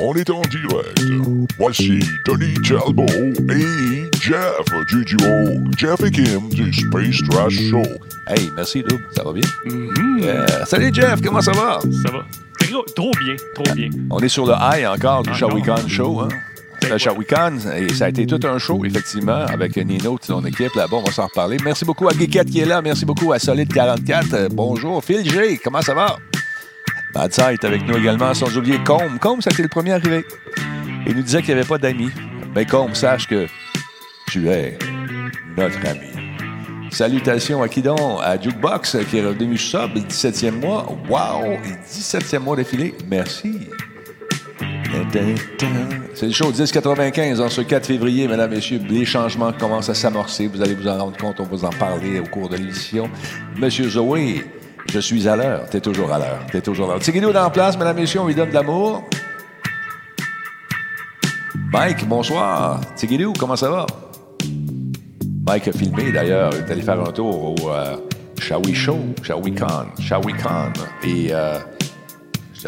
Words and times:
On 0.00 0.14
est 0.14 0.30
en 0.30 0.40
direct. 0.42 1.00
Voici 1.58 2.00
Tony 2.24 2.54
Talbot 2.66 3.04
et 3.06 4.10
Jeff 4.20 4.64
du 4.88 5.04
duo 5.04 5.28
Jeff 5.76 6.00
et 6.02 6.10
Kim 6.10 6.48
du 6.50 6.72
Space 6.72 7.18
Trash 7.28 7.58
Show. 7.68 7.82
Hey, 8.28 8.48
merci, 8.56 8.82
Doug. 8.82 9.00
Ça 9.14 9.22
va 9.24 9.32
bien? 9.32 9.42
Yeah. 10.20 10.64
Salut, 10.64 10.90
Jeff. 10.94 11.20
Comment 11.20 11.42
ça 11.42 11.52
va? 11.52 11.80
Ça 11.80 12.10
va. 12.10 12.24
Trop, 12.58 12.82
trop 12.96 13.10
bien, 13.20 13.36
trop 13.54 13.74
bien. 13.74 13.90
On 14.10 14.18
est 14.20 14.28
sur 14.28 14.46
le 14.46 14.54
high 14.54 14.86
encore 14.86 15.24
du. 15.24 15.34
Shawicon 15.34 15.86
Show. 15.86 16.20
Hein? 16.20 16.28
Ben 16.80 16.90
Le. 16.90 16.98
Shawicon, 16.98 17.58
et 17.76 17.92
ça 17.92 18.06
a 18.06 18.08
été 18.08 18.24
tout 18.24 18.40
un 18.46 18.58
show, 18.58 18.84
effectivement, 18.84 19.44
avec 19.46 19.76
Nino, 19.76 20.16
son 20.22 20.44
équipe. 20.46 20.74
Là-bas, 20.74 20.98
on 20.98 21.02
va 21.02 21.10
s'en 21.10 21.26
reparler. 21.26 21.58
Merci 21.64 21.84
beaucoup 21.84 22.08
à 22.08 22.12
Geekette 22.12 22.50
qui 22.50 22.60
est 22.60 22.66
là. 22.66 22.80
Merci 22.80 23.04
beaucoup 23.04 23.32
à 23.32 23.38
Solid44. 23.38 24.34
Euh, 24.34 24.48
bonjour. 24.50 25.04
Phil 25.04 25.28
G, 25.28 25.60
comment 25.62 25.82
ça 25.82 25.92
va? 25.94 26.16
Side 27.30 27.58
est 27.60 27.64
avec 27.64 27.86
nous 27.86 27.96
également, 27.96 28.32
sans 28.32 28.56
oublier 28.56 28.78
Combe. 28.84 29.18
Combe, 29.20 29.42
ça 29.42 29.50
a 29.50 29.52
été 29.52 29.62
le 29.62 29.68
premier 29.68 29.92
arrivé. 29.92 30.24
Il 31.06 31.16
nous 31.16 31.22
disait 31.22 31.42
qu'il 31.42 31.54
n'y 31.54 31.60
avait 31.60 31.68
pas 31.68 31.78
d'amis. 31.78 32.10
Ben, 32.54 32.64
Combe, 32.64 32.94
sache 32.94 33.26
que 33.26 33.46
tu 34.28 34.48
es 34.48 34.78
notre 35.56 35.78
ami. 35.86 36.08
Salutations 36.90 37.62
à 37.62 37.68
Kidon, 37.68 38.18
à 38.18 38.40
Jukebox, 38.40 38.96
qui 39.10 39.18
est 39.18 39.24
revenu 39.24 39.58
sub, 39.58 39.94
le 39.94 40.00
17e 40.00 40.60
mois. 40.60 40.86
Wow! 41.08 41.52
Et 41.64 41.88
17e 41.88 42.38
mois 42.38 42.56
d'affilée. 42.56 42.94
Merci. 43.10 43.68
C'est 46.14 46.26
le 46.26 46.32
show 46.32 46.50
1095 46.50 47.40
en 47.40 47.48
ce 47.48 47.60
4 47.60 47.86
février, 47.86 48.26
mesdames, 48.26 48.50
messieurs. 48.50 48.80
Les 48.88 49.04
changements 49.04 49.52
commencent 49.52 49.90
à 49.90 49.94
s'amorcer. 49.94 50.46
Vous 50.46 50.62
allez 50.62 50.74
vous 50.74 50.88
en 50.88 50.98
rendre 50.98 51.16
compte. 51.16 51.40
On 51.40 51.44
va 51.44 51.50
vous 51.50 51.64
en 51.64 51.70
parler 51.70 52.20
au 52.20 52.24
cours 52.24 52.48
de 52.48 52.56
l'émission. 52.56 53.10
Monsieur 53.56 53.88
Zoé, 53.88 54.44
je 54.92 55.00
suis 55.00 55.28
à 55.28 55.36
l'heure. 55.36 55.68
T'es 55.70 55.80
toujours 55.80 56.12
à 56.12 56.18
l'heure. 56.18 56.40
T'es 56.50 56.60
toujours 56.60 56.86
à 56.90 56.92
l'heure. 56.94 57.02
Tigidou 57.02 57.32
dans 57.32 57.42
la 57.42 57.50
place, 57.50 57.76
mesdames, 57.78 57.96
messieurs. 57.96 58.20
On 58.20 58.26
lui 58.26 58.34
donne 58.34 58.48
de 58.48 58.54
l'amour. 58.54 59.04
Mike, 61.72 62.08
bonsoir. 62.08 62.80
Tigidou, 62.96 63.32
comment 63.38 63.56
ça 63.56 63.70
va? 63.70 63.86
Mike 65.46 65.68
a 65.68 65.72
filmé 65.72 66.12
d'ailleurs. 66.12 66.50
Il 66.54 66.60
est 66.60 66.72
allé 66.72 66.82
faire 66.82 67.00
un 67.00 67.12
tour 67.12 67.54
au 67.54 67.70
euh, 67.70 67.96
Shawi 68.38 68.74
Show, 68.74 68.98
Shawi 69.22 69.54
Con, 69.54 69.86
Shawi 70.00 70.32
Con. 70.34 70.72
Et 71.04 71.28
euh, 71.30 71.58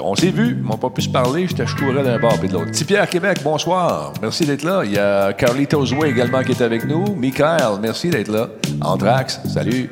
on 0.03 0.15
s'est 0.15 0.31
vu, 0.31 0.57
ils 0.59 0.62
m'ont 0.62 0.77
pas 0.77 0.91
pu 0.91 1.03
se 1.03 1.09
parler, 1.09 1.47
j'étais 1.47 1.67
je 1.67 1.77
courais 1.77 2.03
d'un 2.03 2.19
bord 2.19 2.39
et 2.43 2.49
de 2.49 2.53
l'autre. 2.53 2.71
Pierre 2.87 3.09
Québec, 3.09 3.39
bonsoir. 3.43 4.12
Merci 4.23 4.47
d'être 4.47 4.62
là. 4.62 4.83
Il 4.84 4.93
y 4.93 4.99
a 4.99 5.33
Carlitos 5.33 5.93
Way 5.95 6.11
également 6.11 6.43
qui 6.43 6.53
est 6.53 6.62
avec 6.62 6.84
nous. 6.84 7.15
Michael, 7.17 7.81
merci 7.81 8.09
d'être 8.09 8.29
là. 8.29 8.49
Andrax, 8.81 9.41
salut. 9.53 9.91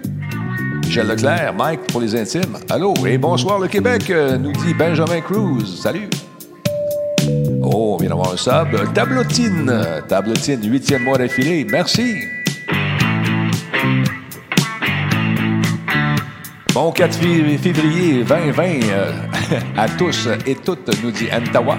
Michel 0.89 1.06
Leclerc, 1.06 1.53
Mike 1.55 1.81
pour 1.92 2.00
les 2.00 2.17
intimes. 2.17 2.56
Allô 2.70 2.94
et 3.06 3.19
bonsoir 3.19 3.58
le 3.58 3.69
Québec, 3.69 4.08
euh, 4.08 4.39
nous 4.39 4.53
dit 4.53 4.72
Benjamin 4.72 5.20
Cruz. 5.20 5.83
Salut. 5.83 6.08
Oh, 7.62 7.92
on 7.92 7.97
vient 7.98 8.08
d'avoir 8.08 8.33
un 8.33 8.36
sub. 8.39 8.95
Tablotine, 8.95 9.70
Tablotine, 10.08 10.61
huitième 10.70 11.05
mois 11.05 11.18
d'affilée. 11.18 11.67
Merci. 11.70 12.14
Bon 16.73 16.90
4 16.90 17.18
fév- 17.18 17.58
février 17.58 18.24
2020 18.24 18.63
euh, 18.90 19.13
à 19.77 19.89
tous 19.90 20.27
et 20.46 20.55
toutes, 20.55 20.90
nous 21.05 21.11
dit 21.11 21.29
Antawa. 21.30 21.77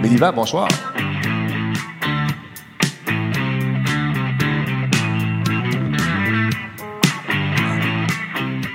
Méliva, 0.00 0.30
bonsoir. 0.30 0.68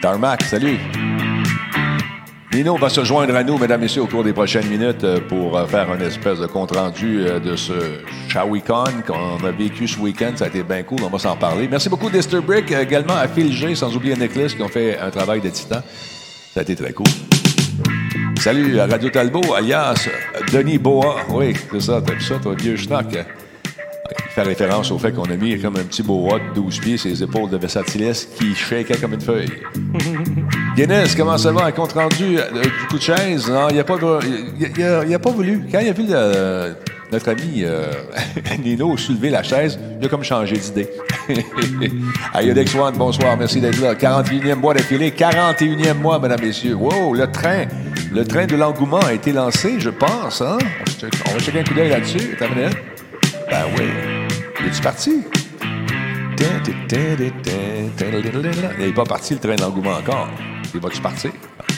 Tarmac, 0.02 0.44
salut. 0.44 0.78
Nino 2.54 2.78
va 2.78 2.90
se 2.90 3.04
joindre 3.04 3.36
à 3.36 3.44
nous, 3.44 3.58
mesdames 3.58 3.82
et 3.82 3.84
messieurs, 3.84 4.04
au 4.04 4.08
cours 4.08 4.24
des 4.24 4.32
prochaines 4.32 4.68
minutes 4.68 5.04
euh, 5.04 5.20
pour 5.28 5.58
euh, 5.58 5.66
faire 5.68 5.92
un 5.92 6.00
espèce 6.00 6.40
de 6.40 6.48
compte-rendu 6.48 7.20
euh, 7.20 7.40
de 7.40 7.56
ce 7.56 7.74
Shawicon 8.30 9.04
qu'on 9.06 9.46
a 9.46 9.52
vécu 9.52 9.88
ce 9.88 10.00
week-end. 10.00 10.32
Ça 10.36 10.46
a 10.46 10.48
été 10.48 10.64
bien 10.64 10.84
cool, 10.84 11.00
on 11.04 11.10
va 11.10 11.20
s'en 11.20 11.36
parler. 11.36 11.68
Merci 11.68 11.90
beaucoup, 11.90 12.10
Dister 12.10 12.40
Brick, 12.40 12.72
également 12.72 13.16
à 13.16 13.28
Phil 13.28 13.52
G, 13.52 13.76
sans 13.76 13.94
oublier 13.96 14.16
Nicholas, 14.16 14.48
qui 14.48 14.62
ont 14.62 14.70
fait 14.70 14.98
un 14.98 15.10
travail 15.12 15.42
de 15.42 15.50
titan. 15.50 15.82
Ça 16.54 16.62
a 16.62 16.64
été 16.64 16.76
très 16.76 16.94
cool. 16.94 17.08
Salut 18.40 18.80
à 18.80 18.88
Radio 18.88 19.10
Talbot, 19.10 19.54
alias 19.54 20.08
Denis 20.52 20.78
Boa. 20.78 21.18
Oui, 21.30 21.54
c'est 21.72 21.81
ça, 21.81 22.02
t'as 22.02 22.14
vu 22.14 22.22
ça, 22.22 22.36
toi, 22.42 22.56
vieux 22.58 22.78
schnock. 22.78 23.18
Euh, 24.40 24.44
référence 24.44 24.92
au 24.92 24.98
fait 24.98 25.12
qu'on 25.12 25.24
a 25.24 25.36
mis 25.36 25.60
comme 25.60 25.76
un 25.76 25.84
petit 25.84 26.02
boa 26.04 26.40
de 26.40 26.54
12 26.56 26.80
pieds 26.80 26.98
sur 26.98 27.10
les 27.10 27.22
épaules 27.24 27.50
de 27.50 27.58
Vessatilis 27.58 28.28
qui 28.38 28.56
shakeait 28.56 28.98
comme 28.98 29.14
une 29.14 29.22
feuille. 29.22 29.50
Guinness, 30.76 31.16
comment 31.16 31.38
ça 31.38 31.52
va? 31.52 31.66
Un 31.66 31.72
compte 31.72 31.94
rendu 31.94 32.38
euh, 32.40 32.62
du 32.62 32.88
coup 32.90 32.98
de 32.98 33.02
chaise? 33.02 33.50
Non, 33.50 33.68
il 33.70 33.76
n'a 33.78 33.84
pas, 33.84 33.98
il, 34.60 34.84
a- 34.84 35.04
il 35.06 35.14
a 35.14 35.20
pas 35.20 35.32
voulu. 35.32 35.64
Quand 35.72 35.80
il 35.80 35.90
a 35.90 35.94
vu 35.94 36.04
le- 36.08 36.76
notre 37.12 37.30
ami 37.30 37.64
euh, 37.64 37.92
Nino 38.64 38.96
soulever 38.98 39.30
la 39.30 39.44
chaise, 39.44 39.80
il 40.00 40.06
a 40.06 40.10
comme 40.10 40.24
changé 40.24 40.56
d'idée. 40.58 40.90
Ayodex 42.34 42.76
One, 42.76 42.96
bonsoir, 42.98 43.36
merci 43.38 43.60
d'être 43.60 43.80
là. 43.82 43.94
41e 43.96 44.56
mois 44.56 44.74
d'affilée, 44.74 45.12
41e 45.12 45.96
mois, 45.96 46.20
mesdames, 46.20 46.42
messieurs. 46.42 46.76
Wow, 46.76 47.14
le 47.14 47.28
train, 47.28 47.66
le 48.14 48.24
train 48.26 48.46
de 48.46 48.56
l'engouement 48.56 49.00
a 49.00 49.14
été 49.14 49.32
lancé, 49.32 49.76
je 49.80 49.90
pense. 49.90 50.42
Hein? 50.42 50.58
On 51.28 51.34
va 51.34 51.40
checker- 51.40 51.60
un 51.60 51.64
coup 51.64 51.74
d'œil 51.74 51.90
là-dessus. 51.90 52.38
Une 52.40 52.56
minute. 52.56 52.78
Ben 53.50 53.64
oui. 53.78 53.86
Es-tu 54.66 54.81
parti? 54.81 55.24
Il 58.80 58.86
n'est 58.86 58.94
pas 58.94 59.03
parti 59.03 59.34
le 59.34 59.40
train 59.40 59.56
d'engouement 59.56 59.94
encore. 59.97 60.28
Il 60.74 60.80
va-tu 60.80 61.02
partir? 61.02 61.31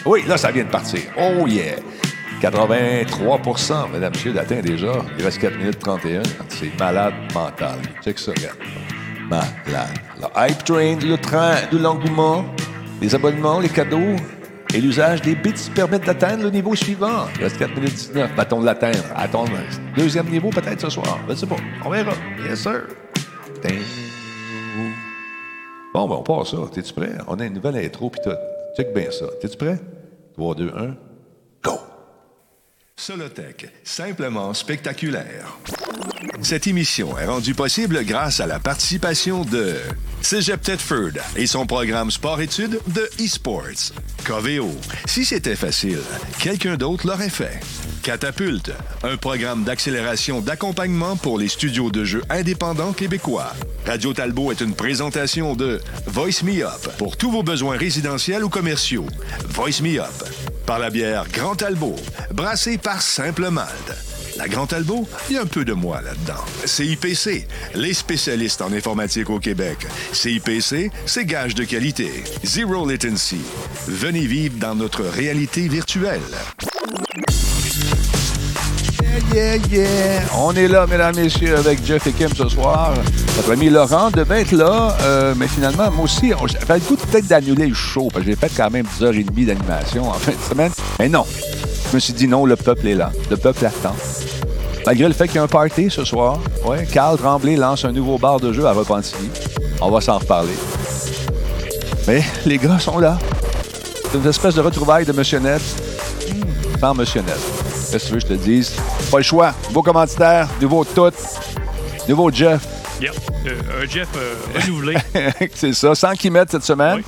Oui, 0.05 0.23
là, 0.27 0.37
ça 0.37 0.51
vient 0.51 0.63
de 0.63 0.69
partir. 0.69 1.01
Oh 1.17 1.47
yeah! 1.47 1.75
83% 2.41 3.91
mesdames, 3.93 4.11
messieurs, 4.13 4.33
d'atteint 4.33 4.61
déjà. 4.61 4.93
Il 5.17 5.23
reste 5.23 5.39
4 5.39 5.57
minutes 5.57 5.79
31. 5.79 6.23
C'est 6.49 6.79
malade 6.79 7.13
mental. 7.33 7.79
Check 8.03 8.17
ça, 8.17 8.31
regarde. 8.35 8.57
Malade. 9.29 9.99
Le 10.19 10.27
hype 10.35 10.63
train, 10.63 10.95
le 10.95 11.17
train 11.17 11.55
de 11.71 11.77
l'engouement, 11.77 12.45
les 12.99 13.13
abonnements, 13.13 13.59
les 13.59 13.69
cadeaux 13.69 14.15
et 14.73 14.81
l'usage 14.81 15.21
des 15.21 15.35
bits 15.35 15.53
permettent 15.75 16.05
d'atteindre 16.05 16.43
le 16.43 16.49
niveau 16.49 16.75
suivant. 16.75 17.25
Il 17.35 17.43
reste 17.43 17.57
4 17.57 17.75
minutes 17.75 17.93
19. 17.93 18.35
Battons 18.35 18.61
de 18.61 18.65
l'atteindre. 18.65 19.03
Attendre. 19.15 19.51
Deuxième 19.95 20.27
niveau 20.29 20.49
peut-être 20.49 20.81
ce 20.81 20.89
soir. 20.89 21.19
Je 21.27 21.35
sais 21.35 21.45
pas. 21.47 21.57
On 21.85 21.89
verra. 21.89 22.13
Yes, 22.43 22.61
sir. 22.61 22.83
Bon, 25.93 26.07
ben, 26.07 26.15
on 26.15 26.23
part 26.23 26.47
ça. 26.47 26.57
T'es-tu 26.71 26.93
prêt? 26.93 27.11
On 27.27 27.39
a 27.39 27.45
une 27.45 27.53
nouvelle 27.53 27.77
intro 27.77 28.09
puis 28.09 28.21
tout. 28.23 28.31
Check 28.77 28.93
bien 28.93 29.11
ça. 29.11 29.25
T'es-tu 29.41 29.57
prêt? 29.57 29.79
3, 30.35 30.55
2, 30.55 30.71
1, 30.75 30.95
go! 31.63 31.71
Solotech, 33.01 33.67
simplement 33.83 34.53
spectaculaire. 34.53 35.57
Cette 36.43 36.67
émission 36.67 37.17
est 37.17 37.25
rendue 37.25 37.55
possible 37.55 38.05
grâce 38.05 38.39
à 38.39 38.45
la 38.45 38.59
participation 38.59 39.43
de 39.43 39.75
Cégep 40.21 40.61
Thetford 40.61 41.17
et 41.35 41.47
son 41.47 41.65
programme 41.65 42.11
sport-études 42.11 42.79
de 42.93 43.09
eSports. 43.17 43.91
Coveo, 44.23 44.69
si 45.07 45.25
c'était 45.25 45.55
facile, 45.55 46.01
quelqu'un 46.39 46.77
d'autre 46.77 47.07
l'aurait 47.07 47.31
fait. 47.31 47.59
Catapulte, 48.03 48.71
un 49.01 49.17
programme 49.17 49.63
d'accélération 49.63 50.39
d'accompagnement 50.39 51.15
pour 51.15 51.39
les 51.39 51.47
studios 51.47 51.89
de 51.89 52.03
jeux 52.03 52.23
indépendants 52.29 52.93
québécois. 52.93 53.53
Radio 53.87 54.13
Talbot 54.13 54.51
est 54.51 54.61
une 54.61 54.75
présentation 54.75 55.55
de 55.55 55.81
Voice 56.05 56.43
Me 56.43 56.63
Up 56.63 56.87
pour 56.99 57.17
tous 57.17 57.31
vos 57.31 57.41
besoins 57.41 57.77
résidentiels 57.77 58.43
ou 58.43 58.49
commerciaux. 58.49 59.07
Voice 59.49 59.81
Me 59.81 59.99
Up 59.99 60.50
par 60.65 60.79
la 60.79 60.89
bière 60.89 61.25
Grand 61.31 61.55
Talbot, 61.55 61.95
brassée 62.33 62.77
par 62.77 63.01
Simple 63.01 63.49
Malte. 63.49 63.93
La 64.37 64.47
Grand 64.47 64.67
Talbot, 64.67 65.07
il 65.29 65.35
y 65.35 65.37
a 65.37 65.41
un 65.41 65.45
peu 65.45 65.65
de 65.65 65.73
moi 65.73 66.01
là-dedans. 66.01 66.43
CIPC, 66.65 67.47
les 67.75 67.93
spécialistes 67.93 68.61
en 68.61 68.71
informatique 68.71 69.29
au 69.29 69.39
Québec. 69.39 69.77
CIPC, 70.13 70.89
c'est 71.05 71.25
gage 71.25 71.53
de 71.55 71.63
qualité. 71.63 72.23
Zero 72.43 72.89
latency. 72.89 73.41
Venez 73.87 74.25
vivre 74.25 74.57
dans 74.57 74.75
notre 74.75 75.03
réalité 75.03 75.67
virtuelle. 75.67 76.21
Yeah, 79.33 79.55
yeah! 79.69 80.23
On 80.37 80.51
est 80.53 80.67
là, 80.67 80.85
mesdames, 80.87 81.15
messieurs, 81.15 81.55
avec 81.55 81.85
Jeff 81.85 82.05
et 82.05 82.11
Kim 82.11 82.27
ce 82.35 82.49
soir. 82.49 82.93
Notre 83.37 83.51
ami 83.53 83.69
Laurent 83.69 84.11
devait 84.11 84.41
être 84.41 84.51
là, 84.51 84.97
euh, 85.03 85.33
mais 85.37 85.47
finalement, 85.47 85.89
moi 85.89 86.03
aussi, 86.03 86.33
j'avais 86.47 86.79
le 86.79 86.85
goût 86.85 86.97
peut-être 86.97 87.27
d'annuler 87.27 87.67
le 87.67 87.73
show, 87.73 88.09
parce 88.11 88.25
que 88.25 88.31
j'ai 88.31 88.35
fait 88.35 88.51
quand 88.55 88.69
même 88.69 88.85
10h30 88.99 89.45
d'animation 89.45 90.09
en 90.09 90.13
fin 90.13 90.33
de 90.33 90.49
semaine. 90.49 90.71
Mais 90.99 91.07
non, 91.07 91.25
je 91.89 91.95
me 91.95 91.99
suis 92.01 92.11
dit 92.11 92.27
non, 92.27 92.45
le 92.45 92.57
peuple 92.57 92.87
est 92.87 92.95
là. 92.95 93.11
Le 93.29 93.37
peuple 93.37 93.65
attend. 93.65 93.95
Malgré 94.85 95.07
le 95.07 95.13
fait 95.13 95.27
qu'il 95.27 95.37
y 95.37 95.39
a 95.39 95.43
un 95.43 95.47
party 95.47 95.89
ce 95.89 96.03
soir, 96.03 96.39
ouais, 96.65 96.85
Carl 96.91 97.17
Tremblay 97.17 97.55
lance 97.55 97.85
un 97.85 97.93
nouveau 97.93 98.17
bar 98.17 98.39
de 98.39 98.51
jeu 98.51 98.65
à 98.65 98.73
Repentigny. 98.73 99.29
On 99.79 99.89
va 99.89 100.01
s'en 100.01 100.17
reparler. 100.17 100.57
Mais 102.05 102.21
les 102.45 102.57
gars 102.57 102.79
sont 102.79 102.99
là. 102.99 103.17
C'est 104.11 104.17
une 104.17 104.27
espèce 104.27 104.55
de 104.55 104.61
retrouvaille 104.61 105.05
de 105.05 105.13
Monsieur 105.13 105.39
Net 105.39 105.61
sans 106.81 106.95
Monsieur 106.95 107.21
Net. 107.21 107.60
Qu'est-ce 107.91 108.05
que 108.05 108.07
tu 108.07 108.13
veux 108.13 108.19
que 108.21 108.27
je 108.27 108.33
te 108.33 108.45
dise? 108.45 108.75
Pas 109.11 109.17
le 109.17 109.23
choix. 109.23 109.53
Nouveau 109.67 109.83
commanditaire, 109.83 110.47
nouveau 110.61 110.85
tout, 110.85 111.11
nouveau 112.07 112.31
Jeff. 112.31 112.65
Euh, 113.03 113.83
un 113.83 113.85
Jeff 113.85 114.07
euh, 114.15 114.35
renouvelé. 114.55 114.95
c'est 115.53 115.73
ça, 115.73 115.93
sans 115.93 116.13
qu'il 116.13 116.31
mette 116.31 116.51
cette 116.51 116.63
semaine. 116.63 116.97
Oui. 116.97 117.03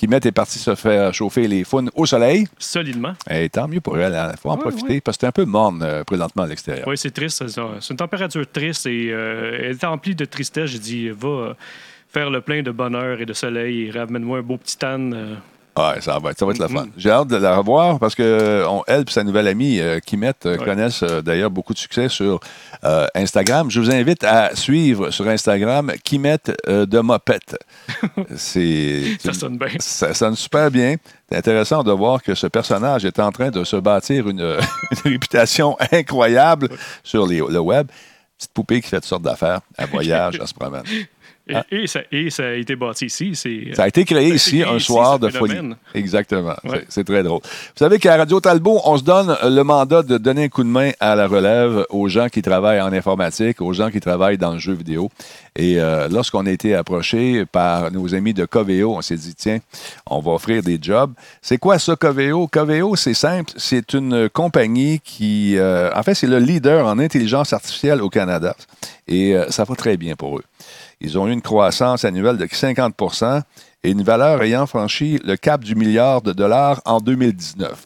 Kimet 0.00 0.20
est 0.24 0.32
partie 0.32 0.58
se 0.58 0.74
faire 0.74 1.12
chauffer 1.12 1.46
les 1.46 1.62
founes 1.62 1.90
au 1.94 2.06
soleil. 2.06 2.46
Solidement. 2.58 3.12
Et 3.28 3.50
tant 3.50 3.68
mieux 3.68 3.82
pour 3.82 3.98
elle. 3.98 4.18
Il 4.32 4.38
faut 4.38 4.48
en 4.48 4.56
profiter 4.56 5.02
parce 5.02 5.18
que 5.18 5.20
c'est 5.20 5.26
un 5.26 5.32
peu 5.32 5.44
morne 5.44 5.82
euh, 5.82 6.04
présentement 6.04 6.44
à 6.44 6.46
l'extérieur. 6.46 6.88
Oui, 6.88 6.96
c'est 6.96 7.10
triste. 7.10 7.46
ça. 7.46 7.62
C'est 7.80 7.90
une 7.90 7.98
température 7.98 8.50
triste 8.50 8.86
et 8.86 9.10
euh, 9.10 9.58
elle 9.60 9.72
est 9.72 9.84
emplie 9.84 10.14
de 10.14 10.24
tristesse. 10.24 10.70
J'ai 10.70 10.78
dit, 10.78 11.10
va 11.10 11.28
euh, 11.28 11.54
faire 12.08 12.30
le 12.30 12.40
plein 12.40 12.62
de 12.62 12.70
bonheur 12.70 13.20
et 13.20 13.26
de 13.26 13.34
soleil 13.34 13.88
et 13.88 13.90
ramène-moi 13.90 14.38
un 14.38 14.42
beau 14.42 14.56
petit 14.56 14.78
tan. 14.78 15.10
Ouais, 15.76 16.00
ça 16.00 16.18
va, 16.18 16.30
être- 16.32 16.38
ça 16.38 16.44
va 16.44 16.52
être 16.52 16.58
le 16.58 16.68
fun. 16.68 16.86
J'ai 16.96 17.10
hâte 17.10 17.28
de 17.28 17.36
la 17.36 17.56
revoir 17.56 17.98
parce 18.00 18.14
que 18.14 18.64
on- 18.68 18.82
elle 18.88 19.02
et 19.02 19.10
sa 19.10 19.22
nouvelle 19.24 19.46
amie, 19.46 19.78
euh, 19.80 20.00
Kimet, 20.00 20.32
euh, 20.44 20.58
Ouais. 20.58 20.64
connaissent 20.64 21.02
euh, 21.04 21.22
d'ailleurs 21.22 21.50
beaucoup 21.50 21.72
de 21.72 21.78
succès 21.78 22.08
sur 22.08 22.40
euh, 22.84 23.06
Instagram. 23.14 23.70
Je 23.70 23.80
vous 23.80 23.90
invite 23.90 24.24
à 24.24 24.54
suivre 24.56 25.10
sur 25.10 25.26
Instagram 25.28 25.92
Kimet 26.04 26.38
de 26.66 26.98
Mopette. 27.00 27.56
C'est 28.36 29.02
Ça 29.22 29.32
sonne 29.32 29.58
bien. 29.58 29.68
ça 29.78 30.12
sonne 30.14 30.36
super 30.36 30.70
bien. 30.70 30.96
C'est 31.30 31.38
intéressant 31.38 31.82
de 31.84 31.92
voir 31.92 32.22
que 32.22 32.34
ce 32.34 32.46
personnage 32.48 33.04
est 33.04 33.18
en 33.20 33.30
train 33.30 33.50
de 33.50 33.62
se 33.64 33.76
bâtir 33.76 34.28
une, 34.28 34.40
une 35.04 35.12
réputation 35.12 35.76
incroyable 35.92 36.68
sur 37.04 37.26
les- 37.26 37.38
le 37.38 37.58
web. 37.60 37.86
Petite 38.38 38.52
poupée 38.54 38.80
qui 38.80 38.88
fait 38.88 38.96
toutes 38.96 39.04
sortes 39.04 39.22
d'affaires. 39.22 39.60
Elle 39.78 39.88
voyage, 39.92 40.38
elle 40.40 40.48
se 40.48 40.54
promène. 40.54 40.82
Et, 41.50 41.82
et 41.82 41.86
ça, 41.86 42.00
et 42.12 42.30
ça 42.30 42.46
a 42.46 42.52
été 42.52 42.76
bâti 42.76 43.06
ici. 43.06 43.34
Ça 43.74 43.84
a 43.84 43.88
été 43.88 44.04
créé 44.04 44.26
été 44.26 44.36
ici 44.36 44.50
créé 44.60 44.64
un 44.64 44.76
ici, 44.76 44.86
soir 44.86 45.18
de 45.18 45.28
folie. 45.28 45.56
Exactement. 45.94 46.54
Ouais. 46.64 46.84
C'est 46.88 47.04
très 47.04 47.22
drôle. 47.22 47.40
Vous 47.42 47.78
savez 47.78 47.98
qu'à 47.98 48.16
Radio 48.16 48.40
Talbot, 48.40 48.80
on 48.84 48.96
se 48.96 49.04
donne 49.04 49.36
le 49.42 49.62
mandat 49.62 50.02
de 50.02 50.18
donner 50.18 50.44
un 50.44 50.48
coup 50.48 50.62
de 50.62 50.68
main 50.68 50.90
à 51.00 51.16
la 51.16 51.26
relève 51.26 51.84
aux 51.90 52.08
gens 52.08 52.28
qui 52.28 52.42
travaillent 52.42 52.80
en 52.80 52.92
informatique, 52.92 53.60
aux 53.60 53.72
gens 53.72 53.90
qui 53.90 54.00
travaillent 54.00 54.38
dans 54.38 54.52
le 54.52 54.58
jeu 54.58 54.72
vidéo. 54.72 55.10
Et 55.60 55.78
euh, 55.78 56.08
lorsqu'on 56.08 56.46
a 56.46 56.50
été 56.50 56.74
approché 56.74 57.44
par 57.44 57.92
nos 57.92 58.14
amis 58.14 58.32
de 58.32 58.46
Coveo, 58.46 58.96
on 58.96 59.02
s'est 59.02 59.16
dit, 59.16 59.34
tiens, 59.34 59.58
on 60.06 60.20
va 60.20 60.32
offrir 60.32 60.62
des 60.62 60.78
jobs. 60.80 61.12
C'est 61.42 61.58
quoi 61.58 61.78
ça, 61.78 61.96
Coveo? 61.96 62.48
Coveo, 62.48 62.96
c'est 62.96 63.12
simple. 63.12 63.52
C'est 63.58 63.92
une 63.92 64.30
compagnie 64.30 65.00
qui, 65.00 65.58
euh, 65.58 65.90
en 65.94 66.02
fait, 66.02 66.14
c'est 66.14 66.26
le 66.26 66.38
leader 66.38 66.86
en 66.86 66.98
intelligence 66.98 67.52
artificielle 67.52 68.00
au 68.00 68.08
Canada. 68.08 68.56
Et 69.06 69.36
euh, 69.36 69.50
ça 69.50 69.64
va 69.64 69.74
très 69.74 69.98
bien 69.98 70.16
pour 70.16 70.38
eux. 70.38 70.44
Ils 71.02 71.18
ont 71.18 71.28
eu 71.28 71.32
une 71.32 71.42
croissance 71.42 72.06
annuelle 72.06 72.38
de 72.38 72.46
50% 72.46 73.42
et 73.84 73.90
une 73.90 74.02
valeur 74.02 74.42
ayant 74.42 74.66
franchi 74.66 75.20
le 75.24 75.36
cap 75.36 75.62
du 75.62 75.74
milliard 75.74 76.22
de 76.22 76.32
dollars 76.32 76.80
en 76.86 77.00
2019. 77.00 77.84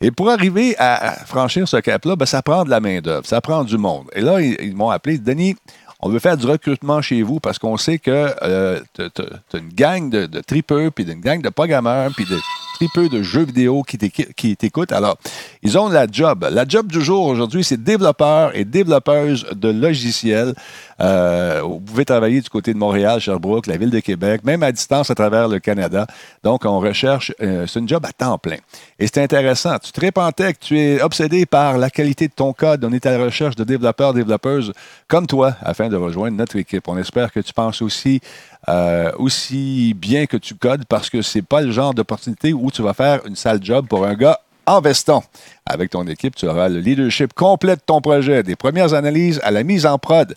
Et 0.00 0.10
pour 0.10 0.30
arriver 0.30 0.74
à 0.78 1.12
franchir 1.26 1.68
ce 1.68 1.78
cap-là, 1.78 2.16
ben, 2.16 2.26
ça 2.26 2.42
prend 2.42 2.64
de 2.64 2.70
la 2.70 2.80
main-d'œuvre, 2.80 3.26
ça 3.26 3.40
prend 3.40 3.64
du 3.64 3.78
monde. 3.78 4.06
Et 4.14 4.20
là, 4.20 4.40
ils 4.40 4.74
m'ont 4.74 4.90
appelé, 4.90 5.18
Denis, 5.18 5.56
on 6.04 6.10
veut 6.10 6.18
faire 6.18 6.36
du 6.36 6.46
recrutement 6.46 7.00
chez 7.00 7.22
vous 7.22 7.40
parce 7.40 7.58
qu'on 7.58 7.78
sait 7.78 7.98
que 7.98 8.30
euh, 8.42 8.78
tu 8.92 9.02
as 9.02 9.58
une 9.58 9.70
gang 9.70 10.10
de, 10.10 10.26
tripeux, 10.42 10.90
puis 10.90 11.10
une 11.10 11.22
gang 11.22 11.40
de 11.40 11.48
programmeurs, 11.48 12.10
puis 12.14 12.26
de 12.26 12.38
tripeux 12.74 13.08
de 13.08 13.22
jeux 13.22 13.44
vidéo 13.44 13.82
qui 13.82 14.56
t'écoutent. 14.56 14.92
Alors, 14.92 15.16
ils 15.62 15.78
ont 15.78 15.88
la 15.88 16.06
job. 16.10 16.46
La 16.50 16.64
job 16.66 16.88
du 16.88 17.00
jour 17.00 17.26
aujourd'hui, 17.26 17.64
c'est 17.64 17.82
développeurs 17.82 18.54
et 18.56 18.64
développeuses 18.64 19.46
de 19.54 19.68
logiciels. 19.68 20.54
Euh, 21.00 21.60
vous 21.62 21.80
pouvez 21.80 22.04
travailler 22.04 22.40
du 22.40 22.50
côté 22.50 22.72
de 22.72 22.78
Montréal, 22.78 23.20
Sherbrooke, 23.20 23.66
la 23.66 23.76
ville 23.76 23.90
de 23.90 24.00
Québec, 24.00 24.42
même 24.44 24.62
à 24.62 24.72
distance 24.72 25.10
à 25.10 25.14
travers 25.14 25.48
le 25.48 25.58
Canada. 25.58 26.06
Donc, 26.42 26.64
on 26.64 26.80
recherche, 26.80 27.32
euh, 27.40 27.66
c'est 27.66 27.80
une 27.80 27.88
job 27.88 28.04
à 28.06 28.12
temps 28.12 28.38
plein. 28.38 28.58
Et 28.98 29.06
c'est 29.06 29.22
intéressant. 29.22 29.78
Tu 29.78 29.92
te 29.92 30.00
répantais 30.00 30.52
que 30.52 30.58
tu 30.60 30.78
es 30.78 31.02
obsédé 31.02 31.46
par 31.46 31.78
la 31.78 31.90
qualité 31.90 32.28
de 32.28 32.34
ton 32.34 32.52
code. 32.52 32.84
On 32.84 32.92
est 32.92 33.06
à 33.06 33.16
la 33.16 33.24
recherche 33.24 33.56
de 33.56 33.64
développeurs, 33.64 34.14
développeuses 34.14 34.72
comme 35.08 35.26
toi 35.26 35.54
afin 35.62 35.88
de 35.88 35.96
rejoindre 35.96 36.36
notre 36.36 36.56
équipe. 36.56 36.88
On 36.88 36.98
espère 36.98 37.32
que 37.32 37.40
tu 37.40 37.52
penses 37.52 37.82
aussi, 37.82 38.20
euh, 38.68 39.12
aussi 39.18 39.94
bien 39.94 40.26
que 40.26 40.36
tu 40.36 40.54
codes 40.54 40.84
parce 40.86 41.10
que 41.10 41.22
c'est 41.22 41.42
pas 41.42 41.60
le 41.60 41.70
genre 41.72 41.94
d'opportunité 41.94 42.52
où 42.52 42.70
tu 42.70 42.82
vas 42.82 42.94
faire 42.94 43.24
une 43.26 43.36
sale 43.36 43.58
job 43.62 43.86
pour 43.88 44.04
un 44.06 44.14
gars 44.14 44.38
en 44.66 44.80
veston. 44.80 45.22
Avec 45.66 45.90
ton 45.90 46.06
équipe, 46.06 46.34
tu 46.34 46.46
auras 46.46 46.68
le 46.68 46.80
leadership 46.80 47.32
complet 47.34 47.76
de 47.76 47.82
ton 47.84 48.00
projet, 48.00 48.42
des 48.42 48.56
premières 48.56 48.94
analyses 48.94 49.40
à 49.44 49.50
la 49.50 49.62
mise 49.62 49.84
en 49.84 49.98
prod. 49.98 50.34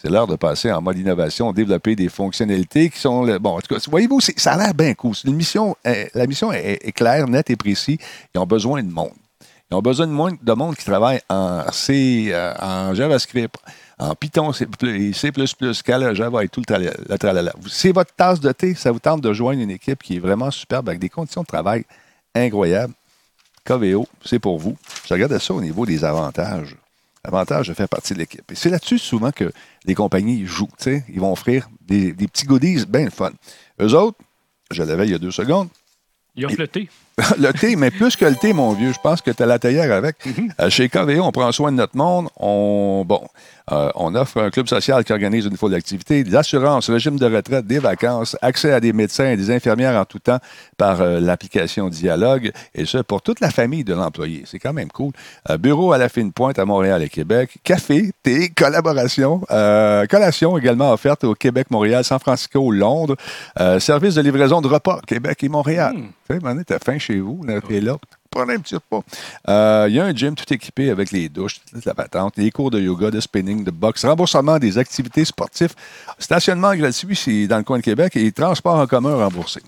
C'est 0.00 0.10
l'heure 0.10 0.28
de 0.28 0.36
passer 0.36 0.70
en 0.70 0.80
mode 0.80 0.96
innovation, 0.96 1.52
développer 1.52 1.96
des 1.96 2.08
fonctionnalités 2.08 2.88
qui 2.88 3.00
sont... 3.00 3.24
le- 3.24 3.40
bon, 3.40 3.56
en 3.56 3.60
tout 3.60 3.74
cas, 3.74 3.80
voyez-vous, 3.90 4.20
ça 4.20 4.52
a 4.52 4.56
l'air 4.56 4.72
bien 4.74 4.94
cool. 4.94 5.14
Euh, 5.26 6.04
la 6.14 6.26
mission 6.26 6.52
est, 6.52 6.78
est 6.86 6.92
claire, 6.92 7.26
nette 7.26 7.50
et 7.50 7.56
précise. 7.56 7.98
Ils 8.32 8.38
ont 8.38 8.46
besoin 8.46 8.82
de 8.82 8.92
monde. 8.92 9.10
Ils 9.70 9.74
ont 9.74 9.82
besoin 9.82 10.06
de 10.06 10.12
monde, 10.12 10.36
de 10.40 10.52
monde 10.52 10.76
qui 10.76 10.84
travaille 10.84 11.20
en 11.28 11.64
C, 11.72 12.28
euh, 12.30 12.54
en 12.60 12.94
JavaScript, 12.94 13.56
en 13.98 14.14
Python, 14.14 14.52
C++, 14.52 14.66
C++, 15.12 15.32
Scala, 15.72 16.14
Java 16.14 16.44
et 16.44 16.48
tout 16.48 16.62
le 16.66 17.16
tralala. 17.16 17.52
C'est 17.68 17.92
votre 17.92 18.14
tasse 18.14 18.40
de 18.40 18.52
thé. 18.52 18.74
Ça 18.74 18.92
vous 18.92 19.00
tente 19.00 19.20
de 19.20 19.32
joindre 19.32 19.60
une 19.60 19.70
équipe 19.70 20.02
qui 20.02 20.16
est 20.16 20.20
vraiment 20.20 20.50
superbe 20.50 20.88
avec 20.88 21.00
des 21.00 21.08
conditions 21.08 21.42
de 21.42 21.46
travail 21.46 21.84
incroyables. 22.34 22.94
Coveo, 23.64 24.06
c'est 24.24 24.38
pour 24.38 24.58
vous. 24.58 24.76
Je 25.06 25.14
regardais 25.14 25.38
ça 25.38 25.52
au 25.52 25.60
niveau 25.60 25.84
des 25.84 26.04
avantages. 26.04 26.76
Avantage 27.24 27.68
de 27.68 27.74
faire 27.74 27.88
partie 27.88 28.14
de 28.14 28.20
l'équipe. 28.20 28.50
Et 28.50 28.54
c'est 28.54 28.70
là-dessus 28.70 28.98
souvent 28.98 29.32
que 29.32 29.52
les 29.84 29.94
compagnies 29.94 30.46
jouent. 30.46 30.68
Ils 30.86 31.20
vont 31.20 31.32
offrir 31.32 31.68
des, 31.86 32.12
des 32.12 32.28
petits 32.28 32.46
goodies 32.46 32.86
bien 32.86 33.10
fun. 33.10 33.32
Eux 33.80 33.94
autres, 33.94 34.18
je 34.70 34.82
l'avais 34.82 35.06
il 35.06 35.10
y 35.10 35.14
a 35.14 35.18
deux 35.18 35.30
secondes, 35.30 35.68
Il 36.36 36.46
offre 36.46 36.56
le 36.58 36.68
thé. 36.68 36.88
le 37.38 37.52
thé, 37.52 37.74
mais 37.76 37.90
plus 37.90 38.16
que 38.16 38.24
le 38.24 38.36
thé, 38.36 38.52
mon 38.52 38.72
vieux, 38.72 38.92
je 38.92 39.00
pense 39.00 39.20
que 39.20 39.30
tu 39.30 39.42
as 39.42 39.46
la 39.46 39.58
théière 39.58 39.92
avec. 39.92 40.16
Euh, 40.60 40.70
chez 40.70 40.88
KVO, 40.88 41.22
on 41.22 41.32
prend 41.32 41.50
soin 41.52 41.72
de 41.72 41.76
notre 41.76 41.96
monde. 41.96 42.28
On, 42.36 43.04
bon, 43.06 43.26
euh, 43.72 43.90
on 43.94 44.14
offre 44.14 44.40
un 44.40 44.50
club 44.50 44.68
social 44.68 45.04
qui 45.04 45.12
organise 45.12 45.46
une 45.46 45.56
foule 45.56 45.72
d'activités, 45.72 46.24
des 46.24 46.34
assurances, 46.34 46.90
régime 46.90 47.18
de 47.18 47.26
retraite, 47.26 47.66
des 47.66 47.78
vacances, 47.78 48.36
accès 48.42 48.72
à 48.72 48.80
des 48.80 48.92
médecins 48.92 49.30
et 49.30 49.36
des 49.36 49.50
infirmières 49.50 49.98
en 50.00 50.04
tout 50.04 50.18
temps 50.18 50.38
par 50.76 51.00
euh, 51.00 51.20
l'application 51.20 51.88
Dialogue, 51.88 52.52
et 52.74 52.84
ce, 52.84 52.98
pour 52.98 53.22
toute 53.22 53.40
la 53.40 53.50
famille 53.50 53.84
de 53.84 53.94
l'employé. 53.94 54.44
C'est 54.46 54.58
quand 54.58 54.72
même 54.72 54.88
cool. 54.88 55.12
Euh, 55.50 55.58
bureau 55.58 55.92
à 55.92 55.98
la 55.98 56.08
fine 56.08 56.32
pointe 56.32 56.58
à 56.58 56.64
Montréal 56.64 57.02
et 57.02 57.08
Québec. 57.08 57.58
Café, 57.62 58.10
thé, 58.22 58.50
collaboration. 58.50 59.42
Euh, 59.50 60.06
collation 60.06 60.56
également 60.58 60.92
offerte 60.92 61.24
au 61.24 61.34
Québec, 61.34 61.68
Montréal, 61.70 62.04
San 62.04 62.18
Francisco, 62.18 62.70
Londres. 62.70 63.16
Euh, 63.60 63.80
service 63.80 64.14
de 64.14 64.22
livraison 64.22 64.60
de 64.60 64.68
repas, 64.68 65.00
Québec 65.06 65.42
et 65.42 65.48
Montréal. 65.48 65.94
Hmm. 65.96 66.08
Tu 66.30 66.40
sais, 66.40 66.64
t'as 66.64 66.78
faim 66.78 66.98
chez 66.98 67.20
vous, 67.20 67.42
là, 67.44 67.60
t'es 67.60 67.80
là. 67.80 67.96
Euh, 69.48 69.86
Il 69.88 69.94
y 69.94 70.00
a 70.00 70.04
un 70.04 70.14
gym 70.14 70.34
tout 70.34 70.52
équipé 70.52 70.90
avec 70.90 71.10
les 71.10 71.28
douches, 71.28 71.60
la 71.84 71.94
patente, 71.94 72.36
les 72.36 72.50
cours 72.50 72.70
de 72.70 72.80
yoga, 72.80 73.10
de 73.10 73.20
spinning, 73.20 73.64
de 73.64 73.70
boxe, 73.70 74.04
remboursement 74.04 74.58
des 74.58 74.78
activités 74.78 75.24
sportives, 75.24 75.74
stationnement 76.18 76.74
gratuit 76.74 77.16
c'est 77.16 77.46
dans 77.46 77.58
le 77.58 77.64
coin 77.64 77.78
de 77.78 77.82
Québec 77.82 78.16
et 78.16 78.30
transport 78.32 78.76
en 78.76 78.86
commun 78.86 79.16
remboursé. 79.16 79.60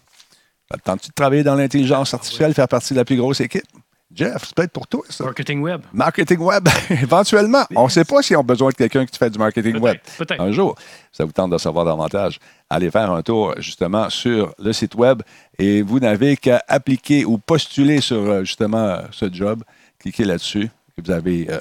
Attends-tu 0.70 1.08
de 1.08 1.14
travailler 1.14 1.42
dans 1.42 1.56
l'intelligence 1.56 2.14
artificielle, 2.14 2.54
faire 2.54 2.68
partie 2.68 2.94
de 2.94 2.98
la 2.98 3.04
plus 3.04 3.16
grosse 3.16 3.40
équipe? 3.40 3.64
Jeff, 4.12 4.46
c'est 4.46 4.54
peut-être 4.54 4.72
pour 4.72 4.88
toi, 4.88 5.02
ça. 5.08 5.24
Marketing 5.24 5.60
web. 5.60 5.82
Marketing 5.92 6.38
web, 6.38 6.68
éventuellement. 6.90 7.64
On 7.76 7.84
ne 7.84 7.88
sait 7.90 8.04
pas 8.04 8.22
si 8.22 8.34
on 8.34 8.40
a 8.40 8.42
besoin 8.42 8.70
de 8.70 8.74
quelqu'un 8.74 9.06
qui 9.06 9.16
fait 9.16 9.30
du 9.30 9.38
marketing 9.38 9.78
web. 9.78 9.98
Peut-être. 10.18 10.40
Un 10.40 10.50
jour, 10.50 10.74
ça 11.12 11.24
vous 11.24 11.32
tente 11.32 11.52
de 11.52 11.58
savoir 11.58 11.84
davantage, 11.84 12.40
allez 12.68 12.90
faire 12.90 13.10
un 13.12 13.22
tour 13.22 13.54
justement 13.58 14.10
sur 14.10 14.52
le 14.58 14.72
site 14.72 14.96
web 14.96 15.22
et 15.58 15.82
vous 15.82 16.00
n'avez 16.00 16.36
qu'à 16.36 16.62
appliquer 16.66 17.24
ou 17.24 17.38
postuler 17.38 18.00
sur 18.00 18.18
euh, 18.18 18.40
justement 18.40 18.98
ce 19.12 19.32
job. 19.32 19.62
Cliquez 20.00 20.24
là-dessus 20.24 20.64
et 20.98 21.02
vous 21.04 21.10
avez 21.12 21.48
euh, 21.48 21.60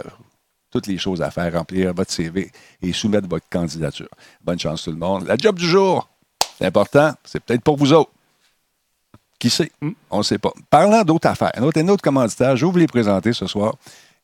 toutes 0.72 0.88
les 0.88 0.98
choses 0.98 1.22
à 1.22 1.30
faire, 1.30 1.54
remplir 1.54 1.94
votre 1.94 2.12
CV 2.12 2.52
et 2.82 2.94
soumettre 2.94 3.28
votre 3.28 3.48
candidature. 3.50 4.10
Bonne 4.44 4.60
chance 4.60 4.84
tout 4.84 4.92
le 4.92 4.98
monde. 4.98 5.28
La 5.28 5.38
job 5.38 5.58
du 5.58 5.68
jour, 5.68 6.10
c'est 6.58 6.66
important, 6.66 7.14
c'est 7.24 7.44
peut-être 7.44 7.62
pour 7.64 7.78
vous 7.78 7.94
autres. 7.94 8.12
Qui 9.40 9.50
sait? 9.50 9.72
On 10.12 10.18
ne 10.20 10.24
sait 10.24 10.38
pas. 10.38 10.52
Parlant 10.70 11.02
d'autres 11.04 11.30
affaires, 11.30 11.52
un 11.56 11.64
autre, 11.64 11.80
un 11.80 11.88
autre 11.88 12.04
commanditaire, 12.04 12.56
je 12.58 12.66
vais 12.66 12.72
vous 12.72 12.78
les 12.78 12.88
présenter 12.88 13.32
ce 13.34 13.48
soir. 13.48 13.76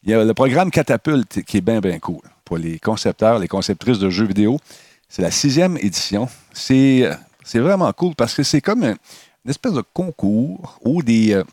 Il 0.03 0.10
y 0.12 0.13
a 0.13 0.24
le 0.24 0.34
programme 0.34 0.69
Catapulte 0.72 1.41
qui 1.43 1.57
est 1.57 1.62
bien, 1.62 1.79
bien 1.79 1.98
cool 2.00 2.22
pour 2.43 2.57
les 2.57 2.77
concepteurs, 2.79 3.39
les 3.39 3.48
conceptrices 3.48 3.98
de 3.98 4.10
jeux 4.10 4.25
vidéo. 4.25 4.60
C'est 5.10 5.22
la 5.22 5.31
sixième 5.31 5.77
édition. 5.77 6.27
C'est 6.53 7.03
euh, 7.05 7.15
vraiment 7.62 7.91
cool 7.93 8.13
parce 8.15 8.34
que 8.36 8.43
c'est 8.43 8.62
comme 8.62 8.84
un- 8.84 8.95
une 9.45 9.51
espèce 9.51 9.74
de 9.74 9.84
concours 9.93 10.79
où 10.84 11.01
des, 11.01 11.34
euh, 11.34 11.43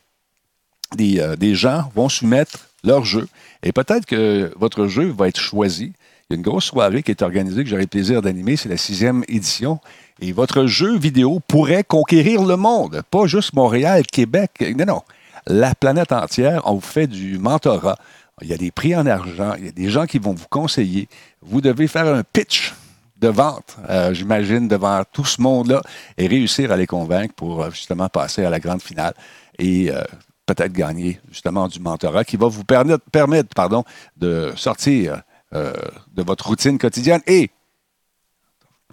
des, 0.96 1.20
euh, 1.20 1.36
des 1.36 1.54
gens 1.54 1.90
vont 1.94 2.08
soumettre 2.08 2.68
leur 2.84 3.04
jeu 3.04 3.28
et 3.62 3.72
peut-être 3.72 4.06
que 4.06 4.52
votre 4.56 4.86
jeu 4.88 5.12
va 5.16 5.28
être 5.28 5.38
choisi. 5.40 5.92
Il 6.28 6.32
y 6.32 6.34
a 6.34 6.36
une 6.36 6.42
grosse 6.42 6.64
soirée 6.64 7.02
qui 7.02 7.10
est 7.10 7.22
organisée 7.22 7.62
que 7.62 7.70
j'aurai 7.70 7.82
le 7.82 7.88
plaisir 7.88 8.22
d'animer. 8.22 8.56
C'est 8.56 8.68
la 8.68 8.76
sixième 8.76 9.22
édition. 9.28 9.78
Et 10.22 10.30
votre 10.30 10.66
jeu 10.66 10.96
vidéo 10.96 11.40
pourrait 11.48 11.82
conquérir 11.82 12.44
le 12.44 12.56
monde. 12.56 13.02
Pas 13.10 13.26
juste 13.26 13.54
Montréal, 13.54 14.04
Québec. 14.06 14.52
Non, 14.78 14.84
non. 14.86 15.02
La 15.48 15.74
planète 15.74 16.12
entière. 16.12 16.62
On 16.64 16.74
vous 16.74 16.80
fait 16.80 17.08
du 17.08 17.38
mentorat. 17.38 17.98
Il 18.40 18.46
y 18.46 18.52
a 18.52 18.56
des 18.56 18.70
prix 18.70 18.94
en 18.94 19.04
argent. 19.04 19.54
Il 19.58 19.64
y 19.66 19.68
a 19.68 19.72
des 19.72 19.90
gens 19.90 20.06
qui 20.06 20.20
vont 20.20 20.32
vous 20.32 20.46
conseiller. 20.48 21.08
Vous 21.42 21.60
devez 21.60 21.88
faire 21.88 22.06
un 22.06 22.22
pitch 22.22 22.72
de 23.20 23.26
vente, 23.26 23.76
euh, 23.88 24.14
j'imagine, 24.14 24.68
devant 24.68 25.02
tout 25.12 25.24
ce 25.24 25.40
monde-là 25.40 25.82
et 26.18 26.26
réussir 26.26 26.70
à 26.70 26.76
les 26.76 26.86
convaincre 26.86 27.34
pour 27.34 27.62
euh, 27.62 27.70
justement 27.70 28.08
passer 28.08 28.44
à 28.44 28.50
la 28.50 28.58
grande 28.58 28.82
finale 28.82 29.14
et 29.58 29.90
euh, 29.90 30.02
peut-être 30.46 30.72
gagner 30.72 31.20
justement 31.30 31.68
du 31.68 31.78
mentorat 31.80 32.24
qui 32.24 32.36
va 32.36 32.48
vous 32.48 32.64
permettre, 32.64 33.54
pardon, 33.54 33.84
de 34.16 34.52
sortir 34.56 35.22
de 35.52 36.22
votre 36.22 36.46
routine 36.46 36.78
quotidienne 36.78 37.20
et 37.26 37.50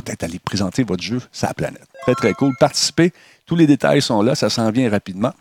peut-être 0.01 0.23
aller 0.23 0.39
présenter 0.39 0.83
votre 0.83 1.03
jeu 1.03 1.19
sur 1.31 1.47
la 1.47 1.53
planète. 1.53 1.87
Très, 2.03 2.15
très 2.15 2.33
cool. 2.33 2.53
Participez. 2.59 3.11
Tous 3.45 3.55
les 3.55 3.67
détails 3.67 4.01
sont 4.01 4.21
là. 4.21 4.35
Ça 4.35 4.49
s'en 4.49 4.69
vient 4.71 4.89
rapidement. 4.89 5.33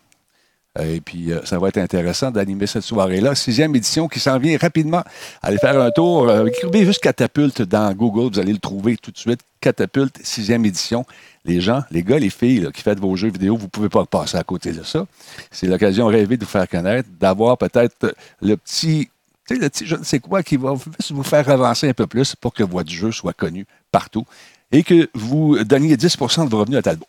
Euh, 0.78 0.94
Et 0.96 1.00
puis, 1.00 1.32
euh, 1.32 1.40
ça 1.44 1.58
va 1.58 1.68
être 1.68 1.78
intéressant 1.78 2.30
d'animer 2.30 2.66
cette 2.66 2.82
soirée-là. 2.82 3.34
Sixième 3.34 3.74
édition 3.74 4.08
qui 4.08 4.20
s'en 4.20 4.38
vient 4.38 4.56
rapidement. 4.58 5.02
Allez 5.42 5.58
faire 5.58 5.80
un 5.80 5.90
tour. 5.90 6.28
Euh, 6.28 6.46
écrivez 6.46 6.84
juste 6.84 7.00
Catapulte 7.00 7.62
dans 7.62 7.92
Google. 7.94 8.32
Vous 8.34 8.38
allez 8.38 8.52
le 8.52 8.58
trouver 8.58 8.96
tout 8.96 9.10
de 9.10 9.18
suite. 9.18 9.40
Catapulte, 9.60 10.18
sixième 10.22 10.64
édition. 10.64 11.04
Les 11.44 11.60
gens, 11.60 11.82
les 11.90 12.02
gars, 12.02 12.18
les 12.18 12.30
filles 12.30 12.68
qui 12.74 12.82
faites 12.82 13.00
vos 13.00 13.16
jeux 13.16 13.30
vidéo, 13.30 13.56
vous 13.56 13.64
ne 13.64 13.68
pouvez 13.70 13.88
pas 13.88 14.04
passer 14.04 14.36
à 14.36 14.42
côté 14.42 14.72
de 14.72 14.82
ça. 14.82 15.06
C'est 15.50 15.66
l'occasion 15.66 16.06
rêvée 16.06 16.36
de 16.36 16.44
vous 16.44 16.50
faire 16.50 16.68
connaître, 16.68 17.08
d'avoir 17.18 17.56
peut-être 17.56 18.14
le 18.42 18.56
petit, 18.56 19.08
tu 19.48 19.54
sais, 19.56 19.60
le 19.60 19.68
petit 19.70 19.86
je 19.86 19.96
ne 19.96 20.04
sais 20.04 20.20
quoi 20.20 20.42
qui 20.44 20.56
va 20.56 20.74
vous 21.10 21.22
faire 21.24 21.48
avancer 21.48 21.88
un 21.88 21.94
peu 21.94 22.06
plus 22.06 22.36
pour 22.36 22.52
que 22.54 22.62
votre 22.62 22.90
jeu 22.90 23.10
soit 23.10 23.32
connu 23.32 23.66
partout 23.90 24.24
et 24.70 24.82
que 24.84 25.08
vous 25.14 25.58
donniez 25.64 25.96
10% 25.96 26.44
de 26.44 26.50
vos 26.50 26.58
revenus 26.60 26.78
à 26.78 26.82
Talbot? 26.82 27.06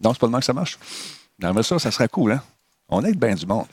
Non, 0.00 0.12
c'est 0.12 0.20
pas 0.20 0.26
le 0.26 0.32
même 0.32 0.40
que 0.40 0.46
ça 0.46 0.52
marche. 0.52 0.78
Non, 1.40 1.52
mais 1.54 1.62
ça, 1.62 1.78
ça 1.78 1.90
serait 1.90 2.08
cool, 2.08 2.32
hein? 2.32 2.42
On 2.88 3.02
aide 3.04 3.18
bien 3.18 3.34
du 3.34 3.46
monde. 3.46 3.66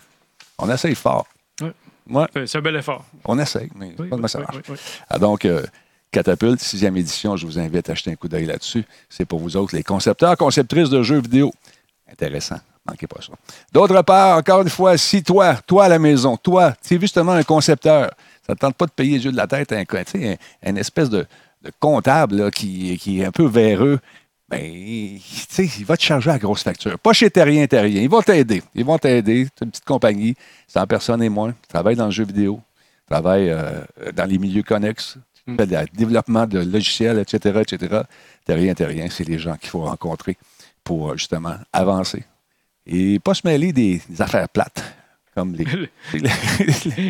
On 0.58 0.70
essaye 0.72 0.96
fort. 0.96 1.28
Ouais. 1.62 1.72
Ouais, 2.10 2.28
C'est 2.48 2.58
un 2.58 2.62
bel 2.62 2.75
effort. 2.78 3.06
on 3.25 3.38
essaye, 3.40 3.70
mais 3.75 3.94
c'est 3.96 4.04
Oui, 4.04 4.10
pas 4.10 4.16
oui, 4.18 4.30
ça 4.30 4.40
oui, 4.40 4.46
marche. 4.46 4.58
oui, 4.70 4.75
oui. 4.75 4.78
Ah, 5.10 5.20
donc, 5.20 5.46
euh, 5.46 5.63
Catapulte, 6.12 6.60
sixième 6.62 6.96
édition, 6.98 7.36
je 7.38 7.46
vous 7.46 7.58
invite 7.60 7.90
à 7.90 7.96
jeter 7.96 8.12
un 8.12 8.16
coup 8.16 8.28
d'œil 8.28 8.46
là-dessus. 8.46 8.86
C'est 9.10 9.25
pour 9.25 9.40
vous 9.40 9.56
autres, 9.58 9.75
les 9.75 9.84
concepteurs, 9.84 10.36
conceptrices 10.38 10.90
de 10.90 11.02
jeux 11.04 11.20
vidéo. 11.22 11.54
Intéressant. 12.12 12.60
Manquez 12.86 13.08
pas 13.08 13.22
ça. 13.22 13.34
D'autre 13.72 14.02
part, 14.02 14.38
encore 14.38 14.62
une 14.62 14.70
fois, 14.70 14.98
si 14.98 15.24
toi, 15.24 15.56
toi 15.66 15.86
à 15.86 15.90
la 15.90 16.00
maison, 16.00 16.36
toi, 16.36 16.74
tu 16.86 16.96
es 16.96 17.00
justement 17.00 17.32
un 17.32 17.44
concepteur, 17.44 18.12
ça 18.46 18.54
ne 18.54 18.56
te 18.56 18.60
tente 18.60 18.75
pas 18.75 18.86
de 18.86 18.92
payer 18.92 19.18
les 19.18 19.25
yeux 19.25 19.32
de 19.32 19.38
la 19.38 19.48
tête 19.48 19.72
à 19.72 19.78
un, 19.78 20.75
espèce 20.75 21.10
de, 21.10 21.25
de 21.62 21.72
comptable 21.80 22.36
là, 22.36 22.52
qui, 22.52 22.98
qui 22.98 23.22
est 23.22 23.25
un 23.25 23.32
peu 23.32 23.46
véreux, 23.46 24.00
ben, 24.50 24.62
il 24.62 25.86
va 25.86 25.98
te 25.98 26.04
charger 26.04 26.30
la 26.30 26.38
grosse 26.38 26.63
facture. 26.63 27.00
Pas 27.00 27.13
chez 27.13 27.30
Terrien, 27.32 27.66
Terrien. 27.66 28.02
Ils 28.02 28.10
vont 28.10 28.22
t'aider. 28.22 28.62
Ils 28.75 28.86
vont 28.86 28.98
t'aider. 28.98 29.48
C'est 29.56 29.66
une 29.66 29.72
petite 29.72 29.86
compagnie, 29.86 30.36
100 30.68 30.86
personnes 30.86 31.24
et 31.24 31.30
moins. 31.30 31.56
Travaille 31.70 31.96
dans 31.96 32.06
le 32.06 32.12
jeu 32.12 32.25
vidéo. 32.25 32.60
Travaille 33.10 33.50
euh, 33.50 33.82
dans 34.13 34.25
les 34.25 34.38
milieux 34.38 34.63
connexes. 34.63 35.18
Mm. 35.48 35.56
Fait 35.56 35.66
le 35.66 35.98
développement 35.98 36.46
de 36.46 36.60
logiciels, 36.60 37.20
etc., 37.20 37.62
etc. 37.62 38.02
Terrien, 38.46 38.74
Terrien, 38.74 39.08
c'est 39.10 39.28
les 39.28 39.40
gens 39.40 39.56
qu'il 39.56 39.70
faut 39.70 39.82
rencontrer 39.82 40.38
pour 40.84 41.18
justement 41.18 41.56
avancer. 41.72 42.24
Et 42.86 43.20
pas 43.20 43.34
se 43.34 43.42
mêler 43.46 43.72
des, 43.72 44.02
des 44.10 44.22
affaires 44.22 44.50
plates, 44.50 44.84
comme 45.36 45.56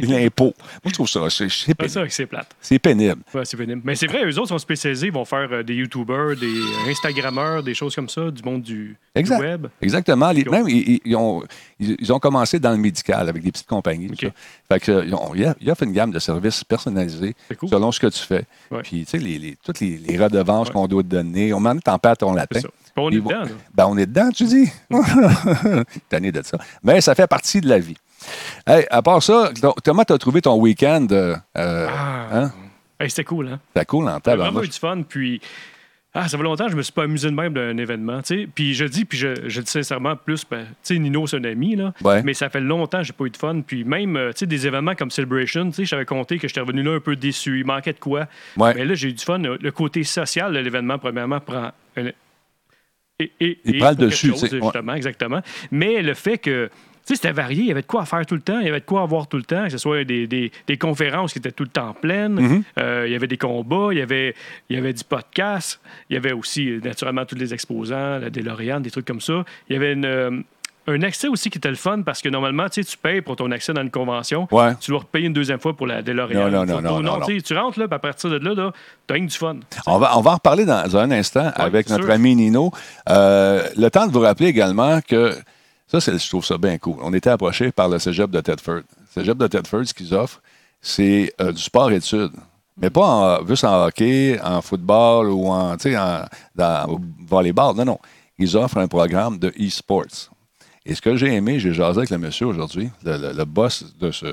l'impôt. 0.04 0.54
Moi, 0.84 0.88
je 0.88 0.92
trouve 0.92 1.10
ça, 1.10 1.22
c'est 1.30 1.74
pénible. 1.74 2.08
c'est 2.12 2.26
plate. 2.26 2.56
C'est 2.62 2.80
pénible. 2.80 3.22
Ouais, 3.34 3.44
c'est 3.46 3.58
pénible. 3.58 3.82
Mais 3.84 3.96
c'est 3.96 4.08
vrai, 4.08 4.24
eux 4.26 4.38
autres 4.40 4.50
sont 4.50 4.60
spécialisés, 4.60 5.08
ils 5.08 5.14
vont 5.14 5.26
faire 5.26 5.48
euh, 5.52 5.64
des 5.64 5.74
YouTubers, 5.76 6.36
des 6.40 6.62
Instagrammeurs, 6.90 7.64
des 7.64 7.74
choses 7.74 7.96
comme 7.96 8.10
ça, 8.10 8.30
du 8.32 8.44
monde 8.44 8.62
du, 8.62 8.96
web. 9.16 9.68
Exactement. 9.82 10.32
Les- 10.32 10.46
même, 10.46 10.68
ils, 10.70 11.00
ils 11.04 11.16
ont, 11.16 11.44
ils, 11.80 11.96
ils 12.00 12.14
ont 12.14 12.20
commencé 12.20 12.60
dans 12.60 12.72
le 12.72 12.78
médical 12.78 13.28
avec 13.28 13.44
des 13.44 13.52
petites 13.52 13.68
compagnies. 13.68 14.10
Fait 14.70 14.80
que, 14.80 15.06
ils 15.06 15.14
ont- 15.14 15.34
ils, 15.36 15.72
offrent 15.72 15.84
une 15.84 15.94
gamme 15.94 16.12
de 16.12 16.20
services 16.20 16.64
personnalisés 16.64 17.36
cool. 17.60 17.70
selon 17.70 17.92
ce 17.92 18.00
que 18.00 18.08
tu 18.08 18.20
fais. 18.20 18.46
Ouais. 18.72 18.82
Puis, 18.84 19.06
tu 19.06 19.12
sais, 19.12 19.18
les, 19.18 19.38
les- 19.40 19.58
toutes 19.64 19.80
les, 19.80 20.18
redevances 20.18 20.68
Ouais. 20.68 20.74
qu'on 20.74 20.88
doit 20.88 21.04
te 21.04 21.08
donner, 21.10 21.52
on 21.54 21.60
m'en 21.60 21.76
ton 21.80 22.34
latin. 22.34 22.60
C'est 22.60 22.62
ça. 22.62 22.70
Puis 22.70 22.83
on 22.96 23.10
est 23.12 23.16
dedans, 23.16 23.30
là. 23.42 23.48
Ben, 23.74 23.86
on 23.88 23.98
est 23.98 24.06
dedans, 24.06 24.30
tu 24.32 24.46
dis. 24.46 24.72
Tanné 26.10 26.32
de 26.32 26.42
ça. 26.44 26.58
Mais 26.84 27.02
ça 27.02 27.16
fait 27.16 27.28
partie 27.28 27.62
de 27.62 27.70
la 27.70 27.80
vie. 27.80 27.98
Hey, 28.68 28.86
à 28.90 29.02
part 29.02 29.22
ça, 29.22 29.52
comment 29.84 30.04
tu 30.04 30.14
as 30.14 30.18
trouvé 30.18 30.42
ton 30.42 30.56
week-end? 30.60 31.08
euh, 31.12 31.36
euh, 31.58 31.88
Ah. 31.90 32.28
hein? 32.32 32.52
Hey, 33.00 33.10
C'était 33.10 33.24
cool, 33.26 33.48
hein? 33.50 33.60
C'était 33.74 33.86
cool 33.86 34.08
en 34.08 34.20
J'ai 34.26 34.36
vraiment 34.36 34.64
eu 34.64 34.68
du 34.68 34.78
fun. 34.80 35.02
Puis, 35.08 35.42
ah, 36.14 36.28
ça 36.30 36.38
fait 36.38 36.44
longtemps 36.44 36.66
que 36.68 36.72
je 36.72 36.78
me 36.78 36.84
suis 36.84 36.94
pas 36.94 37.04
amusé 37.04 37.30
de 37.30 37.36
même 37.36 37.54
d'un 37.54 37.76
événement. 37.78 38.22
tu 38.22 38.42
sais. 38.44 38.48
Puis 38.54 38.76
je 38.76 38.86
dis, 38.86 39.04
puis 39.04 39.18
je, 39.18 39.60
dis 39.62 39.70
sincèrement, 39.70 40.16
plus, 40.16 40.46
ben, 40.50 40.64
tu 40.84 40.94
sais, 40.94 41.00
Nino, 41.00 41.28
c'est 41.28 41.38
un 41.38 41.44
ami, 41.44 41.76
là. 41.76 41.92
Ouais. 42.04 42.22
Mais 42.24 42.34
ça 42.34 42.50
fait 42.50 42.62
longtemps 42.62 43.00
que 43.00 43.04
j'ai 43.06 43.14
pas 43.14 43.26
eu 43.26 43.30
de 43.32 43.36
fun. 43.38 43.62
Puis 43.66 43.84
même, 43.84 44.16
euh, 44.16 44.30
tu 44.32 44.40
sais, 44.40 44.46
des 44.46 44.68
événements 44.68 44.96
comme 44.96 45.12
Celebration, 45.12 45.66
tu 45.72 45.74
sais, 45.78 45.86
j'avais 45.86 46.06
compté 46.06 46.38
que 46.38 46.48
j'étais 46.48 46.62
revenu 46.62 46.84
là 46.84 46.92
un 46.94 47.00
peu 47.00 47.16
déçu. 47.18 47.60
Il 47.60 47.66
manquait 47.66 47.94
de 47.94 48.00
quoi. 48.00 48.28
Ouais. 48.56 48.74
Mais 48.76 48.86
là, 48.86 48.94
j'ai 48.94 49.10
eu 49.10 49.14
du 49.14 49.24
fun. 49.26 49.40
Le 49.40 49.72
côté 49.72 50.04
social 50.04 50.54
de 50.54 50.60
l'événement, 50.60 50.98
premièrement, 51.00 51.40
prend. 51.42 51.72
un- 51.98 52.12
et, 53.20 53.32
et- 53.40 53.60
Il 53.66 53.76
et 53.76 53.80
prend 53.80 53.90
le 53.90 53.96
pour 53.96 54.00
quelque 54.06 54.10
dessus, 54.12 54.28
chose, 54.30 54.54
ouais. 54.54 54.98
Exactement. 54.98 55.42
Mais 55.72 56.02
le 56.02 56.14
fait 56.14 56.38
que. 56.38 56.70
Tu 57.06 57.08
sais, 57.08 57.16
c'était 57.16 57.34
varié. 57.34 57.64
Il 57.64 57.68
y 57.68 57.72
avait 57.72 57.82
de 57.82 57.86
quoi 57.88 58.06
faire 58.06 58.26
tout 58.26 58.36
le 58.36 58.40
temps. 58.42 58.60
Il 58.62 58.66
y 58.66 58.70
avait 58.70 58.80
de 58.80 58.86
quoi 58.86 59.02
avoir 59.02 59.28
tout 59.28 59.36
le 59.36 59.44
temps. 59.44 59.66
Que 59.66 59.72
ce 59.72 59.78
soit 59.78 60.06
des, 60.06 60.26
des- 60.26 60.54
des 60.68 60.78
conférences 60.78 61.34
qui 61.34 61.40
étaient 61.40 61.52
tout 61.52 61.64
le 61.64 61.70
temps 61.70 61.94
pleines. 61.94 62.64
Euh, 62.80 63.04
il 63.06 63.12
y 63.12 63.16
avait 63.16 63.28
des 63.28 63.36
combats. 63.38 63.90
Il 63.92 63.98
y 63.98 64.02
avait, 64.02 64.34
il 64.70 64.78
y 64.78 64.80
avait 64.80 64.94
du 64.94 65.04
podcast. 65.04 65.82
Il 66.10 66.14
y 66.14 66.18
avait 66.18 66.32
aussi, 66.32 66.70
euh, 66.70 66.80
naturellement, 66.82 67.26
tous 67.26 67.36
les 67.36 67.54
exposants, 67.54 68.20
la 68.20 68.30
DeLorean, 68.30 68.80
des 68.80 68.90
trucs 68.90 69.06
comme 69.06 69.20
ça. 69.20 69.44
Il 69.70 69.74
y 69.74 69.76
avait 69.76 69.92
une, 69.92 70.06
euh, 70.06 70.40
un 70.88 71.02
accès 71.04 71.28
aussi 71.28 71.50
qui 71.50 71.58
était 71.58 71.70
le 71.70 71.76
fun 71.76 72.02
parce 72.02 72.22
que 72.22 72.30
normalement, 72.30 72.68
tu 72.70 72.84
sais, 72.84 72.90
tu 72.90 72.98
payes 72.98 73.22
pour 73.22 73.36
ton 73.36 73.50
accès 73.52 73.74
dans 73.74 73.82
une 73.82 73.90
convention. 73.92 74.48
Ouais. 74.52 74.76
Tu 74.80 74.92
dois 74.92 75.00
repayer 75.02 75.28
une 75.28 75.34
deuxième 75.34 75.60
fois 75.60 75.76
pour 75.76 75.88
la 75.88 76.02
DeLorean. 76.02 76.50
Non, 76.50 76.66
non, 76.66 76.82
non, 76.82 77.02
non, 77.02 77.20
non, 77.20 77.26
tu 77.44 77.58
rentres 77.58 77.80
là, 77.80 77.88
puis 77.88 77.96
à 77.96 78.00
partir 78.00 78.30
de 78.30 78.38
là, 78.38 78.54
là 78.54 78.72
tu 79.08 79.14
as 79.14 79.20
du 79.20 79.30
fun. 79.30 79.58
On 79.88 79.98
va, 79.98 80.18
on 80.18 80.22
va 80.22 80.32
en 80.32 80.36
reparler 80.36 80.66
dans 80.66 80.98
un 80.98 81.12
instant 81.12 81.52
avec 81.56 81.90
notre 81.90 82.04
sûr. 82.04 82.12
ami 82.14 82.36
Nino. 82.36 82.72
Euh, 83.10 83.64
le 83.78 83.90
temps 83.90 84.08
de 84.08 84.12
vous 84.12 84.20
rappeler 84.20 84.48
également 84.48 85.00
que 85.02 85.34
ça, 85.88 86.02
c'est- 86.02 86.18
je 86.18 86.28
trouve 86.30 86.46
ça 86.46 86.58
bien 86.58 86.78
cool. 86.78 86.98
On 87.02 87.14
était 87.14 87.30
approché 87.30 87.72
par 87.72 87.88
le 87.88 88.00
cégep 88.00 88.30
de 88.30 88.42
Tedford. 88.42 88.78
Le 88.78 88.84
cégep 89.22 89.38
de 89.38 89.48
Tedford, 89.48 89.86
ce 89.86 89.94
qu'ils 89.94 90.14
offrent, 90.14 90.42
c'est 90.82 91.34
euh, 91.40 91.52
du 91.52 91.62
sport-études. 91.62 92.32
Mais 92.76 92.90
pas 92.90 93.06
en, 93.42 93.48
juste 93.48 93.64
en 93.64 93.86
hockey, 93.86 94.40
en 94.44 94.62
football 94.62 95.28
ou 95.30 95.48
en, 95.48 95.78
tu 95.78 95.92
sais, 95.92 95.98
en 95.98 96.26
dans, 96.56 97.00
volleyball. 97.28 97.76
Non, 97.76 97.86
non. 97.86 98.00
Ils 98.40 98.58
offrent 98.58 98.80
un 98.80 98.88
programme 98.88 99.38
de 99.38 99.50
e-sports. 99.50 100.32
Et 100.86 100.96
ce 100.96 101.02
que 101.02 101.16
j'ai 101.16 101.34
aimé, 101.34 101.60
j'ai 101.60 101.74
jasé 101.74 102.00
avec 102.00 102.10
le 102.10 102.18
monsieur 102.18 102.46
aujourd'hui, 102.48 102.90
le, 103.06 103.18
le- 103.18 103.32
le 103.34 103.46
boss 103.46 103.86
de 104.02 104.12
ce, 104.12 104.26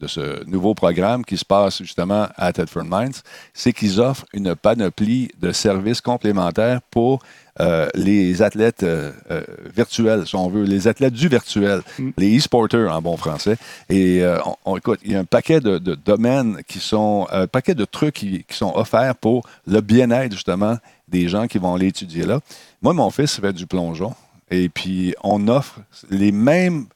de 0.00 0.06
ce 0.06 0.44
nouveau 0.48 0.72
programme 0.72 1.24
qui 1.24 1.36
se 1.36 1.44
passe 1.44 1.78
justement 1.82 2.28
à 2.36 2.52
Tedford 2.52 2.84
Mines, 2.88 3.12
c'est 3.54 3.72
qu'ils 3.72 4.00
offrent 4.00 4.24
une 4.32 4.54
panoplie 4.54 5.30
de 5.40 5.50
services 5.50 6.00
complémentaires 6.00 6.80
pour 6.92 7.18
euh, 7.58 7.88
les 7.94 8.40
athlètes 8.42 8.84
euh, 8.84 9.10
euh, 9.32 9.42
virtuels, 9.74 10.26
si 10.28 10.36
on 10.36 10.48
veut, 10.48 10.62
les 10.62 10.86
athlètes 10.86 11.14
du 11.14 11.26
virtuel, 11.26 11.82
les 12.18 12.38
e-sporters 12.38 12.92
en 12.94 13.02
bon 13.02 13.16
français. 13.16 13.56
Et 13.88 14.22
on, 14.44 14.54
on- 14.64 14.76
écoute, 14.76 15.00
il 15.04 15.10
y 15.12 15.16
a 15.16 15.20
un 15.20 15.24
paquet 15.24 15.58
de, 15.60 15.78
de 15.78 15.96
domaines 15.96 16.58
qui 16.68 16.78
sont, 16.78 17.26
un 17.32 17.48
paquet 17.48 17.74
de 17.74 17.84
trucs 17.84 18.14
qui, 18.14 18.44
qui 18.44 18.56
sont 18.56 18.72
offerts 18.76 19.16
pour 19.16 19.44
le 19.66 19.80
bien-être 19.80 20.32
justement 20.32 20.76
des 21.08 21.28
gens 21.28 21.48
qui 21.48 21.58
vont 21.58 21.74
aller 21.74 21.88
étudier 21.88 22.26
là. 22.26 22.38
Moi, 22.82 22.92
mon 22.92 23.10
fils 23.10 23.40
fait 23.40 23.52
du 23.52 23.66
plongeon. 23.66 24.14
Et 24.50 24.68
puis, 24.68 25.14
on 25.22 25.48
offre 25.48 25.80
les 26.10 26.32
mêmes, 26.32 26.86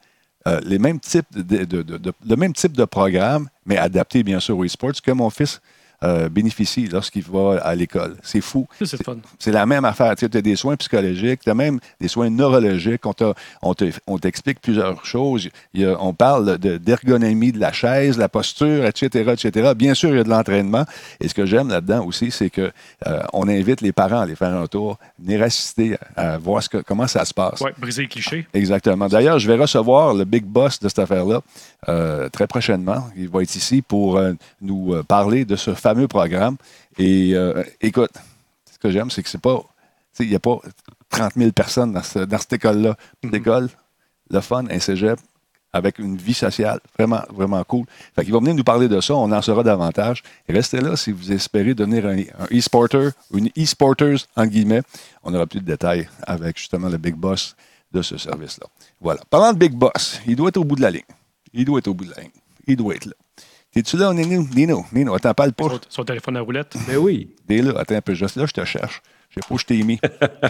euh, 0.47 0.61
les 0.64 0.78
mêmes 0.78 1.00
types 1.00 1.26
de, 1.33 1.64
de- 1.64 2.12
le 2.28 2.37
même 2.37 2.52
type 2.52 2.73
de 2.76 2.85
programme, 2.85 3.49
mais 3.66 3.76
adapté, 3.76 4.23
bien 4.23 4.40
sûr, 4.40 4.57
au 4.59 4.64
e-sports, 4.64 5.00
que 5.02 5.11
mon 5.11 5.30
fils 5.30 5.61
euh, 6.02 6.28
bénéficie 6.28 6.87
lorsqu'il 6.88 7.23
va 7.25 7.61
à 7.62 7.75
l'école. 7.75 8.16
C'est 8.23 8.40
fou. 8.40 8.66
C'est 9.38 9.52
la 9.52 9.66
même 9.66 9.85
affaire. 9.85 10.14
Tu 10.16 10.25
as 10.25 10.28
des 10.28 10.57
soins 10.57 10.76
psychologiques, 10.76 11.40
tu 11.45 11.50
as 11.50 11.54
même 11.54 11.78
des 12.00 12.09
soins 12.09 12.30
neurologiques. 12.30 13.02
On, 14.07 14.19
t'explique 14.19 14.61
plusieurs 14.61 15.04
choses. 15.04 15.49
Il 15.75 15.83
y 15.83 15.85
a- 15.87 15.97
on 16.02 16.14
parle 16.14 16.59
de- 16.59 16.78
d'ergonomie 16.78 17.52
de 17.52 17.59
la 17.61 17.73
chaise, 17.73 18.16
la 18.19 18.28
posture, 18.28 18.85
etc., 18.87 19.33
etc. 19.33 19.73
Bien 19.76 19.95
sûr, 19.95 20.11
il 20.11 20.16
y 20.16 20.21
a 20.21 20.25
de 20.25 20.28
l'entraînement. 20.30 20.85
Et 21.21 21.28
ce 21.28 21.35
que 21.35 21.45
j'aime 21.47 21.69
là-dedans 21.69 22.04
aussi, 22.07 22.30
c'est 22.30 22.50
que 22.50 22.71
euh, 23.07 23.23
on 23.33 23.49
invite 23.49 23.80
les 23.80 23.92
parents 23.92 24.21
à 24.21 24.23
aller 24.23 24.37
faire 24.37 24.54
un 24.54 24.66
tour, 24.66 24.99
venir 25.19 25.42
assister, 25.42 25.97
à, 26.16 26.35
à 26.35 26.38
voir 26.38 26.62
ce 26.62 26.69
que, 26.69 26.78
comment 26.78 27.07
ça 27.07 27.25
se 27.25 27.35
passe. 27.35 27.61
Ouais, 27.61 27.75
briser 27.78 28.02
les 28.02 28.09
clichés. 28.09 28.47
Exactement. 28.54 29.09
D'ailleurs, 29.09 29.38
je 29.38 29.47
vais 29.50 29.57
recevoir 29.61 30.14
le 30.14 30.25
big 30.25 30.45
boss 30.45 30.78
de 30.80 30.88
cette 30.88 30.99
affaire-là 31.00 31.40
euh, 31.88 32.28
très 32.28 32.47
prochainement. 32.47 33.09
Il 33.16 33.28
va 33.28 33.42
être 33.42 33.54
ici 33.54 33.83
pour 33.83 34.21
nous 34.62 34.95
parler 35.04 35.45
de 35.45 35.57
ce 35.57 35.75
fameux 35.75 35.89
programme. 36.09 36.56
Et 36.99 37.32
euh, 37.35 37.62
écoute, 37.80 38.11
ce 38.73 38.78
que 38.78 38.90
j'aime, 38.90 39.11
c'est 39.11 39.23
que 39.23 39.28
c'est 39.28 39.40
pas. 39.40 39.62
Il 40.18 40.28
n'y 40.28 40.35
a 40.35 40.40
pas 40.40 40.59
30 41.09 41.32
000 41.37 41.52
personnes 41.52 41.92
dans, 41.92 42.02
ce- 42.02 42.18
dans 42.20 42.38
cette 42.38 42.52
école-là. 42.54 42.97
Cette 43.23 43.32
école, 43.35 43.68
le 44.30 44.40
fun, 44.40 44.64
un 44.70 44.78
cégep, 44.80 45.18
avec 45.73 45.99
une 45.99 46.16
vie 46.16 46.35
sociale 46.35 46.80
vraiment, 46.99 47.23
vraiment 47.32 47.62
cool. 47.64 47.87
Fait 48.14 48.25
qu'il 48.25 48.32
va 48.32 48.40
venir 48.40 48.54
nous 48.54 48.64
parler 48.64 48.88
de 48.88 49.00
ça, 49.00 49.14
on 49.14 49.30
en 49.32 49.40
saura 49.40 49.62
davantage. 49.62 50.23
Et 50.49 50.52
restez 50.52 50.80
là 50.80 50.97
si 50.97 51.12
vous 51.12 51.32
espérez 51.32 51.75
devenir 51.75 52.04
un, 52.06 52.18
un 52.18 52.47
e-sporter 52.59 53.11
ou 53.30 53.38
une 53.38 53.49
e-sporteuse, 53.56 54.26
en 54.37 54.47
guillemets. 54.47 54.82
On 55.23 55.32
aura 55.32 55.47
plus 55.47 55.61
de 55.61 55.64
détails 55.66 56.09
avec 56.26 56.59
justement 56.59 56.88
le 56.88 56.99
big 56.99 57.14
boss 57.14 57.54
de 57.92 58.02
ce 58.02 58.18
service-là. 58.18 58.66
Voilà. 59.00 59.20
Parlant 59.30 59.52
de 59.52 59.59
big 59.59 59.73
boss, 59.73 60.20
il 60.26 60.37
doit 60.37 60.49
être 60.49 60.59
au 60.59 60.64
bout 60.64 60.76
de 60.76 60.82
la 60.82 60.90
ligne. 60.90 61.02
Il 61.54 61.64
doit 61.64 61.78
être 61.78 61.88
au 61.88 61.94
bout 61.94 62.04
de 62.04 62.11
la 62.14 62.23
ligne. 62.23 62.30
Il 62.66 62.76
doit 62.76 62.94
être 62.94 63.06
là. 63.06 63.14
T'es-tu 63.73 63.97
là, 63.97 64.12
Nino? 64.12 64.45
Nino, 64.55 64.85
Nino, 64.93 65.15
attends, 65.15 65.33
parle 65.35 65.53
pas. 65.53 65.69
Son, 65.69 65.81
son 65.89 66.05
téléphone 66.05 66.37
à 66.37 66.41
roulette? 66.41 66.77
Ben 66.89 66.97
oui. 66.97 67.31
T'es 67.47 67.62
là, 67.62 67.73
attends 67.79 67.95
un 67.95 68.00
peu. 68.00 68.15
Juste 68.15 68.37
là, 68.37 68.47
je 68.47 68.53
te 68.53 68.65
cherche. 68.65 69.00
Je 69.31 69.37
sais 69.37 69.41
pas 69.49 69.55
où 69.55 69.59
je 69.59 69.65
t'ai 69.65 69.81
mis. 69.85 70.00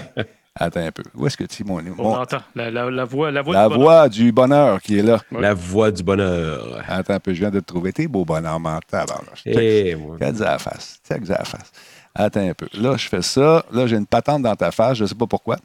attends 0.55 0.81
un 0.81 0.91
peu. 0.91 1.03
Où 1.15 1.27
est-ce 1.27 1.37
que 1.37 1.45
tu 1.45 1.62
es, 1.62 1.67
mon... 1.67 1.81
On 1.99 2.03
mon- 2.03 2.17
entend. 2.17 2.39
La, 2.55 2.71
la, 2.71 2.91
la 2.91 3.05
voix, 3.05 3.31
la 3.31 3.43
voix 3.43 3.53
la 3.55 3.65
du 3.65 3.69
bonheur. 3.69 3.81
voix 3.83 4.09
du 4.09 4.33
bonheur 4.33 4.81
qui 4.81 4.99
est 4.99 5.03
là. 5.03 5.21
Ouais. 5.33 5.41
La 5.43 5.53
voix 5.53 5.91
du 5.91 6.03
bonheur. 6.03 6.83
Attends 6.89 7.12
un 7.15 7.21
peu, 7.21 7.35
je 7.35 7.41
viens 7.41 7.50
de 7.50 7.61
te 7.61 7.67
trouver. 7.67 7.93
T'es 7.93 8.07
beau 8.09 8.25
bonheur 8.25 8.59
mental. 8.59 9.07
Eh, 9.45 9.95
moi. 9.97 10.17
Dit 10.19 10.43
à 10.43 10.53
la 10.53 10.59
face. 10.59 10.99
Check 11.07 11.27
ça 11.27 11.35
à 11.35 11.39
la 11.41 11.45
face. 11.45 11.73
Attends 12.15 12.49
un 12.49 12.55
peu. 12.55 12.69
Là, 12.73 12.97
je 12.97 13.07
fais 13.07 13.23
ça. 13.23 13.65
Là, 13.71 13.87
j'ai 13.87 13.97
une 13.97 14.07
patente 14.07 14.43
dans 14.43 14.57
ta 14.57 14.71
face. 14.71 14.97
Je 14.97 15.03
ne 15.05 15.09
sais 15.09 15.15
pas 15.15 15.27
pourquoi, 15.27 15.59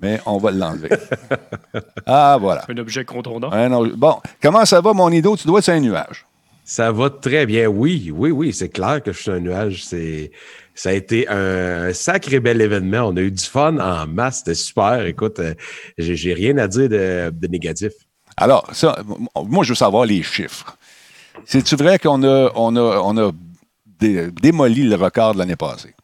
mais 0.00 0.18
on 0.24 0.38
va 0.38 0.50
l'enlever. 0.50 0.88
ah, 2.06 2.38
voilà. 2.40 2.64
Un 2.68 2.76
objet 2.78 3.04
contondant. 3.04 3.50
bon, 3.96 4.16
comment 4.42 4.64
ça 4.64 4.80
va, 4.80 4.94
mon 4.94 5.10
ido? 5.10 5.36
Tu 5.36 5.46
dois 5.46 5.58
être 5.58 5.68
un 5.68 5.78
nuage. 5.78 6.24
Ça 6.72 6.90
va 6.90 7.10
très 7.10 7.44
bien. 7.44 7.66
Oui, 7.68 8.10
oui, 8.16 8.30
oui. 8.30 8.54
C'est 8.54 8.70
clair 8.70 9.02
que 9.02 9.12
je 9.12 9.20
suis 9.20 9.30
un 9.30 9.40
nuage. 9.40 9.84
C'est. 9.84 10.30
Ça 10.74 10.88
a 10.88 10.92
été 10.94 11.28
un 11.28 11.92
sacré 11.92 12.40
bel 12.40 12.62
événement. 12.62 13.08
On 13.08 13.16
a 13.18 13.20
eu 13.20 13.30
du 13.30 13.44
fun 13.44 13.76
en 13.78 14.06
masse. 14.06 14.38
C'était 14.38 14.54
super. 14.54 15.04
Écoute, 15.04 15.38
euh, 15.38 15.52
j'ai 15.98 16.32
rien 16.32 16.56
à 16.56 16.68
dire 16.68 16.88
de, 16.88 17.46
négatif. 17.46 17.92
Alors, 18.38 18.66
ça, 18.72 18.96
moi, 19.36 19.64
je 19.64 19.68
veux 19.68 19.74
savoir 19.74 20.06
les 20.06 20.22
chiffres. 20.22 20.78
C'est-tu 21.44 21.76
vrai 21.76 21.98
qu'on 21.98 22.22
a, 22.22 22.50
on 22.54 22.74
a, 22.76 23.02
on 23.04 23.18
a 23.18 23.32
démoli 24.00 24.84
le 24.84 24.96
record 24.96 25.34
de 25.34 25.40
l'année 25.40 25.56
passée? 25.56 25.94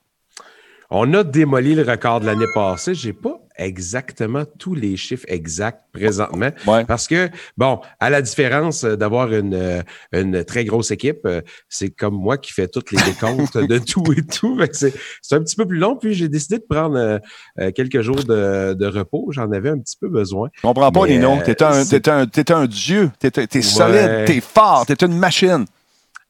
On 0.90 1.12
a 1.12 1.23
démoli 1.23 1.75
le 1.75 1.83
record 1.83 2.21
de 2.21 2.26
l'année 2.26 2.47
passée. 2.54 2.95
J'ai 2.95 3.12
pas 3.12 3.38
exactement 3.59 4.45
tous 4.59 4.75
les 4.75 4.97
chiffres 4.97 5.26
exacts 5.28 5.83
présentement. 5.92 6.50
Parce 6.87 7.07
que, 7.07 7.28
bon, 7.59 7.80
à 8.00 8.09
la 8.09 8.23
différence 8.23 8.85
d'avoir 8.85 9.33
une, 9.35 9.52
euh, 9.52 9.83
une 10.12 10.45
très 10.45 10.64
grosse 10.64 10.90
équipe, 10.90 11.26
euh, 11.26 11.42
c'est 11.68 11.90
comme 11.90 12.14
moi 12.14 12.38
qui 12.38 12.54
fais 12.54 12.68
toutes 12.68 12.90
les 12.92 13.02
décomptes 13.02 13.59
de 13.59 13.78
tout 13.92 14.04
et 14.16 14.25
tout. 14.25 14.59
C'est 14.73 14.95
un 15.33 15.42
petit 15.42 15.57
peu 15.57 15.66
plus 15.66 15.78
long. 15.78 15.97
Puis 15.97 16.14
j'ai 16.14 16.28
décidé 16.28 16.57
de 16.57 16.64
prendre 16.66 16.97
euh, 16.97 17.71
quelques 17.73 18.00
jours 18.00 18.25
de, 18.25 18.73
de 18.73 18.87
repos. 18.87 19.28
J'en 19.33 19.52
avais 19.52 19.71
un 19.71 19.78
petit 19.78 19.97
peu 20.00 20.09
besoin. 20.09 20.49
Je 20.54 20.62
comprends 20.62 20.90
pas, 20.90 21.07
Nino. 21.07 21.38
T'es 21.45 21.62
un, 21.62 21.83
un, 21.83 22.26
un, 22.49 22.66
dieu. 22.66 23.11
T'es 23.18 23.30
es, 23.37 23.62
solide, 23.62 24.25
t'es 24.25 24.40
fort, 24.40 24.87
t'es 24.87 25.04
une 25.04 25.18
machine. 25.18 25.66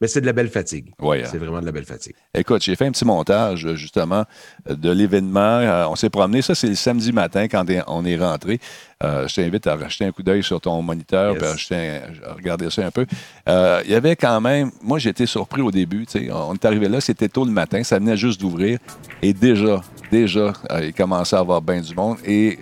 Mais 0.01 0.07
c'est 0.07 0.21
de 0.21 0.27
la 0.27 0.33
belle 0.33 0.49
fatigue. 0.49 0.93
Ouais, 1.01 1.25
c'est 1.25 1.39
vraiment 1.39 1.61
de 1.61 1.67
la 1.67 1.73
belle 1.73 1.85
fatigue. 1.85 2.15
Écoute, 2.33 2.63
j'ai 2.63 2.77
fait 2.77 2.87
un 2.87 2.93
petit 2.93 3.05
montage, 3.05 3.75
justement, 3.75 4.25
de 4.69 4.91
l'événement. 4.91 5.41
Euh, 5.41 5.87
on 5.89 5.97
s'est 5.97 6.11
promené. 6.11 6.41
Ça, 6.41 6.55
c'est 6.55 6.69
le 6.69 6.77
samedi 6.77 7.13
matin 7.13 7.49
quand 7.49 7.65
on 7.89 8.05
est 8.05 8.17
rentré. 8.17 8.61
Euh, 9.03 9.27
je 9.27 9.35
t'invite 9.35 9.67
à 9.67 9.75
racheter 9.75 10.05
un 10.05 10.13
coup 10.13 10.23
d'œil 10.23 10.45
sur 10.45 10.61
ton 10.61 10.81
moniteur 10.83 11.35
yes. 11.35 11.73
à 11.73 12.33
regarder 12.35 12.71
ça 12.71 12.87
un 12.87 12.91
peu. 12.93 13.07
Euh, 13.49 13.83
il 13.85 13.91
y 13.91 13.95
avait 13.95 14.15
quand 14.15 14.41
même. 14.41 14.71
Moi, 14.83 15.01
j'étais 15.01 15.27
surpris 15.27 15.63
au 15.63 15.73
début. 15.73 16.07
On 16.31 16.55
est 16.55 16.65
arrivé 16.65 16.89
là, 16.89 17.01
c'était 17.01 17.29
tôt 17.29 17.45
le 17.45 17.53
matin. 17.53 17.83
Ça 17.83 17.99
venait 17.99 18.17
juste 18.17 18.41
d'ouvrir. 18.41 18.79
Et 19.21 19.33
déjà, 19.33 19.81
déjà, 20.13 20.53
il 20.81 20.95
commençait 20.95 21.35
à 21.35 21.41
avoir 21.41 21.61
bien 21.61 21.81
du 21.81 21.95
monde. 21.95 22.19
Et 22.25 22.59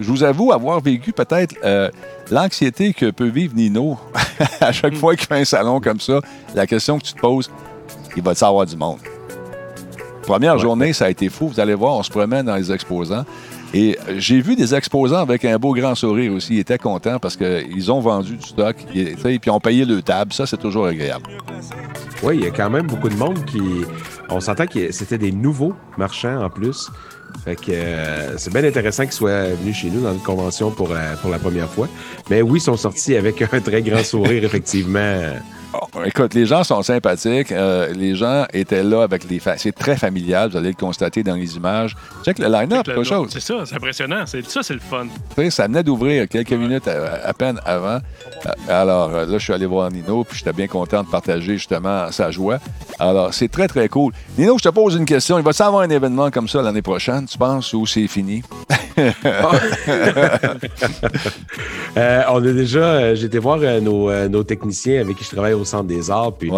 je 0.00 0.10
vous 0.10 0.22
avoue 0.22 0.52
avoir 0.52 0.80
vécu 0.80 1.12
peut-être 1.12 1.54
euh, 1.64 1.90
l'anxiété 2.30 2.92
que 2.92 3.10
peut 3.10 3.28
vivre 3.28 3.54
Nino 3.54 3.98
à 4.60 4.72
chaque 4.72 4.94
fois 4.94 5.16
qu'il 5.16 5.26
fait 5.26 5.40
un 5.40 5.44
salon 5.44 5.80
comme 5.80 6.00
ça. 6.00 6.20
La 6.54 6.66
question 6.66 6.98
que 6.98 7.04
tu 7.04 7.12
te 7.12 7.20
poses, 7.20 7.50
il 8.16 8.22
va 8.22 8.34
te 8.34 8.38
savoir 8.38 8.66
du 8.66 8.76
monde? 8.76 8.98
Première 10.22 10.58
journée, 10.58 10.92
ça 10.92 11.06
a 11.06 11.10
été 11.10 11.28
fou. 11.28 11.48
Vous 11.48 11.60
allez 11.60 11.74
voir, 11.74 11.96
on 11.96 12.02
se 12.02 12.10
promène 12.10 12.46
dans 12.46 12.56
les 12.56 12.70
exposants. 12.70 13.24
Et 13.72 13.96
j'ai 14.16 14.40
vu 14.40 14.56
des 14.56 14.74
exposants 14.74 15.20
avec 15.20 15.44
un 15.44 15.56
beau 15.58 15.74
grand 15.74 15.94
sourire 15.94 16.32
aussi. 16.32 16.54
Ils 16.54 16.58
étaient 16.60 16.78
contents 16.78 17.18
parce 17.18 17.36
qu'ils 17.36 17.92
ont 17.92 18.00
vendu 18.00 18.36
du 18.36 18.46
stock 18.46 18.76
et 18.94 19.38
puis 19.38 19.50
ont 19.50 19.60
payé 19.60 19.84
le 19.84 20.02
table. 20.02 20.32
Ça, 20.32 20.46
c'est 20.46 20.56
toujours 20.56 20.86
agréable. 20.86 21.26
Oui, 22.22 22.36
il 22.36 22.44
y 22.44 22.46
a 22.46 22.50
quand 22.50 22.70
même 22.70 22.86
beaucoup 22.86 23.08
de 23.08 23.14
monde 23.14 23.44
qui. 23.44 23.60
On 24.30 24.40
s'entend 24.40 24.66
que 24.66 24.92
c'était 24.92 25.18
des 25.18 25.32
nouveaux 25.32 25.74
marchands 25.98 26.44
en 26.44 26.50
plus. 26.50 26.90
Fait 27.44 27.56
que 27.56 27.70
euh, 27.72 28.36
c'est 28.38 28.52
bien 28.52 28.64
intéressant 28.64 29.04
qu'ils 29.04 29.12
soient 29.12 29.44
venus 29.54 29.76
chez 29.76 29.90
nous 29.90 30.02
dans 30.02 30.12
une 30.12 30.20
convention 30.20 30.70
pour, 30.70 30.90
euh, 30.92 31.16
pour 31.20 31.30
la 31.30 31.38
première 31.38 31.68
fois. 31.68 31.88
Mais 32.28 32.42
oui, 32.42 32.58
ils 32.58 32.62
sont 32.62 32.76
sortis 32.76 33.16
avec 33.16 33.42
un 33.52 33.60
très 33.60 33.82
grand 33.82 34.04
sourire, 34.04 34.44
effectivement. 34.44 35.22
Oh, 35.72 35.86
écoute, 36.04 36.34
les 36.34 36.46
gens 36.46 36.64
sont 36.64 36.82
sympathiques. 36.82 37.52
Euh, 37.52 37.92
les 37.92 38.16
gens 38.16 38.44
étaient 38.52 38.82
là 38.82 39.02
avec 39.02 39.28
les. 39.28 39.40
C'est 39.56 39.72
très 39.72 39.96
familial, 39.96 40.50
vous 40.50 40.56
allez 40.56 40.70
le 40.70 40.74
constater 40.74 41.22
dans 41.22 41.36
les 41.36 41.56
images. 41.56 41.96
Check 42.24 42.38
le 42.38 42.48
line-up, 42.48 42.84
quelque 42.84 43.04
chose. 43.04 43.30
C'est 43.32 43.40
ça, 43.40 43.64
c'est 43.64 43.76
impressionnant. 43.76 44.24
Ça, 44.26 44.62
c'est 44.62 44.74
le 44.74 44.80
fun. 44.80 45.06
ça 45.50 45.66
venait 45.66 45.84
d'ouvrir 45.84 46.28
quelques 46.28 46.52
minutes 46.52 46.88
à, 46.88 47.32
peine 47.34 47.60
avant. 47.64 47.98
Euh, 47.98 48.50
alors 48.68 49.10
là, 49.10 49.26
je 49.26 49.38
suis 49.38 49.52
allé 49.52 49.66
voir 49.66 49.90
Nino, 49.90 50.24
puis 50.24 50.38
j'étais 50.38 50.52
bien 50.52 50.66
content 50.66 51.04
de 51.04 51.08
partager 51.08 51.52
justement 51.52 52.10
sa 52.10 52.30
joie. 52.30 52.58
Alors, 52.98 53.32
c'est 53.32 53.48
très, 53.48 53.68
très 53.68 53.88
cool. 53.88 54.12
Nino, 54.36 54.58
je 54.58 54.64
te 54.64 54.74
pose 54.74 54.96
une 54.96 55.06
question. 55.06 55.38
Il 55.38 55.44
va 55.44 55.52
y 55.56 55.62
avoir 55.62 55.82
un 55.82 55.90
événement 55.90 56.30
comme 56.30 56.48
ça 56.48 56.62
l'année 56.62 56.82
prochaine, 56.82 57.26
tu 57.26 57.38
penses, 57.38 57.72
ou 57.74 57.86
c'est 57.86 58.08
fini? 58.08 58.42
Euh, 61.96 62.22
on 62.28 62.36
a 62.36 62.52
déjà. 62.52 63.14
J'ai 63.14 63.26
été 63.26 63.38
voir 63.38 63.58
nos, 63.80 64.28
nos 64.28 64.44
techniciens 64.44 65.00
avec 65.00 65.16
qui 65.16 65.24
je 65.24 65.30
travaille 65.30 65.54
au 65.54 65.59
Centre 65.64 65.84
des 65.84 66.10
Arts. 66.10 66.36
Puis, 66.36 66.50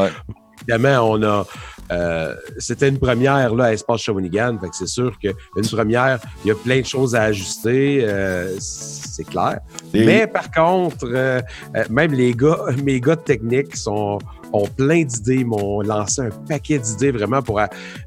évidemment, 0.62 1.11
on 1.11 1.23
a. 1.23 1.47
Euh, 1.91 2.35
c'était 2.59 2.88
une 2.88 2.99
première 2.99 3.55
là, 3.55 3.65
à 3.65 3.73
Espace 3.73 4.03
Shawinigan. 4.03 4.59
Fait 4.61 4.69
que 4.69 4.77
c'est 4.77 4.87
sûr 4.87 5.19
qu'une 5.19 5.69
première, 5.71 6.19
il 6.45 6.49
y 6.49 6.51
a 6.51 6.55
plein 6.55 6.81
de 6.81 6.87
choses 6.87 7.15
à 7.15 7.25
ajuster, 7.25 8.01
euh, 8.03 8.57
c'est 8.59 9.25
clair. 9.25 9.59
Mais 9.93 10.27
par 10.27 10.51
contre, 10.51 11.05
euh, 11.05 11.43
même 11.91 12.12
les 12.12 12.33
gars, 12.35 12.61
mes 12.83 13.01
gars 13.01 13.17
de 13.17 13.21
technique 13.21 13.77
sont 13.77 14.19
ont 14.53 14.67
plein 14.67 15.03
d'idées, 15.03 15.45
m'ont 15.45 15.81
lancé 15.81 16.23
un 16.23 16.31
paquet 16.49 16.79
d'idées 16.79 17.11
vraiment 17.11 17.43
pour 17.43 17.61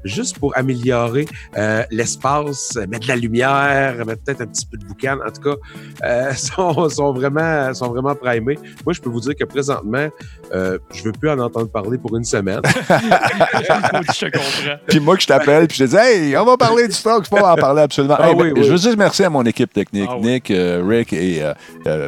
juste 0.04 0.38
pour 0.38 0.56
améliorer 0.56 1.26
euh, 1.56 1.84
l'espace, 1.90 2.76
mettre 2.88 3.04
de 3.04 3.08
la 3.08 3.16
lumière, 3.16 4.04
mettre 4.06 4.22
peut-être 4.22 4.42
un 4.42 4.46
petit 4.46 4.66
peu 4.66 4.76
de 4.76 4.84
boucan. 4.84 5.18
En 5.26 5.30
tout 5.30 5.42
cas, 5.42 5.56
euh, 6.04 6.32
sont, 6.34 6.88
sont, 6.88 7.12
vraiment 7.12 7.72
sont 7.74 7.88
vraiment 7.88 8.14
primés. 8.14 8.58
Moi, 8.84 8.92
je 8.92 9.00
peux 9.00 9.10
vous 9.10 9.20
dire 9.20 9.34
que 9.38 9.44
présentement, 9.44 10.08
euh, 10.52 10.78
je 10.94 11.02
veux 11.02 11.12
plus 11.12 11.30
en 11.30 11.38
entendre 11.38 11.68
parler 11.68 11.98
pour 11.98 12.16
une 12.16 12.24
semaine. 12.24 12.60
je 12.64 14.24
comprends. 14.24 14.76
Puis 14.86 15.00
moi 15.00 15.16
que 15.16 15.22
je 15.22 15.26
t'appelle, 15.26 15.66
puis 15.66 15.76
je 15.78 15.84
te 15.84 15.90
dis 15.90 15.96
Hey, 15.96 16.36
on 16.36 16.44
va 16.44 16.56
parler 16.56 16.86
du 16.86 16.94
stock, 16.94 17.26
il 17.26 17.36
faut 17.36 17.44
en 17.44 17.56
parler 17.56 17.82
absolument. 17.82 18.16
Ah 18.18 18.34
ben, 18.34 18.52
je 18.56 18.70
veux 18.70 18.78
dire 18.78 18.94
merci 18.96 19.24
à 19.24 19.30
mon 19.30 19.44
équipe 19.44 19.72
technique, 19.72 20.08
ah 20.10 20.18
Nick, 20.20 20.50
euh, 20.50 20.82
Rick 20.86 21.12
et 21.12 21.42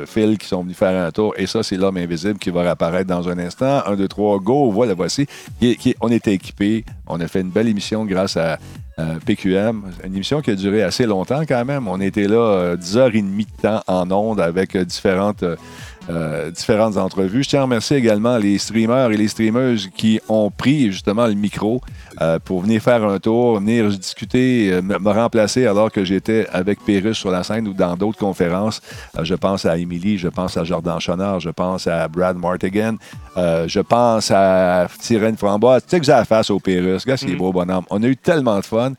Phil 0.07 0.39
qui 0.39 0.47
sont 0.47 0.63
venus 0.63 0.77
faire 0.77 1.07
un 1.07 1.11
tour. 1.11 1.35
Et 1.37 1.47
ça, 1.47 1.63
c'est 1.63 1.77
l'homme 1.77 1.97
invisible 1.97 2.39
qui 2.39 2.51
va 2.51 2.63
réapparaître 2.63 3.09
dans 3.09 3.29
un 3.29 3.39
instant. 3.39 3.83
Un, 3.87 3.97
deux, 3.97 4.09
trois 4.09 4.28
go, 4.37 4.71
voilà, 4.71 4.95
voici. 4.95 5.27
on 6.01 6.09
était 6.09 6.35
équipés. 6.35 6.85
On 7.07 7.21
a 7.21 7.29
fait 7.29 7.41
une 7.41 7.51
belle 7.51 7.69
émission 7.69 8.05
grâce 8.05 8.37
à 8.37 8.59
PQM. 9.25 9.83
Une 10.05 10.15
émission 10.15 10.41
qui 10.41 10.51
a 10.51 10.55
duré 10.55 10.83
assez 10.83 11.07
longtemps 11.07 11.43
quand 11.47 11.65
même. 11.65 11.87
On 11.89 12.01
était 12.01 12.27
là 12.27 12.75
10h30 12.77 13.37
de 13.37 13.63
temps 13.63 13.83
en 13.87 14.11
ondes 14.11 14.41
avec 14.41 14.75
euh, 14.75 14.85
différentes 14.85 15.45
euh, 16.11 16.51
différentes 16.51 16.97
entrevues. 16.97 17.43
Je 17.43 17.51
tiens 17.51 17.61
à 17.61 17.63
remercier 17.65 17.97
également 17.97 18.39
les 18.39 18.57
streamers 18.59 19.11
et 19.11 19.17
les 19.17 19.29
streameuses 19.29 19.91
qui 19.95 20.21
ont 20.29 20.51
pris 20.51 20.91
justement 20.91 21.27
le 21.27 21.35
micro 21.35 21.83
euh, 22.23 22.39
pour 22.43 22.63
venir 22.63 22.81
faire 22.81 23.05
un 23.05 23.19
tour, 23.19 23.61
venir 23.61 23.89
discuter, 23.89 24.73
euh, 24.73 24.81
me, 24.83 25.11
remplacer 25.11 25.67
alors 25.67 25.93
que 25.93 26.05
j'étais 26.05 26.47
avec 26.51 26.83
Pérus 26.85 27.19
sur 27.19 27.31
la 27.31 27.43
scène 27.43 27.69
ou 27.69 27.75
dans 27.75 27.95
d'autres 27.95 28.19
conférences. 28.19 28.81
je 29.23 29.35
pense 29.35 29.67
à 29.67 29.77
Émilie, 29.77 30.17
je 30.17 30.29
pense 30.29 30.57
à 30.57 30.65
Jordan 30.65 30.99
Chonard, 30.99 31.41
je 31.41 31.51
pense 31.51 31.87
à 31.87 32.09
Brad 32.09 32.37
Martigan, 32.37 32.97
je 33.37 33.81
pense 33.81 34.31
à 34.31 34.89
Tyrène 35.01 35.37
Framboise. 35.37 35.83
Tu 35.85 35.91
sais 35.91 36.01
que 36.01 36.07
j'ai 36.07 36.13
la 36.13 36.25
face 36.25 36.51
au 36.51 36.59
Pérus. 36.59 37.05
Gars, 37.05 37.17
c'est 37.17 37.27
mm. 37.27 37.37
beau 37.37 37.53
bonhomme. 37.53 37.85
On 37.91 38.03
a 38.03 38.07
eu 38.07 38.17
tellement 38.17 38.57
de 38.57 38.65
fun. 38.65 38.93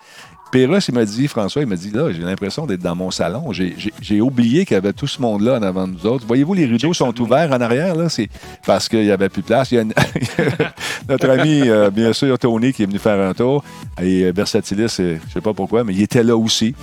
Pérus, 0.52 0.88
il 0.88 0.96
m'a 0.96 1.06
dit, 1.06 1.28
François, 1.28 1.62
il 1.62 1.68
m'a 1.68 1.76
dit, 1.76 1.92
là, 1.92 2.12
j'ai 2.12 2.22
l'impression 2.22 2.66
d'être 2.66 2.82
dans 2.82 2.96
mon 2.96 3.12
salon. 3.12 3.52
J'ai 3.52 4.22
oublié 4.22 4.66
qu'il 4.66 4.74
y 4.74 4.78
avait 4.78 4.94
tout 4.94 5.08
ce 5.08 5.22
monde-là 5.22 5.60
en 5.60 5.62
avant 5.62 5.88
de 5.88 5.94
nous 5.94 6.06
autres. 6.08 6.26
Voyez-vous, 6.26 6.56
les 6.56 6.66
rideaux 6.66 6.94
sont 6.94 7.20
ouverts 7.22 7.52
en 7.52 7.62
arrière, 7.62 7.96
là? 7.96 8.10
C'est 8.10 8.30
parce 8.66 8.90
qu'il 8.90 9.04
n'y 9.04 9.12
avait 9.12 9.30
plus 9.30 9.42
de 9.42 9.48
place. 9.48 9.72
Il 9.72 9.76
y 9.76 9.80
a 9.80 9.84
notre 11.10 11.30
ami, 11.30 11.62
euh, 11.66 11.92
bien 11.92 12.14
sûr, 12.14 12.38
Tony, 12.40 12.74
qui 12.74 12.84
est 12.84 12.86
venu 12.88 12.98
faire 12.98 13.20
un 13.20 13.34
tour. 13.34 13.64
Et 14.02 14.24
euh, 14.24 14.32
Versatilis, 14.36 14.96
je 14.98 15.04
ne 15.04 15.18
sais 15.32 15.42
pas 15.42 15.54
pourquoi, 15.54 15.84
mais 15.84 15.94
il 15.94 16.02
était 16.02 16.24
là 16.24 16.36
aussi. 16.36 16.74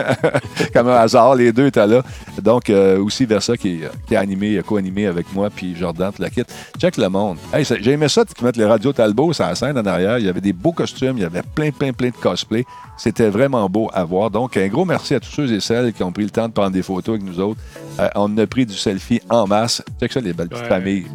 Comme 0.72 0.88
un 0.88 0.96
hasard, 0.96 1.34
les 1.34 1.52
deux 1.52 1.66
étaient 1.66 1.86
là. 1.86 2.02
Donc, 2.40 2.70
euh, 2.70 3.02
aussi 3.02 3.26
Versa 3.26 3.56
qui, 3.56 3.80
qui 4.06 4.14
a 4.14 4.20
animé, 4.20 4.58
a 4.58 4.62
co-animé 4.62 5.06
avec 5.06 5.32
moi, 5.34 5.50
puis 5.50 5.74
Jordan, 5.74 6.12
tu 6.14 6.22
la 6.22 6.30
quitte. 6.30 6.52
Check 6.78 6.96
le 6.96 7.08
monde. 7.08 7.38
Hey, 7.52 7.64
j'ai 7.64 7.90
aimé 7.90 8.08
ça, 8.08 8.24
qu'ils 8.24 8.44
mettent 8.44 8.56
les 8.56 8.64
radios 8.64 8.92
Talbot 8.92 9.32
sur 9.32 9.46
la 9.46 9.54
scène 9.56 9.76
en 9.76 9.86
arrière. 9.86 10.18
Il 10.18 10.26
y 10.26 10.28
avait 10.28 10.40
des 10.40 10.52
beaux 10.52 10.72
costumes, 10.72 11.16
il 11.16 11.22
y 11.22 11.26
avait 11.26 11.42
plein, 11.42 11.70
plein, 11.70 11.92
plein 11.92 12.08
de 12.10 12.14
cosplays. 12.14 12.64
C'était 13.00 13.30
vraiment 13.30 13.66
beau 13.70 13.88
à 13.94 14.04
voir. 14.04 14.30
Donc, 14.30 14.58
un 14.58 14.68
gros 14.68 14.84
merci 14.84 15.14
à 15.14 15.20
tous 15.20 15.30
ceux 15.30 15.50
et 15.54 15.60
celles 15.60 15.94
qui 15.94 16.02
ont 16.02 16.12
pris 16.12 16.24
le 16.24 16.28
temps 16.28 16.46
de 16.48 16.52
prendre 16.52 16.72
des 16.72 16.82
photos 16.82 17.14
avec 17.14 17.22
nous 17.22 17.40
autres. 17.40 17.58
Euh, 17.98 18.10
on 18.14 18.36
a 18.36 18.46
pris 18.46 18.66
du 18.66 18.74
selfie 18.74 19.22
en 19.30 19.46
masse. 19.46 19.82
Check 19.98 20.12
ça, 20.12 20.20
les 20.20 20.34
belles 20.34 20.50
petites 20.50 20.66
familles. 20.66 21.06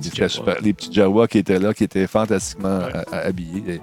Les 0.64 0.74
petits 0.74 0.92
Jawa 0.92 1.28
qui 1.28 1.38
étaient 1.38 1.60
là, 1.60 1.76
qui 1.76 1.84
étaient 1.84 2.08
fantastiquement 2.08 2.80
euh, 2.80 3.04
habillés. 3.12 3.80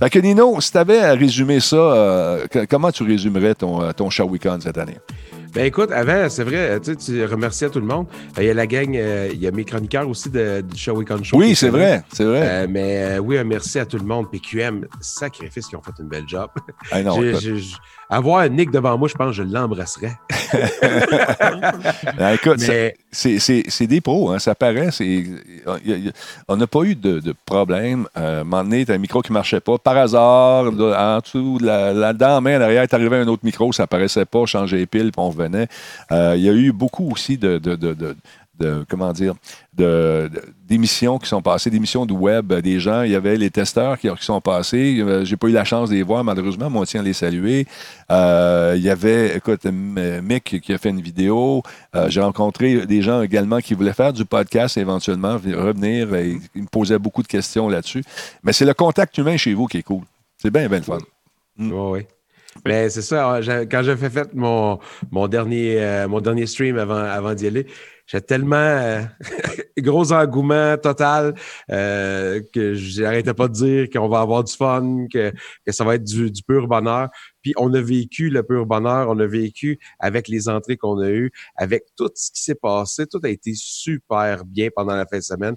Fait 0.00 0.10
que 0.10 0.18
Nino, 0.18 0.60
si 0.60 0.72
tu 0.72 0.78
avais 0.78 0.98
à 0.98 1.12
résumer 1.12 1.60
ça, 1.60 1.76
euh, 1.76 2.44
comment 2.68 2.90
tu 2.90 3.04
résumerais 3.04 3.54
ton, 3.54 3.92
ton 3.92 4.10
Shawicon 4.10 4.58
cette 4.60 4.76
année? 4.76 4.98
Ben 5.54 5.66
écoute, 5.66 5.92
avant, 5.92 6.28
c'est 6.28 6.42
vrai, 6.42 6.80
tu, 6.80 6.94
sais, 6.94 6.96
tu 6.96 7.24
remercies 7.24 7.66
à 7.66 7.70
tout 7.70 7.78
le 7.78 7.86
monde. 7.86 8.08
Euh, 8.36 8.42
il 8.42 8.46
y 8.46 8.50
a 8.50 8.54
la 8.54 8.66
gang, 8.66 8.96
euh, 8.96 9.30
il 9.32 9.38
y 9.38 9.46
a 9.46 9.52
mes 9.52 9.64
chroniqueurs 9.64 10.08
aussi 10.08 10.28
de, 10.28 10.62
du 10.62 10.76
Show 10.76 10.96
Weekend 10.96 11.22
Show. 11.22 11.36
Oui, 11.36 11.54
c'est 11.54 11.68
vrai, 11.68 12.02
c'est 12.12 12.24
vrai. 12.24 12.40
Euh, 12.42 12.66
mais 12.68 13.18
oui, 13.20 13.36
merci 13.44 13.78
à 13.78 13.86
tout 13.86 13.98
le 13.98 14.04
monde. 14.04 14.28
PQM, 14.32 14.88
sacrifice, 15.00 15.68
qui 15.68 15.76
ont 15.76 15.82
fait 15.82 15.92
une 16.00 16.08
belle 16.08 16.24
job. 16.26 16.50
Ah 16.90 17.04
non, 17.04 17.20
avoir 18.08 18.48
Nick 18.48 18.70
devant 18.70 18.96
moi, 18.98 19.08
je 19.08 19.14
pense 19.14 19.28
que 19.28 19.32
je 19.32 19.42
l'embrasserais. 19.42 20.16
Ben, 22.16 22.34
écoute, 22.34 22.60
c'est 23.10 23.86
des 23.86 24.00
pros, 24.00 24.30
hein, 24.30 24.38
ça 24.38 24.54
paraît. 24.54 24.90
on 26.48 26.56
n'a 26.56 26.66
pas 26.66 26.82
eu 26.82 26.94
de, 26.94 27.18
de 27.18 27.34
problème. 27.44 28.06
Euh, 28.16 28.38
à 28.38 28.40
un 28.40 28.44
moment 28.44 28.62
donné, 28.62 28.84
un 28.88 28.98
micro 28.98 29.20
qui 29.20 29.32
ne 29.32 29.34
marchait 29.34 29.60
pas. 29.60 29.78
Par 29.78 29.96
hasard, 29.96 30.66
en 30.66 31.18
dessous, 31.18 31.58
la, 31.60 31.92
la 31.92 32.40
main, 32.40 32.58
derrière, 32.58 32.82
est 32.82 32.94
arrivé 32.94 33.16
un 33.16 33.26
autre 33.26 33.44
micro, 33.44 33.72
ça 33.72 33.84
apparaissait 33.84 34.24
pas, 34.26 34.46
changer 34.46 34.78
les 34.78 34.86
piles, 34.86 35.10
puis 35.10 35.20
on 35.20 35.30
revenait. 35.30 35.66
Euh, 36.12 36.34
il 36.36 36.42
y 36.42 36.48
a 36.48 36.52
eu 36.52 36.72
beaucoup 36.72 37.10
aussi 37.10 37.36
de, 37.36 37.58
de 37.58 37.74
de 37.74 38.16
comment 38.88 39.12
dire, 39.12 39.34
d'émissions 40.66 41.18
qui 41.18 41.28
sont 41.28 41.42
passées, 41.42 41.70
d'émissions 41.70 42.06
de 42.06 42.12
web, 42.12 42.52
des 42.52 42.80
gens. 42.80 43.02
Il 43.02 43.10
y 43.10 43.14
avait 43.14 43.36
les 43.36 43.50
testeurs 43.50 43.98
qui, 43.98 44.08
sont 44.20 44.40
passés. 44.40 44.98
Euh, 45.00 45.24
j'ai 45.24 45.36
pas 45.36 45.48
eu 45.48 45.52
la 45.52 45.64
chance 45.64 45.90
de 45.90 45.94
les 45.94 46.02
voir, 46.02 46.24
malheureusement, 46.24 46.70
mais 46.70 46.78
on 46.78 46.84
tient 46.84 47.00
à 47.00 47.04
les 47.04 47.12
saluer. 47.12 47.66
Euh, 48.10 48.74
il 48.76 48.82
y 48.82 48.90
avait, 48.90 49.36
écoute, 49.36 49.64
Mick 49.64 50.60
qui 50.60 50.72
a 50.72 50.78
fait 50.78 50.90
une 50.90 51.00
vidéo. 51.00 51.62
Euh, 51.94 52.08
j'ai 52.08 52.20
rencontré 52.20 52.86
des 52.86 53.02
gens 53.02 53.22
également 53.22 53.58
qui 53.58 53.74
voulaient 53.74 53.92
faire 53.92 54.12
du 54.12 54.24
podcast 54.24 54.76
éventuellement, 54.78 55.34
revenir. 55.34 56.14
Et, 56.14 56.38
ils 56.54 56.62
me 56.62 56.68
posaient 56.68 56.98
beaucoup 56.98 57.22
de 57.22 57.28
questions 57.28 57.68
là-dessus. 57.68 58.02
Mais 58.42 58.52
c'est 58.52 58.64
le 58.64 58.74
contact 58.74 59.16
humain 59.18 59.36
chez 59.36 59.54
vous 59.54 59.66
qui 59.66 59.78
est 59.78 59.82
cool. 59.82 60.02
C'est 60.38 60.50
bien, 60.50 60.68
bien 60.68 60.78
le 60.78 60.84
fun. 60.84 60.98
Oui, 61.58 61.70
oui. 61.70 62.00
Mais 62.64 62.88
c'est 62.88 63.02
ça, 63.02 63.40
quand 63.68 63.82
j'ai 63.82 63.96
fait 63.96 64.32
mon, 64.32 64.78
mon, 65.10 65.26
dernier, 65.26 66.06
mon 66.08 66.20
dernier 66.20 66.46
stream 66.46 66.78
avant, 66.78 66.94
avant 66.94 67.34
d'y 67.34 67.48
aller, 67.48 67.66
j'ai 68.06 68.20
tellement 68.20 68.56
euh, 68.56 69.02
gros 69.78 70.12
engouement 70.12 70.76
total 70.76 71.34
euh, 71.70 72.40
que 72.52 72.74
j'arrêtais 72.74 73.34
pas 73.34 73.48
de 73.48 73.52
dire 73.54 73.88
qu'on 73.90 74.08
va 74.08 74.20
avoir 74.20 74.44
du 74.44 74.52
fun, 74.54 75.06
que, 75.12 75.32
que 75.64 75.72
ça 75.72 75.84
va 75.84 75.94
être 75.94 76.04
du, 76.04 76.30
du, 76.30 76.42
pur 76.42 76.68
bonheur. 76.68 77.08
Puis 77.42 77.54
on 77.56 77.72
a 77.74 77.80
vécu 77.80 78.30
le 78.30 78.42
pur 78.42 78.66
bonheur, 78.66 79.08
on 79.08 79.18
a 79.18 79.26
vécu 79.26 79.78
avec 79.98 80.28
les 80.28 80.48
entrées 80.48 80.76
qu'on 80.76 81.00
a 81.00 81.08
eues, 81.08 81.30
avec 81.56 81.84
tout 81.96 82.10
ce 82.14 82.30
qui 82.30 82.42
s'est 82.42 82.54
passé. 82.54 83.06
Tout 83.06 83.20
a 83.22 83.28
été 83.28 83.52
super 83.54 84.44
bien 84.44 84.68
pendant 84.74 84.96
la 84.96 85.06
fin 85.06 85.18
de 85.18 85.22
semaine. 85.22 85.56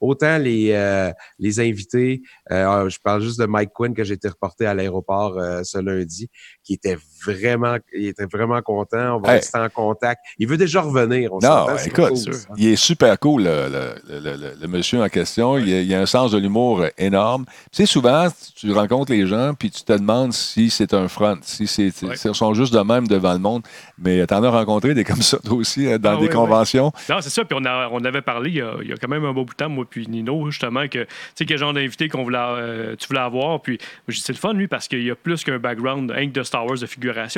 Autant 0.00 0.38
les, 0.38 0.70
euh, 0.72 1.10
les 1.40 1.58
invités, 1.58 2.22
euh, 2.52 2.88
je 2.88 2.98
parle 3.02 3.20
juste 3.20 3.40
de 3.40 3.46
Mike 3.46 3.70
Quinn 3.74 3.94
que 3.94 4.04
j'ai 4.04 4.14
été 4.14 4.28
reporté 4.28 4.64
à 4.64 4.72
l'aéroport 4.72 5.36
euh, 5.38 5.62
ce 5.64 5.78
lundi, 5.78 6.30
qui 6.62 6.74
était 6.74 6.96
vraiment, 7.24 7.76
il 7.92 8.08
était 8.08 8.26
vraiment 8.26 8.60
content. 8.62 9.16
On 9.16 9.20
va 9.20 9.32
rester 9.32 9.58
en 9.58 9.68
contact. 9.68 10.20
Il 10.38 10.48
veut 10.48 10.56
déjà 10.56 10.80
revenir. 10.80 11.32
On 11.32 11.38
non, 11.38 11.66
écoute, 11.84 12.12
il 12.56 12.68
est 12.68 12.76
super 12.76 13.18
cool, 13.18 13.44
le, 13.44 13.68
le, 14.08 14.54
le, 14.60 14.68
monsieur 14.68 15.02
en 15.02 15.08
question. 15.08 15.58
Il, 15.58 15.72
a, 15.72 15.80
il, 15.80 15.94
a, 15.94 16.00
un 16.00 16.06
sens 16.06 16.32
de 16.32 16.38
l'humour 16.38 16.84
énorme. 16.96 17.44
Tu 17.72 17.78
sais, 17.78 17.86
souvent, 17.86 18.28
tu 18.56 18.72
rencontres 18.72 19.12
les 19.12 19.26
gens, 19.26 19.54
puis 19.54 19.70
tu 19.70 19.82
te 19.82 19.92
demandes 19.92 20.32
si 20.32 20.70
c'est 20.70 20.94
un 20.94 21.08
front, 21.08 21.38
si 21.42 21.66
c'est, 21.66 21.92
ils 22.02 22.34
sont 22.34 22.54
juste 22.54 22.72
de 22.72 22.80
même 22.80 23.06
devant 23.06 23.32
le 23.32 23.38
monde. 23.38 23.62
Mais 23.98 24.26
tu 24.26 24.34
en 24.34 24.42
as 24.42 24.50
rencontré 24.50 24.94
des 24.94 25.04
comme 25.04 25.22
ça, 25.22 25.38
toi 25.38 25.56
aussi, 25.56 25.88
hein, 25.88 25.98
dans 25.98 26.18
ah 26.18 26.20
des 26.20 26.28
conventions. 26.28 26.92
Non, 27.08 27.20
c'est 27.20 27.30
ça. 27.30 27.44
Puis 27.44 27.58
on, 27.60 27.64
a, 27.64 27.88
on 27.90 28.04
avait 28.04 28.22
parlé 28.22 28.50
il 28.50 28.56
y, 28.56 28.60
a, 28.60 28.74
il 28.82 28.88
y, 28.88 28.92
a, 28.92 28.96
quand 28.96 29.08
même 29.08 29.24
un 29.24 29.32
beau 29.32 29.44
bout 29.44 29.52
de 29.52 29.56
temps, 29.56 29.68
moi, 29.68 29.84
puis 29.88 30.06
Nino, 30.06 30.50
justement, 30.50 30.86
que 30.88 31.04
tu 31.04 31.08
sais, 31.34 31.46
quel 31.46 31.58
genre 31.58 31.72
d'invité 31.72 32.08
qu'on 32.08 32.22
voulait, 32.22 32.38
euh, 32.38 32.96
tu 32.96 33.08
voulais 33.08 33.20
avoir. 33.20 33.60
Puis 33.60 33.78
c'est 34.08 34.32
le 34.32 34.38
fun, 34.38 34.52
lui, 34.52 34.68
parce 34.68 34.88
qu'il 34.88 35.02
y 35.02 35.10
a 35.10 35.14
plus 35.16 35.44
qu'un 35.44 35.58
background, 35.58 36.12
un 36.16 36.26
de 36.26 36.42
Star 36.42 36.66
Wars 36.66 36.78
de 36.78 36.86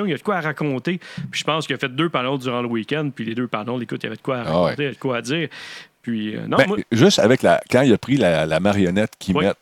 Il 0.05 0.11
y 0.11 0.15
a 0.15 0.17
de 0.17 0.23
quoi 0.23 0.37
à 0.37 0.41
raconter. 0.41 0.99
Puis 1.31 1.41
je 1.41 1.45
pense 1.45 1.67
qu'il 1.67 1.75
a 1.77 1.79
fait 1.79 1.89
deux 1.89 2.09
panels 2.09 2.39
durant 2.39 2.63
le 2.63 2.69
week-end. 2.69 3.11
Puis 3.15 3.25
les 3.25 3.35
deux 3.35 3.49
panels, 3.49 3.83
écoute, 3.83 4.01
il 4.03 4.05
y 4.05 4.09
avait 4.09 4.17
de 4.17 4.23
quoi 4.23 4.39
à 4.39 4.45
ah 4.47 4.53
raconter, 4.53 4.75
il 4.79 4.83
y 4.83 4.87
avait 4.87 4.95
de 4.95 5.01
quoi 5.01 5.17
à 5.17 5.23
dire. 5.23 5.49
Puis, 6.03 6.37
euh, 6.37 6.47
non, 6.47 6.57
ben, 6.57 6.83
Juste 6.93 7.19
avec 7.19 7.43
la. 7.43 7.61
Quand 7.71 7.83
il 7.83 7.93
a 7.93 7.99
pris 7.99 8.17
la, 8.17 8.61
marionnette 8.61 9.13
qui 9.19 9.35
met 9.35 9.53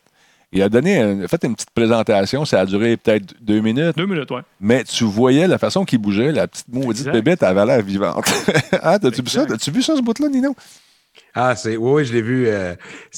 il 0.51 0.63
a 0.63 0.69
donné, 0.69 0.99
a 0.99 1.27
fait 1.27 1.43
une 1.43 1.53
petite 1.53 1.69
présentation, 1.69 2.43
ça 2.43 2.61
a 2.61 2.65
duré 2.65 2.97
peut-être 2.97 3.35
deux 3.39 3.59
minutes. 3.59 3.95
Deux 3.95 4.07
minutes, 4.07 4.31
oui. 4.31 4.41
Mais 4.59 4.83
tu 4.83 5.03
voyais 5.03 5.47
la 5.47 5.59
façon 5.59 5.85
qu'il 5.85 5.99
bougeait, 5.99 6.31
la 6.31 6.47
petite 6.47 6.67
maudite 6.69 7.07
bébête 7.11 7.43
avait 7.43 7.65
l'air 7.67 7.83
vivante. 7.83 8.25
ah, 8.81 8.97
t'as-tu 9.01 9.21
vu 9.21 9.29
ça? 9.29 9.45
T'as-tu 9.45 9.69
vu 9.69 9.83
ça, 9.83 9.95
ce 9.95 10.01
bout-là, 10.01 10.27
Nino? 10.27 10.55
Ah, 11.35 11.55
c'est 11.55 11.77
oui, 11.77 12.05
je 12.05 12.13
l'ai 12.13 12.21
vu. 12.21 12.47
Euh, 12.47 12.73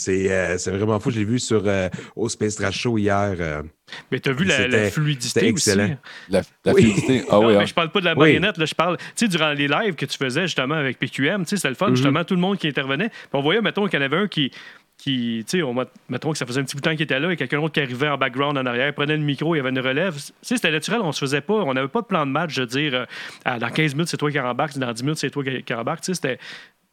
euh, 0.07 0.57
c'est 0.57 0.71
vraiment 0.71 0.99
fou. 0.99 1.11
Je 1.11 1.19
l'ai 1.19 1.25
vu 1.25 1.39
sur 1.39 1.63
euh, 1.65 1.87
au 2.15 2.27
Space 2.27 2.55
Trash 2.55 2.79
Show 2.79 2.97
hier. 2.97 3.63
Mais 4.11 4.19
tu 4.19 4.29
as 4.29 4.33
vu 4.33 4.45
la, 4.45 4.89
fluidité 4.89 5.47
excellent. 5.47 5.83
aussi. 5.85 5.93
La, 6.29 6.41
la 6.65 6.73
fluidité. 6.73 7.23
Ah, 7.29 7.39
oui, 7.39 7.53
mais 7.53 7.55
hein. 7.57 7.65
je 7.65 7.73
parle 7.73 7.91
pas 7.91 7.99
de 7.99 8.05
la 8.05 8.15
marionnette. 8.15 8.57
Là, 8.57 8.65
je 8.65 8.75
parle, 8.75 8.97
tu 8.97 9.05
sais, 9.15 9.27
durant 9.27 9.51
les 9.51 9.67
lives 9.67 9.95
que 9.95 10.05
tu 10.05 10.17
faisais 10.17 10.43
justement 10.43 10.75
avec 10.75 10.99
PQM, 10.99 11.43
tu 11.43 11.49
sais, 11.49 11.55
c'était 11.57 11.69
le 11.69 11.75
fun, 11.75 11.87
mm-hmm. 11.87 11.95
justement, 11.95 12.23
tout 12.23 12.35
le 12.35 12.41
monde 12.41 12.57
qui 12.57 12.67
intervenait. 12.67 13.09
Puis 13.09 13.29
on 13.33 13.41
voyait, 13.41 13.61
mettons, 13.61 13.87
qu'il 13.87 13.99
y 13.99 14.01
en 14.01 14.05
avait 14.05 14.17
un 14.17 14.27
qui, 14.27 14.51
qui, 14.97 15.43
tu 15.49 15.59
sais, 15.59 15.67
mettons 16.09 16.31
que 16.31 16.37
ça 16.37 16.45
faisait 16.45 16.61
un 16.61 16.63
petit 16.63 16.75
bout 16.75 16.81
de 16.81 16.85
temps 16.85 16.91
qu'il 16.91 17.01
était 17.01 17.19
là 17.19 17.31
et 17.31 17.35
quelqu'un 17.35 17.59
d'autre 17.59 17.73
qui 17.73 17.79
arrivait 17.79 18.07
en 18.07 18.17
background 18.17 18.57
en 18.57 18.65
arrière, 18.65 18.93
prenait 18.93 19.17
le 19.17 19.23
micro, 19.23 19.55
il 19.55 19.57
y 19.57 19.61
avait 19.61 19.71
une 19.71 19.79
relève. 19.79 20.15
Tu 20.15 20.21
sais, 20.41 20.55
c'était 20.55 20.71
naturel, 20.71 21.01
on 21.01 21.11
se 21.11 21.19
faisait 21.19 21.41
pas, 21.41 21.55
on 21.55 21.73
n'avait 21.73 21.87
pas 21.87 22.01
de 22.01 22.05
plan 22.05 22.25
de 22.25 22.31
match 22.31 22.55
de 22.55 22.65
dire 22.65 23.07
dans 23.45 23.69
15 23.69 23.95
minutes, 23.95 24.09
c'est 24.09 24.17
toi 24.17 24.31
qui 24.31 24.39
embarques, 24.39 24.77
dans 24.77 24.93
10 24.93 25.03
minutes, 25.03 25.17
c'est 25.17 25.31
toi 25.31 25.43
qui 25.43 25.73
embarques. 25.73 26.01
Tu 26.01 26.13
sais, 26.13 26.15
c'était 26.15 26.39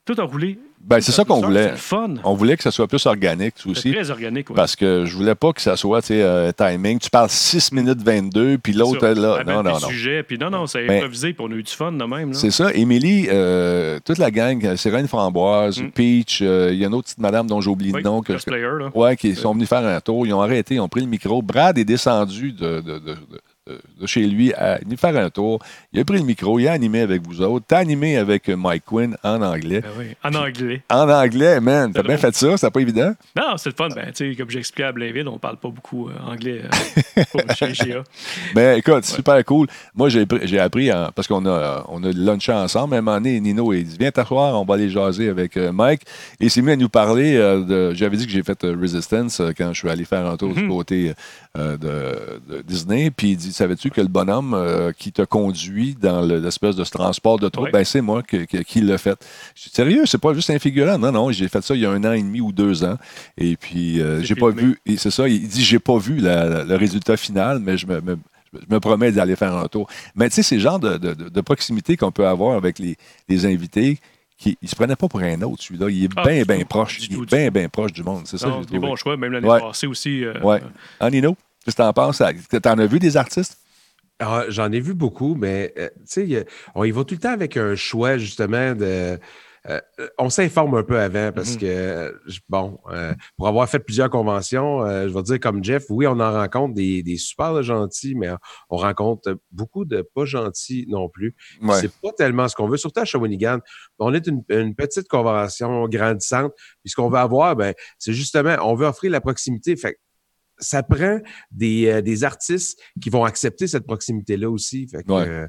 tout 0.09 0.21
a 0.21 0.25
roulé. 0.25 0.59
Ben, 0.81 1.01
c'est 1.03 1.13
ça 1.13 1.25
qu'on 1.25 1.43
voulait. 1.43 1.77
Fun. 1.77 2.15
On 2.25 2.33
voulait 2.33 2.57
que 2.57 2.63
ça 2.63 2.71
soit 2.71 2.87
plus 2.87 3.05
organique 3.05 3.55
aussi. 3.67 3.93
Très 3.93 4.11
organique, 4.11 4.49
oui. 4.49 4.57
Parce 4.57 4.75
que 4.75 5.05
je 5.05 5.15
voulais 5.15 5.35
pas 5.35 5.53
que 5.53 5.61
ça 5.61 5.77
soit, 5.77 6.01
tu 6.01 6.09
sais, 6.09 6.23
euh, 6.23 6.51
timing. 6.53 6.99
Tu 6.99 7.11
parles 7.11 7.29
6 7.29 7.73
minutes 7.73 8.01
22, 8.03 8.57
puis 8.57 8.73
l'autre 8.73 9.05
est 9.05 9.15
là. 9.15 9.43
Non, 9.45 9.63
non, 9.63 9.73
non. 9.73 9.79
Sujets, 9.81 10.23
puis 10.23 10.39
non, 10.39 10.49
non, 10.49 10.67
c'est 10.67 10.87
ben, 10.87 10.97
improvisé, 10.97 11.35
puis 11.35 11.45
on 11.47 11.53
a 11.53 11.57
eu 11.57 11.63
du 11.63 11.73
fun 11.73 11.93
de 11.93 12.05
même. 12.05 12.33
C'est 12.33 12.51
ça. 12.51 12.73
Émilie, 12.73 13.27
euh, 13.29 13.99
toute 14.03 14.17
la 14.17 14.31
gang, 14.31 14.77
Sérène 14.77 15.09
Framboise, 15.09 15.83
mm. 15.83 15.91
Peach, 15.91 16.41
euh, 16.41 16.71
il 16.73 16.79
y 16.79 16.85
a 16.85 16.89
une 16.89 16.95
autre 16.95 17.05
petite 17.05 17.19
madame 17.19 17.47
dont 17.47 17.61
j'ai 17.61 17.71
oublié 17.71 17.93
le 17.93 18.01
nom. 18.01 18.23
Que, 18.23 18.43
player, 18.43 18.63
là. 18.63 18.91
Ouais, 18.95 19.15
qui 19.17 19.35
sont 19.35 19.53
venus 19.53 19.69
faire 19.69 19.85
un 19.85 20.01
tour. 20.01 20.27
Ils 20.27 20.33
ont 20.33 20.41
arrêté, 20.41 20.77
ils 20.77 20.81
ont 20.81 20.89
pris 20.89 21.03
le 21.03 21.09
micro. 21.09 21.43
Brad 21.43 21.77
est 21.77 21.85
descendu 21.85 22.53
de, 22.53 22.81
de, 22.81 22.99
de 22.99 22.99
de 22.99 23.41
chez 24.07 24.27
lui 24.27 24.53
à 24.55 24.79
venir 24.79 24.99
faire 24.99 25.17
un 25.17 25.31
tour. 25.31 25.61
Il 25.93 26.01
a 26.01 26.05
pris 26.05 26.19
le 26.19 26.25
micro, 26.25 26.59
il 26.59 26.69
a 26.69 26.73
animé 26.73 27.01
avec 27.01 27.23
vous 27.23 27.41
autres. 27.43 27.65
T'as 27.67 27.79
animé 27.79 28.17
avec 28.17 28.49
Mike 28.49 28.85
Quinn 28.85 29.17
en 29.23 29.43
anglais. 29.43 29.81
Ben 29.81 29.91
oui, 29.99 30.07
en 30.25 30.35
anglais. 30.35 30.83
En 30.91 31.09
anglais, 31.09 31.61
man. 31.61 31.93
T'as 31.93 32.03
bien 32.03 32.17
fait 32.17 32.35
ça, 32.35 32.57
c'est 32.57 32.71
pas 32.71 32.81
évident? 32.81 33.13
Non, 33.37 33.57
c'est 33.57 33.71
le 33.71 33.75
fun. 33.75 33.89
Ben, 33.89 34.13
comme 34.37 34.51
j'expliquais 34.51 34.85
à 34.85 34.93
Blainville, 34.93 35.29
on 35.29 35.39
parle 35.39 35.57
pas 35.57 35.69
beaucoup 35.69 36.09
euh, 36.09 36.13
anglais 36.27 36.63
euh, 37.19 37.55
chez 37.55 37.73
GA. 37.73 38.03
Ben, 38.55 38.79
écoute, 38.79 39.05
super 39.05 39.45
cool. 39.45 39.67
Moi, 39.95 40.09
j'ai 40.09 40.59
appris, 40.59 40.91
parce 41.15 41.29
qu'on 41.29 41.45
a, 41.47 41.85
on 41.89 42.03
a 42.05 42.13
lunché 42.13 42.53
ensemble. 42.53 42.95
À 42.95 42.99
un 42.99 43.01
moment 43.01 43.17
donné, 43.17 43.41
Nino, 43.41 43.73
il 43.73 43.85
dit 43.85 43.97
Viens 43.99 44.11
t'asseoir, 44.11 44.61
on 44.61 44.65
va 44.65 44.75
aller 44.75 44.89
jaser 44.89 45.29
avec 45.29 45.57
euh, 45.57 45.73
Mike. 45.73 46.03
Et 46.41 46.47
il 46.47 46.51
s'est 46.51 46.63
mis 46.63 46.73
à 46.73 46.77
nous 46.77 46.89
parler 46.89 47.35
de. 47.37 47.93
J'avais 47.95 48.17
dit 48.17 48.27
que 48.27 48.33
j'ai 48.33 48.43
fait 48.43 48.59
Resistance 48.63 49.43
quand 49.57 49.73
je 49.73 49.79
suis 49.79 49.91
allé 49.91 50.05
faire 50.05 50.27
un 50.27 50.37
tour 50.37 50.55
du 50.55 50.63
mhm. 50.63 50.69
côté 50.69 51.13
de, 51.57 51.77
de, 51.77 52.63
Disney. 52.67 53.11
Puis 53.11 53.31
il 53.31 53.37
dit 53.37 53.53
savais-tu 53.59 53.91
que 53.91 54.01
le 54.01 54.09
bonhomme 54.09 54.55
euh, 54.55 54.93
qui 54.93 55.13
t'a 55.13 55.27
conduit 55.27 55.95
dans 56.01 56.23
l'espèce 56.23 56.77
de 56.77 56.85
transport 56.85 57.39
de 57.39 57.49
troupe, 57.49 57.71
ben, 57.73 57.85
c'est 57.85 58.01
moi 58.01 58.23
qui 58.23 58.81
l'a 58.81 58.99
fait. 58.99 59.19
Je 59.55 59.63
suis 59.63 59.71
sérieux, 59.71 60.07
c'est 60.07 60.19
pas 60.19 60.33
juste 60.33 60.51
un 60.51 60.59
figurant. 60.59 60.99
Non, 60.99 61.13
non, 61.13 61.31
j'ai 61.31 61.49
fait 61.49 61.63
ça 61.63 61.75
il 61.75 61.81
y 61.81 61.87
a 61.87 61.91
un 61.91 62.05
an 62.05 62.13
et 62.13 62.23
demi 62.23 62.41
ou 62.41 62.53
deux 62.53 62.85
ans. 62.85 62.97
Et 63.37 63.57
puis, 63.57 64.01
euh, 64.01 64.23
j'ai 64.23 64.35
pas 64.35 64.51
vu, 64.51 64.81
c'est 64.97 65.11
ça, 65.11 65.29
il 65.29 65.47
dit, 65.47 65.63
j'ai 65.63 65.79
pas 65.79 65.99
vu 65.99 66.19
le 66.21 66.75
résultat 66.75 67.17
final, 67.17 67.61
mais 67.61 67.77
je 67.77 67.87
me, 67.87 68.81
promets 68.81 69.13
d'aller 69.13 69.37
faire 69.37 69.55
un 69.55 69.67
tour. 69.67 69.89
Mais 70.15 70.29
tu 70.29 70.37
sais, 70.37 70.43
c'est 70.43 70.57
le 70.57 70.63
genre 70.63 70.79
de, 70.79 71.41
proximité 71.41 71.97
qu'on 71.97 72.13
peut 72.13 72.27
avoir 72.27 72.57
avec 72.57 72.79
les, 72.79 73.47
invités 73.47 73.99
qui 74.37 74.57
ne 74.63 74.69
se 74.69 74.77
prenait 74.77 74.95
pas 74.95 75.09
pour 75.09 75.21
un 75.21 75.43
autre, 75.43 75.65
celui-là. 75.65 75.91
Il 75.91 76.05
est 76.05 76.11
ah, 76.15 76.23
bien, 76.23 76.45
bien 76.45 76.65
proche. 76.65 76.99
Il 77.11 77.17
est 77.17 77.27
bien, 77.27 77.51
bien 77.51 77.69
proche 77.69 77.93
du 77.93 78.05
monde. 78.05 78.23
C'est 78.25 78.39
ça, 78.39 78.61
j'ai 78.71 78.79
bon 78.79 78.95
choix, 78.95 79.17
même 79.17 79.33
l'année 79.33 79.49
passée 79.49 79.89
aussi. 79.89 80.25
Euh, 80.25 80.35
oui. 80.45 80.59
Anino, 81.01 81.37
qu'est-ce 81.65 81.77
que 81.77 81.83
tu 81.83 81.87
en 81.87 81.93
penses? 81.93 82.21
en 82.21 82.79
as 82.79 82.87
vu 82.87 82.99
des 82.99 83.17
artistes? 83.17 83.59
Ah, 84.21 84.45
j'en 84.49 84.73
ai 84.73 84.81
vu 84.81 84.95
beaucoup, 84.95 85.37
mais 85.37 85.73
euh, 85.79 85.89
tu 86.11 86.27
sais, 86.27 86.47
on 86.75 86.83
y 86.83 86.91
va 86.91 87.05
tout 87.05 87.15
le 87.15 87.21
temps 87.21 87.33
avec 87.33 87.57
un 87.57 87.77
choix 87.77 88.19
justement 88.19 88.75
de. 88.75 89.19
Euh, 89.69 89.81
on 90.17 90.31
s'informe 90.31 90.77
un 90.77 90.83
peu 90.83 90.99
avant 90.99 91.31
parce 91.31 91.57
mmh 91.57 91.59
que, 91.59 92.21
bon, 92.49 92.79
euh, 92.91 93.13
pour 93.37 93.49
avoir 93.49 93.69
fait 93.69 93.81
plusieurs 93.81 94.09
conventions, 94.09 94.87
je 94.87 95.13
vais 95.13 95.23
dire 95.23 95.41
comme 95.41 95.63
Jeff, 95.63 95.85
oui, 95.91 96.07
on 96.07 96.19
en 96.21 96.33
rencontre 96.33 96.75
des, 96.75 97.03
des 97.03 97.17
super 97.17 97.63
gentils, 97.63 98.15
mais 98.15 98.31
on 98.71 98.77
rencontre 98.77 99.39
beaucoup 99.53 99.85
de 99.85 100.09
pas 100.15 100.25
gentils 100.25 100.87
non 100.89 101.09
plus. 101.09 101.37
C'est 101.75 101.93
pas 102.01 102.13
tellement 102.17 102.49
ce 102.49 102.57
qu'on 102.57 102.69
veut, 102.69 102.79
surtout 102.79 103.01
à 103.01 103.05
Shawinigan. 103.05 103.59
On 103.99 104.15
est 104.15 104.27
une, 104.27 104.43
une 104.49 104.75
petite 104.75 105.07
convention 105.07 105.87
grandissante, 105.89 106.53
puis 106.83 106.91
ce 106.91 106.97
qu'on 106.97 107.11
veut 107.11 107.19
avoir, 107.19 107.55
ben, 107.55 107.75
c'est 107.99 108.15
justement, 108.15 108.57
on 108.63 108.75
veut 108.75 108.87
offrir 108.87 109.11
la 109.11 109.21
proximité. 109.21 109.77
Fait 109.77 109.99
ça 110.59 110.83
prend 110.83 111.19
des, 111.51 111.87
euh, 111.87 112.03
des, 112.03 112.25
artistes 112.25 112.79
qui 113.01 113.11
vont 113.11 113.25
accepter 113.25 113.67
cette 113.67 113.87
proximité-là 113.87 114.51
aussi. 114.51 114.87
Fait 114.89 115.03
que, 115.03 115.13
euh, 115.13 115.47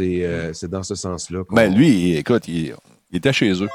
euh, 0.00 0.52
c'est 0.52 0.68
dans 0.68 0.82
ce 0.82 0.94
sens-là. 0.94 1.44
Ben, 1.50 1.74
lui, 1.74 2.16
écoute, 2.16 2.48
il, 2.48 2.74
était 3.12 3.32
chez 3.32 3.52
eux. 3.62 3.68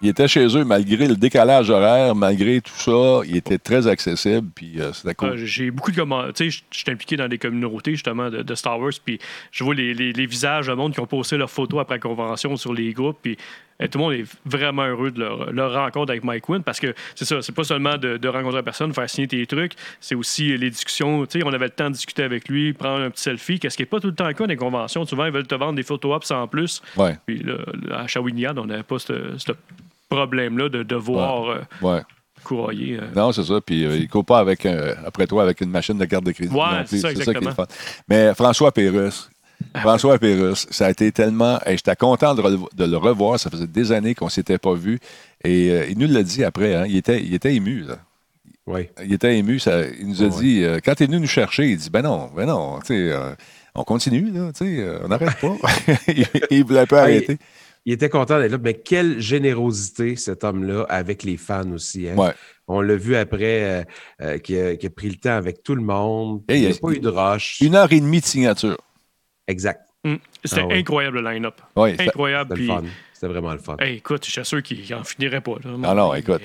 Ils 0.00 0.08
étaient 0.08 0.28
chez 0.28 0.46
eux 0.56 0.64
malgré 0.64 1.06
le 1.06 1.16
décalage 1.16 1.70
horaire, 1.70 2.14
malgré 2.14 2.60
tout 2.60 2.72
ça. 2.76 3.20
Ils 3.26 3.36
étaient 3.36 3.58
très 3.58 3.86
accessibles, 3.86 4.48
puis 4.54 4.80
euh, 4.80 4.92
c'était 4.92 5.14
cool. 5.14 5.30
Ah, 5.32 5.36
j'ai 5.36 5.70
beaucoup 5.70 5.90
de 5.90 5.96
commentaires. 5.96 6.32
Tu 6.32 6.50
sais, 6.50 6.64
je 6.70 6.78
suis 6.78 6.90
impliqué 6.90 7.16
dans 7.16 7.28
des 7.28 7.38
communautés, 7.38 7.92
justement, 7.92 8.30
de, 8.30 8.54
Star 8.54 8.80
Wars, 8.80 8.92
puis 9.04 9.18
je 9.52 9.64
vois 9.64 9.74
les, 9.74 9.94
les, 9.94 10.26
visages 10.26 10.66
de 10.66 10.74
monde 10.74 10.92
qui 10.92 11.00
ont 11.00 11.06
posté 11.06 11.36
leurs 11.36 11.50
photos 11.50 11.80
après 11.80 11.96
la 11.96 12.00
convention 12.00 12.56
sur 12.56 12.72
les 12.72 12.92
groupes, 12.92 13.18
puis 13.22 13.36
tout 13.86 13.98
le 13.98 14.04
monde 14.04 14.12
est 14.14 14.24
vraiment 14.44 14.82
heureux 14.82 15.12
de 15.12 15.20
leur, 15.20 15.72
rencontre 15.72 16.10
avec 16.10 16.24
Mike 16.24 16.48
Wynn 16.48 16.64
parce 16.64 16.80
que 16.80 16.94
c'est 17.14 17.24
ça, 17.24 17.40
c'est 17.42 17.54
pas 17.54 17.62
seulement 17.62 17.96
de, 17.96 18.28
rencontrer 18.28 18.56
la 18.56 18.62
personne, 18.64 18.92
faire 18.92 19.08
signer 19.08 19.28
tes 19.28 19.46
trucs, 19.46 19.74
c'est 20.00 20.16
aussi 20.16 20.56
les 20.56 20.70
discussions. 20.70 21.24
Tu 21.26 21.38
sais, 21.38 21.46
on 21.46 21.52
avait 21.52 21.66
le 21.66 21.70
temps 21.70 21.88
de 21.88 21.94
discuter 21.94 22.24
avec 22.24 22.48
lui, 22.48 22.72
prendre 22.72 23.04
un 23.04 23.10
petit 23.10 23.22
selfie, 23.22 23.60
qu'est-ce 23.60 23.76
qui 23.76 23.82
n'est 23.82 23.86
pas 23.86 24.00
tout 24.00 24.08
le 24.08 24.14
temps 24.14 24.26
le 24.26 24.34
cas 24.34 24.46
des 24.46 24.56
conventions. 24.56 25.06
Souvent, 25.06 25.26
ils 25.26 25.32
veulent 25.32 25.46
te 25.46 25.54
vendre 25.54 25.74
des 25.74 25.84
photos 25.84 26.16
ops 26.16 26.30
en 26.32 26.48
plus. 26.48 26.82
Ouais. 26.96 27.16
Puis 27.26 27.38
là, 27.38 27.54
à 27.92 28.06
Shawinigan, 28.08 28.56
on 28.56 28.66
n'avait 28.66 28.82
pas 28.82 28.98
ce 28.98 29.12
problème-là 30.08 30.68
de 30.68 30.82
devoir. 30.82 31.42
Ouais. 31.42 31.54
Euh, 31.82 31.94
ouais. 31.96 32.02
Courroyer, 32.44 32.98
euh. 33.00 33.06
Non, 33.14 33.32
c'est 33.32 33.44
ça. 33.44 33.60
Puis 33.60 33.84
euh, 33.84 33.96
il 33.96 34.02
ne 34.02 34.06
court 34.06 34.24
pas 34.24 34.38
avec, 34.38 34.64
après 34.64 35.26
toi 35.26 35.42
avec 35.42 35.60
une 35.60 35.70
machine 35.70 35.98
de 35.98 36.04
carte 36.04 36.24
de 36.24 36.32
crédit. 36.32 36.54
Ouais, 36.54 36.84
c'est 36.86 36.98
ça, 36.98 37.32
Mais 38.08 38.34
François 38.34 38.72
Pérusse, 38.72 39.28
François 39.76 40.18
Pérusse, 40.18 40.66
ça 40.70 40.86
a 40.86 40.90
été 40.90 41.12
tellement. 41.12 41.58
J'étais 41.66 41.96
content 41.96 42.34
de, 42.34 42.84
le 42.84 42.96
revoir. 42.96 43.38
Ça 43.38 43.50
faisait 43.50 43.66
des 43.66 43.92
années 43.92 44.14
qu'on 44.14 44.26
ne 44.26 44.30
s'était 44.30 44.58
pas 44.58 44.74
vu. 44.74 44.98
Et 45.44 45.70
euh, 45.70 45.86
il 45.88 45.98
nous 45.98 46.08
l'a 46.08 46.22
dit 46.22 46.44
après. 46.44 46.74
Hein, 46.74 46.84
il, 46.88 46.96
était, 46.96 47.22
il 47.22 47.34
était 47.34 47.54
ému. 47.54 47.84
Oui. 48.66 48.88
Il 49.04 49.12
était 49.12 49.36
ému. 49.36 49.58
Ça, 49.58 49.82
il 49.86 50.08
nous 50.08 50.22
a 50.22 50.28
dit, 50.28 50.62
euh, 50.62 50.78
quand 50.84 50.94
il 51.00 51.04
est 51.04 51.06
venu 51.06 51.20
nous 51.20 51.28
chercher, 51.28 51.70
il 51.70 51.76
dit 51.76 51.90
Ben 51.90 52.02
non, 52.02 52.30
ben 52.34 52.46
non, 52.46 52.78
euh, 52.90 53.34
on 53.74 53.84
continue, 53.84 54.30
là, 54.30 54.50
on 55.04 55.08
n'arrête 55.08 55.40
pas. 55.40 55.56
il 56.08 56.58
ne 56.58 56.64
voulait 56.64 56.86
pas 56.86 57.02
arrêter. 57.02 57.38
Il, 57.88 57.92
était 57.92 58.08
content 58.10 58.38
d'être 58.38 58.52
là, 58.52 58.58
mais 58.62 58.74
quelle 58.74 59.18
générosité 59.18 60.16
cet 60.16 60.44
homme-là 60.44 60.84
avec 60.88 61.22
les 61.22 61.36
fans 61.36 61.70
aussi. 61.72 62.08
Hein? 62.08 62.34
On 62.66 62.82
l'a 62.82 62.96
vu 62.96 63.16
après, 63.16 63.86
qui, 64.42 64.58
a, 64.58 64.90
pris 64.94 65.08
le 65.08 65.16
temps 65.16 65.36
avec 65.36 65.62
tout 65.62 65.74
le 65.74 65.82
monde. 65.82 66.42
il 66.50 66.60
n'y 66.60 66.66
a, 66.66 66.74
pas 66.74 66.90
eu 66.90 67.00
de 67.00 67.08
rush. 67.08 67.60
Une 67.60 67.74
heure 67.74 67.90
et 67.92 68.00
demie 68.00 68.20
de 68.20 68.26
signature. 68.26 68.76
Exact. 69.46 69.88
Mm. 70.04 70.16
C'était 70.44 70.62
ah 70.70 70.74
incroyable 70.74 71.20
le 71.20 71.30
line-up. 71.30 71.60
incroyable. 71.76 72.60
C'était 73.18 73.32
vraiment 73.32 73.52
le 73.52 73.58
fun. 73.58 73.74
écoute, 73.80 74.24
je 74.24 74.30
suis 74.30 74.44
sûr 74.44 74.62
qu'il 74.62 74.78
n'en 74.88 75.02
finirait 75.02 75.40
pas. 75.40 75.54
ah 75.82 75.92
non, 75.94 76.14
écoute. 76.14 76.42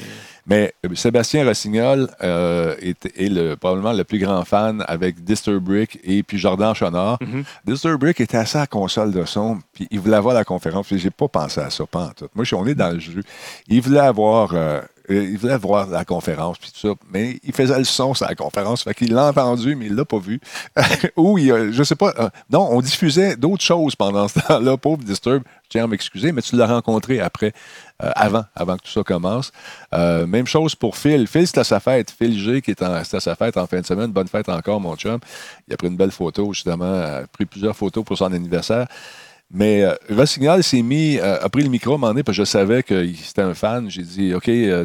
Mais 0.48 0.74
euh, 0.84 0.96
Sébastien 0.96 1.46
Rossignol 1.46 2.10
euh, 2.24 2.76
est, 2.82 3.30
le, 3.30 3.54
probablement 3.54 3.94
le 3.94 4.04
plus 4.04 4.18
grand 4.18 4.44
fan 4.44 4.84
avec 4.88 5.24
Disturbrick 5.24 6.00
et 6.04 6.24
puis 6.24 6.40
Jordan 6.40 6.74
Chonard. 6.74 7.20
Mm 7.22 7.42
Disturbrick 7.66 8.20
était 8.22 8.38
à 8.38 8.46
la 8.56 8.66
console 8.66 9.12
de 9.12 9.24
son, 9.24 9.60
puis 9.72 9.88
il 9.92 10.00
voulait 10.00 10.16
avoir 10.16 10.34
la 10.34 10.44
conférence. 10.44 10.88
J'ai 10.92 11.12
pas 11.12 11.28
pensé 11.28 11.62
à 11.62 11.70
ça, 11.70 11.86
pas 11.86 12.06
en 12.06 12.10
tout. 12.10 12.28
Moi, 12.34 12.44
je 12.44 12.48
suis 12.48 12.56
on 12.56 12.66
est 12.66 12.74
dans 12.74 12.90
le 12.90 13.00
jeu. 13.00 13.22
Il 13.68 13.80
voulait 13.80 14.00
avoir 14.00 14.56
euh, 14.56 14.82
il 15.10 15.38
voulait 15.38 15.58
voir 15.58 15.88
la 15.88 16.06
conférence, 16.06 16.58
puis 16.58 16.72
tout 16.72 16.88
ça. 16.88 16.94
Mais 17.12 17.40
il 17.44 17.54
faisait 17.54 17.78
le 17.78 17.84
son 17.84 18.14
sur 18.14 18.26
la 18.26 18.36
conférence. 18.36 18.84
Fait 18.84 18.94
qu'il 18.94 19.14
l'a 19.14 19.28
entendu, 19.28 19.76
mais 19.76 19.88
il 19.88 19.96
l'a 19.96 20.06
pas 20.06 20.20
vu. 20.20 20.40
Ou, 21.18 21.38
il, 21.38 21.72
je 21.72 21.84
sais 21.84 21.96
pas. 21.96 22.14
Euh, 22.20 22.30
non, 22.50 22.70
on 22.72 22.82
diffusait 22.82 23.36
d'autres 23.36 23.64
choses 23.64 23.96
pendant 23.96 24.28
ce 24.28 24.40
temps-là. 24.40 24.78
Pauvre 24.78 25.04
Disturb, 25.04 25.44
je 25.64 25.70
tiens 25.70 25.84
à 25.84 25.88
m'excuser, 25.88 26.32
mais 26.32 26.42
tu 26.42 26.56
l'as 26.56 26.68
rencontré 26.68 27.20
après, 27.20 27.54
euh, 28.02 28.12
avant, 28.16 28.46
avant 28.56 28.78
que 28.78 28.84
tout 28.84 28.92
ça 28.92 29.04
commence. 29.04 29.52
même 29.92 30.48
chose 30.48 30.76
pour 30.76 30.98
Phil. 30.98 31.28
Phil, 31.28 31.48
c'était 31.48 31.64
sa 31.64 31.80
fête. 31.80 32.12
Phil 32.12 32.40
G, 32.40 32.62
qui 32.62 32.72
était 32.72 32.86
à 32.86 33.04
sa 33.04 33.36
fête 33.36 33.58
en 33.58 33.68
fin 33.68 33.82
de 33.82 33.86
semaine. 33.86 34.12
Bonne 34.12 34.28
fête 34.28 34.50
encore, 34.50 34.80
mon 34.80 34.96
chum. 34.96 35.20
Il 35.68 35.74
a 35.74 35.78
pris 35.78 35.88
une 35.88 35.98
belle 35.98 36.12
photo, 36.12 36.54
justement. 36.54 36.94
a 36.94 37.28
pris 37.28 37.46
plusieurs 37.46 37.76
photos 37.76 38.04
pour 38.04 38.18
son 38.18 38.32
anniversaire. 38.32 38.88
Mais 39.54 39.84
euh, 39.84 39.94
Rossignol 40.10 40.64
s'est 40.64 40.82
mis, 40.82 41.18
euh, 41.20 41.40
a 41.40 41.48
pris 41.48 41.62
le 41.62 41.70
micro 41.70 41.92
à 41.92 41.96
un 41.96 41.98
moment 42.00 42.12
donné, 42.12 42.24
parce 42.24 42.38
que 42.38 42.44
je 42.44 42.50
savais 42.50 42.82
que 42.82 43.08
c'était 43.14 43.44
un 43.44 43.54
fan. 43.54 43.90
J'ai 43.90 44.02
dit, 44.02 44.34
OK, 44.34 44.50
euh, 44.50 44.84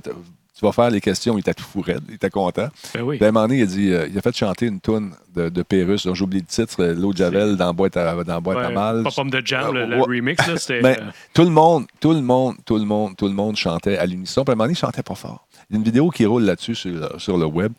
tu 0.58 0.64
vas 0.64 0.72
faire 0.72 0.90
les 0.90 1.00
questions. 1.00 1.36
Il 1.36 1.40
était 1.40 1.54
tout 1.54 1.64
fourré, 1.64 1.96
il 2.08 2.16
était 2.16 2.30
content. 2.30 2.68
Ben 2.92 3.02
oui. 3.02 3.16
Puis 3.16 3.24
à 3.24 3.28
un 3.28 3.32
moment 3.32 3.46
donné, 3.46 3.60
il 3.60 3.62
a 3.62 3.66
dit, 3.66 3.92
euh, 3.92 4.08
il 4.10 4.18
a 4.18 4.20
fait 4.20 4.36
chanter 4.36 4.66
une 4.66 4.80
toune 4.80 5.12
de, 5.32 5.48
de 5.48 5.62
Pérus. 5.62 6.08
J'ai 6.12 6.22
oublié 6.22 6.42
le 6.42 6.46
titre, 6.46 6.84
L'eau 6.84 7.12
de 7.12 7.18
Javel 7.18 7.56
dans 7.56 7.72
boîte 7.72 7.96
à, 7.96 8.24
dans 8.24 8.40
boîte 8.42 8.58
à 8.58 8.70
mal. 8.70 9.04
Pas 9.04 9.10
pomme 9.14 9.30
de 9.30 9.40
jam, 9.44 9.72
le, 9.72 10.02
remix, 10.02 10.44
là. 10.46 10.80
Mais 10.82 10.98
tout 11.32 11.44
le 11.44 11.50
monde, 11.50 11.86
tout 12.00 12.12
le 12.12 12.22
monde, 12.22 12.56
tout 12.64 12.76
le 12.76 12.84
monde, 12.84 13.16
tout 13.16 13.28
le 13.28 13.34
monde 13.34 13.54
chantait 13.54 13.98
à 13.98 14.04
l'unisson. 14.04 14.42
Puis 14.42 14.50
à 14.50 14.54
un 14.54 14.56
moment 14.56 14.64
donné, 14.64 14.72
il 14.72 14.78
chantait 14.78 15.04
pas 15.04 15.14
fort. 15.14 15.46
Il 15.70 15.74
y 15.74 15.76
a 15.76 15.78
une 15.78 15.84
vidéo 15.84 16.10
qui 16.10 16.26
roule 16.26 16.42
là-dessus 16.42 16.74
sur, 16.74 17.20
sur, 17.20 17.38
le 17.38 17.46
web. 17.46 17.72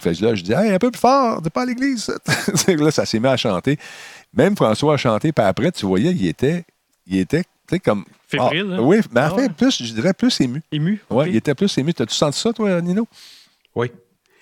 Fait 0.00 0.20
là, 0.20 0.34
je 0.34 0.42
dis, 0.42 0.52
hey, 0.52 0.72
un 0.72 0.78
peu 0.78 0.90
plus 0.90 1.00
fort, 1.00 1.42
t'es 1.42 1.50
pas 1.50 1.62
à 1.62 1.66
l'église. 1.66 2.10
là, 2.68 2.90
ça 2.90 3.04
s'est 3.04 3.20
mis 3.20 3.26
à 3.26 3.36
chanter. 3.36 3.76
Même 4.36 4.56
François 4.56 4.94
a 4.94 4.96
chanté, 4.96 5.32
puis 5.32 5.44
après, 5.44 5.70
tu 5.72 5.86
voyais, 5.86 6.10
il 6.10 6.26
était 6.26 6.64
il 7.06 7.18
était, 7.18 7.42
tu 7.42 7.50
sais, 7.70 7.80
comme. 7.80 8.04
Fébrile, 8.26 8.74
ah, 8.78 8.82
Oui, 8.82 9.00
mais 9.12 9.20
en 9.20 9.24
ah 9.24 9.34
fait, 9.36 9.52
plus, 9.52 9.82
je 9.82 9.92
dirais 9.92 10.14
plus 10.14 10.40
ému. 10.40 10.62
Ému. 10.72 11.00
Oui, 11.10 11.26
il 11.28 11.36
était 11.36 11.54
plus 11.54 11.76
ému. 11.78 11.92
T'as-tu 11.92 12.14
senti 12.14 12.38
ça, 12.38 12.52
toi, 12.52 12.80
Nino? 12.80 13.06
Oui. 13.74 13.90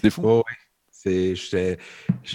C'est 0.00 0.10
fou. 0.10 0.22
oui 0.24 0.54
il 1.04 1.78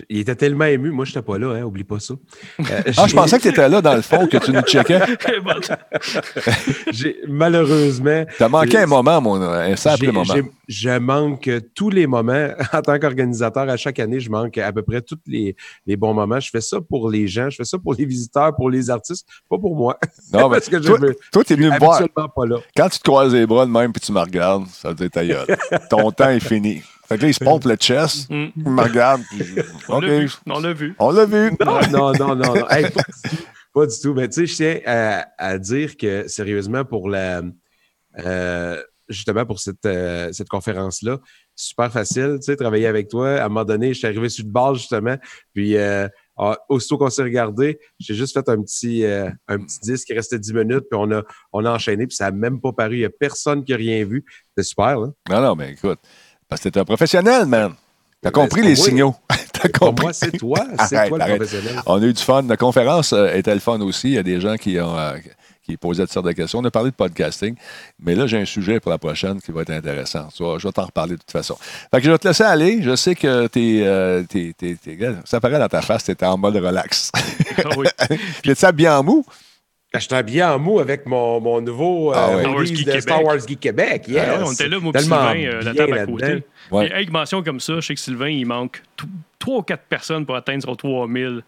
était 0.10 0.36
tellement 0.36 0.66
ému. 0.66 0.92
Moi, 0.92 1.06
je 1.06 1.12
n'étais 1.12 1.22
pas 1.22 1.38
là, 1.38 1.54
hein, 1.54 1.64
oublie 1.64 1.84
pas 1.84 2.00
ça. 2.00 2.16
Euh, 2.60 2.64
ah, 2.98 3.08
je 3.08 3.16
pensais 3.16 3.38
que 3.38 3.44
tu 3.44 3.50
étais 3.50 3.70
là 3.70 3.82
dans 3.82 3.96
le 3.96 4.02
fond, 4.02 4.28
que 4.28 4.38
tu 4.38 4.52
nous 4.52 4.62
checkais. 4.62 5.00
malheureusement. 7.28 8.26
Tu 8.36 8.44
as 8.44 8.50
manqué 8.50 8.78
un 8.80 8.86
moment, 8.86 9.22
mon, 9.22 9.42
un 9.42 9.76
simple 9.76 10.12
moment. 10.12 10.34
Je 10.68 10.98
manque 10.98 11.50
tous 11.74 11.90
les 11.90 12.08
moments. 12.08 12.50
En 12.74 12.82
tant 12.82 13.00
qu'organisateur, 13.00 13.68
à 13.70 13.78
chaque 13.78 13.98
année, 13.98 14.20
je 14.20 14.30
manque 14.30 14.58
à 14.58 14.72
peu 14.72 14.84
près 14.84 15.02
tous 15.02 15.18
les, 15.26 15.56
les, 15.86 15.96
bons 15.96 16.14
moments. 16.14 16.40
Je 16.40 16.50
fais 16.50 16.62
ça 16.62 16.80
pour 16.80 17.10
les 17.10 17.28
gens, 17.28 17.50
je 17.50 17.58
fais 17.58 17.64
ça 17.64 17.80
pour 17.80 17.94
les 17.94 18.06
visiteurs, 18.06 18.56
pour 18.56 18.70
les 18.70 18.90
artistes, 18.90 19.28
pas 19.50 19.58
pour 19.58 19.76
moi. 19.76 19.98
Non, 20.32 20.50
Parce 20.50 20.70
que 20.70 20.78
toi, 20.78 21.00
toi 21.32 21.44
tu 21.44 21.54
es 21.54 21.56
venu 21.56 21.70
me 21.70 21.80
voir. 21.80 22.02
Pas 22.10 22.46
là. 22.46 22.58
Quand 22.76 22.90
tu 22.90 23.00
te 23.00 23.04
croises 23.04 23.34
les 23.34 23.48
bras 23.48 23.66
de 23.66 23.72
même 23.72 23.94
puis 23.94 24.02
tu 24.02 24.12
me 24.12 24.20
regardes, 24.20 24.68
ça 24.68 24.90
veut 24.90 24.96
dire 24.96 25.10
ta 25.10 25.26
gueule. 25.26 25.58
Ton 25.90 26.12
temps 26.12 26.30
est 26.30 26.40
fini. 26.40 26.84
Fait 27.08 27.18
que 27.18 27.22
là, 27.22 27.30
il 27.30 27.34
se 27.34 27.44
pompe 27.44 27.64
le 27.64 27.76
chest, 27.76 28.30
mm. 28.30 28.48
il 28.58 28.70
me 28.70 28.82
regarde, 28.82 29.22
puis 29.30 29.42
on 29.88 30.02
l'a 30.02 30.20
vu. 30.20 30.32
On 30.46 30.60
l'a 30.60 30.74
vu. 30.74 30.96
On 31.00 31.12
l'a 31.12 31.26
vu. 31.26 31.52
Non, 31.66 31.80
non, 31.90 32.14
non, 32.14 32.36
non. 32.36 32.54
pas, 33.74 33.86
du 33.86 34.00
tout. 34.02 34.14
Mais 34.14 34.28
tu 34.28 34.46
sais, 34.46 34.48
je 34.48 34.56
tiens 34.56 35.24
à, 35.38 35.58
dire 35.58 35.96
que, 35.96 36.28
sérieusement, 36.28 36.84
pour 36.84 37.10
la... 37.10 37.44
Euh, 38.20 38.84
justement, 39.08 39.46
pour 39.46 39.60
cette, 39.60 39.86
euh, 39.86 40.34
cette 40.34 40.50
conférence-là, 40.50 41.20
super 41.56 41.90
facile, 41.94 42.40
tu 42.42 42.48
sais, 42.48 42.58
travailler 42.58 42.88
avec 42.88 43.08
toi. 43.08 43.36
À 43.36 43.46
un 43.46 43.48
moment 43.48 43.64
donné, 43.64 43.94
je 43.94 44.00
suis 44.00 44.08
arrivé 44.08 44.28
sur 44.28 44.46
le 44.46 44.52
base, 44.52 44.78
justement, 44.78 45.16
puis... 45.54 45.78
Euh, 45.78 46.08
ah, 46.40 46.56
aussitôt 46.70 47.00
qu'on 47.00 47.10
s'est 47.10 47.24
regardé, 47.24 47.80
j'ai 48.00 48.14
juste 48.14 48.36
fait 48.36 48.48
un 48.48 48.62
petit, 48.62 49.04
un 49.04 49.58
petit 49.58 49.80
disque 49.82 50.06
qui 50.06 50.14
restait 50.14 50.38
10 50.38 50.54
minutes, 50.54 50.84
puis 50.88 51.00
on 51.00 51.12
a, 51.12 51.24
on 51.52 51.66
a 51.66 51.72
enchaîné, 51.72 52.06
puis 52.06 52.16
ça 52.16 52.26
n'a 52.26 52.32
même 52.32 52.62
pas 52.62 52.74
paru. 52.74 52.98
Il 52.98 53.00
n'y 53.00 53.06
a 53.06 53.10
personne 53.10 53.64
qui 53.64 53.74
a 53.74 53.76
rien 53.76 54.06
vu. 54.06 54.24
C'était 54.50 54.62
super, 54.62 55.00
là. 55.00 55.08
Non, 55.32 55.42
non, 55.42 55.56
mais 55.56 55.72
écoute, 55.72 55.98
parce 56.50 56.62
que 56.62 56.70
t'es 56.70 56.80
un 56.80 56.86
professionnel, 56.86 57.46
man. 57.46 57.74
T'as 58.22 58.32
compris 58.32 58.62
les 58.62 58.76
signaux. 58.76 59.16
T'as 59.54 59.70
compris. 59.70 60.06
moi, 60.06 60.14
c'est 60.14 60.32
toi. 60.32 60.66
C'est 60.88 61.08
toi 61.08 61.18
le 61.18 61.36
professionnel. 61.36 61.82
On 61.86 62.02
a 62.02 62.06
eu 62.06 62.14
du 62.14 62.22
fun. 62.22 62.44
La 62.44 62.58
conférence 62.58 63.14
euh, 63.14 63.34
était 63.34 63.54
le 63.54 63.60
fun 63.60 63.80
aussi. 63.82 64.10
Il 64.10 64.14
y 64.14 64.18
a 64.18 64.24
des 64.24 64.40
gens 64.40 64.56
qui 64.56 64.80
ont. 64.80 64.98
Euh, 64.98 65.18
qui 65.68 65.78
posaient 65.78 66.04
toutes 66.04 66.14
sortes 66.14 66.26
de 66.26 66.32
questions. 66.32 66.60
On 66.60 66.66
a 66.66 66.72
parlé 66.72 66.92
de 66.92 66.96
podcasting, 66.96 67.56
mais 68.00 68.16
là, 68.16 68.26
j'ai 68.26 68.40
un 68.40 68.46
sujet 68.46 68.80
pour 68.80 68.90
la 68.90 68.98
prochaine 68.98 69.42
qui 69.42 69.52
va 69.52 69.64
être 69.64 69.72
intéressant. 69.72 70.30
Je 70.38 70.64
vais 70.64 70.72
t'en 70.72 70.86
reparler 70.86 71.14
de 71.14 71.20
toute 71.20 71.32
façon. 71.32 71.58
Fait 71.92 71.98
que 71.98 72.06
je 72.06 72.12
vais 72.12 72.18
te 72.18 72.28
laisser 72.28 72.44
aller. 72.44 72.82
Je 72.82 72.96
sais 72.96 73.16
que 73.16 73.48
t'es, 73.48 73.82
euh, 73.84 74.24
ça 75.26 75.42
paraît 75.42 75.60
dans 75.60 75.68
ta 75.68 75.82
face, 75.82 76.06
tu 76.06 76.12
étais 76.12 76.26
en 76.26 76.38
mode 76.38 76.56
relax. 76.56 77.12
Ah 77.60 77.70
oui. 77.76 77.88
Puis, 78.44 78.56
tu 78.56 78.72
bien 78.74 79.00
en 79.00 79.04
mou? 79.04 79.26
Je 79.94 80.00
suis 80.00 80.14
habillé 80.14 80.44
en 80.44 80.60
mou 80.60 80.80
avec 80.80 81.06
mon, 81.06 81.40
mon 81.40 81.62
nouveau 81.62 82.12
ah 82.14 82.32
euh, 82.32 82.64
de 82.66 83.00
Star 83.00 83.24
Wars 83.24 83.40
Geek 83.40 83.60
Québec. 83.60 84.04
Ah 84.10 84.12
yes. 84.12 84.40
on 84.44 84.52
était 84.52 84.68
là, 84.68 84.80
moi, 84.80 84.92
Sylvain, 84.98 85.36
euh, 85.38 85.62
la 85.62 85.74
table 85.74 85.98
à 85.98 86.06
côté. 86.06 86.44
Ouais. 86.72 86.88
Et 86.88 86.92
avec 86.92 87.10
mention 87.10 87.42
comme 87.42 87.62
ça, 87.62 87.76
je 87.76 87.88
sais 87.88 87.96
que 87.96 88.00
Sylvain, 88.00 88.30
il 88.30 88.46
manque 88.46 88.84
trois 89.40 89.60
ou 89.60 89.62
quatre 89.62 89.84
personnes 89.84 90.26
pour 90.26 90.36
atteindre 90.36 90.64
son 90.64 90.76
3000 90.76 91.42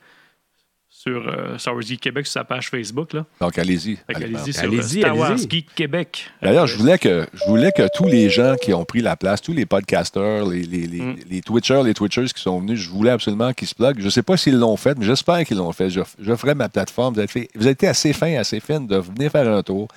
sur 1.02 1.30
euh, 1.30 1.58
Star 1.58 1.74
Wars 1.76 1.84
Geek 1.84 2.02
Québec 2.02 2.28
sur 2.28 2.34
sa 2.34 2.44
page 2.44 2.70
Facebook. 2.70 3.14
Là. 3.14 3.26
Donc, 3.40 3.58
allez-y. 3.58 3.98
Allez-y 4.14 4.52
sur 4.52 4.64
allez 4.64 4.82
Star 4.82 5.18
Wars 5.18 5.38
Geek 5.38 5.74
Québec. 5.74 6.30
D'ailleurs, 6.42 6.68
je 6.68 6.76
voulais, 6.76 6.98
que, 6.98 7.26
je 7.34 7.46
voulais 7.46 7.72
que 7.72 7.88
tous 7.96 8.08
les 8.08 8.30
gens 8.30 8.56
qui 8.62 8.74
ont 8.74 8.84
pris 8.84 9.00
la 9.00 9.16
place, 9.16 9.42
tous 9.42 9.54
les 9.54 9.66
podcasters, 9.66 10.46
les, 10.46 10.64
les, 10.64 10.88
les, 10.88 11.00
mm. 11.00 11.16
les 11.30 11.42
Twitchers, 11.42 11.84
les 11.86 11.94
Twitchers 11.94 12.26
qui 12.36 12.42
sont 12.42 12.60
venus, 12.60 12.82
je 12.82 12.90
voulais 12.90 13.12
absolument 13.12 13.54
qu'ils 13.54 13.70
se 13.70 13.76
pluguent. 13.76 14.00
Je 14.00 14.06
ne 14.06 14.10
sais 14.10 14.24
pas 14.24 14.36
s'ils 14.36 14.60
l'ont 14.60 14.76
fait, 14.76 14.98
mais 14.98 15.06
j'espère 15.06 15.46
qu'ils 15.46 15.56
l'ont 15.56 15.72
fait. 15.72 15.90
Je, 15.90 16.02
je, 16.20 16.36
ferai 16.36 16.54
ma 16.54 16.68
plateforme. 16.68 17.14
Vous 17.14 17.20
avez, 17.20 17.30
fait, 17.30 17.48
vous 17.56 17.62
avez 17.62 17.72
été 17.72 17.88
assez 17.88 18.12
fin, 18.12 18.36
assez 18.36 18.60
fine 18.60 18.86
de 18.86 18.98
venir 18.98 19.32
faire 19.32 19.48
un 19.48 19.64
tour. 19.64 19.88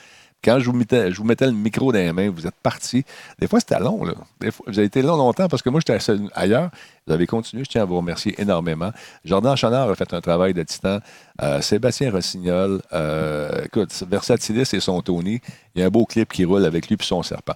Quand 0.44 0.60
je 0.60 0.66
vous, 0.66 0.76
mettais, 0.76 1.10
je 1.10 1.18
vous 1.18 1.24
mettais 1.24 1.46
le 1.46 1.52
micro 1.52 1.92
dans 1.92 1.98
les 1.98 2.12
mains, 2.12 2.30
vous 2.30 2.46
êtes 2.46 2.60
partis. 2.62 3.04
Des 3.40 3.48
fois, 3.48 3.58
c'était 3.58 3.80
long. 3.80 4.04
Là. 4.04 4.14
Des 4.40 4.52
fois, 4.52 4.66
vous 4.68 4.78
avez 4.78 4.86
été 4.86 5.02
long 5.02 5.16
longtemps 5.16 5.48
parce 5.48 5.62
que 5.62 5.68
moi, 5.68 5.80
j'étais 5.84 5.98
ailleurs. 6.34 6.70
Vous 7.06 7.12
avez 7.12 7.26
continué, 7.26 7.64
je 7.64 7.70
tiens 7.70 7.82
à 7.82 7.84
vous 7.84 7.96
remercier 7.96 8.32
énormément. 8.40 8.92
Jordan 9.24 9.56
Chanard 9.56 9.90
a 9.90 9.94
fait 9.96 10.14
un 10.14 10.20
travail 10.20 10.54
de 10.54 10.62
titan. 10.62 11.00
Euh, 11.42 11.60
Sébastien 11.60 12.12
Rossignol, 12.12 12.80
euh, 12.92 13.64
écoute, 13.64 13.90
Versatilis 14.08 14.68
et 14.72 14.78
son 14.78 15.00
Tony, 15.00 15.40
il 15.74 15.80
y 15.80 15.82
a 15.82 15.86
un 15.86 15.90
beau 15.90 16.04
clip 16.04 16.32
qui 16.32 16.44
roule 16.44 16.64
avec 16.64 16.86
lui 16.88 16.94
et 16.94 17.02
son 17.02 17.22
serpent. 17.24 17.54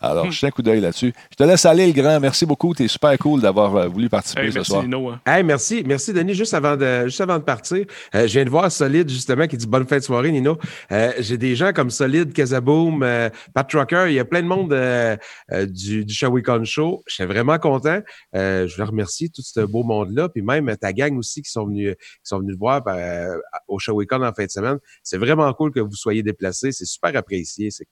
Alors, 0.00 0.28
je 0.32 0.36
tiens 0.38 0.48
un 0.48 0.50
coup 0.50 0.62
d'œil 0.62 0.80
là-dessus. 0.80 1.12
Je 1.30 1.36
te 1.36 1.44
laisse 1.44 1.64
aller, 1.64 1.86
le 1.86 1.92
grand. 1.92 2.18
Merci 2.18 2.44
beaucoup. 2.44 2.74
Tu 2.74 2.84
es 2.84 2.88
super 2.88 3.16
cool 3.18 3.40
d'avoir 3.40 3.76
euh, 3.76 3.86
voulu 3.86 4.08
participer 4.08 4.42
Hey, 4.46 4.50
ce 4.50 4.58
merci, 4.58 4.70
soir. 4.72 4.82
Lino, 4.82 5.10
hein. 5.10 5.20
Hey, 5.24 5.44
merci, 5.44 5.84
merci 5.86 6.12
Denis. 6.12 6.34
Juste 6.34 6.54
avant 6.54 6.76
de, 6.76 7.04
juste 7.04 7.20
avant 7.20 7.38
de 7.38 7.44
partir, 7.44 7.84
euh, 8.16 8.26
je 8.26 8.32
viens 8.32 8.44
de 8.44 8.50
voir 8.50 8.72
Solide 8.72 9.08
justement 9.08 9.46
qui 9.46 9.56
dit 9.56 9.66
bonne 9.68 9.86
fin 9.86 9.98
de 9.98 10.02
soirée, 10.02 10.32
Nino. 10.32 10.58
Euh, 10.90 11.12
J'ai 11.20 11.36
des 11.38 11.54
gens 11.54 11.72
comme 11.72 11.90
Solide, 11.90 12.32
Kazaboom, 12.32 13.02
euh, 13.04 13.28
Pat 13.54 13.68
Trucker. 13.68 14.06
Il 14.08 14.14
y 14.14 14.18
a 14.18 14.24
plein 14.24 14.42
de 14.42 14.48
monde 14.48 14.72
euh, 14.72 15.16
euh, 15.52 15.66
du, 15.66 16.04
du 16.04 16.14
Shawicon 16.14 16.64
Show. 16.64 17.04
Je 17.06 17.14
suis 17.14 17.24
vraiment 17.26 17.58
content. 17.58 18.00
Euh, 18.34 18.66
je 18.66 18.87
remercier 18.88 19.28
tout 19.28 19.42
ce 19.42 19.60
beau 19.60 19.82
monde-là, 19.82 20.28
puis 20.28 20.42
même 20.42 20.74
ta 20.76 20.92
gang 20.92 21.16
aussi 21.16 21.42
qui 21.42 21.50
sont 21.50 21.66
venus, 21.66 21.94
qui 21.94 22.20
sont 22.24 22.40
venus 22.40 22.54
te 22.54 22.58
voir 22.58 22.82
euh, 22.88 23.36
au 23.66 23.78
Shawicon 23.78 24.22
en 24.22 24.32
fin 24.32 24.44
de 24.44 24.50
semaine. 24.50 24.78
C'est 25.02 25.18
vraiment 25.18 25.52
cool 25.54 25.72
que 25.72 25.80
vous 25.80 25.94
soyez 25.94 26.22
déplacés. 26.22 26.72
C'est 26.72 26.86
super 26.86 27.14
apprécié. 27.16 27.70
C'est 27.70 27.86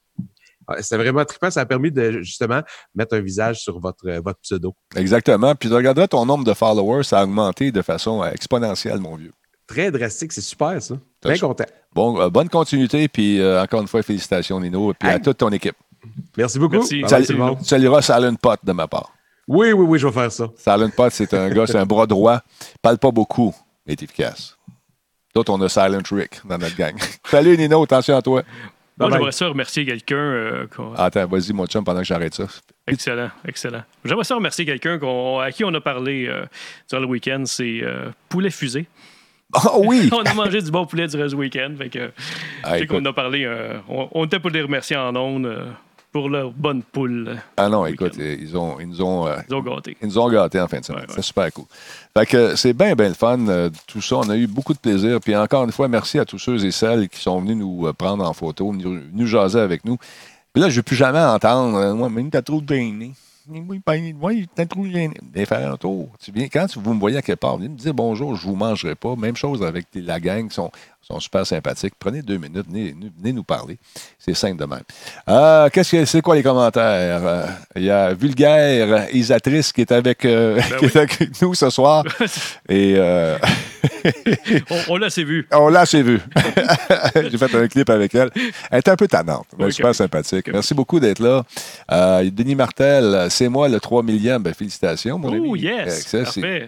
ouais, 0.69 0.83
C'était 0.83 0.97
vraiment 0.97 1.25
trippant. 1.25 1.51
Ça 1.51 1.61
a 1.61 1.67
permis 1.67 1.91
de 1.91 2.23
justement 2.23 2.63
mettre 2.95 3.17
un 3.17 3.21
visage 3.21 3.61
sur 3.61 3.79
votre, 3.81 4.11
votre 4.21 4.41
pseudo. 4.41 4.75
Exactement. 4.95 5.55
Puis 5.55 5.69
tu 5.69 5.75
regarderas 5.75 6.09
ton 6.09 6.27
nombre 6.27 6.45
de 6.45 6.55
followers, 6.55 7.05
ça 7.05 7.21
a 7.21 7.25
augmenté 7.25 7.73
de 7.73 7.83
façon 7.83 8.23
euh, 8.23 8.31
exponentielle, 8.31 8.99
mon 8.99 9.17
vieux. 9.17 9.33
Très 9.67 9.91
drastique. 9.91 10.33
C'est 10.33 10.41
super, 10.41 10.81
ça. 10.81 10.95
Bien 11.25 11.39
content. 11.39 11.65
Bon, 11.93 12.21
euh, 12.21 12.29
bonne 12.29 12.49
continuité, 12.49 13.09
puis 13.09 13.41
euh, 13.41 13.63
encore 13.63 13.81
une 13.81 13.89
fois, 13.89 14.03
félicitations, 14.03 14.61
Nino, 14.61 14.93
et 14.93 14.95
puis 14.95 15.09
à 15.09 15.19
toute 15.19 15.39
ton 15.39 15.51
équipe. 15.51 15.77
Merci 16.37 16.59
beaucoup. 16.59 16.77
Merci. 16.77 17.03
Salut, 17.09 17.27
salueras 17.63 18.03
Salon 18.03 18.37
Pot 18.37 18.61
de 18.63 18.73
ma 18.73 18.87
part. 18.87 19.16
Oui, 19.49 19.73
oui, 19.73 19.85
oui, 19.89 19.99
je 19.99 20.07
vais 20.07 20.13
faire 20.13 20.33
ça. 20.33 20.49
Silent 20.57 20.91
Pot, 20.97 21.11
c'est 21.11 21.33
un 21.35 21.49
gars, 21.51 21.67
c'est 21.67 21.79
un 21.79 21.87
bras 21.87 22.07
droit. 22.07 22.41
Parle 22.83 22.99
pas 22.99 23.11
beaucoup, 23.11 23.55
mais 23.87 23.93
est 23.93 24.03
efficace. 24.03 24.57
D'autres, 25.35 25.53
on 25.53 25.61
a 25.63 25.69
Silent 25.69 26.03
Rick 26.11 26.41
dans 26.45 26.59
notre 26.59 26.77
gang. 26.77 26.95
Salut 27.27 27.57
Nino, 27.57 27.83
attention 27.83 28.17
à 28.17 28.23
toi. 28.23 28.43
Moi, 28.99 29.11
j'aimerais 29.11 29.33
ça 29.33 29.47
remercier 29.49 29.85
quelqu'un. 29.85 30.17
euh, 30.17 30.67
Attends, 30.97 31.27
vas-y, 31.27 31.53
mon 31.53 31.67
chum, 31.67 31.85
pendant 31.85 32.01
que 32.01 32.07
j'arrête 32.07 32.35
ça. 32.35 32.47
Excellent, 32.89 33.29
excellent. 33.47 33.83
J'aimerais 34.05 34.25
ça 34.25 34.35
remercier 34.37 34.65
quelqu'un 34.65 34.99
qu'on- 34.99 35.39
à 35.39 35.53
qui 35.53 35.65
on 35.65 35.75
a 35.75 35.81
parlé 35.83 36.27
euh, 36.27 36.47
durant 36.89 37.03
le 37.03 37.07
week-end. 37.07 37.43
C'est 37.45 37.81
euh, 37.83 38.11
Poulet 38.31 38.51
Fusé. 38.51 38.87
Oh 39.55 39.83
oui! 39.87 40.09
on 40.13 40.23
a 40.23 40.33
mangé 40.35 40.63
du 40.63 40.71
bon 40.71 40.87
poulet 40.87 41.07
durant 41.09 41.29
ce 41.29 41.35
week-end. 41.37 41.75
Fait 41.77 41.91
que, 41.91 42.11
Ah, 42.65 42.73
tu 42.73 42.79
sais 42.79 42.85
écoute. 42.85 42.99
qu'on 42.99 43.05
a 43.05 43.13
parlé. 43.13 43.45
euh, 43.45 43.79
on, 43.89 44.09
on 44.13 44.25
était 44.25 44.41
pour 44.41 44.51
les 44.51 44.63
remercier 44.63 44.97
en 44.97 45.15
ondes 45.15 45.45
euh, 45.47 45.67
pour 46.17 46.31
leur 46.31 46.51
bonne 46.51 46.83
poule. 46.83 47.37
Ah 47.59 47.69
non, 47.69 47.85
écoute, 47.85 48.15
ils, 48.17 48.57
ont, 48.57 48.81
ils 48.81 48.89
nous 48.89 49.03
ont. 49.03 49.27
euh, 49.27 49.37
Ils 49.51 49.55
ont 49.55 49.61
gâté. 49.61 49.99
Ils 50.01 50.09
nous 50.09 50.19
ont 50.19 50.31
gâtés 50.31 50.59
en 50.59 50.67
fin 50.67 50.81
de 50.81 50.85
semaine. 50.87 51.03
Ouais, 51.03 51.09
ouais. 51.09 51.13
C'est 51.17 51.23
super 51.23 51.53
cool. 51.53 51.67
Fait 52.17 52.25
que 52.25 52.57
c'est 52.57 52.73
bien, 52.73 52.95
bien 52.95 53.09
le 53.09 53.15
fun, 53.15 53.39
euh, 53.49 53.69
tout 53.87 54.01
ça. 54.01 54.17
On 54.17 54.31
a 54.31 54.37
eu 54.39 54.47
beaucoup 54.47 54.73
de 54.73 54.79
plaisir. 54.79 55.21
Puis 55.21 55.37
encore 55.37 55.65
une 55.65 55.73
fois, 55.73 55.89
merci 55.89 56.19
à 56.19 56.25
tous 56.25 56.39
ceux 56.39 56.65
et 56.65 56.71
celles 56.71 57.11
qui 57.11 57.21
sont 57.21 57.39
venus 57.43 57.59
nous 57.59 57.87
euh, 57.87 57.93
prendre 57.93 58.27
en 58.27 58.33
photo, 58.33 58.73
nous, 58.73 58.99
nous 59.13 59.27
jaser 59.27 59.61
avec 59.61 59.85
nous. 59.85 59.99
Puis 60.55 60.63
là, 60.63 60.71
je 60.71 60.73
ne 60.73 60.77
veux 60.77 60.83
plus 60.85 60.97
jamais 60.97 61.21
entendre 61.21 61.93
Ouais, 62.01 62.09
mais 62.09 62.25
t'as 62.31 62.41
trop 62.41 62.63
de 62.63 62.75
gêné. 62.75 63.13
Oui, 63.49 63.81
ben, 63.87 64.17
oui, 64.23 64.49
t'as 64.55 64.65
trop 64.65 64.85
gêné. 64.87 65.15
Viens 65.35 65.45
faire 65.45 65.71
un 65.71 65.77
tour. 65.77 66.09
Tu 66.19 66.33
viens, 66.33 66.49
quand 66.49 66.67
vous 66.79 66.95
me 66.95 66.99
voyez 66.99 67.19
à 67.19 67.23
quelque 67.23 67.39
part, 67.39 67.59
venez 67.59 67.69
me 67.69 67.77
dire 67.77 67.93
bonjour, 67.93 68.35
je 68.37 68.47
vous 68.47 68.57
mangerai 68.57 68.95
pas. 68.95 69.15
Même 69.17 69.37
chose 69.37 69.63
avec 69.63 69.87
la 69.95 70.19
gang 70.19 70.49
qui 70.49 70.55
sont, 70.55 70.71
sont 71.07 71.21
super 71.21 71.47
sympathiques. 71.47 71.95
Prenez 71.99 72.23
deux 72.23 72.37
minutes, 72.37 72.67
venez, 72.69 73.33
nous 73.33 73.45
parler. 73.45 73.79
C'est 74.19 74.35
simple 74.35 74.59
de 74.61 74.65
même. 74.65 74.83
Euh, 75.29 75.69
qu'est-ce 75.71 75.93
que 75.93 76.05
c'est 76.05 76.21
quoi 76.21 76.35
les 76.35 76.43
commentaires? 76.43 77.21
Euh, 77.25 77.47
Il 77.77 77.85
y 77.85 77.91
a 77.91 78.13
Vulgaire 78.13 79.07
Isatrice 79.15 79.73
qui 79.73 79.83
est 79.83 79.93
avec, 79.93 80.25
euh, 80.25 80.57
Ben 80.71 80.77
qui 80.79 80.85
est 80.87 80.97
avec 80.97 81.41
nous 81.43 81.55
ce 81.55 81.71
soir. 81.71 82.05
Et 82.69 82.97
on 84.71 84.95
on 84.95 84.97
l'a 84.97 85.07
assez 85.07 85.25
vu. 85.25 85.47
on 85.53 85.69
l'a 85.69 85.81
assez 85.81 86.03
vu. 86.03 86.21
J'ai 87.15 87.39
fait 87.39 87.55
un 87.55 87.69
clip 87.69 87.89
avec 87.91 88.15
elle. 88.15 88.31
Elle 88.71 88.79
est 88.79 88.89
un 88.89 88.97
peu 88.97 89.07
tannante, 89.07 89.47
mais 89.59 89.71
super 89.71 89.95
sympathique. 89.95 90.49
Merci 90.53 90.75
beaucoup 90.75 90.99
d'être 91.01 91.21
là. 91.21 91.45
Denis 92.25 92.55
Martel, 92.55 93.27
c'est 93.31 93.49
moi 93.49 93.69
le 93.69 93.79
3 93.79 94.03
millième. 94.03 94.43
Ben, 94.43 94.55
félicitations, 94.55 95.19
mon 95.19 95.29
Oh, 95.29 95.55
ami. 95.55 95.61
yes. 95.61 96.15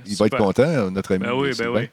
Il 0.07 0.17
va 0.17 0.27
être 0.27 0.37
content, 0.37 0.91
notre 0.91 1.15
ami. 1.15 1.25
Ben 1.25 1.33
oui, 1.35 1.51
ben 1.59 1.69
oui. 1.69 1.89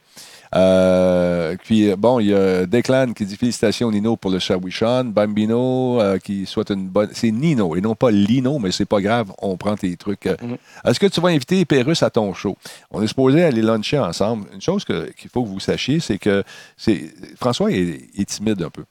Euh, 0.55 1.55
puis, 1.63 1.93
bon, 1.95 2.19
il 2.19 2.27
y 2.27 2.33
a 2.33 2.65
Declan 2.65 3.13
qui 3.13 3.25
dit 3.25 3.35
félicitations 3.35 3.91
Nino 3.91 4.15
pour 4.15 4.31
le 4.31 4.39
Shawishan. 4.39 5.05
Bambino 5.05 5.99
euh, 6.01 6.17
qui 6.17 6.45
souhaite 6.45 6.69
une 6.69 6.87
bonne. 6.87 7.09
C'est 7.13 7.31
Nino 7.31 7.75
et 7.75 7.81
non 7.81 7.95
pas 7.95 8.11
Lino, 8.11 8.59
mais 8.59 8.71
c'est 8.71 8.85
pas 8.85 9.01
grave, 9.01 9.31
on 9.41 9.57
prend 9.57 9.75
tes 9.75 9.95
trucs. 9.97 10.25
Mhm. 10.25 10.57
Est-ce 10.85 10.99
que 10.99 11.07
tu 11.07 11.19
vas 11.19 11.29
inviter 11.29 11.65
Pérus 11.65 12.03
à 12.03 12.09
ton 12.09 12.33
show? 12.33 12.57
On 12.91 13.01
est 13.01 13.07
supposé 13.07 13.43
aller 13.43 13.61
luncher 13.61 13.99
ensemble. 13.99 14.47
Une 14.53 14.61
chose 14.61 14.85
qu'il 14.85 15.29
faut 15.29 15.43
que 15.43 15.49
vous 15.49 15.59
sachiez, 15.59 15.99
c'est 15.99 16.17
que 16.17 16.43
c'est 16.77 17.11
François 17.37 17.71
est, 17.71 18.09
est 18.17 18.25
timide 18.25 18.61
un 18.61 18.69
peu. 18.69 18.85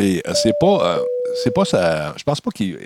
Et 0.00 0.22
euh, 0.26 0.32
c'est 0.34 0.54
pas. 0.58 1.00
c'est 1.44 1.54
pas 1.54 1.64
ça. 1.64 2.14
Je 2.16 2.24
pense 2.24 2.40
pas 2.40 2.50
qu'il 2.50 2.78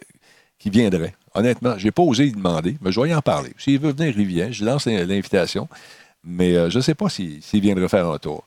viendrait. 0.66 1.14
Honnêtement, 1.34 1.78
j'ai 1.78 1.92
pas 1.92 2.02
osé 2.02 2.24
lui 2.24 2.32
demander, 2.32 2.76
mais 2.80 2.90
je 2.90 3.00
vais 3.00 3.10
y 3.10 3.14
en 3.14 3.22
parler. 3.22 3.50
S'il 3.56 3.78
veut 3.78 3.92
venir, 3.92 4.18
il 4.18 4.26
vient. 4.26 4.50
Je 4.50 4.64
lance 4.64 4.86
l'invitation. 4.86 5.68
Mais 6.24 6.54
euh, 6.56 6.70
je 6.70 6.78
ne 6.78 6.82
sais 6.82 6.94
pas 6.94 7.08
s'il 7.08 7.42
s'il 7.42 7.60
viendrait 7.60 7.88
faire 7.88 8.06
un 8.08 8.18
tour. 8.18 8.44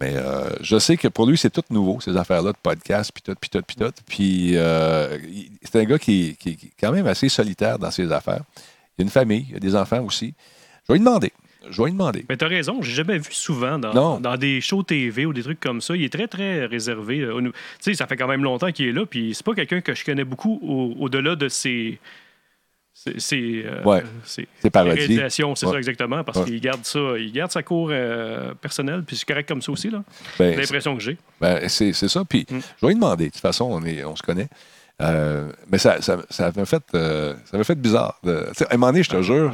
Mais 0.00 0.14
euh, 0.16 0.50
je 0.60 0.76
sais 0.78 0.96
que 0.96 1.06
pour 1.06 1.26
lui, 1.26 1.38
c'est 1.38 1.50
tout 1.50 1.62
nouveau, 1.70 2.00
ces 2.00 2.16
affaires-là 2.16 2.50
de 2.52 2.58
podcast, 2.60 3.12
puis 3.14 3.22
tout, 3.22 3.34
puis 3.40 3.48
tout, 3.50 3.62
puis 3.64 3.76
tout. 3.76 3.92
Puis 4.08 4.50
euh, 4.56 5.16
c'est 5.62 5.80
un 5.80 5.84
gars 5.84 5.98
qui, 6.00 6.36
qui- 6.38 6.56
qui 6.56 6.66
est 6.66 6.72
quand 6.80 6.90
même 6.90 7.06
assez 7.06 7.28
solitaire 7.28 7.78
dans 7.78 7.92
ses 7.92 8.10
affaires. 8.10 8.42
Il 8.98 9.02
a 9.02 9.04
une 9.04 9.10
famille, 9.10 9.46
il 9.50 9.56
a 9.56 9.60
des 9.60 9.76
enfants 9.76 10.02
aussi. 10.02 10.34
Je 10.88 10.92
vais 10.92 10.98
lui 10.98 11.04
demander. 11.04 11.32
Je 11.70 11.78
vais 11.80 11.84
lui 11.84 11.92
demander. 11.92 12.26
Mais 12.28 12.36
t'as 12.36 12.48
raison, 12.48 12.82
j'ai 12.82 12.92
jamais 12.92 13.16
vu 13.18 13.32
souvent 13.32 13.78
dans, 13.78 13.94
dans 14.20 14.36
des 14.36 14.60
shows 14.60 14.82
TV 14.82 15.24
ou 15.26 15.32
des 15.32 15.42
trucs 15.44 15.60
comme 15.60 15.80
ça. 15.80 15.94
Il 15.96 16.02
est 16.02 16.12
très, 16.12 16.26
très 16.26 16.66
réservé. 16.66 17.20
Tu 17.20 17.52
sais, 17.80 17.94
ça 17.94 18.06
fait 18.08 18.16
quand 18.16 18.26
même 18.28 18.42
longtemps 18.42 18.70
qu'il 18.72 18.86
est 18.88 18.92
là, 18.92 19.06
puis 19.06 19.32
c'est 19.32 19.46
pas 19.46 19.54
quelqu'un 19.54 19.80
que 19.80 19.94
je 19.94 20.04
connais 20.04 20.24
beaucoup 20.24 20.58
au- 20.62 20.94
au-delà 21.04 21.36
de 21.36 21.48
ses. 21.48 21.98
Ses, 22.94 23.64
euh, 23.66 23.82
Ouais. 23.84 24.02
ses- 24.24 24.46
C'est 24.62 24.70
c'est 24.72 25.44
Ouais. 25.66 25.72
ça 25.72 25.78
exactement, 25.78 26.22
parce 26.24 26.38
Ouais. 26.38 26.44
qu'il 26.44 26.60
garde 26.60 26.84
ça, 26.84 27.00
il 27.18 27.32
garde 27.32 27.50
sa 27.50 27.62
cour 27.62 27.88
euh, 27.90 28.54
personnelle, 28.54 29.02
puis 29.04 29.16
c'est 29.16 29.26
correct 29.26 29.48
comme 29.48 29.60
ça 29.60 29.72
aussi, 29.72 29.90
là. 29.90 30.02
Ben, 30.38 30.56
L'impression 30.58 30.94
que 30.96 31.02
j'ai. 31.02 31.18
Ben, 31.40 31.68
c'est 31.68 31.92
c'est 31.92 32.08
ça. 32.08 32.24
Puis, 32.24 32.46
Mm. 32.48 32.58
je 32.80 32.86
vais 32.86 32.88
lui 32.92 32.94
demander. 32.94 33.26
De 33.26 33.30
toute 33.32 33.40
façon, 33.40 33.64
on, 33.70 33.84
est, 33.84 34.04
on 34.04 34.14
se 34.16 34.22
connaît. 34.22 34.48
Euh, 35.02 35.50
mais 35.70 35.78
ça, 35.78 36.00
ça, 36.00 36.18
ça 36.30 36.52
m'a 36.56 36.64
fait, 36.64 36.82
euh, 36.94 37.34
ça 37.50 37.62
fait 37.64 37.74
bizarre. 37.74 38.18
de- 38.22 38.46
à 38.70 38.74
un 38.74 38.76
moment 38.76 38.92
donné, 38.92 39.02
je 39.02 39.10
te 39.10 39.20
jure, 39.22 39.52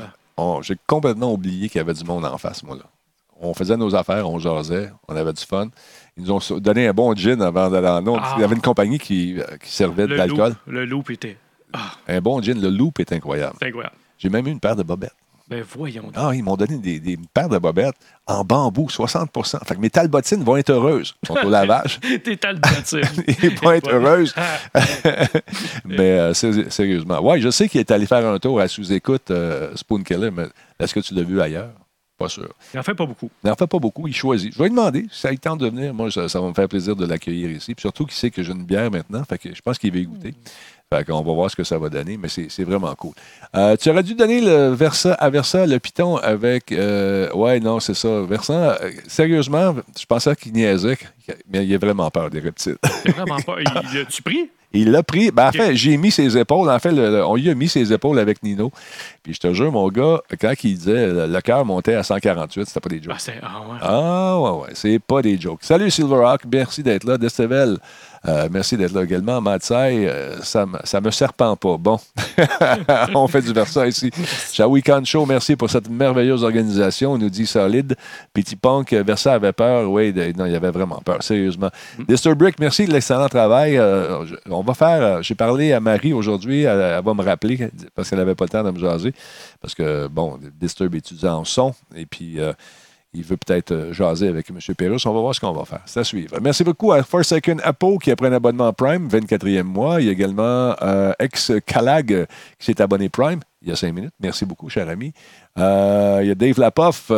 j'ai 0.62 0.76
complètement 0.86 1.32
oublié 1.32 1.68
qu'il 1.70 1.78
y 1.78 1.80
avait 1.80 1.94
du 1.94 2.04
monde 2.04 2.26
en 2.26 2.36
face, 2.38 2.62
moi. 2.62 2.76
Là. 2.76 2.82
On 3.42 3.54
faisait 3.54 3.78
nos 3.78 3.94
affaires, 3.94 4.28
on 4.28 4.38
jasait, 4.38 4.90
on 5.08 5.16
avait 5.16 5.32
du 5.32 5.42
fun. 5.42 5.68
Ils 6.18 6.24
nous 6.24 6.30
ont 6.32 6.58
donné 6.58 6.86
un 6.88 6.92
bon 6.92 7.14
gin 7.16 7.40
avant 7.40 7.70
d'aller 7.70 7.88
en. 7.88 8.16
Ah. 8.18 8.34
Il 8.36 8.42
y 8.42 8.44
avait 8.44 8.54
une 8.54 8.60
compagnie 8.60 8.98
qui, 8.98 9.36
qui 9.64 9.70
servait 9.70 10.06
de 10.06 10.14
l'alcool. 10.14 10.54
le 10.66 10.84
loop 10.84 11.08
était. 11.10 11.38
Ah, 11.72 11.92
Un 12.08 12.20
bon 12.20 12.40
gin. 12.42 12.60
Le 12.60 12.68
loop 12.70 13.00
est 13.00 13.12
incroyable. 13.12 13.56
c'est 13.60 13.68
incroyable. 13.68 13.94
J'ai 14.18 14.28
même 14.28 14.46
eu 14.46 14.50
une 14.50 14.60
paire 14.60 14.76
de 14.76 14.82
bobettes. 14.82 15.14
Ben 15.48 15.64
voyons 15.68 16.02
donc. 16.04 16.12
Ah, 16.14 16.30
ils 16.32 16.44
m'ont 16.44 16.56
donné 16.56 16.78
des, 16.78 17.00
des 17.00 17.18
paires 17.34 17.48
de 17.48 17.58
bobettes 17.58 17.96
en 18.28 18.44
bambou, 18.44 18.86
60% 18.86 19.58
Fait 19.66 19.74
que 19.74 19.80
mes 19.80 19.90
talbotines 19.90 20.44
vont 20.44 20.56
être 20.56 20.70
heureuses. 20.70 21.16
Ils 21.24 21.26
sont 21.26 21.34
au 21.44 21.50
lavage. 21.50 21.98
T'es 22.24 22.36
talbotine. 22.36 23.00
Ils 23.42 23.58
vont 23.58 23.72
être 23.72 23.90
heureuses. 23.90 24.32
mais 25.84 25.98
euh, 26.20 26.34
sé- 26.34 26.70
sérieusement. 26.70 27.18
Oui, 27.22 27.40
je 27.40 27.50
sais 27.50 27.68
qu'il 27.68 27.80
est 27.80 27.90
allé 27.90 28.06
faire 28.06 28.24
un 28.26 28.38
tour 28.38 28.60
à 28.60 28.68
sous-écoute 28.68 29.30
euh, 29.30 29.72
Spoon 29.74 30.02
Killer, 30.02 30.30
mais 30.30 30.46
est-ce 30.78 30.94
que 30.94 31.00
tu 31.00 31.14
l'as 31.14 31.22
vu 31.22 31.40
ailleurs? 31.40 31.72
Pas 32.16 32.28
sûr. 32.28 32.48
Il 32.74 32.78
en 32.78 32.82
fait 32.82 32.94
pas 32.94 33.06
beaucoup. 33.06 33.30
Il 33.42 33.48
n'en 33.48 33.56
fait 33.56 33.66
pas 33.66 33.78
beaucoup, 33.78 34.06
il 34.06 34.14
choisit. 34.14 34.52
Je 34.52 34.58
vais 34.58 34.64
lui 34.64 34.70
demander 34.70 35.06
si 35.10 35.20
ça 35.20 35.30
lui 35.30 35.38
tente 35.38 35.58
de 35.60 35.68
venir. 35.68 35.94
Moi, 35.94 36.10
ça, 36.10 36.28
ça 36.28 36.40
va 36.40 36.48
me 36.48 36.54
faire 36.54 36.68
plaisir 36.68 36.94
de 36.94 37.06
l'accueillir 37.06 37.50
ici. 37.50 37.74
Puis 37.74 37.80
surtout 37.80 38.04
qu'il 38.04 38.14
sait 38.14 38.30
que 38.30 38.42
j'ai 38.42 38.52
une 38.52 38.64
bière 38.64 38.90
maintenant, 38.90 39.24
fait 39.24 39.38
que 39.38 39.54
je 39.54 39.62
pense 39.62 39.78
qu'il 39.78 39.90
va 39.92 39.98
y 39.98 40.04
goûter. 40.04 40.34
Fait 40.92 41.04
qu'on 41.04 41.22
va 41.22 41.32
voir 41.32 41.48
ce 41.48 41.54
que 41.54 41.62
ça 41.62 41.78
va 41.78 41.88
donner, 41.88 42.16
mais 42.20 42.26
c'est 42.28 42.64
vraiment 42.64 42.92
cool. 42.96 43.12
Euh, 43.54 43.76
tu 43.76 43.88
aurais 43.90 44.02
dû 44.02 44.14
donner 44.16 44.40
le 44.40 44.70
Versa, 44.70 45.14
à 45.14 45.30
Versa 45.30 45.64
le 45.64 45.78
piton 45.78 46.16
avec. 46.16 46.72
euh, 46.72 47.30
ouais, 47.32 47.60
non, 47.60 47.78
c'est 47.78 47.94
ça. 47.94 48.22
Versa, 48.22 48.76
euh, 48.82 48.90
sérieusement, 49.06 49.76
je 49.96 50.04
pensais 50.04 50.34
qu'il 50.34 50.52
niaisait, 50.52 50.98
mais 51.48 51.64
il 51.64 51.72
a 51.72 51.78
vraiment 51.78 52.10
peur 52.10 52.28
des 52.28 52.40
reptiles. 52.40 52.76
C'est 53.04 53.12
vraiment 53.12 53.38
pas. 53.38 53.54
Il, 53.60 53.66
il 53.94 53.98
a-tu 54.00 54.20
pris? 54.20 54.50
Il 54.72 54.90
l'a 54.92 55.02
pris. 55.04 55.30
Ben, 55.32 55.48
en 55.48 55.52
fait, 55.52 55.74
j'ai 55.76 55.96
mis 55.96 56.10
ses 56.12 56.36
épaules. 56.38 56.68
En 56.70 56.78
fait, 56.80 56.90
le- 56.92 57.10
le- 57.10 57.24
on 57.26 57.34
lui 57.36 57.50
a 57.50 57.54
mis 57.56 57.68
ses 57.68 57.92
épaules 57.92 58.18
avec 58.20 58.40
Nino. 58.42 58.70
Puis 59.22 59.34
je 59.34 59.40
te 59.40 59.52
jure, 59.52 59.70
mon 59.72 59.88
gars, 59.88 60.20
quand 60.40 60.52
il 60.64 60.74
disait 60.76 61.06
le, 61.08 61.26
le 61.26 61.40
cœur 61.40 61.64
montait 61.64 61.94
à 61.94 62.02
148, 62.04 62.66
c'était 62.66 62.80
pas 62.80 62.88
des 62.88 63.02
jokes. 63.02 63.14
Ah. 63.42 63.42
Ah, 63.42 63.60
ouais. 63.60 63.78
Ah, 63.80 64.40
ouais, 64.40 64.62
ouais, 64.62 64.70
c'est 64.74 64.98
pas 65.00 65.22
des 65.22 65.40
jokes. 65.40 65.60
Salut 65.62 65.90
Silverhawk, 65.90 66.42
merci 66.52 66.82
d'être 66.84 67.02
là. 67.04 67.16
Destevel, 67.18 67.78
Euh, 68.28 68.48
merci 68.50 68.76
d'être 68.76 68.92
là 68.92 69.02
également. 69.02 69.40
Matsai, 69.40 70.06
euh, 70.06 70.40
ça 70.42 70.66
ne 70.66 71.00
me 71.00 71.10
serpent 71.10 71.56
pas. 71.56 71.76
Bon, 71.78 71.98
on 73.14 73.26
fait 73.28 73.40
du 73.40 73.52
Versa 73.52 73.86
ici. 73.86 74.10
Shawikan 74.52 75.04
Show, 75.04 75.24
merci 75.24 75.56
pour 75.56 75.70
cette 75.70 75.88
merveilleuse 75.88 76.44
organisation. 76.44 77.12
On 77.12 77.18
nous 77.18 77.30
dit 77.30 77.46
solide. 77.46 77.96
Petit 78.34 78.56
Punk, 78.56 78.92
Versa 78.92 79.34
avait 79.34 79.52
peur. 79.52 79.90
Oui, 79.90 80.12
non, 80.36 80.44
il 80.44 80.54
avait 80.54 80.70
vraiment 80.70 81.00
peur, 81.04 81.22
sérieusement. 81.22 81.70
Mm. 81.98 82.34
Brick, 82.34 82.58
merci 82.60 82.86
de 82.86 82.92
l'excellent 82.92 83.28
travail. 83.28 83.76
Euh, 83.78 84.24
on 84.50 84.62
va 84.62 84.74
faire. 84.74 85.22
J'ai 85.22 85.34
parlé 85.34 85.72
à 85.72 85.80
Marie 85.80 86.12
aujourd'hui. 86.12 86.62
Elle, 86.62 87.02
va 87.02 87.14
me 87.14 87.22
rappeler 87.22 87.70
parce 87.94 88.10
qu'elle 88.10 88.18
n'avait 88.18 88.34
pas 88.34 88.44
le 88.44 88.50
temps 88.50 88.64
de 88.64 88.70
me 88.70 88.78
jaser. 88.78 89.14
Parce 89.60 89.74
que, 89.74 90.08
bon, 90.08 90.38
Disturb 90.60 90.94
étudie 90.94 91.26
en 91.26 91.44
son? 91.44 91.74
Et 91.96 92.06
puis 92.06 92.38
il 93.12 93.24
veut 93.24 93.36
peut-être 93.36 93.72
euh, 93.72 93.92
jaser 93.92 94.28
avec 94.28 94.50
M. 94.50 94.58
Pérus. 94.76 95.04
On 95.06 95.12
va 95.12 95.20
voir 95.20 95.34
ce 95.34 95.40
qu'on 95.40 95.52
va 95.52 95.64
faire. 95.64 95.82
C'est 95.86 96.00
à 96.00 96.04
suivre. 96.04 96.36
Merci 96.40 96.62
beaucoup 96.62 96.92
à 96.92 97.02
Second 97.02 97.56
Apo 97.62 97.98
qui 97.98 98.10
a 98.10 98.16
pris 98.16 98.28
un 98.28 98.32
abonnement 98.32 98.72
Prime, 98.72 99.08
24e 99.08 99.64
mois. 99.64 100.00
Il 100.00 100.06
y 100.06 100.08
a 100.08 100.12
également 100.12 100.76
euh, 100.82 101.12
Ex-Calag 101.18 102.26
qui 102.58 102.66
s'est 102.66 102.80
abonné 102.80 103.08
Prime 103.08 103.40
il 103.62 103.68
y 103.68 103.72
a 103.72 103.76
cinq 103.76 103.92
minutes. 103.92 104.14
Merci 104.20 104.46
beaucoup, 104.46 104.68
cher 104.70 104.88
ami. 104.88 105.12
Euh, 105.58 106.20
il 106.22 106.28
y 106.28 106.30
a 106.30 106.34
Dave 106.34 106.58
Lapoff. 106.58 107.10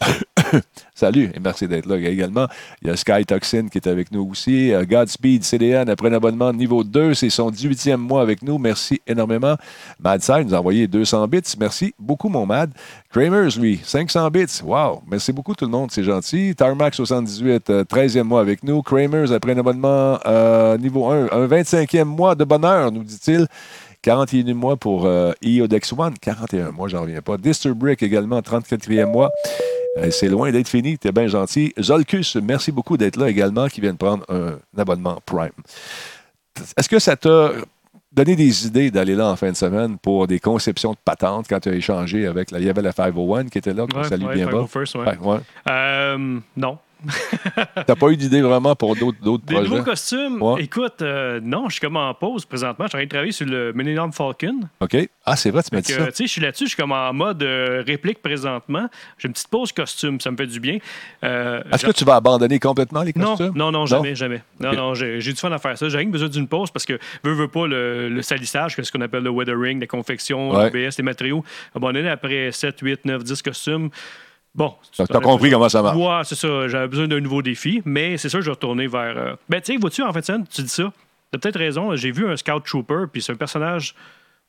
Salut 0.94 1.30
et 1.34 1.40
merci 1.40 1.68
d'être 1.68 1.86
là 1.86 1.96
également. 1.96 2.46
Il 2.82 2.88
y 2.88 2.90
a 2.90 2.96
Sky 2.96 3.24
Toxin 3.24 3.68
qui 3.68 3.78
est 3.78 3.86
avec 3.86 4.10
nous 4.12 4.28
aussi. 4.30 4.72
Euh, 4.72 4.84
Godspeed 4.84 5.44
CDN 5.44 5.88
après 5.88 6.08
un 6.08 6.14
abonnement 6.14 6.52
niveau 6.52 6.84
2, 6.84 7.14
c'est 7.14 7.30
son 7.30 7.50
18e 7.50 7.96
mois 7.96 8.22
avec 8.22 8.42
nous. 8.42 8.58
Merci 8.58 9.00
énormément. 9.06 9.56
Madside 10.00 10.46
nous 10.46 10.54
a 10.54 10.58
envoyé 10.58 10.86
200 10.86 11.28
bits. 11.28 11.42
Merci 11.58 11.94
beaucoup, 11.98 12.28
mon 12.28 12.46
Mad. 12.46 12.70
Kramers, 13.10 13.58
lui, 13.58 13.80
500 13.82 14.30
bits. 14.30 14.62
Wow. 14.64 15.02
Merci 15.06 15.32
beaucoup, 15.32 15.54
tout 15.54 15.64
le 15.64 15.70
monde. 15.70 15.90
C'est 15.90 16.04
gentil. 16.04 16.54
Tarmac 16.54 16.94
78, 16.94 17.70
13e 17.84 18.22
mois 18.22 18.40
avec 18.40 18.62
nous. 18.62 18.82
Kramers 18.82 19.32
après 19.32 19.52
un 19.52 19.58
abonnement 19.58 20.18
euh, 20.26 20.78
niveau 20.78 21.06
1, 21.06 21.28
un 21.32 21.46
25e 21.46 22.04
mois 22.04 22.34
de 22.34 22.44
bonheur, 22.44 22.92
nous 22.92 23.02
dit-il. 23.02 23.46
41 24.06 24.54
mois 24.54 24.76
pour 24.76 25.04
euh, 25.04 25.32
EODEX 25.44 25.92
One, 25.98 26.14
41 26.20 26.70
mois, 26.70 26.86
j'en 26.86 27.00
reviens 27.00 27.22
pas. 27.22 27.36
Disturbrick 27.36 28.04
également, 28.04 28.38
34e 28.38 29.06
mois. 29.06 29.32
Euh, 29.96 30.12
c'est 30.12 30.28
loin 30.28 30.52
d'être 30.52 30.68
fini. 30.68 30.96
T'es 30.96 31.10
bien 31.10 31.26
gentil. 31.26 31.74
Zolkus, 31.80 32.36
merci 32.40 32.70
beaucoup 32.70 32.96
d'être 32.96 33.16
là 33.16 33.28
également, 33.28 33.66
qui 33.66 33.80
vient 33.80 33.94
de 33.94 33.98
prendre 33.98 34.24
un, 34.28 34.58
abonnement 34.80 35.20
Prime. 35.26 35.50
Est-ce 36.76 36.88
que 36.88 37.00
ça 37.00 37.16
t'a 37.16 37.50
donné 38.12 38.36
des 38.36 38.68
idées 38.68 38.92
d'aller 38.92 39.16
là 39.16 39.26
en 39.26 39.34
fin 39.34 39.50
de 39.50 39.56
semaine 39.56 39.98
pour 39.98 40.28
des 40.28 40.38
conceptions 40.38 40.92
de 40.92 40.98
patentes 41.04 41.46
quand 41.48 41.58
tu 41.58 41.70
as 41.70 41.74
échangé 41.74 42.28
avec 42.28 42.52
la, 42.52 42.60
il 42.60 42.66
y 42.66 42.70
avait 42.70 42.82
la 42.82 42.92
501 42.92 43.46
qui 43.46 43.58
était 43.58 43.74
là, 43.74 43.86
qu'on 43.92 44.04
salue 44.04 44.32
bien 44.32 44.46
bas? 44.46 44.66
Euh, 45.68 46.38
non. 46.56 46.78
T'as 47.86 47.94
pas 47.94 48.08
eu 48.08 48.16
d'idée 48.16 48.40
vraiment 48.40 48.74
pour 48.74 48.96
d'autres 48.96 49.18
projets? 49.20 49.62
Des 49.62 49.68
nouveaux 49.68 49.82
costumes? 49.82 50.42
Écoute, 50.58 51.02
euh, 51.02 51.40
non, 51.42 51.68
je 51.68 51.74
suis 51.74 51.80
comme 51.80 51.96
en 51.96 52.12
pause 52.14 52.44
présentement. 52.44 52.86
Je 52.86 52.90
suis 52.90 52.96
en 52.96 52.98
train 52.98 53.04
de 53.04 53.10
travailler 53.10 53.32
sur 53.32 53.46
le 53.46 53.72
Millennium 53.72 54.12
Falcon. 54.12 54.60
OK. 54.80 54.96
Ah, 55.24 55.36
c'est 55.36 55.50
vrai, 55.50 55.62
tu 55.62 55.74
m'as 55.74 55.80
dit 55.80 55.92
ça. 55.92 56.08
Je 56.18 56.26
suis 56.26 56.40
là-dessus, 56.40 56.64
je 56.64 56.68
suis 56.70 56.76
comme 56.76 56.92
en 56.92 57.12
mode 57.12 57.42
euh, 57.42 57.82
réplique 57.86 58.22
présentement. 58.22 58.88
J'ai 59.18 59.28
une 59.28 59.34
petite 59.34 59.48
pause 59.48 59.72
costume, 59.72 60.20
ça 60.20 60.30
me 60.30 60.36
fait 60.36 60.46
du 60.46 60.60
bien. 60.60 60.78
Euh, 61.24 61.62
Est-ce 61.72 61.86
que 61.86 61.92
tu 61.92 62.04
vas 62.04 62.16
abandonner 62.16 62.58
complètement 62.58 63.02
les 63.02 63.12
costumes? 63.12 63.52
Non, 63.54 63.70
non, 63.70 63.86
jamais, 63.86 64.14
jamais. 64.14 64.42
Non, 64.60 64.72
non, 64.72 64.94
j'ai 64.94 65.18
du 65.18 65.36
fun 65.36 65.52
à 65.52 65.58
faire 65.58 65.76
ça. 65.76 65.88
J'ai 65.88 65.98
rien 65.98 66.08
besoin 66.08 66.28
d'une 66.28 66.48
pause 66.48 66.70
parce 66.70 66.86
que 66.86 66.98
veux, 67.22 67.32
veux 67.32 67.48
pas 67.48 67.66
le, 67.66 68.20
salissage, 68.22 68.76
ce 68.76 68.90
qu'on 68.90 69.00
appelle 69.00 69.22
le 69.22 69.30
weathering, 69.30 69.80
la 69.80 69.86
confection, 69.86 70.52
l'OBS, 70.52 70.96
les 70.98 71.04
matériaux. 71.04 71.44
Abandonner 71.74 72.08
après 72.08 72.50
7, 72.52 72.78
8, 72.80 73.04
9, 73.04 73.24
10 73.24 73.42
costumes. 73.42 73.90
Bon. 74.56 74.74
Tu 74.90 75.02
as 75.02 75.20
compris 75.20 75.50
comment 75.50 75.68
ça 75.68 75.82
marche. 75.82 75.96
Ouais, 75.96 76.24
c'est 76.24 76.34
ça. 76.34 76.66
J'avais 76.66 76.88
besoin 76.88 77.06
d'un 77.06 77.20
nouveau 77.20 77.42
défi, 77.42 77.82
mais 77.84 78.16
c'est 78.16 78.30
ça, 78.30 78.40
je 78.40 78.46
vais 78.46 78.52
retourner 78.52 78.86
vers. 78.86 79.16
Euh, 79.16 79.34
ben, 79.48 79.60
tu 79.60 79.74
sais, 79.74 79.78
vois-tu, 79.78 80.02
en 80.02 80.12
fait, 80.12 80.22
tu 80.50 80.62
dis 80.62 80.68
ça. 80.68 80.90
T'as 81.30 81.38
peut-être 81.38 81.58
raison. 81.58 81.94
J'ai 81.94 82.10
vu 82.10 82.26
un 82.26 82.36
Scout 82.36 82.64
Trooper, 82.64 83.04
puis 83.12 83.20
c'est 83.20 83.32
un 83.32 83.36
personnage 83.36 83.94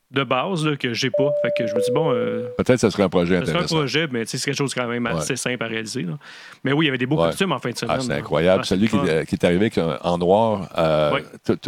de 0.09 0.23
base 0.23 0.65
là, 0.65 0.77
que 0.77 0.93
j'ai 0.93 1.09
pas. 1.09 1.31
Fait 1.41 1.51
que 1.57 1.67
je 1.67 1.75
me 1.75 1.81
dis, 1.81 1.91
bon. 1.91 2.11
Euh, 2.13 2.47
Peut-être 2.57 2.75
que 2.75 2.77
ce 2.77 2.89
serait 2.89 3.03
un 3.03 3.09
projet 3.09 3.37
intéressant. 3.37 3.67
C'est 3.67 3.75
un 3.75 3.77
projet, 3.77 4.07
mais 4.09 4.25
c'est 4.25 4.41
quelque 4.41 4.55
chose 4.55 4.73
quand 4.73 4.87
même 4.87 5.05
assez 5.05 5.35
simple 5.35 5.61
à 5.63 5.67
réaliser. 5.67 6.03
Là. 6.03 6.17
Mais 6.63 6.71
oui, 6.71 6.85
il 6.85 6.87
y 6.87 6.89
avait 6.89 6.97
des 6.97 7.05
beaux 7.05 7.17
costumes 7.17 7.51
en 7.51 7.59
fin 7.59 7.69
de 7.69 7.75
ah, 7.75 7.79
semaine. 7.79 7.97
Ah, 7.99 8.03
c'est 8.03 8.13
incroyable. 8.13 8.65
Celui 8.65 8.87
qui, 8.87 8.97
qui, 8.97 9.35
est 9.35 9.43
arrivé 9.43 9.69
en 10.01 10.17
noir. 10.17 10.69
Euh, 10.77 11.19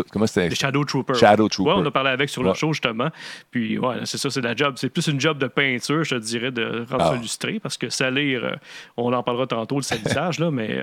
comment 0.09 0.25
c'était? 0.25 0.55
Shadow 0.55 0.85
Trooper. 0.85 1.15
Shadow 1.15 1.49
Trooper. 1.49 1.71
Ouais, 1.71 1.77
on 1.77 1.85
a 1.85 1.91
parlé 1.91 2.11
avec 2.11 2.29
sur 2.29 2.43
le 2.43 2.53
show 2.53 2.71
justement. 2.71 3.09
Puis, 3.51 3.77
ouais, 3.77 3.97
c'est 4.05 4.17
ça, 4.17 4.29
c'est 4.29 4.41
la 4.41 4.55
job. 4.55 4.75
C'est 4.77 4.89
plus 4.89 5.07
une 5.07 5.19
job 5.19 5.37
de 5.37 5.47
peinture, 5.47 6.03
je 6.05 6.15
te 6.15 6.21
dirais, 6.21 6.51
de 6.51 6.85
rendre 6.89 7.03
ça 7.03 7.11
ah. 7.13 7.17
illustré. 7.17 7.59
Parce 7.59 7.77
que 7.77 7.89
salir, 7.89 8.45
euh, 8.45 8.51
on 8.95 9.11
en 9.11 9.21
parlera 9.21 9.47
tantôt, 9.47 9.75
le 9.75 9.83
salissage, 9.83 10.39
là, 10.39 10.49
mais. 10.49 10.81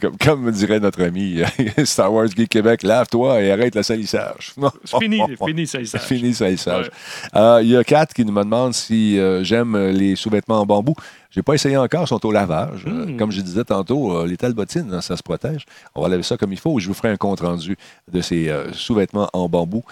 Comme, 0.00 0.18
comme, 0.18 0.50
dirait 0.50 0.80
notre 0.80 1.02
ami 1.02 1.40
Star 1.84 2.12
Wars 2.12 2.28
Geek 2.28 2.50
Québec, 2.50 2.82
lave-toi 2.82 3.40
et 3.40 3.50
arrête 3.50 3.74
le 3.74 3.82
salissage. 3.82 4.52
Fini, 4.84 5.22
fini 5.42 5.62
le 5.62 5.66
salissage. 5.66 6.02
Fini 6.02 6.28
le 6.28 6.34
salissage. 6.34 6.90
Il 7.34 7.68
y 7.68 7.76
a 7.76 7.84
Kat 7.84 8.06
qui 8.06 8.24
me 8.24 8.30
demande 8.30 8.74
si 8.74 9.18
euh, 9.18 9.42
j'aime 9.44 9.76
les 9.88 10.16
sous-vêtements 10.16 10.60
en 10.60 10.66
bambou. 10.66 10.94
Je 11.30 11.38
n'ai 11.38 11.42
pas 11.42 11.54
essayé 11.54 11.76
encore, 11.76 12.04
ils 12.04 12.08
sont 12.08 12.24
au 12.24 12.32
lavage. 12.32 12.84
Euh, 12.86 13.06
hmm. 13.06 13.16
comme 13.16 13.30
je 13.30 13.40
disais 13.40 13.64
tantôt, 13.64 14.12
euh, 14.12 14.26
les 14.26 14.36
talbotines, 14.36 14.92
hein, 14.92 15.00
ça 15.00 15.16
se 15.16 15.22
protège. 15.22 15.66
On 15.94 16.02
va 16.02 16.08
laver 16.08 16.22
ça 16.22 16.36
comme 16.36 16.52
il 16.52 16.58
faut. 16.58 16.78
Je 16.78 16.88
vous 16.88 16.94
ferai 16.94 17.10
un 17.10 17.16
compte-rendu 17.16 17.76
de 18.10 18.20
ces 18.20 18.52
sous-vêtements 18.72 19.28
en 19.32 19.48
bambou 19.48 19.84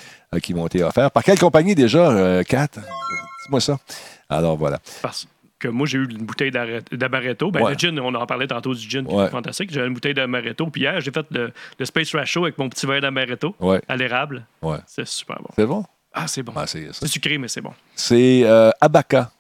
qui 0.43 0.55
m'ont 0.55 0.67
été 0.67 0.83
offerts. 0.83 1.11
Par 1.11 1.23
quelle 1.23 1.39
compagnie 1.39 1.75
déjà, 1.75 2.43
Kat? 2.45 2.69
Dis-moi 2.75 3.61
ça. 3.61 3.79
Alors 4.29 4.57
voilà. 4.57 4.79
Parce 5.03 5.29
que 5.59 5.69
moi, 5.69 5.87
j'ai 5.87 5.99
eu 5.99 6.09
une 6.11 6.25
bouteille 6.25 6.51
d'amaretto. 6.51 7.51
Ben, 7.51 7.69
Le 7.69 7.75
gin, 7.75 7.99
on 8.01 8.15
en 8.15 8.27
parlait 8.27 8.47
tantôt 8.47 8.75
du 8.75 8.89
gin, 8.89 9.07
qui 9.07 9.15
est 9.15 9.29
fantastique. 9.29 9.71
J'ai 9.73 9.85
une 9.85 9.95
bouteille 9.95 10.15
d'amaretto. 10.15 10.67
Puis 10.67 10.83
hier, 10.83 11.01
j'ai 11.01 11.11
fait 11.11 11.27
le, 11.31 11.53
Space 11.85 12.15
Rash 12.15 12.37
avec 12.37 12.59
mon 12.59 12.69
petit 12.69 12.87
verre 12.87 13.01
d'amaretto 13.01 13.55
à 13.89 13.97
l'érable. 13.97 14.47
C'est 14.87 15.07
super 15.07 15.37
bon. 15.37 15.49
C'est 15.55 15.67
bon? 15.67 15.85
Ah, 16.19 16.27
c'est 16.27 16.43
bon. 16.43 16.53
Ah, 16.57 16.67
c'est 16.67 16.91
sucré, 17.07 17.37
mais 17.37 17.47
c'est 17.47 17.61
bon. 17.61 17.73
C'est 17.95 18.41
euh, 18.45 18.71
Abaca, 18.81 19.31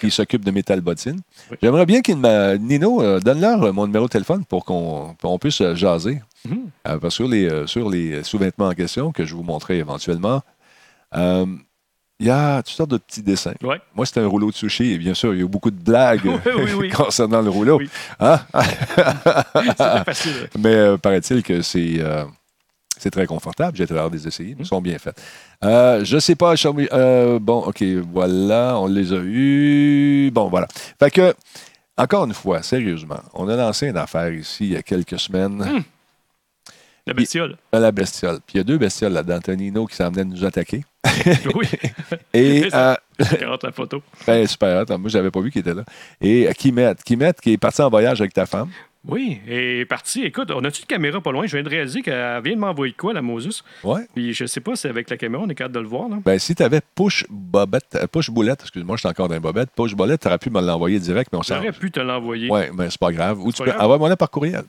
qui, 0.00 0.10
s'occupe 0.10 0.44
de 0.44 0.50
Metal 0.50 0.80
Bottine. 0.80 1.20
J'aimerais 1.62 1.86
bien 1.86 2.00
qu'il 2.02 2.16
me. 2.16 2.56
Nino, 2.56 3.00
euh, 3.00 3.20
donne-leur 3.20 3.62
euh, 3.62 3.72
mon 3.72 3.86
numéro 3.86 4.06
de 4.06 4.10
téléphone 4.10 4.44
pour 4.44 4.64
qu'on 4.64 5.38
puisse 5.40 5.62
jaser. 5.74 6.20
Mhm. 6.46 7.10
sur 7.10 7.28
les, 7.28 7.66
sur 7.66 7.88
les 7.88 8.24
sous-vêtements 8.24 8.66
en 8.66 8.74
question, 8.74 9.12
que 9.12 9.24
je 9.24 9.34
vous 9.34 9.44
montrerai 9.44 9.78
éventuellement, 9.78 10.42
il 11.14 12.26
y 12.26 12.30
a 12.30 12.62
toutes 12.62 12.74
sortes 12.74 12.90
de 12.90 12.98
petits 12.98 13.22
dessins. 13.22 13.54
Moi, 13.94 14.04
c'est 14.04 14.18
un 14.18 14.26
rouleau 14.26 14.50
de 14.50 14.56
sushi, 14.56 14.92
et 14.92 14.98
bien 14.98 15.14
sûr, 15.14 15.34
il 15.34 15.40
y 15.40 15.44
a 15.44 15.46
beaucoup 15.46 15.70
de 15.70 15.80
blagues 15.80 16.28
concernant 16.94 17.42
le 17.42 17.50
rouleau. 17.50 17.80
Hein? 18.18 18.40
facile. 20.04 20.50
Mais 20.58 20.98
paraît-il 20.98 21.44
que 21.44 21.62
c'est 21.62 22.00
c'est 23.04 23.10
très 23.10 23.26
confortable. 23.26 23.76
J'ai 23.76 23.84
l'air 23.84 24.10
des 24.10 24.26
essayer. 24.26 24.56
Ils 24.58 24.62
mmh. 24.62 24.64
sont 24.64 24.80
bien 24.80 24.98
faits. 24.98 25.14
Euh, 25.62 26.02
je 26.04 26.18
sais 26.18 26.34
pas, 26.34 26.54
euh, 26.64 27.38
bon, 27.38 27.58
OK, 27.58 27.82
voilà, 28.10 28.78
on 28.78 28.86
les 28.86 29.12
a 29.12 29.18
eus. 29.22 30.30
Bon, 30.32 30.48
voilà. 30.48 30.66
Fait 30.98 31.10
que, 31.10 31.34
encore 31.98 32.24
une 32.24 32.32
fois, 32.32 32.62
sérieusement, 32.62 33.20
on 33.34 33.46
a 33.48 33.56
lancé 33.56 33.88
une 33.88 33.98
affaire 33.98 34.32
ici 34.32 34.64
il 34.64 34.72
y 34.72 34.76
a 34.76 34.82
quelques 34.82 35.18
semaines. 35.18 35.56
Mmh. 35.56 35.84
La 37.06 37.12
bestiole. 37.12 37.58
la 37.74 37.92
bestiole. 37.92 38.38
Puis 38.46 38.54
il 38.54 38.56
y 38.56 38.60
a 38.60 38.64
deux 38.64 38.78
bestioles 38.78 39.12
là-dedans. 39.12 39.38
Tonino 39.40 39.86
qui 39.86 39.96
s'en 39.96 40.10
venait 40.10 40.24
nous 40.24 40.42
attaquer. 40.42 40.82
oui. 41.54 41.68
Et. 42.32 42.70
euh, 42.72 42.94
la 43.18 43.72
photo. 43.72 44.02
Ben, 44.26 44.46
super. 44.46 44.86
Moi, 44.98 45.10
je 45.10 45.18
n'avais 45.18 45.30
pas 45.30 45.40
vu 45.42 45.50
qu'il 45.50 45.60
était 45.60 45.74
là. 45.74 45.84
Et 46.22 46.48
Kimet. 46.56 46.94
Kimet 47.04 47.34
qui 47.34 47.52
est 47.52 47.58
parti 47.58 47.82
en 47.82 47.90
voyage 47.90 48.22
avec 48.22 48.32
ta 48.32 48.46
femme. 48.46 48.70
Oui, 49.06 49.40
et 49.46 49.84
parti. 49.84 50.22
Écoute, 50.22 50.50
on 50.50 50.64
a-tu 50.64 50.80
une 50.80 50.86
caméra 50.86 51.20
pas 51.20 51.30
loin? 51.30 51.46
Je 51.46 51.54
viens 51.56 51.62
de 51.62 51.68
réaliser 51.68 52.00
qu'elle 52.00 52.42
vient 52.42 52.54
de 52.54 52.60
m'envoyer 52.60 52.94
quoi, 52.94 53.12
la 53.12 53.20
Moses? 53.20 53.62
Oui. 53.82 54.00
Puis 54.14 54.32
je 54.32 54.46
sais 54.46 54.60
pas 54.60 54.76
si 54.76 54.86
avec 54.86 55.10
la 55.10 55.18
caméra, 55.18 55.42
on 55.44 55.48
est 55.48 55.54
capable 55.54 55.74
de 55.74 55.80
le 55.80 55.86
voir. 55.86 56.08
Là. 56.08 56.16
Ben, 56.24 56.38
si 56.38 56.54
tu 56.54 56.62
avais 56.62 56.80
push 56.94 57.26
bobette, 57.28 57.94
euh, 57.96 58.06
push 58.06 58.30
boulette, 58.30 58.62
excuse-moi, 58.62 58.96
je 58.96 59.00
suis 59.00 59.08
encore 59.08 59.28
dans 59.28 59.38
bobette, 59.38 59.70
push 59.76 59.94
boulette, 59.94 60.22
tu 60.22 60.28
aurais 60.28 60.38
pu 60.38 60.48
me 60.48 60.60
l'envoyer 60.60 60.98
direct, 60.98 61.30
mais 61.32 61.38
on 61.38 61.42
J'aurais 61.42 61.72
pu 61.72 61.90
te 61.90 62.00
l'envoyer. 62.00 62.48
Oui, 62.50 62.62
mais 62.74 62.88
c'est 62.88 63.00
pas 63.00 63.12
grave. 63.12 63.40
Ou 63.40 63.52
tu 63.52 63.62
peux 63.62 63.72
envoyer-moi 63.72 64.16
par 64.16 64.30
courriel. 64.30 64.64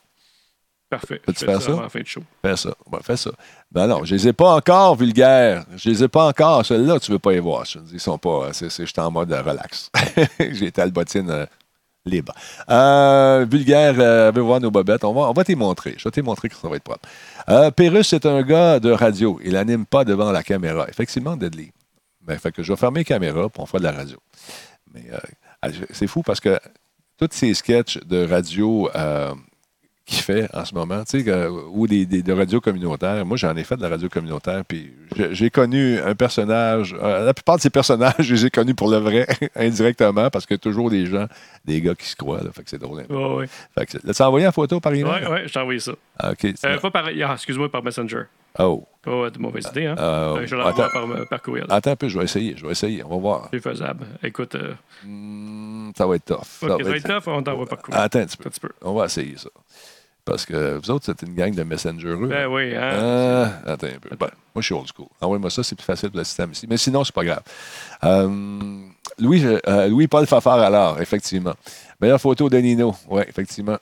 Parfait. 0.90 1.22
Peux-tu 1.26 1.46
faire 1.46 1.62
ça? 1.62 1.76
ça? 1.76 1.90
Fin 1.90 2.02
de 2.02 2.06
show. 2.06 2.22
Fais 2.44 2.56
ça. 2.56 2.76
Ben, 2.92 3.00
fais 3.02 3.18
ça. 3.18 3.32
Ben 3.72 3.88
non, 3.88 4.04
je 4.04 4.16
les 4.16 4.28
ai 4.28 4.34
pas 4.34 4.56
encore 4.56 4.96
vulgaires. 4.96 5.66
Je 5.78 5.90
les 5.90 6.04
ai 6.04 6.08
pas 6.08 6.28
encore. 6.28 6.66
Celles-là, 6.66 7.00
tu 7.00 7.12
veux 7.12 7.20
pas 7.20 7.32
les 7.32 7.40
voir. 7.40 7.64
Ils 7.92 8.00
sont 8.00 8.18
pas. 8.18 8.52
Je 8.52 8.68
suis 8.68 8.88
en 8.98 9.12
mode 9.12 9.32
relax. 9.32 9.90
J'ai 10.40 10.66
été 10.66 10.82
à 10.82 10.86
le 10.86 10.92
bottine 10.92 11.30
euh, 11.30 11.46
libre. 12.06 12.34
Euh, 12.70 13.46
vulgaire, 13.50 13.96
euh, 13.98 14.32
voir 14.36 14.60
nos 14.60 14.72
bobettes. 14.72 15.04
On 15.04 15.14
va, 15.14 15.22
on 15.22 15.34
va 15.34 15.44
t'y 15.44 15.56
montrer. 15.56 15.96
Je 15.98 16.04
vais 16.04 16.12
t'y 16.12 16.22
montrer 16.22 16.50
que 16.50 16.56
ça 16.56 16.68
va 16.68 16.76
être 16.76 16.84
propre. 16.84 17.08
Euh, 17.50 17.72
Pérus, 17.72 18.08
c'est 18.08 18.26
un 18.26 18.42
gars 18.44 18.80
de 18.80 18.92
radio. 18.92 19.40
Il 19.44 19.54
n'anime 19.54 19.86
pas 19.86 20.06
devant 20.06 20.32
la 20.32 20.44
caméra. 20.44 20.88
Effectivement, 20.88 21.36
Deadly. 21.36 21.72
Ben, 22.22 22.38
fait 22.38 22.52
que 22.52 22.64
je 22.64 22.74
vais 22.74 22.78
fermer 22.78 23.02
la 23.02 23.06
caméra 23.06 23.50
pour 23.50 23.64
on 23.64 23.68
fera 23.68 23.80
de 23.80 23.84
la 23.84 23.92
radio. 23.92 24.18
Mais 24.94 25.04
euh, 25.12 25.72
c'est 25.92 26.08
fou 26.08 26.22
parce 26.24 26.40
que 26.40 26.60
tous 27.18 27.30
ces 27.32 27.54
sketchs 27.54 28.00
de 28.06 28.26
radio 28.28 28.90
qu'il 30.06 30.22
fait 30.22 30.48
en 30.54 30.64
ce 30.66 30.76
moment, 30.76 31.04
tu 31.04 31.24
sais, 31.24 31.48
ou 31.48 31.88
des, 31.88 32.06
des, 32.06 32.22
de 32.22 32.32
radio 32.32 32.62
communautaire. 32.62 33.26
Moi, 33.26 33.38
j'en 33.38 33.56
ai 33.56 33.64
fait 33.64 33.76
de 33.76 33.82
la 33.82 33.90
radio 33.90 34.08
communautaire, 34.08 34.64
puis 34.64 34.94
j'ai 35.32 35.50
connu 35.50 36.00
un 36.00 36.14
personnage, 36.14 36.96
euh, 37.02 37.26
la 37.26 37.34
plupart 37.34 37.58
de 37.58 37.62
ces 37.62 37.72
personnages, 37.72 38.14
je 38.20 38.36
les 38.36 38.46
ai 38.46 38.50
connus 38.52 38.76
pour 38.76 38.90
le 38.90 38.98
vrai, 38.98 39.26
indirectement, 39.56 40.30
parce 40.30 40.46
qu'il 40.46 40.54
y 40.54 40.60
a 40.60 40.60
toujours 40.60 40.92
des 40.92 41.08
gens, 41.08 41.26
des 41.66 41.82
gars 41.82 41.96
qui 41.96 42.06
se 42.06 42.16
croient, 42.16 42.44
là, 42.44 42.52
fait 42.54 42.64
que 42.64 42.70
c'est 42.70 42.78
drôle. 42.78 43.04
Oh, 43.10 43.38
oui. 43.40 43.46
Fait 43.74 43.88
que, 43.88 43.98
l'as-tu 44.04 44.22
envoyé 44.22 44.48
en 44.48 44.52
photo 44.52 44.80
par 44.80 44.94
email? 44.94 45.24
Oui, 45.24 45.28
oui, 45.32 45.40
je 45.48 45.54
t'ai 45.54 45.60
envoyé 45.60 45.80
ça. 45.80 45.94
Ah, 46.20 46.32
OK. 46.32 46.46
Euh, 46.46 46.78
pas 46.78 46.92
par, 46.92 47.06
ah, 47.08 47.34
excuse-moi, 47.34 47.72
par 47.72 47.84
Messenger. 47.84 48.24
Oh. 48.60 48.88
Pas 49.02 49.30
de 49.32 49.40
mauvaise 49.40 49.68
idée, 49.72 49.88
hein? 49.88 49.96
Euh, 49.98 50.46
je 50.46 50.56
l'envoie 50.56 50.90
par, 50.90 51.08
par, 51.30 51.42
courriel. 51.42 51.66
Attends 51.70 51.92
un 51.92 51.96
peu, 51.96 52.08
je 52.08 52.18
vais 52.18 52.24
essayer, 52.26 52.56
je 52.56 52.66
vais 52.66 52.72
essayer, 52.72 53.04
on 53.04 53.10
va 53.10 53.18
voir. 53.18 53.48
C'est 53.52 53.60
faisable. 53.60 54.06
Écoute... 54.24 54.56
Hmm, 55.04 55.90
ça 55.98 56.06
va 56.06 56.16
être 56.16 56.26
tough. 56.26 56.46
ça, 56.62 56.68
va 56.68 56.96
être 56.96 57.08
tough, 57.08 57.28
on 57.34 57.42
t'envoie 57.42 57.66
par 57.66 57.80
courriel. 57.80 58.04
Attends 58.04 58.20
un 58.20 58.26
petit 58.26 58.38
peu. 58.38 58.48
Un 58.48 58.52
petit 58.52 58.60
peu. 58.60 58.70
On 58.82 58.94
va 58.94 59.06
essayer 59.06 59.36
ça. 59.38 59.50
Parce 60.26 60.46
que 60.46 60.78
vous 60.78 60.90
autres, 60.90 61.06
c'est 61.06 61.22
une 61.22 61.36
gang 61.36 61.54
de 61.54 61.64
messengereux. 61.64 62.28
Ben 62.28 62.48
oui, 62.48 62.76
hein? 62.76 62.92
Ah, 63.66 63.72
attends 63.72 63.88
un 63.88 64.00
peu. 64.02 64.10
Ben, 64.10 64.30
moi, 64.56 64.62
je 64.62 64.62
suis 64.62 64.74
old 64.74 64.88
school. 64.88 65.08
Envoie-moi 65.22 65.52
ça, 65.52 65.62
c'est 65.62 65.76
plus 65.76 65.86
facile 65.86 66.10
pour 66.10 66.18
le 66.18 66.24
système 66.24 66.52
ici. 66.52 66.66
Mais 66.68 66.78
sinon, 66.78 67.04
c'est 67.04 67.14
pas 67.14 67.24
grave. 67.24 67.44
Euh, 68.04 68.80
Louis, 69.20 69.44
euh, 69.46 69.88
Louis-Paul 69.88 70.26
Fafard, 70.26 70.60
alors, 70.60 71.00
effectivement. 71.00 71.54
Meilleure 72.02 72.20
photo 72.20 72.50
de 72.50 72.58
Nino. 72.58 72.96
Oui, 73.08 73.22
effectivement. 73.28 73.78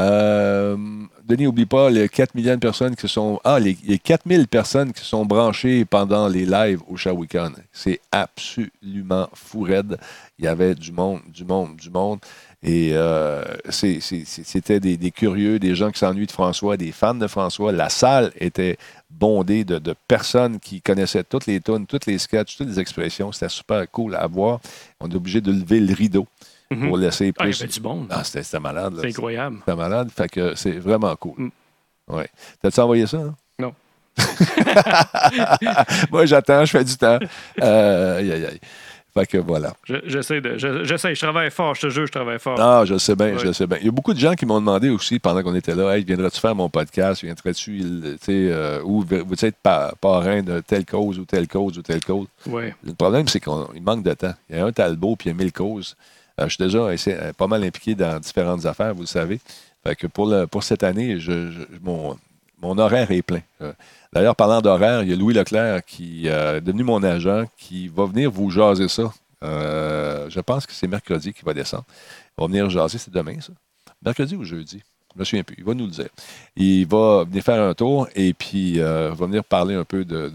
Euh, 0.00 0.76
Denis, 1.24 1.44
n'oublie 1.44 1.66
pas 1.66 1.88
les 1.88 2.08
4 2.08 2.34
millions 2.34 2.54
de 2.54 2.60
personnes 2.60 2.96
qui 2.96 3.06
sont. 3.06 3.40
Ah, 3.44 3.60
les, 3.60 3.76
les 3.84 3.98
4000 3.98 4.48
personnes 4.48 4.92
qui 4.92 5.04
sont 5.04 5.24
branchées 5.24 5.84
pendant 5.84 6.28
les 6.28 6.46
lives 6.46 6.80
au 6.88 6.96
Shawikan. 6.96 7.52
C'est 7.72 8.00
absolument 8.10 9.28
fou 9.34 9.62
raide. 9.62 9.98
Il 10.38 10.46
y 10.46 10.48
avait 10.48 10.74
du 10.74 10.90
monde, 10.90 11.20
du 11.28 11.44
monde, 11.44 11.76
du 11.76 11.90
monde. 11.90 12.18
Et 12.66 12.92
euh, 12.94 13.44
c'était 13.68 14.80
des, 14.80 15.10
curieux, 15.10 15.58
des 15.58 15.74
gens 15.74 15.90
qui 15.90 15.98
s'ennuient 15.98 16.26
de 16.26 16.32
François, 16.32 16.78
des 16.78 16.92
fans 16.92 17.14
de 17.14 17.26
François. 17.26 17.72
La 17.72 17.90
salle 17.90 18.32
était 18.40 18.78
bondée 19.10 19.64
de, 19.64 19.94
personnes 20.08 20.58
qui 20.58 20.80
connaissaient 20.80 21.24
toutes 21.24 21.44
les 21.44 21.60
tunes, 21.60 21.86
toutes 21.86 22.06
les 22.06 22.18
sketchs, 22.18 22.56
toutes 22.56 22.68
les 22.68 22.80
expressions. 22.80 23.32
C'était 23.32 23.50
super 23.50 23.90
cool 23.90 24.14
à 24.14 24.26
voir. 24.26 24.60
On 24.98 25.10
est 25.10 25.14
obligé 25.14 25.42
de 25.42 25.52
lever 25.52 25.78
le 25.78 25.92
rideau 25.92 26.26
mhm. 26.70 26.88
pour 26.88 26.96
laisser 26.96 27.32
plus. 27.32 27.44
Ah, 27.44 27.50
il 27.50 27.54
y 27.54 27.62
avait 27.62 27.70
du 27.70 27.80
monde. 27.82 28.06
Ah, 28.08 28.24
c'était 28.24 28.58
malade. 28.58 28.94
C'est 28.98 29.08
incroyable. 29.08 29.58
C'était 29.58 29.76
malade. 29.76 30.08
Fait 30.10 30.28
que 30.28 30.54
c'est 30.54 30.78
vraiment 30.78 31.14
cool. 31.16 31.34
Mm. 31.36 31.50
Ouais. 32.08 32.28
T'as-tu 32.62 32.80
envoyé 32.80 33.06
ça? 33.06 33.18
Hein? 33.18 33.34
Non. 33.58 33.74
Moi, 36.10 36.24
j'attends, 36.24 36.64
je 36.64 36.70
fais 36.70 36.84
du 36.84 36.96
temps. 36.96 37.18
Euh, 37.60 38.18
aïe, 38.18 38.32
aïe, 38.32 38.46
aïe. 38.46 38.60
Fait 39.16 39.26
que 39.26 39.38
voilà. 39.38 39.74
J'essaie 40.06 40.40
de. 40.40 40.58
J'essaie, 40.84 41.14
je 41.14 41.20
travaille 41.20 41.50
fort, 41.52 41.76
je 41.76 41.82
te 41.82 41.88
jure, 41.88 42.06
je 42.06 42.12
travaille 42.12 42.40
fort. 42.40 42.58
Ah, 42.58 42.82
je 42.84 42.98
sais 42.98 43.14
bien, 43.14 43.38
je 43.38 43.52
sais 43.52 43.66
bien. 43.66 43.78
Il 43.80 43.86
y 43.86 43.88
a 43.88 43.92
beaucoup 43.92 44.12
de 44.12 44.18
gens 44.18 44.34
qui 44.34 44.44
m'ont 44.44 44.58
demandé 44.58 44.90
aussi 44.90 45.20
pendant 45.20 45.40
qu'on 45.42 45.54
était 45.54 45.74
là 45.74 45.96
Hey, 45.96 46.02
viendrais-tu 46.02 46.40
faire 46.40 46.54
mon 46.56 46.68
podcast? 46.68 47.22
Viendrais-tu, 47.22 47.78
tu 47.78 48.16
sais, 48.20 48.48
euh, 48.50 48.82
ou 48.82 49.02
veux-tu 49.02 49.46
être 49.46 49.58
parrain 50.00 50.42
de 50.42 50.60
telle 50.60 50.84
cause 50.84 51.20
ou 51.20 51.24
telle 51.24 51.46
cause 51.46 51.78
ou 51.78 51.82
telle 51.82 52.04
cause? 52.04 52.26
Ouais. 52.46 52.74
Le 52.84 52.92
problème, 52.94 53.28
c'est 53.28 53.38
qu'il 53.38 53.82
manque 53.82 54.02
de 54.02 54.14
temps. 54.14 54.34
Il 54.50 54.56
y 54.56 54.58
a 54.58 54.66
un 54.66 54.72
Talbot 54.72 55.14
puis 55.14 55.30
il 55.30 55.32
y 55.32 55.36
a 55.36 55.38
mille 55.38 55.52
causes. 55.52 55.94
Euh, 56.40 56.48
je 56.48 56.54
suis 56.54 56.64
déjà 56.64 56.78
euh, 56.78 57.32
pas 57.34 57.46
mal 57.46 57.62
impliqué 57.62 57.94
dans 57.94 58.18
différentes 58.18 58.66
affaires, 58.66 58.94
vous 58.94 59.02
le 59.02 59.06
savez. 59.06 59.38
Fait 59.86 59.94
que 59.94 60.08
pour, 60.08 60.26
le, 60.26 60.46
pour 60.46 60.64
cette 60.64 60.82
année, 60.82 61.20
je, 61.20 61.50
mon, 61.82 62.16
mon 62.60 62.78
horaire 62.78 63.10
est 63.10 63.22
plein. 63.22 63.42
D'ailleurs, 64.12 64.36
parlant 64.36 64.60
d'horaire, 64.60 65.02
il 65.02 65.10
y 65.10 65.12
a 65.12 65.16
Louis 65.16 65.34
Leclerc 65.34 65.84
qui 65.84 66.28
euh, 66.28 66.58
est 66.58 66.60
devenu 66.60 66.84
mon 66.84 67.02
agent, 67.02 67.44
qui 67.56 67.88
va 67.88 68.06
venir 68.06 68.30
vous 68.30 68.50
jaser 68.50 68.88
ça. 68.88 69.12
Euh, 69.42 70.30
je 70.30 70.40
pense 70.40 70.66
que 70.66 70.72
c'est 70.72 70.86
mercredi 70.86 71.32
qu'il 71.32 71.44
va 71.44 71.52
descendre. 71.52 71.84
Il 72.38 72.42
va 72.42 72.46
venir 72.46 72.70
jaser, 72.70 72.98
c'est 72.98 73.12
demain, 73.12 73.40
ça. 73.40 73.52
Mercredi 74.04 74.36
ou 74.36 74.44
jeudi? 74.44 74.82
Je 75.14 75.20
me 75.20 75.24
souviens 75.24 75.42
plus. 75.42 75.56
Il 75.58 75.64
va 75.64 75.74
nous 75.74 75.86
le 75.86 75.90
dire. 75.90 76.08
Il 76.56 76.86
va 76.86 77.24
venir 77.24 77.42
faire 77.42 77.62
un 77.62 77.74
tour 77.74 78.08
et 78.14 78.32
puis 78.34 78.80
euh, 78.80 79.10
va 79.14 79.26
venir 79.26 79.44
parler 79.44 79.74
un 79.74 79.84
peu 79.84 80.04
de, 80.04 80.32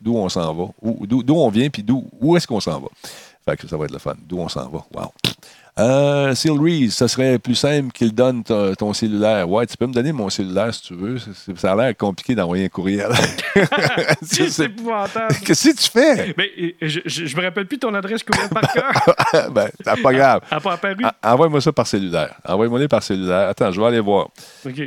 d'où 0.00 0.16
on 0.16 0.28
s'en 0.28 0.54
va, 0.54 0.66
d'où 0.82 1.34
on 1.34 1.48
vient, 1.48 1.68
puis 1.70 1.82
d'où 1.82 2.06
où 2.20 2.36
est-ce 2.36 2.46
qu'on 2.46 2.60
s'en 2.60 2.80
va. 2.80 2.88
Fait 3.44 3.56
que 3.56 3.66
ça 3.66 3.76
va 3.76 3.86
être 3.86 3.92
le 3.92 3.98
fun. 3.98 4.14
D'où 4.26 4.38
on 4.38 4.48
s'en 4.48 4.68
va. 4.68 4.84
Wow. 4.94 5.12
Euh, 5.78 6.34
Reese, 6.44 6.90
ça 6.90 7.06
serait 7.06 7.38
plus 7.38 7.54
simple 7.54 7.92
qu'il 7.92 8.12
donne 8.12 8.42
ton 8.42 8.92
cellulaire. 8.92 9.48
Ouais, 9.48 9.64
tu 9.64 9.76
peux 9.76 9.86
me 9.86 9.92
donner 9.92 10.10
mon 10.12 10.28
cellulaire 10.28 10.74
si 10.74 10.82
tu 10.82 10.94
veux. 10.94 11.18
Ça 11.56 11.72
a 11.72 11.76
l'air 11.76 11.96
compliqué 11.96 12.34
d'envoyer 12.34 12.64
un 12.64 12.68
courriel. 12.68 13.10
c'est 14.22 14.64
épouvantable. 14.64 15.36
Qu'est-ce 15.44 15.70
que 15.70 15.76
tu 15.76 15.90
fais? 15.90 16.34
Mais 16.36 16.74
je, 16.82 17.00
je, 17.06 17.36
me 17.36 17.42
rappelle 17.42 17.66
plus 17.66 17.78
ton 17.78 17.94
adresse 17.94 18.24
courriel 18.24 18.48
par 18.48 18.72
cœur. 18.72 19.50
ben, 19.52 19.68
pas 20.02 20.12
grave. 20.12 20.40
Elle 20.50 20.60
pas 20.60 20.72
apparu. 20.72 21.04
Envoie-moi 21.22 21.60
ça 21.60 21.72
par 21.72 21.86
cellulaire. 21.86 22.34
Envoie-moi 22.44 22.88
par 22.88 23.02
cellulaire. 23.02 23.48
Attends, 23.48 23.70
je 23.70 23.80
vais 23.80 23.86
aller 23.86 24.00
voir. 24.00 24.30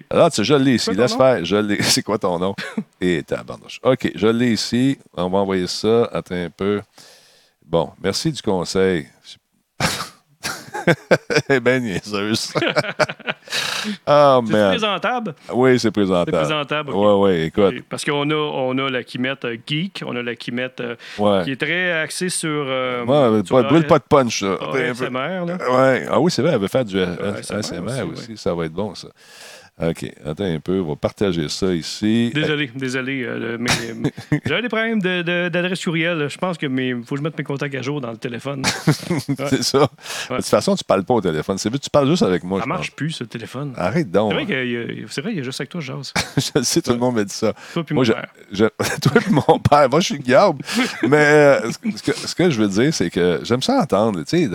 Alors, 0.10 0.30
tu 0.30 0.38
sais, 0.38 0.44
je 0.44 0.54
l'ai 0.56 0.76
ici. 0.76 0.92
Laisse 0.92 1.16
faire. 1.16 1.46
Je 1.46 1.56
l'ai. 1.56 1.82
C'est 1.84 2.04
quoi 2.04 2.18
ton 2.18 2.38
nom? 2.38 2.54
Et 3.00 3.24
tabarnouche. 3.24 3.80
OK, 3.84 4.12
je 4.14 4.28
l'ai 4.28 4.52
ici. 4.52 5.00
On 5.16 5.30
va 5.30 5.38
envoyer 5.38 5.68
ça. 5.68 6.10
Attends 6.12 6.36
un 6.36 6.50
peu. 6.50 6.82
Bon, 7.66 7.92
merci 8.04 8.30
du 8.30 8.42
conseil. 8.42 9.08
Eh 11.50 11.60
bien 11.60 11.80
niaiseuse. 11.80 12.54
oh, 14.08 14.44
c'est 14.46 14.68
présentable? 14.68 15.36
Oui, 15.54 15.80
c'est 15.80 15.92
présentable. 15.92 16.32
C'est 16.32 16.38
présentable. 16.38 16.92
Oui, 16.94 17.14
oui, 17.18 17.42
écoute. 17.44 17.84
Parce 17.90 18.06
qu'on 18.06 18.30
a, 18.30 18.36
on 18.36 18.78
a 18.78 18.90
la 18.90 19.04
Kimette 19.04 19.46
euh, 19.46 19.58
Geek, 19.66 20.04
on 20.06 20.16
a 20.16 20.22
la 20.22 20.36
Kimette 20.36 20.82
euh, 20.82 21.44
qui 21.44 21.52
est 21.52 21.62
très 21.62 21.92
axée 21.92 22.30
sur. 22.30 22.50
Euh, 22.50 23.06
ouais, 23.06 23.46
sur 23.46 23.64
brûle 23.64 23.88
pas 23.88 24.00
de 24.00 24.04
punch, 24.04 24.44
là. 24.44 24.58
ASMR, 24.74 25.46
là. 25.46 25.58
Ouais. 25.70 26.06
Ah 26.10 26.20
oui, 26.20 26.32
c'est 26.32 26.42
vrai, 26.42 26.54
elle 26.54 26.62
veut 26.62 26.68
faire 26.68 26.86
du 26.86 27.02
ASMR 27.02 28.04
aussi. 28.12 28.38
Ça 28.38 28.54
va 28.54 28.66
être 28.66 28.74
bon, 28.74 28.96
ça. 28.96 29.08
OK, 29.80 30.06
attends 30.26 30.44
un 30.44 30.60
peu, 30.60 30.80
on 30.80 30.90
va 30.90 30.96
partager 30.96 31.50
ça 31.50 31.74
ici. 31.74 32.32
Désolé, 32.36 32.70
désolé. 32.76 33.24
Euh, 33.24 33.58
J'avais 34.46 34.62
des 34.62 34.68
problèmes 34.68 35.02
d'adresse 35.02 35.80
de, 35.80 35.84
courriel. 35.84 36.30
Je 36.30 36.38
pense 36.38 36.58
que 36.58 36.68
faut 36.68 37.16
que 37.16 37.18
je 37.18 37.24
mette 37.24 37.38
mes 37.38 37.44
contacts 37.44 37.74
à 37.74 37.82
jour 37.82 38.00
dans 38.00 38.12
le 38.12 38.18
téléphone. 38.18 38.64
c'est 38.86 39.64
ça. 39.64 39.80
De 40.30 40.36
toute 40.36 40.46
façon, 40.46 40.76
tu 40.76 40.84
parles 40.84 41.04
pas 41.04 41.16
au 41.16 41.22
téléphone. 41.22 41.58
C'est 41.58 41.72
tu 41.80 41.90
parles 41.90 42.10
juste 42.10 42.22
avec 42.22 42.44
moi. 42.44 42.60
Ça 42.60 42.68
marche 42.68 42.92
plus, 42.92 43.12
ce 43.12 43.24
téléphone. 43.24 43.74
Arrête 43.76 44.12
donc. 44.12 44.34
C'est 45.10 45.22
vrai, 45.22 45.32
il 45.32 45.38
y 45.38 45.40
a 45.40 45.44
juste 45.44 45.62
avec 45.62 45.70
toi, 45.70 45.82
je 45.82 45.92
je 46.38 46.62
sais, 46.64 46.82
tout 46.82 46.92
le 46.92 46.98
monde 46.98 47.16
m'a 47.16 47.24
dit 47.24 47.34
ça. 47.34 47.54
Toi 47.74 47.84
puis 47.84 47.96
mon 47.96 48.04
père. 48.04 48.28
toi 49.02 49.22
puis 49.22 49.32
mon 49.32 49.60
père. 49.60 49.90
Moi, 49.90 50.00
je 50.00 50.06
suis 50.06 50.20
Guillaume. 50.20 50.60
Mais 51.08 51.18
euh, 51.18 51.72
ce, 51.72 52.36
que, 52.36 52.50
je 52.50 52.62
veux 52.62 52.68
dire, 52.68 52.94
c'est 52.94 53.10
que 53.10 53.40
j'aime 53.44 53.62
ça 53.62 53.80
entendre, 53.82 54.24
tu 54.24 54.48
sais, 54.48 54.50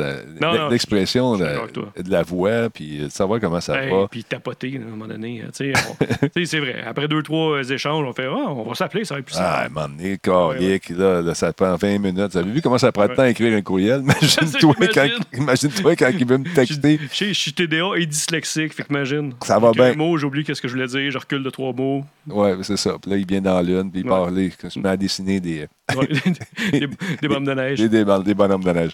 l'expression 0.70 1.36
de, 1.36 1.46
la 2.08 2.22
voix, 2.22 2.70
puis 2.70 2.98
de 2.98 3.08
savoir 3.08 3.40
comment 3.40 3.60
ça 3.60 3.80
va. 3.86 4.06
Puis 4.08 4.22
tapoter, 4.22 4.80
à 4.80 5.04
un 5.04 5.05
moment 5.06 5.18
donné. 5.18 5.42
c'est 6.44 6.60
vrai. 6.60 6.82
Après 6.86 7.08
deux, 7.08 7.22
trois 7.22 7.68
échanges, 7.68 8.06
on 8.06 8.12
fait 8.12 8.26
oh, 8.26 8.64
on 8.64 8.68
va 8.68 8.74
s'appeler, 8.74 9.04
ça 9.04 9.14
va 9.14 9.20
être 9.20 9.26
plus 9.26 9.34
simple. 9.34 9.46
Ah, 9.48 9.66
un 9.66 9.68
moment 9.68 9.88
donné, 9.88 10.18
là, 10.90 11.22
là, 11.22 11.34
ça 11.34 11.52
prend 11.52 11.74
20 11.76 11.98
minutes. 11.98 12.32
Vous 12.32 12.38
avez 12.38 12.50
vu 12.50 12.62
comment 12.62 12.78
ça 12.78 12.92
prend 12.92 13.06
de 13.06 13.14
temps 13.14 13.22
à 13.22 13.28
écrire 13.28 13.56
un 13.56 13.62
courriel? 13.62 14.00
Imagine-toi 14.02 14.74
quand, 14.92 15.08
imagine 15.32 15.70
quand 15.98 16.10
il 16.18 16.26
veut 16.26 16.38
me 16.38 16.54
texter. 16.54 17.00
Je 17.12 17.32
suis 17.32 17.52
TDA 17.52 17.96
et 17.96 18.06
dyslexique, 18.06 18.74
fait 18.74 18.84
qu'imagine. 18.84 19.32
Ça 19.42 19.58
va 19.58 19.72
bien. 19.72 19.94
Mot, 19.94 20.16
j'oublie 20.16 20.44
qu'est-ce 20.44 20.60
que 20.60 20.68
je 20.68 20.74
voulais 20.74 20.86
dire, 20.86 21.10
je 21.10 21.18
recule 21.18 21.42
de 21.42 21.50
trois 21.50 21.72
mots. 21.72 22.04
Oui, 22.28 22.50
c'est 22.62 22.76
ça. 22.76 22.96
Puis 23.00 23.10
là, 23.10 23.16
il 23.16 23.26
vient 23.26 23.40
dans 23.40 23.60
l'une, 23.60 23.90
puis 23.90 24.00
il 24.00 24.06
parle, 24.06 24.38
il 24.38 24.52
se 24.70 24.78
met 24.78 24.88
à 24.88 24.96
dessiner 24.96 25.40
des. 25.40 25.66
des, 26.72 27.28
bonhommes 27.28 27.44
de 27.44 27.54
neige. 27.54 27.78
Des, 27.78 27.88
des, 27.88 28.34
bonhommes 28.34 28.64
de 28.64 28.72
neige. 28.72 28.90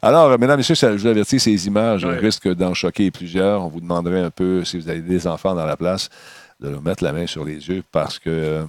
Alors, 0.00 0.36
mesdames, 0.38 0.56
messieurs, 0.56 0.74
je 0.74 0.86
vous 0.88 1.06
avertis, 1.06 1.38
ces 1.38 1.66
images 1.66 2.04
risquent 2.04 2.52
d'en 2.54 2.74
choquer 2.74 3.10
plusieurs. 3.12 3.64
On 3.64 3.68
vous 3.68 3.80
demanderait 3.80 4.22
un 4.22 4.30
peu, 4.30 4.64
si 4.64 4.78
vous 4.78 4.88
avez 4.88 5.00
des 5.00 5.26
enfants 5.26 5.51
dans 5.54 5.66
la 5.66 5.76
place, 5.76 6.08
de 6.60 6.68
leur 6.68 6.82
mettre 6.82 7.02
la 7.04 7.12
main 7.12 7.26
sur 7.26 7.44
les 7.44 7.68
yeux 7.68 7.82
parce 7.92 8.18
que 8.18 8.30
euh, 8.30 8.64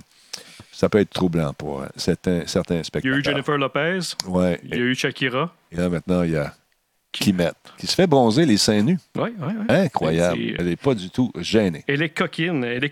ça 0.71 0.89
peut 0.89 0.99
être 0.99 1.11
troublant 1.11 1.53
pour 1.53 1.86
certains, 1.95 2.43
certains 2.47 2.81
spectateurs. 2.84 3.11
Il 3.11 3.13
y 3.13 3.15
a 3.15 3.19
eu 3.19 3.23
Jennifer 3.23 3.57
Lopez. 3.57 3.99
Ouais. 4.27 4.59
Il 4.63 4.69
y 4.71 4.73
a 4.73 4.77
eu 4.77 4.95
Shakira. 4.95 5.53
Et 5.71 5.77
là, 5.77 5.89
maintenant, 5.89 6.23
il 6.23 6.31
y 6.31 6.38
a 6.38 6.53
Kimet, 7.13 7.51
qui 7.77 7.86
se 7.86 7.93
fait 7.93 8.07
bronzer 8.07 8.45
les 8.45 8.57
seins 8.57 8.81
nus. 8.81 8.97
Oui, 9.15 9.29
oui, 9.39 9.53
oui. 9.59 9.65
Incroyable. 9.69 10.39
Elle 10.57 10.65
n'est 10.65 10.75
pas 10.75 10.95
du 10.95 11.11
tout 11.11 11.31
gênée. 11.39 11.84
Elle 11.88 12.01
est 12.01 12.09
coquine. 12.09 12.63
Elle 12.63 12.89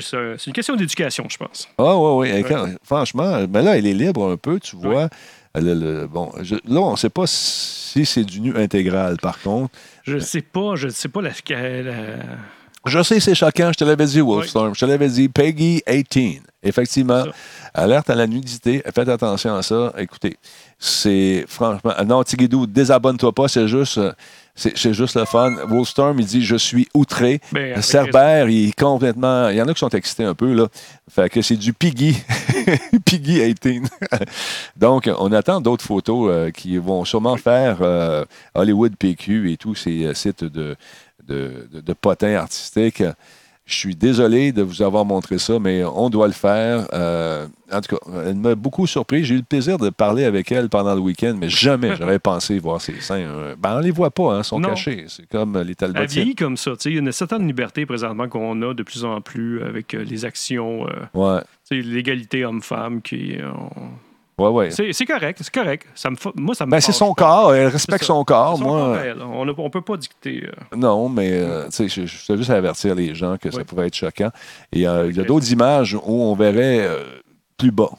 c'est 0.00 0.46
une 0.46 0.52
question 0.52 0.76
d'éducation, 0.76 1.26
je 1.28 1.36
pense. 1.36 1.68
Ah, 1.76 1.96
oui, 1.96 2.30
oui. 2.32 2.54
Franchement, 2.84 3.44
mais 3.50 3.62
là, 3.62 3.76
elle 3.76 3.86
est 3.86 3.94
libre 3.94 4.30
un 4.30 4.36
peu, 4.36 4.60
tu 4.60 4.76
vois. 4.76 5.08
bon, 5.54 6.32
là, 6.64 6.80
on 6.80 6.92
ne 6.92 6.96
sait 6.96 7.10
pas 7.10 7.26
si 7.26 8.06
c'est 8.06 8.24
du 8.24 8.40
nu 8.40 8.56
intégral, 8.56 9.16
par 9.16 9.40
contre. 9.40 9.74
Je 10.04 10.14
ne 10.14 10.20
sais 10.20 10.42
pas. 10.42 10.76
Je 10.76 10.86
ne 10.86 10.92
sais 10.92 11.08
pas 11.08 11.20
la, 11.20 11.32
Je 12.84 13.02
sais, 13.02 13.20
c'est 13.20 13.34
choquant. 13.34 13.70
Je 13.72 13.78
te 13.78 13.84
l'avais 13.84 14.06
dit, 14.06 14.20
Wolfstorm. 14.20 14.74
Je 14.74 14.80
te 14.80 14.84
l'avais 14.84 15.08
dit, 15.08 15.28
Peggy 15.28 15.82
18. 15.86 16.42
Effectivement, 16.64 17.24
alerte 17.74 18.08
à 18.10 18.14
la 18.14 18.26
nudité. 18.26 18.82
Faites 18.94 19.08
attention 19.08 19.56
à 19.56 19.62
ça. 19.62 19.92
Écoutez, 19.98 20.36
c'est 20.78 21.44
franchement. 21.48 21.92
Non, 22.06 22.22
Tigidou, 22.22 22.66
désabonne-toi 22.66 23.32
pas, 23.32 23.48
c'est 23.48 23.66
juste. 23.66 23.98
C'est 24.54 24.92
juste 24.92 25.16
le 25.16 25.24
fun. 25.24 25.50
Wolfstorm, 25.66 26.20
il 26.20 26.26
dit 26.26 26.44
Je 26.44 26.56
suis 26.56 26.86
outré. 26.92 27.40
Ben, 27.52 27.80
Cerber, 27.80 28.44
il 28.50 28.68
est 28.68 28.78
complètement. 28.78 29.48
Il 29.48 29.56
y 29.56 29.62
en 29.62 29.66
a 29.66 29.72
qui 29.72 29.78
sont 29.78 29.88
excités 29.88 30.24
un 30.24 30.34
peu, 30.34 30.52
là. 30.52 30.66
Fait 31.10 31.30
que 31.30 31.40
c'est 31.40 31.56
du 31.56 31.72
Piggy. 31.72 32.22
Piggy 33.06 33.54
18. 33.54 33.90
Donc, 34.76 35.10
on 35.18 35.32
attend 35.32 35.62
d'autres 35.62 35.84
photos 35.84 36.30
euh, 36.30 36.50
qui 36.50 36.76
vont 36.76 37.06
sûrement 37.06 37.38
faire 37.38 37.78
euh, 37.80 38.26
Hollywood 38.54 38.94
PQ 38.96 39.50
et 39.50 39.56
tous 39.56 39.74
ces 39.74 40.04
euh, 40.04 40.14
sites 40.14 40.44
de, 40.44 40.76
de, 41.26 41.68
de, 41.72 41.92
potins 41.92 42.34
artistiques. 42.34 43.02
Je 43.64 43.74
suis 43.76 43.94
désolé 43.94 44.50
de 44.50 44.60
vous 44.62 44.82
avoir 44.82 45.04
montré 45.04 45.38
ça, 45.38 45.60
mais 45.60 45.84
on 45.84 46.10
doit 46.10 46.26
le 46.26 46.32
faire. 46.32 46.88
Euh, 46.92 47.46
en 47.72 47.80
tout 47.80 47.94
cas, 47.96 48.02
elle 48.26 48.34
m'a 48.34 48.56
beaucoup 48.56 48.88
surpris. 48.88 49.24
J'ai 49.24 49.34
eu 49.36 49.38
le 49.38 49.44
plaisir 49.44 49.78
de 49.78 49.88
parler 49.88 50.24
avec 50.24 50.50
elle 50.50 50.68
pendant 50.68 50.94
le 50.96 51.00
week-end, 51.00 51.36
mais 51.38 51.48
jamais 51.48 51.94
j'aurais 51.96 52.18
pensé 52.30 52.58
voir 52.58 52.80
ses 52.80 53.00
seins. 53.00 53.54
Ben, 53.58 53.76
on 53.76 53.80
les 53.80 53.92
voit 53.92 54.10
pas, 54.10 54.34
hein, 54.34 54.38
ils 54.40 54.44
sont 54.44 54.58
Non. 54.58 54.70
cachés. 54.70 55.04
C'est 55.06 55.28
comme 55.28 55.54
les 55.56 55.60
Elle 55.70 55.76
talbotiers. 55.76 56.22
vieillit 56.22 56.34
comme 56.34 56.56
ça. 56.56 56.72
Il 56.86 56.92
y 56.92 56.96
a 56.96 56.98
une 56.98 57.12
certaine 57.12 57.46
liberté 57.46 57.86
présentement 57.86 58.28
qu'on 58.28 58.60
a 58.62 58.74
de 58.74 58.82
plus 58.82 59.04
en 59.04 59.20
plus 59.20 59.62
avec 59.62 59.94
euh, 59.94 60.02
les 60.02 60.24
actions, 60.24 60.84
euh, 60.88 60.90
Ouais, 61.14 61.40
l'égalité 61.70 62.44
homme-femme. 62.44 63.00
qui 63.00 63.36
euh, 63.38 63.48
on- 63.76 64.11
ouais, 64.38 64.48
ouais. 64.48 64.70
C'est 64.70 65.06
correct, 65.06 65.38
c'est 65.42 65.52
correct. 65.52 65.86
Ça 65.94 66.10
me 66.10 66.16
fa- 66.16 66.32
Moi, 66.36 66.54
ça 66.54 66.66
me 66.66 66.70
Ben, 66.70 66.80
c'est 66.80 66.92
son 66.92 67.14
pas. 67.14 67.24
corps, 67.24 67.54
elle 67.54 67.68
respecte 67.68 68.04
son 68.04 68.24
corps. 68.24 68.58
Son 68.58 68.64
Moi, 68.64 68.98
corps. 69.16 69.28
On 69.30 69.44
ne 69.44 69.68
peut 69.68 69.80
pas 69.82 69.96
dicter. 69.96 70.44
euh, 70.46 70.76
Non, 70.76 71.08
mais 71.08 71.30
euh, 71.32 71.68
je, 71.70 71.86
je 71.86 72.26
voulais 72.26 72.38
juste 72.38 72.50
avertir 72.50 72.94
les 72.94 73.14
gens 73.14 73.36
que 73.36 73.50
ça 73.50 73.58
Oui. 73.58 73.64
pouvait 73.64 73.86
être 73.86 73.94
choquant. 73.96 74.30
Et 74.72 74.86
euh, 74.86 75.08
il 75.10 75.16
y 75.16 75.20
a 75.20 75.24
d'autres 75.24 75.50
images 75.52 75.94
où 75.94 76.00
on 76.22 76.34
verrait 76.34 76.88
plus 77.56 77.70
bas, 77.70 77.90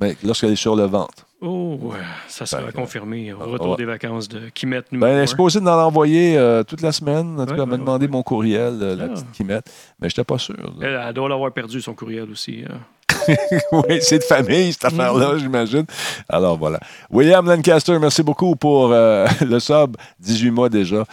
mais 0.00 0.16
lorsqu'elle 0.24 0.52
est 0.52 0.56
sur 0.56 0.74
le 0.74 0.84
ventre. 0.84 1.26
Oh, 1.40 1.78
ça 2.26 2.46
sera 2.46 2.72
confirmé 2.72 3.32
au 3.32 3.38
Ah, 3.40 3.44
retour 3.44 3.70
ouais. 3.70 3.76
des 3.76 3.84
vacances 3.84 4.28
de 4.28 4.48
Kimet 4.48 4.82
Ben, 4.90 5.06
elle 5.08 5.22
est 5.22 5.26
supposée 5.28 5.60
d'en 5.60 5.80
envoyer 5.86 6.36
euh, 6.36 6.64
toute 6.64 6.80
la 6.82 6.90
semaine. 6.90 7.38
En 7.38 7.44
tout 7.46 7.52
Ouais, 7.52 7.56
cas, 7.58 7.62
elle 7.62 7.68
m'a 7.68 7.76
demandé 7.76 8.06
ouais. 8.06 8.10
mon 8.12 8.22
courriel, 8.24 8.76
euh, 8.82 8.96
la 8.96 9.04
Ah. 9.04 9.08
petite 9.08 9.30
Kimette. 9.32 9.70
Mais 10.00 10.08
je 10.08 10.14
n'étais 10.14 10.24
pas 10.24 10.38
sûr. 10.38 10.56
Elle, 10.82 11.00
elle 11.06 11.14
doit 11.14 11.28
l'avoir 11.28 11.52
perdu, 11.52 11.80
son 11.80 11.94
courriel 11.94 12.28
aussi. 12.30 12.64
euh. 12.64 12.74
oui, 13.72 13.98
c'est 14.00 14.18
de 14.18 14.24
famille, 14.24 14.72
cette 14.72 14.82
Mm. 14.82 14.86
affaire-là, 15.00 15.38
j'imagine. 15.38 15.84
Alors, 16.28 16.58
voilà. 16.58 16.80
William 17.10 17.46
Lancaster, 17.46 17.96
merci 18.00 18.22
beaucoup 18.24 18.56
pour 18.56 18.90
euh, 18.92 19.26
le 19.40 19.60
sub. 19.60 19.96
18 20.18 20.50
mois 20.50 20.68
déjà. 20.68 21.04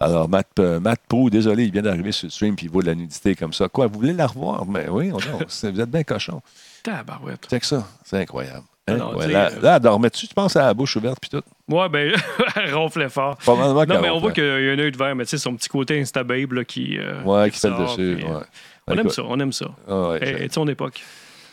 Alors, 0.00 0.28
Matt, 0.28 0.58
Matt 0.58 1.00
Prou, 1.08 1.30
désolé, 1.30 1.64
il 1.64 1.72
vient 1.72 1.82
d'arriver 1.82 2.10
sur 2.12 2.26
le 2.26 2.30
stream 2.30 2.54
puis 2.56 2.66
il 2.66 2.72
vaut 2.72 2.82
de 2.82 2.86
la 2.86 2.94
nudité 2.96 3.34
comme 3.36 3.52
ça. 3.52 3.68
Quoi, 3.68 3.86
vous 3.86 3.98
voulez 4.00 4.12
la 4.12 4.26
revoir? 4.26 4.64
Mais 4.66 4.88
oui, 4.88 5.10
on, 5.12 5.18
vous 5.68 5.80
êtes 5.80 5.90
bien 5.90 6.02
cochon. 6.04 6.40
Tabarouette. 6.82 7.46
C'est 7.48 7.60
que 7.60 7.66
ça, 7.66 7.86
c'est 8.04 8.18
incroyable. 8.18 8.64
Ah 8.88 8.96
non, 8.96 9.20
sais, 9.20 9.28
là, 9.28 9.50
là, 9.62 9.76
elle 9.76 9.82
dormait-tu, 9.82 10.26
tu 10.28 10.34
penses 10.34 10.56
à 10.56 10.66
la 10.66 10.74
bouche 10.74 10.96
ouverte 10.96 11.18
puis 11.20 11.30
tout? 11.30 11.42
Ouais, 11.68 11.88
ben, 11.88 12.12
elle 12.56 12.74
ronflait 12.74 13.08
fort. 13.08 13.36
Non, 13.46 13.84
mais 14.00 14.10
on 14.10 14.18
voit 14.18 14.32
qu'il 14.32 14.44
y 14.44 14.46
a 14.48 14.72
un 14.72 14.78
œil 14.78 14.92
de 14.92 14.96
verre, 14.98 15.14
mais 15.14 15.24
tu 15.24 15.30
sais, 15.30 15.38
son 15.38 15.54
petit 15.54 15.68
côté 15.68 16.00
instababe 16.00 16.52
là, 16.52 16.64
qui. 16.64 16.98
euh, 16.98 17.22
Ouais, 17.24 17.50
qui 17.50 17.56
ressort, 17.66 17.96
dessus. 17.96 18.14
puis, 18.16 18.24
ouais. 18.24 18.30
euh, 18.32 18.40
On 18.86 18.96
aime 18.96 19.08
ça, 19.10 19.22
on 19.26 19.38
aime 19.40 19.52
ça. 19.52 19.66
ah 19.88 20.08
ouais, 20.10 20.18
Et, 20.40 20.44
et 20.44 20.48
de 20.48 20.52
son 20.52 20.66
époque. 20.68 21.02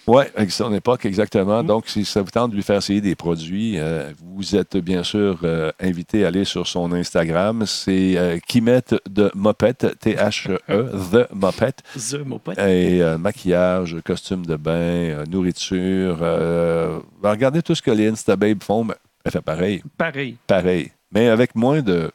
Oui, 0.08 0.24
avec 0.36 0.52
son 0.52 0.72
époque, 0.74 1.06
exactement. 1.06 1.64
Mm. 1.64 1.68
Donc, 1.68 1.88
si 1.88 2.06
ça 2.06 2.22
vous 2.22 2.30
tente 2.30 2.52
de 2.52 2.56
lui 2.56 2.64
faire 2.64 2.78
essayer 2.78 3.02
des 3.02 3.16
produits, 3.16 3.80
euh, 3.80 4.12
vous 4.24 4.56
êtes 4.56 4.78
bien 4.78 5.04
sûr 5.04 5.40
euh, 5.44 5.72
invité 5.80 6.24
à 6.26 6.28
aller 6.28 6.46
sur 6.46 6.68
son 6.68 6.92
Instagram. 6.94 7.66
C'est 7.66 8.14
euh, 8.18 8.38
Kimet 8.48 8.82
de 9.10 9.32
Mopette, 9.34 9.98
T-H-E, 10.00 10.60
The 11.12 11.34
Mopette. 11.34 11.82
The 11.96 12.26
Mopette. 12.26 12.60
Et 12.60 13.02
maquillage, 13.18 13.98
costume 14.06 14.46
de 14.46 14.56
bain, 14.56 15.24
nourriture. 15.30 16.18
Ben, 16.18 17.32
regardez 17.32 17.62
tout 17.62 17.74
ce 17.76 17.82
que 17.82 17.92
les 17.92 18.08
Instababes 18.10 18.62
font. 18.64 18.84
mais 18.84 18.94
Elle 19.24 19.32
fait 19.32 19.42
pareil, 19.42 19.82
Pareil. 19.98 20.38
pareil. 20.46 20.92
Mais 21.12 21.30
avec 21.30 21.56
moins 21.56 21.82
de, 21.82 22.12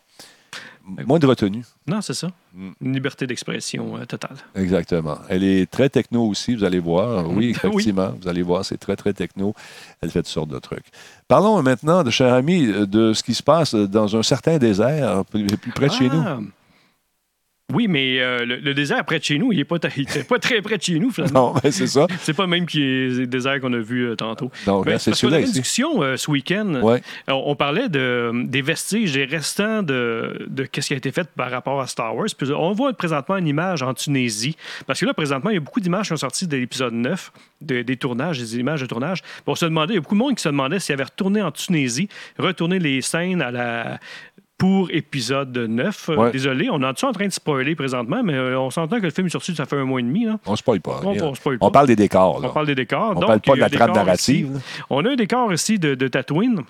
moins 1.07 1.19
de 1.19 1.27
retenue. 1.27 1.65
Non, 1.87 2.01
c'est 2.01 2.15
ça. 2.15 2.29
Mm. 2.55 2.71
Une 2.81 2.93
liberté 2.95 3.27
d'expression 3.27 3.97
euh, 3.97 4.05
totale. 4.05 4.37
Exactement. 4.55 5.19
Elle 5.29 5.45
est 5.45 5.71
très 5.71 5.89
techno 5.89 6.27
aussi, 6.27 6.55
vous 6.55 6.65
allez 6.65 6.79
voir. 6.79 7.29
Oui, 7.29 7.37
Oui. 7.37 7.51
effectivement, 7.51 8.13
vous 8.21 8.29
allez 8.29 8.43
voir, 8.43 8.65
c'est 8.65 8.79
très, 8.79 8.97
très 8.97 9.13
techno. 9.13 9.55
Elle 10.01 10.11
fait 10.11 10.21
toutes 10.21 10.29
sortes 10.33 10.51
de 10.51 10.59
trucs. 10.59 10.87
Parlons 11.29 11.63
maintenant, 11.63 12.03
de 12.03 12.11
cher 12.11 12.33
ami, 12.35 12.67
de 12.67 13.13
ce 13.13 13.23
qui 13.23 13.35
se 13.35 13.43
passe 13.43 13.75
dans 13.75 14.17
un 14.17 14.23
certain 14.23 14.59
désert, 14.59 15.25
plus, 15.27 15.47
plus 15.47 15.73
près 15.73 15.89
de 15.89 15.93
chez 15.93 16.09
nous. 16.09 16.23
Oui, 17.73 17.87
mais 17.89 18.21
euh, 18.21 18.45
le, 18.45 18.57
le 18.57 18.75
désert 18.75 19.05
près 19.05 19.19
de 19.19 19.25
chez 19.25 19.39
nous, 19.39 19.53
il 19.53 19.59
n'est 19.59 19.65
pas, 19.65 19.79
pas 20.29 20.39
très 20.39 20.61
près 20.63 20.77
de 20.79 20.83
chez 20.83 20.99
nous, 20.99 21.11
finalement. 21.11 21.55
Non, 21.55 21.61
mais 21.63 21.71
c'est 21.71 21.87
ça. 21.87 22.07
C'est 22.21 22.35
pas 22.35 22.45
le 22.45 22.49
même 22.51 22.67
qui 22.67 22.83
est 22.83 23.09
le 23.21 23.27
désert 23.27 23.61
qu'on 23.61 23.73
a 23.73 23.79
vu 23.79 24.07
euh, 24.09 24.17
tantôt. 24.17 24.51
Donc, 24.67 24.85
Ben, 24.85 24.93
là, 24.93 24.99
c'est 24.99 25.15
celui-là 25.15 25.41
discussion 25.43 26.03
euh, 26.03 26.17
ce 26.17 26.31
week-end. 26.31 26.81
Ouais. 26.83 27.01
On, 27.29 27.43
on 27.47 27.57
parlait 27.57 27.89
de, 27.89 28.33
des 28.47 28.63
vestiges, 28.63 29.13
des 29.13 29.25
restants 29.25 29.83
de, 29.83 30.47
de 30.49 30.65
ce 30.75 30.81
qui 30.81 30.95
a 30.95 30.97
été 30.97 31.13
fait 31.13 31.29
par 31.37 31.51
rapport 31.51 31.81
à 31.81 31.87
Star 31.87 32.15
Wars. 32.17 32.27
Puis 32.37 32.51
on 32.53 32.73
voit 32.73 32.93
présentement 32.93 33.37
une 33.37 33.47
image 33.49 33.83
en 33.83 33.95
Tunisie. 33.95 34.57
Parce 34.87 35.01
que 35.01 35.07
là, 35.07 35.15
présentement, 35.15 35.51
il 35.51 35.55
y 35.55 35.57
a 35.57 35.61
beaucoup 35.61 35.81
d'images 35.81 36.03
qui 36.05 36.09
sont 36.09 36.17
sorties 36.17 36.47
de 36.47 36.57
l'épisode 36.57 36.93
9, 36.95 37.33
de- 37.63 37.83
des 37.83 37.97
tournages, 37.97 38.39
des 38.39 38.59
images 38.59 38.81
de 38.81 38.87
tournage. 38.87 39.23
Puis 39.23 39.43
on 39.47 39.55
se 39.55 39.65
demandait, 39.65 39.95
il 39.95 39.97
y 39.97 39.99
a 39.99 40.01
beaucoup 40.03 40.15
de 40.15 40.21
monde 40.21 40.35
qui 40.37 40.43
se 40.43 40.49
demandait 40.49 40.79
s'il 40.79 40.93
avait 40.93 41.05
retourné 41.05 41.43
en 41.43 41.51
Tunisie, 41.51 42.09
retourné 42.39 42.79
les 42.79 43.01
scènes 43.03 43.43
à 43.43 43.51
la 43.51 43.99
pour 44.61 44.91
épisode 44.93 45.57
9. 45.57 46.11
Euh, 46.11 46.17
Ouais. 46.17 46.31
Désolé, 46.33 46.69
on 46.71 46.81
est 46.83 46.87
en 46.87 46.93
train 47.13 47.27
de 47.27 47.33
spoiler 47.33 47.75
présentement, 47.75 48.23
mais 48.23 48.35
euh, 48.35 48.61
on 48.61 48.69
s'entend 48.71 48.99
que 48.99 49.05
le 49.07 49.11
film 49.11 49.27
est 49.27 49.31
sorti, 49.31 49.55
ça 49.57 49.65
fait 49.65 49.77
un 49.79 49.85
mois 49.87 50.01
et 50.01 50.03
demi. 50.03 50.27
Là. 50.27 50.39
On 50.47 50.53
ne 50.53 50.57
spoil 50.57 50.81
pas. 50.83 51.01
On- 51.03 51.13
rien. 51.13 51.25
on 51.25 51.35
spoil 51.35 51.57
On 51.63 51.69
pas. 51.69 51.71
parle 51.73 51.87
des 51.87 51.97
décors. 51.97 52.43
On 52.45 52.49
parle 52.51 52.67
des 52.67 52.75
décors. 52.75 53.15
On 53.17 53.21
parle 53.21 53.41
pas 53.41 53.55
de 53.57 53.63
a 53.63 53.69
la 53.69 53.71
trame 53.71 53.93
narrative. 53.93 54.51
ici. 54.55 54.63
On 54.91 55.03
a 55.07 55.11
un 55.11 55.17
décor 55.17 55.51
ici 55.53 55.79
de, 55.79 55.95
de 55.95 56.09
Tatooine. 56.09 56.61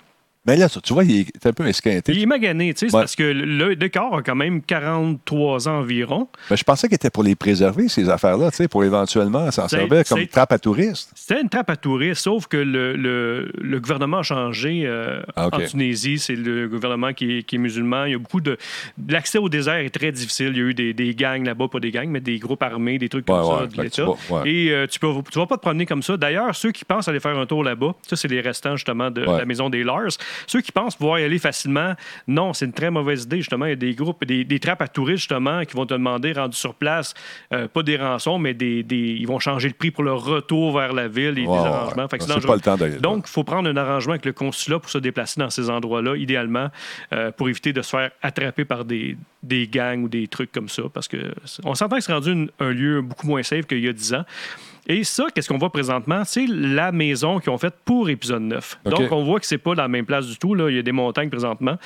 Mais 0.47 0.57
là, 0.57 0.69
tu 0.71 0.95
vois, 0.95 1.05
il 1.05 1.21
est 1.21 1.47
un 1.47 1.53
peu 1.53 1.67
esquinté. 1.67 2.13
Il 2.13 2.23
est 2.23 2.27
magané, 2.27 2.73
tu 2.73 2.89
sais, 2.89 2.95
Ouais. 2.95 3.03
parce 3.03 3.15
que 3.15 3.23
le 3.25 3.77
décor 3.77 4.17
a 4.17 4.23
quand 4.23 4.35
même 4.35 4.63
43 4.63 5.69
ans 5.69 5.79
environ. 5.81 6.29
Ben, 6.49 6.57
je 6.57 6.65
pensais 6.65 6.89
qu'il 6.89 6.95
était 6.95 7.11
pour 7.11 7.23
les 7.23 7.35
préserver, 7.37 7.89
ces 7.89 8.09
affaires-là, 8.09 8.51
tu 8.51 8.57
sais, 8.57 8.69
pour 8.69 8.83
éventuellement 8.85 9.51
s'en 9.51 9.69
servir 9.69 10.03
comme 10.09 10.27
trappe 10.27 10.53
à 10.53 10.59
touristes. 10.59 11.13
C'était 11.15 11.43
une 11.43 11.51
trappe 11.51 11.69
à 11.69 11.77
touristes, 11.77 12.23
sauf 12.23 12.47
que 12.47 12.57
le, 12.57 12.97
le- 12.97 13.53
le 13.61 13.81
gouvernement 13.81 14.19
a 14.19 14.23
changé 14.23 14.83
euh, 14.87 15.21
Ah, 15.37 15.49
en 15.53 15.61
Tunisie. 15.61 16.19
C'est 16.19 16.37
le 16.37 16.69
gouvernement 16.69 17.13
qui 17.13 17.39
est, 17.39 17.43
qui 17.43 17.57
est 17.57 17.59
musulman. 17.59 18.07
Il 18.07 18.13
y 18.13 18.15
a 18.15 18.19
beaucoup 18.19 18.41
de. 18.41 18.57
L'accès 19.09 19.37
au 19.39 19.49
désert 19.51 19.75
est 19.77 19.91
très 19.91 20.11
difficile. 20.11 20.53
Il 20.53 20.57
y 20.57 20.61
a 20.61 20.65
eu 20.65 20.75
des, 20.75 20.95
des 20.95 21.15
gangs 21.15 21.45
là-bas, 21.45 21.69
pas 21.69 21.81
des 21.81 21.91
gangs, 21.91 22.09
mais 22.09 22.21
des 22.21 22.39
groupes 22.39 22.63
armés, 22.63 22.99
des 22.99 23.09
trucs 23.11 23.27
comme 23.27 23.41
Ouais, 23.41 23.45
ça 23.45 23.61
ouais, 23.63 23.69
de 23.69 23.83
l'État. 23.83 24.07
Et 24.47 24.71
euh, 24.71 24.87
tu 24.87 24.99
ne 25.05 25.21
tu 25.31 25.39
vas 25.39 25.47
pas 25.47 25.57
te 25.57 25.63
promener 25.63 25.85
comme 25.87 26.03
ça. 26.03 26.17
D'ailleurs, 26.17 26.55
ceux 26.57 26.73
qui 26.73 26.85
pensent 26.87 27.09
aller 27.09 27.21
faire 27.21 27.37
un 27.39 27.47
tour 27.47 27.63
là-bas, 27.63 27.95
ça, 28.09 28.17
c'est 28.17 28.29
les 28.29 28.41
restants 28.41 28.77
justement 28.77 29.11
de 29.11 29.21
la 29.21 29.45
maison 29.45 29.69
des 29.69 29.85
Lars. 29.85 30.09
Ceux 30.47 30.61
qui 30.61 30.73
pensent 30.73 30.97
pouvoir 30.97 31.19
y 31.21 31.25
aller 31.25 31.39
facilement, 31.39 31.95
non, 32.27 32.53
c'est 32.53 32.65
une 32.67 32.73
très 32.73 32.91
mauvaise 32.91 33.25
idée. 33.25 33.39
Justement, 33.39 33.67
il 33.67 33.71
y 33.71 33.73
a 33.73 33.77
des 33.77 33.95
groupes, 33.95 34.25
des, 34.25 34.45
des 34.45 34.59
trappes 34.59 34.83
à 34.83 34.89
touristes 34.89 35.19
justement 35.21 35.65
qui 35.65 35.75
vont 35.77 35.87
te 35.87 35.95
demander, 35.95 36.33
rendu 36.33 36.57
sur 36.57 36.75
place, 36.75 37.15
euh, 37.53 37.69
pas 37.69 37.83
des 37.83 37.97
rançons, 37.97 38.39
mais 38.39 38.55
des, 38.55 38.83
des- 38.83 38.97
ils 39.21 39.27
vont 39.27 39.39
changer 39.39 39.69
le 39.69 39.75
prix 39.75 39.91
pour 39.91 40.05
le 40.05 40.13
retour 40.13 40.77
vers 40.79 40.93
la 40.93 41.09
ville 41.09 41.39
et 41.39 41.47
Ouais, 41.47 41.59
des 41.59 41.65
arrangements. 41.65 42.09
Fait 42.09 42.19
que 42.19 42.25
c'est 42.25 42.29
C'est 42.29 42.35
dangereux. 42.35 42.47
pas 42.49 42.55
le 42.55 42.61
temps 42.61 42.77
d'aller. 42.77 42.97
Donc, 42.99 43.25
il 43.27 43.31
faut 43.31 43.45
prendre 43.45 43.69
un 43.69 43.77
arrangement 43.77 44.13
avec 44.13 44.25
le 44.27 44.33
consulat 44.33 44.79
pour 44.79 44.91
se 44.91 44.99
déplacer 44.99 45.41
dans 45.41 45.51
ces 45.51 45.69
endroits-là, 45.71 46.17
idéalement, 46.17 46.69
euh, 47.13 47.31
pour 47.33 47.49
éviter 47.49 47.73
de 47.73 47.83
se 47.83 47.91
faire 47.91 48.11
attraper 48.23 48.65
par 48.65 48.85
des, 48.85 49.17
des 49.43 49.67
gangs 49.69 50.03
ou 50.05 50.09
des 50.09 50.29
trucs 50.29 50.53
comme 50.53 50.69
ça. 50.69 50.83
Parce 50.93 51.09
que 51.09 51.17
on 51.65 51.75
s'entend 51.75 51.97
que 51.97 52.03
c'est 52.03 52.13
rendu 52.13 52.33
une- 52.33 52.51
un 52.61 52.71
lieu 52.71 53.01
beaucoup 53.03 53.27
moins 53.27 53.43
safe 53.43 53.67
qu'il 53.67 53.81
y 53.81 53.89
a 53.89 53.93
10 53.93 54.15
ans. 54.15 54.25
Et 54.87 55.05
ça, 55.05 55.27
qu'est-ce 55.35 55.49
qu'on 55.49 55.59
voit 55.59 55.71
présentement? 55.71 56.23
C'est 56.25 56.47
la 56.49 56.91
maison 56.93 57.39
qu'ils 57.39 57.51
ont 57.51 57.59
faite 57.59 57.75
pour 57.85 58.09
épisode 58.11 58.43
9. 58.43 58.79
OK. 58.85 58.93
Donc, 58.93 59.13
on 59.13 59.23
voit 59.25 59.39
que 59.41 59.47
c'est 59.47 59.59
pas 59.59 59.75
la 59.75 59.89
même 59.89 60.07
place 60.07 60.27
du 60.27 60.37
tout. 60.39 60.55
Là. 60.55 60.69
Il 60.71 60.77
y 60.77 60.79
a 60.79 60.83
des 60.83 60.93
montagnes 60.93 61.31
présentement. 61.31 61.77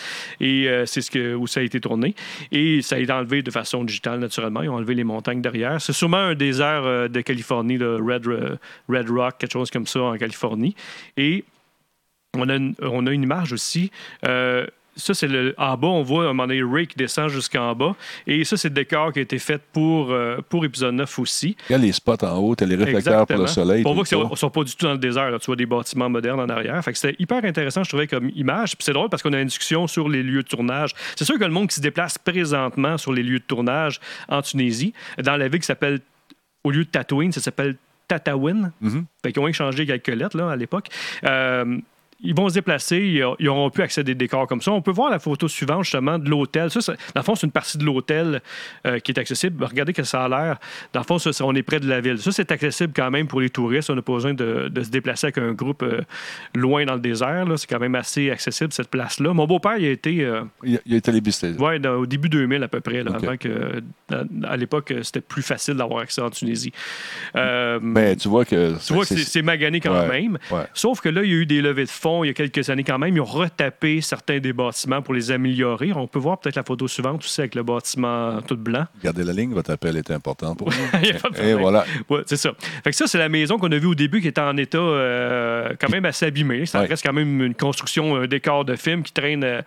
Et 0.41 0.69
euh, 0.69 0.87
c'est 0.87 1.01
ce 1.01 1.11
que, 1.11 1.35
où 1.35 1.47
ça 1.47 1.61
a 1.61 1.63
été 1.63 1.81
tourné. 1.81 2.15
Et 2.53 2.83
ça 2.83 2.97
a 2.97 2.99
été 2.99 3.13
enlevé 3.13 3.43
de 3.43 3.51
façon 3.51 3.85
digitale, 3.85 4.21
naturellement. 4.21 4.63
Ils 4.63 4.71
ont 4.71 4.77
enlevé 4.77 4.95
les 4.95 5.05
montagnes 5.05 5.43
derrière. 5.43 5.81
C'est 5.81 5.93
sûrement 5.93 6.17
un 6.19 6.35
désert 6.35 6.83
euh, 6.85 7.09
de 7.09 7.21
Californie, 7.21 7.77
le 7.79 7.97
Red, 7.97 8.27
euh, 8.27 8.57
Red 8.89 9.11
Rock, 9.11 9.35
quelque 9.39 9.53
chose 9.53 9.71
comme 9.71 9.87
ça 9.87 10.01
en 10.01 10.17
Californie. 10.17 10.75
Et 11.17 11.45
on 12.37 12.49
a 12.49 12.57
une, 12.57 12.75
on 12.83 13.07
a 13.07 13.13
une 13.13 13.23
image 13.23 13.53
aussi. 13.53 13.91
euh, 14.27 14.67
ça, 14.97 15.15
c'est 15.15 15.27
le. 15.27 15.55
En 15.59 15.77
bas, 15.77 15.89
on 15.89 16.03
voit 16.03 16.25
à 16.25 16.27
un 16.27 16.29
moment 16.29 16.47
donné 16.47 16.63
Ray 16.63 16.87
qui 16.87 16.97
descend 16.97 17.29
jusqu'en 17.29 17.75
bas. 17.75 17.95
Et 18.27 18.45
ça, 18.45 18.57
c'est 18.57 18.69
le 18.69 18.75
décor 18.75 19.13
qui 19.13 19.19
a 19.19 19.23
été 19.23 19.39
fait 19.39 19.61
pour, 19.73 20.11
euh, 20.11 20.39
pour 20.49 20.65
épisode 20.65 20.95
9 20.95 21.19
aussi. 21.19 21.57
Regarde 21.69 21.83
les 21.83 21.93
spots 21.93 22.25
en 22.25 22.39
haut, 22.39 22.55
t'as 22.55 22.67
les 22.67 22.77
réflecteurs 22.77 23.27
pour 23.27 23.39
le 23.39 23.47
soleil. 23.47 23.83
On 23.87 23.95
voit 23.95 24.05
qu'ils 24.05 24.19
ne 24.19 24.35
sont 24.35 24.51
pas 24.51 24.65
du 24.65 24.75
tout 24.75 24.87
dans 24.87 24.93
le 24.93 24.99
désert. 24.99 25.31
là. 25.31 25.39
Tu 25.39 25.47
vois 25.47 25.57
des 25.57 25.67
bâtiments 25.67 26.09
modernes 26.09 26.41
en 26.41 26.49
arrière. 26.49 26.83
Fait 26.85 26.93
que 26.93 26.99
c'était 26.99 27.17
hyper 27.19 27.45
intéressant, 27.45 27.83
je 27.85 27.89
trouvais, 27.89 28.07
comme 28.07 28.31
image. 28.35 28.77
Puis 28.77 28.85
c'est 28.85 28.93
drôle 28.93 29.09
parce 29.09 29.23
qu'on 29.23 29.33
a 29.33 29.41
une 29.41 29.49
discussion 29.49 29.87
sur 29.87 30.09
les 30.09 30.23
lieux 30.23 30.43
de 30.43 30.49
tournage. 30.49 30.93
C'est 31.17 31.25
sûr 31.25 31.39
que 31.39 31.45
le 31.45 31.51
monde 31.51 31.69
qui 31.69 31.77
se 31.77 31.81
déplace 31.81 32.19
présentement 32.19 32.99
sur 32.99 33.13
les 33.13 33.23
lieux 33.23 33.39
de 33.39 33.45
tournage 33.45 34.01
en 34.29 34.43
Tunisie, 34.43 34.93
dans 35.23 35.37
la 35.37 35.49
ville 35.49 35.61
qui 35.61 35.67
s'appelle, 35.67 36.01
au 36.63 36.71
lieu 36.71 36.85
de 36.85 36.91
Tatooine, 36.91 37.33
ça 37.33 37.41
s'appelle. 37.41 37.77
Mhm. 38.81 39.07
Fait 39.23 39.33
qu'ils 39.33 39.43
ont 39.43 39.49
échangé 39.49 39.87
quelques 39.87 40.09
lettres 40.09 40.37
là, 40.37 40.51
à 40.51 40.57
l'époque. 40.57 40.89
Euh, 41.25 41.79
ils 42.25 42.35
vont 42.35 42.49
se 42.49 42.55
déplacer, 42.55 42.99
ils, 43.39 43.49
auront 43.49 43.70
pu 43.70 43.83
accéder 43.83 44.11
à 44.12 44.14
des 44.14 44.18
décors 44.18 44.47
comme 44.47 44.61
ça. 44.62 44.72
On 44.72 44.83
peut 44.83 44.91
voir 44.91 45.11
la 45.11 45.18
photo 45.18 45.47
suivante, 45.47 45.85
justement, 45.85 46.18
de 46.18 46.29
l'hôtel. 46.29 46.70
Ça, 46.70 46.81
ça- 46.81 46.95
dans 47.14 47.20
le 47.20 47.22
fond, 47.22 47.35
c'est 47.37 47.47
une 47.47 47.53
partie 47.53 47.79
de 47.79 47.85
l'hôtel 47.85 48.41
euh, 48.87 48.99
qui 48.99 49.12
est 49.12 49.18
accessible. 49.18 49.62
Regardez 49.64 49.93
que 49.93 50.03
ça 50.03 50.25
a 50.25 50.29
l'air. 50.29 50.59
Dans 50.93 51.01
le 51.01 51.07
fond, 51.07 51.18
ça, 51.18 51.31
on 51.45 51.55
est 51.55 51.62
près 51.62 51.79
de 51.81 51.89
la 51.89 52.01
ville. 52.01 52.18
Ça, 52.18 52.33
c'est 52.33 52.51
accessible 52.51 52.93
quand 52.97 53.11
même 53.11 53.27
pour 53.29 53.41
les 53.41 53.51
touristes. 53.51 53.91
On 53.91 53.95
n'a 53.95 54.03
pas 54.03 54.12
besoin 54.14 54.35
de, 54.35 54.68
de 54.68 54.83
se 54.83 54.89
déplacer 54.91 55.27
avec 55.27 55.39
un 55.39 55.53
groupe 55.53 55.83
euh, 55.83 56.01
loin 56.55 56.85
dans 56.85 56.95
le 56.95 57.01
désert. 57.01 57.45
C'est 57.57 57.68
quand 57.68 57.79
même 57.81 57.95
assez 57.95 58.31
accessible, 58.31 58.72
cette 58.72 58.89
place-là. 58.89 59.33
Mon 59.33 59.47
beau-père, 59.47 59.77
il 59.79 59.87
a 59.87 59.91
été 59.91 60.25
euh, 60.25 60.43
Il, 60.64 60.81
il 60.87 60.95
a 60.95 60.97
été 60.97 61.12
ouais, 61.59 61.79
dans- 61.79 61.95
au 61.97 62.07
début 62.07 62.29
2000 62.29 62.62
à 62.62 62.68
peu 62.68 62.81
près, 62.81 63.03
là, 63.03 63.12
avant 63.14 63.37
que, 63.37 63.83
à, 64.12 64.22
à 64.51 64.57
l'époque, 64.57 64.93
c'était 65.03 65.20
plus 65.20 65.43
facile 65.43 65.75
d'avoir 65.75 66.01
accès 66.01 66.20
en 66.22 66.31
Tunisie. 66.31 66.72
Mais 67.83 68.16
tu 68.16 68.29
vois 68.29 68.45
que. 68.45 68.75
tu 68.87 68.93
vois 68.93 69.03
que 69.05 69.09
c'est- 69.14 69.25
c'est 69.25 69.43
magané 69.43 69.81
quand 69.81 69.93
Ouais, 69.95 70.09
même. 70.22 70.39
ouais. 70.51 70.64
Sauf 70.75 71.01
que 71.01 71.09
là, 71.09 71.22
il 71.22 71.31
y 71.31 71.33
a 71.33 71.37
eu 71.37 71.47
des 71.47 71.61
levées 71.61 71.85
de 71.85 71.91
fonds 71.91 72.14
il 72.23 72.29
y 72.29 72.31
a 72.31 72.35
quelques 72.35 72.69
années 72.71 72.85
quand 72.85 72.99
même, 72.99 73.17
ils 73.17 73.21
ont 73.21 73.25
retapé 73.25 74.01
certains 74.01 74.39
des 74.39 74.53
bâtiments 74.53 75.03
pour 75.03 75.15
les 75.15 75.31
améliorer. 75.33 75.93
On 75.95 76.07
peut 76.07 76.19
voir 76.19 76.39
peut-être 76.39 76.57
la 76.57 76.62
photo 76.62 76.87
suivante 76.87 77.25
aussi 77.25 77.41
avec 77.41 77.55
le 77.55 77.62
bâtiment 77.65 78.41
tout 78.43 78.57
blanc. 78.57 78.85
Gardez 79.03 79.25
la 79.25 79.33
ligne, 79.33 79.53
votre 79.55 79.71
appel 79.73 79.97
est 79.97 80.11
important 80.11 80.55
pour 80.55 80.69
nous. 80.71 81.01
Il 81.03 81.09
y 81.09 81.11
a 81.12 81.15
pas 81.19 81.31
de 81.31 81.41
Et 81.43 81.55
voilà. 81.55 81.85
Ouais, 82.09 82.21
c'est 82.27 82.37
ça. 82.37 82.53
Fait 82.85 82.91
que 82.91 82.97
ça, 82.97 83.07
c'est 83.07 83.19
la 83.19 83.29
maison 83.29 83.59
qu'on 83.59 83.73
a 83.73 83.79
vue 83.79 83.87
au 83.89 83.95
début 83.95 84.21
qui 84.21 84.29
était 84.29 84.41
en 84.41 84.57
état 84.57 84.79
euh, 84.79 85.71
quand 85.81 85.89
même 85.91 86.05
assez 86.05 86.27
abîmé. 86.27 86.67
Ça 86.67 86.81
Ouais. 86.83 86.87
reste 86.87 87.05
quand 87.05 87.12
même 87.15 87.41
une 87.43 87.55
construction, 87.55 88.15
un 88.17 88.27
décor 88.27 88.65
de 88.65 88.77
film 88.77 89.03
qui 89.03 89.12
traîne 89.12 89.43
euh, 89.43 89.62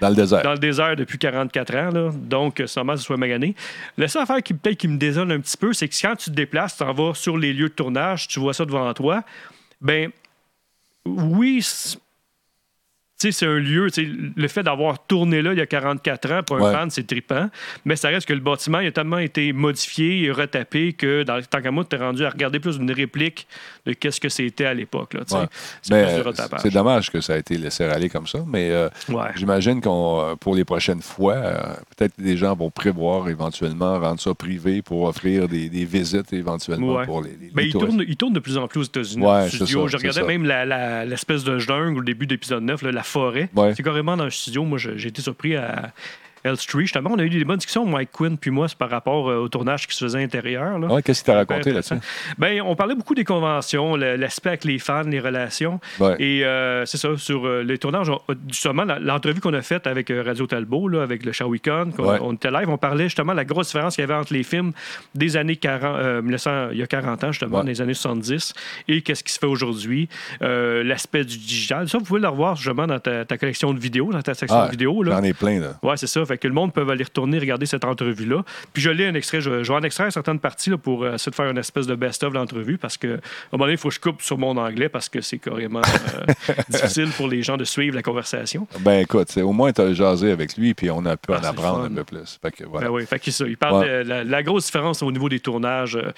Dans 0.00 0.10
le 0.10 0.14
désert. 0.14 0.42
dans 0.42 0.52
le 0.52 0.58
désert 0.58 0.94
depuis 0.96 1.18
44 1.18 1.74
ans. 1.76 1.90
Là. 1.90 2.10
Donc, 2.14 2.62
normal 2.76 2.96
que 2.96 3.00
ce 3.00 3.06
soit 3.06 3.16
magané. 3.16 3.54
La 3.96 4.06
seule 4.08 4.22
affaire 4.22 4.42
qui 4.42 4.52
peut-être 4.54 4.76
qui 4.76 4.88
me 4.88 4.98
désole 4.98 5.32
un 5.32 5.40
petit 5.40 5.56
peu, 5.56 5.72
c'est 5.72 5.88
que 5.88 5.94
quand 6.00 6.14
tu 6.16 6.30
te 6.30 6.34
déplaces, 6.36 6.76
tu 6.76 6.82
en 6.82 6.92
vas 6.92 7.14
sur 7.14 7.38
les 7.38 7.52
lieux 7.52 7.68
de 7.70 7.74
tournage, 7.74 8.28
tu 8.28 8.38
vois 8.40 8.52
ça 8.52 8.64
devant 8.64 8.92
toi. 8.92 9.22
Ben, 9.80 10.10
oui, 11.16 11.60
c'est- 11.62 11.98
un 13.46 13.58
lieu, 13.58 13.88
le 14.36 14.48
fait 14.48 14.62
d'avoir 14.62 15.04
tourné 15.06 15.42
là 15.42 15.52
il 15.52 15.58
y 15.58 15.60
a 15.60 15.66
44 15.66 16.30
ans, 16.32 16.42
pour 16.44 16.56
un 16.58 16.60
Ouais. 16.62 16.72
fan, 16.72 16.88
c'est 16.88 17.04
trippant. 17.04 17.50
Mais 17.84 17.96
ça 17.96 18.08
reste 18.10 18.28
que 18.28 18.32
le 18.32 18.38
bâtiment 18.40 18.78
il 18.78 18.86
a 18.86 18.92
tellement 18.92 19.18
été 19.18 19.52
modifié 19.52 20.22
et 20.22 20.30
retapé 20.30 20.92
que, 20.92 21.24
dans, 21.24 21.42
tant 21.42 21.60
qu'à 21.60 21.72
moi, 21.72 21.84
tu 21.84 21.96
es 21.96 21.98
rendu 21.98 22.24
à 22.24 22.30
regarder 22.30 22.60
plus 22.60 22.76
une 22.76 22.92
réplique 22.92 23.48
qu'est-ce 23.94 24.20
que 24.20 24.28
c'était 24.28 24.66
à 24.66 24.74
l'époque. 24.74 25.14
là. 25.14 25.20
Ouais. 25.30 25.46
C'est 25.82 25.92
Mais 25.94 26.04
euh, 26.06 26.70
dommage 26.70 27.10
que 27.10 27.20
ça 27.20 27.34
a 27.34 27.36
été 27.38 27.56
laissé 27.56 27.84
aller 27.84 28.08
comme 28.08 28.26
ça, 28.26 28.40
mais 28.46 28.70
euh, 28.70 28.88
Ouais. 29.08 29.28
j'imagine 29.36 29.80
qu'on 29.80 30.20
euh, 30.20 30.34
pour 30.36 30.54
les 30.54 30.64
prochaines 30.64 31.02
fois, 31.02 31.34
euh, 31.34 31.60
peut-être 31.96 32.14
des 32.18 32.36
gens 32.36 32.54
vont 32.54 32.70
prévoir 32.70 33.28
éventuellement 33.28 33.98
rendre 33.98 34.20
ça 34.20 34.34
privé 34.34 34.82
pour 34.82 35.04
offrir 35.04 35.48
des, 35.48 35.68
des 35.68 35.84
visites 35.84 36.32
éventuellement 36.32 36.94
Ouais. 36.96 37.04
pour 37.06 37.22
les, 37.22 37.30
les- 37.30 37.50
Ben, 37.52 37.62
les 37.62 37.68
il, 37.68 37.72
tourne, 37.72 38.04
il 38.06 38.16
tourne 38.16 38.32
de 38.34 38.40
plus 38.40 38.56
en 38.58 38.66
plus 38.68 38.80
aux 38.80 38.84
États-Unis. 38.84 39.24
Studio. 39.48 39.88
ça, 39.88 39.92
Je 39.92 39.96
regardais 39.96 40.22
même 40.26 40.44
la- 40.44 40.64
la- 40.64 41.04
l'espèce 41.04 41.44
de 41.44 41.58
jungle 41.58 41.98
au 41.98 42.02
début 42.02 42.26
d'épisode 42.26 42.62
9, 42.62 42.82
là, 42.82 42.92
la 42.92 43.02
forêt. 43.02 43.48
C'est 43.76 43.82
carrément 43.82 44.16
dans 44.16 44.24
le 44.24 44.30
studio. 44.30 44.64
Moi, 44.64 44.78
j'ai 44.78 45.08
été 45.08 45.22
surpris 45.22 45.56
à 45.56 45.92
Elstree. 46.48 46.82
Justement, 46.82 47.10
on 47.14 47.18
a 47.18 47.22
eu 47.24 47.30
des 47.30 47.44
bonnes 47.44 47.56
discussions, 47.58 47.84
Mike 47.86 48.10
Quinn 48.12 48.36
puis 48.38 48.50
moi, 48.50 48.68
c'est 48.68 48.78
par 48.78 48.90
rapport 48.90 49.30
euh, 49.30 49.36
au 49.38 49.48
tournage 49.48 49.86
qui 49.86 49.94
se 49.96 50.04
faisait 50.04 50.22
intérieur. 50.22 50.78
Ouais, 50.80 51.02
Qu'est-ce 51.02 51.22
qu'il 51.22 51.32
t'a 51.32 51.40
Super 51.40 51.54
raconté 51.54 51.72
là-dessus? 51.72 51.94
intéressant. 51.94 52.36
Ben, 52.38 52.60
on 52.62 52.74
parlait 52.76 52.94
beaucoup 52.94 53.14
des 53.14 53.24
conventions, 53.24 53.96
l'aspect 53.96 54.48
avec 54.50 54.64
les 54.64 54.78
fans, 54.78 55.02
les 55.02 55.20
relations. 55.20 55.80
Ouais. 56.00 56.16
Et 56.18 56.44
euh, 56.44 56.84
c'est 56.86 56.96
ça, 56.98 57.10
sur 57.16 57.46
euh, 57.46 57.62
les 57.62 57.78
tournages, 57.78 58.08
on- 58.10 58.20
justement, 58.48 58.84
l'entrevue 59.00 59.40
qu'on 59.40 59.54
a 59.54 59.62
faite 59.62 59.86
avec 59.86 60.10
euh, 60.10 60.22
Radio 60.24 60.46
Talbot, 60.46 60.88
là, 60.88 61.02
avec 61.02 61.24
le 61.24 61.32
Shawicon, 61.32 61.90
Ouais. 61.98 62.18
on 62.20 62.32
était 62.34 62.50
live, 62.50 62.68
on 62.68 62.78
parlait 62.78 63.04
justement 63.04 63.32
de 63.32 63.36
la 63.38 63.44
grosse 63.44 63.66
différence 63.68 63.94
qu'il 63.96 64.02
y 64.02 64.04
avait 64.04 64.14
entre 64.14 64.32
les 64.32 64.42
films 64.42 64.72
des 65.14 65.36
années 65.36 65.56
40, 65.56 65.96
euh, 65.96 66.22
1900, 66.22 66.68
il 66.72 66.78
y 66.78 66.82
a 66.82 66.86
40 66.86 67.24
ans, 67.24 67.32
justement, 67.32 67.64
des 67.64 67.80
années 67.80 67.94
70, 67.94 68.52
et 68.88 69.02
qu'est-ce 69.02 69.22
qui 69.24 69.32
se 69.32 69.38
fait 69.38 69.46
aujourd'hui, 69.46 70.08
euh, 70.42 70.82
l'aspect 70.84 71.24
du 71.24 71.36
digital. 71.38 71.88
Ça, 71.88 71.98
vous 71.98 72.04
pouvez 72.04 72.20
le 72.20 72.28
revoir 72.28 72.56
justement 72.56 72.86
dans 72.86 72.98
ta, 73.00 73.24
ta 73.24 73.36
collection 73.38 73.74
de 73.74 73.78
vidéos, 73.78 74.12
dans 74.12 74.22
ta 74.22 74.34
section 74.34 74.60
Ah, 74.60 74.66
de 74.66 74.70
vidéos. 74.70 75.02
J'en 75.04 75.22
ai 75.22 75.32
plein, 75.34 75.60
là. 75.60 75.72
Ouais, 75.82 75.96
c'est 75.96 76.06
ça. 76.06 76.24
Fait 76.24 76.37
que 76.38 76.48
le 76.48 76.54
monde 76.54 76.72
peut 76.72 76.88
aller 76.88 77.04
retourner 77.04 77.38
regarder 77.38 77.66
cette 77.66 77.84
entrevue-là. 77.84 78.44
Puis 78.72 78.82
je 78.82 78.90
lis 78.90 79.04
un 79.04 79.14
extrait, 79.14 79.40
je, 79.40 79.62
je 79.62 79.72
vais 79.72 79.78
en 79.78 79.82
extraire 79.82 80.12
certaines 80.12 80.38
parties 80.40 80.70
là, 80.70 80.78
pour 80.78 81.04
euh, 81.04 81.14
essayer 81.14 81.30
de 81.30 81.36
faire 81.36 81.50
une 81.50 81.58
espèce 81.58 81.86
de 81.86 81.94
best-of 81.94 82.32
de 82.32 82.38
l'entrevue 82.38 82.78
parce 82.78 82.96
que 82.96 83.08
à 83.08 83.10
un 83.14 83.18
moment 83.52 83.64
donné, 83.64 83.72
il 83.72 83.78
faut 83.78 83.88
que 83.88 83.94
je 83.94 84.00
coupe 84.00 84.22
sur 84.22 84.38
mon 84.38 84.56
anglais 84.56 84.88
parce 84.88 85.08
que 85.08 85.20
c'est 85.20 85.38
carrément 85.38 85.80
euh, 85.80 86.52
difficile 86.68 87.08
pour 87.16 87.28
les 87.28 87.42
gens 87.42 87.56
de 87.56 87.64
suivre 87.64 87.94
la 87.96 88.02
conversation. 88.02 88.66
Ben 88.80 89.00
écoute, 89.00 89.28
c'est- 89.30 89.42
au 89.42 89.52
moins 89.52 89.72
tu 89.72 89.80
as 89.80 89.92
jasé 89.92 90.30
avec 90.30 90.56
lui, 90.56 90.74
puis 90.74 90.90
on 90.90 91.04
a 91.06 91.16
pu 91.16 91.32
Ah, 91.32 91.38
en 91.38 91.42
c'est 91.42 91.46
apprendre 91.48 91.84
un 91.84 91.90
peu 91.90 92.04
plus. 92.04 92.38
Fait 92.40 92.50
que, 92.50 92.64
voilà. 92.64 92.86
Ben 92.88 92.92
oui, 92.92 93.04
fait 93.06 93.18
que 93.18 93.30
ça. 93.30 93.44
Il 93.46 93.56
parle 93.56 93.80
Ouais. 93.84 94.04
de 94.04 94.08
la, 94.08 94.24
la 94.24 94.42
grosse 94.42 94.66
différence 94.66 95.02
au 95.02 95.12
niveau 95.12 95.28
des 95.28 95.40
tournages 95.40 95.96
euh, 95.96 96.10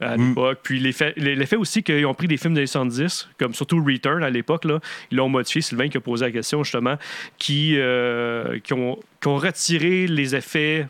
à 0.00 0.16
Mm. 0.16 0.28
l'époque. 0.28 0.58
Puis 0.62 0.80
l'effet 0.80 1.56
aussi 1.56 1.82
qu'ils 1.82 2.06
ont 2.06 2.14
pris 2.14 2.28
des 2.28 2.36
films 2.36 2.54
des 2.54 2.66
70, 2.66 3.28
comme 3.38 3.54
surtout 3.54 3.82
Return 3.84 4.22
à 4.22 4.30
l'époque, 4.30 4.64
là, 4.64 4.80
ils 5.10 5.16
l'ont 5.16 5.28
modifié. 5.28 5.60
Sylvain 5.60 5.88
qui 5.88 5.96
a 5.96 6.00
posé 6.00 6.24
la 6.26 6.30
question 6.32 6.62
justement, 6.62 6.96
qui, 7.38 7.74
euh, 7.78 8.58
qui, 8.62 8.72
ont, 8.74 8.98
qui 9.24 9.28
ont 9.28 9.36
retiré 9.36 10.06
les 10.06 10.34
effets 10.36 10.86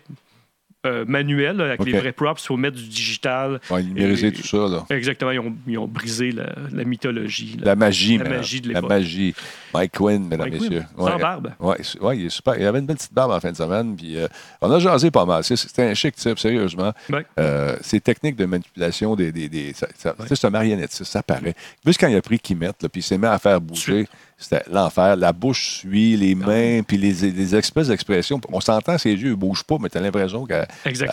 euh, 0.87 1.05
manuels 1.07 1.57
là, 1.57 1.65
avec 1.67 1.85
les 1.87 1.93
vrais 1.99 2.13
props 2.13 2.45
pour 2.47 2.59
mettre 2.59 2.77
du 2.77 2.87
digital. 2.89 3.59
Va 3.71 3.81
numériser 3.81 4.27
Et- 4.27 4.33
tout 4.33 4.43
ça, 4.47 4.59
là. 4.69 4.85
Exactement, 4.91 5.31
ils 5.31 5.39
ont, 5.39 5.55
ils 5.67 5.79
ont 5.79 5.87
brisé 5.87 6.31
la, 6.31 6.53
la 6.73 6.85
mythologie. 6.85 7.57
là. 7.59 7.67
La 7.69 7.75
magie, 7.77 8.19
La 8.19 8.29
magie 8.29 8.61
de 8.61 8.73
La 8.73 8.83
magie. 8.83 9.35
Mike 9.73 9.93
Quinn, 9.93 10.27
mesdames, 10.29 10.51
Quinn, 10.51 10.61
messieurs. 10.63 10.85
sans 10.99 11.19
barbe. 11.19 11.53
Ouais, 11.59 11.77
c'est- 11.83 11.99
ouais, 12.01 12.19
il 12.19 12.27
est 12.27 12.29
super. 12.29 12.59
Il 12.59 12.67
avait 12.67 12.81
une 12.81 12.87
belle 12.87 12.97
petite 12.97 13.15
barbe 13.15 13.31
en 13.31 13.41
fin 13.41 13.51
de 13.53 13.57
semaine, 13.57 13.97
puis 13.97 14.19
euh, 14.19 14.27
on 14.61 14.71
a 14.71 14.79
jasé 14.79 15.11
pas 15.11 15.25
mal. 15.25 15.43
C'était 15.45 15.85
un 15.85 15.95
chic 15.95 16.17
type, 16.17 16.39
sérieusement. 16.39 16.93
Ouais. 17.09 17.25
Euh, 17.39 17.77
ces 17.81 18.01
techniques 18.01 18.37
de 18.37 18.45
manipulation 18.45 19.15
des. 19.17 19.33
des, 19.33 19.49
des- 19.49 19.73
ça, 19.73 19.87
C'est 19.97 20.45
un 20.45 20.51
marionnettiste, 20.51 21.05
ça 21.05 21.23
paraît. 21.23 21.55
Plus 21.83 21.97
quand 21.97 22.09
il 22.09 22.17
a 22.17 22.21
pris 22.21 22.39
Kimet, 22.41 22.67
là, 22.67 22.89
puis 22.91 23.01
il 23.01 23.03
s'est 23.03 23.17
mis 23.17 23.27
à 23.27 23.39
faire 23.39 23.59
bouger, 23.61 24.07
c'était 24.37 24.63
l'enfer. 24.71 25.17
La 25.17 25.33
bouche 25.33 25.79
suit, 25.79 26.17
les 26.17 26.35
mains, 26.35 26.83
puis 26.83 26.97
les, 26.97 27.13
les 27.31 27.55
espèces 27.55 27.89
d'expressions. 27.89 28.41
On 28.51 28.61
s'entend, 28.61 28.99
ses 28.99 29.13
yeux 29.13 29.31
ne 29.31 29.35
bougent 29.35 29.65
pas, 29.65 29.77
mais 29.81 29.89
tu 29.89 29.99
as 29.99 30.01
l'impression 30.01 30.47
qu'elle 30.47 30.67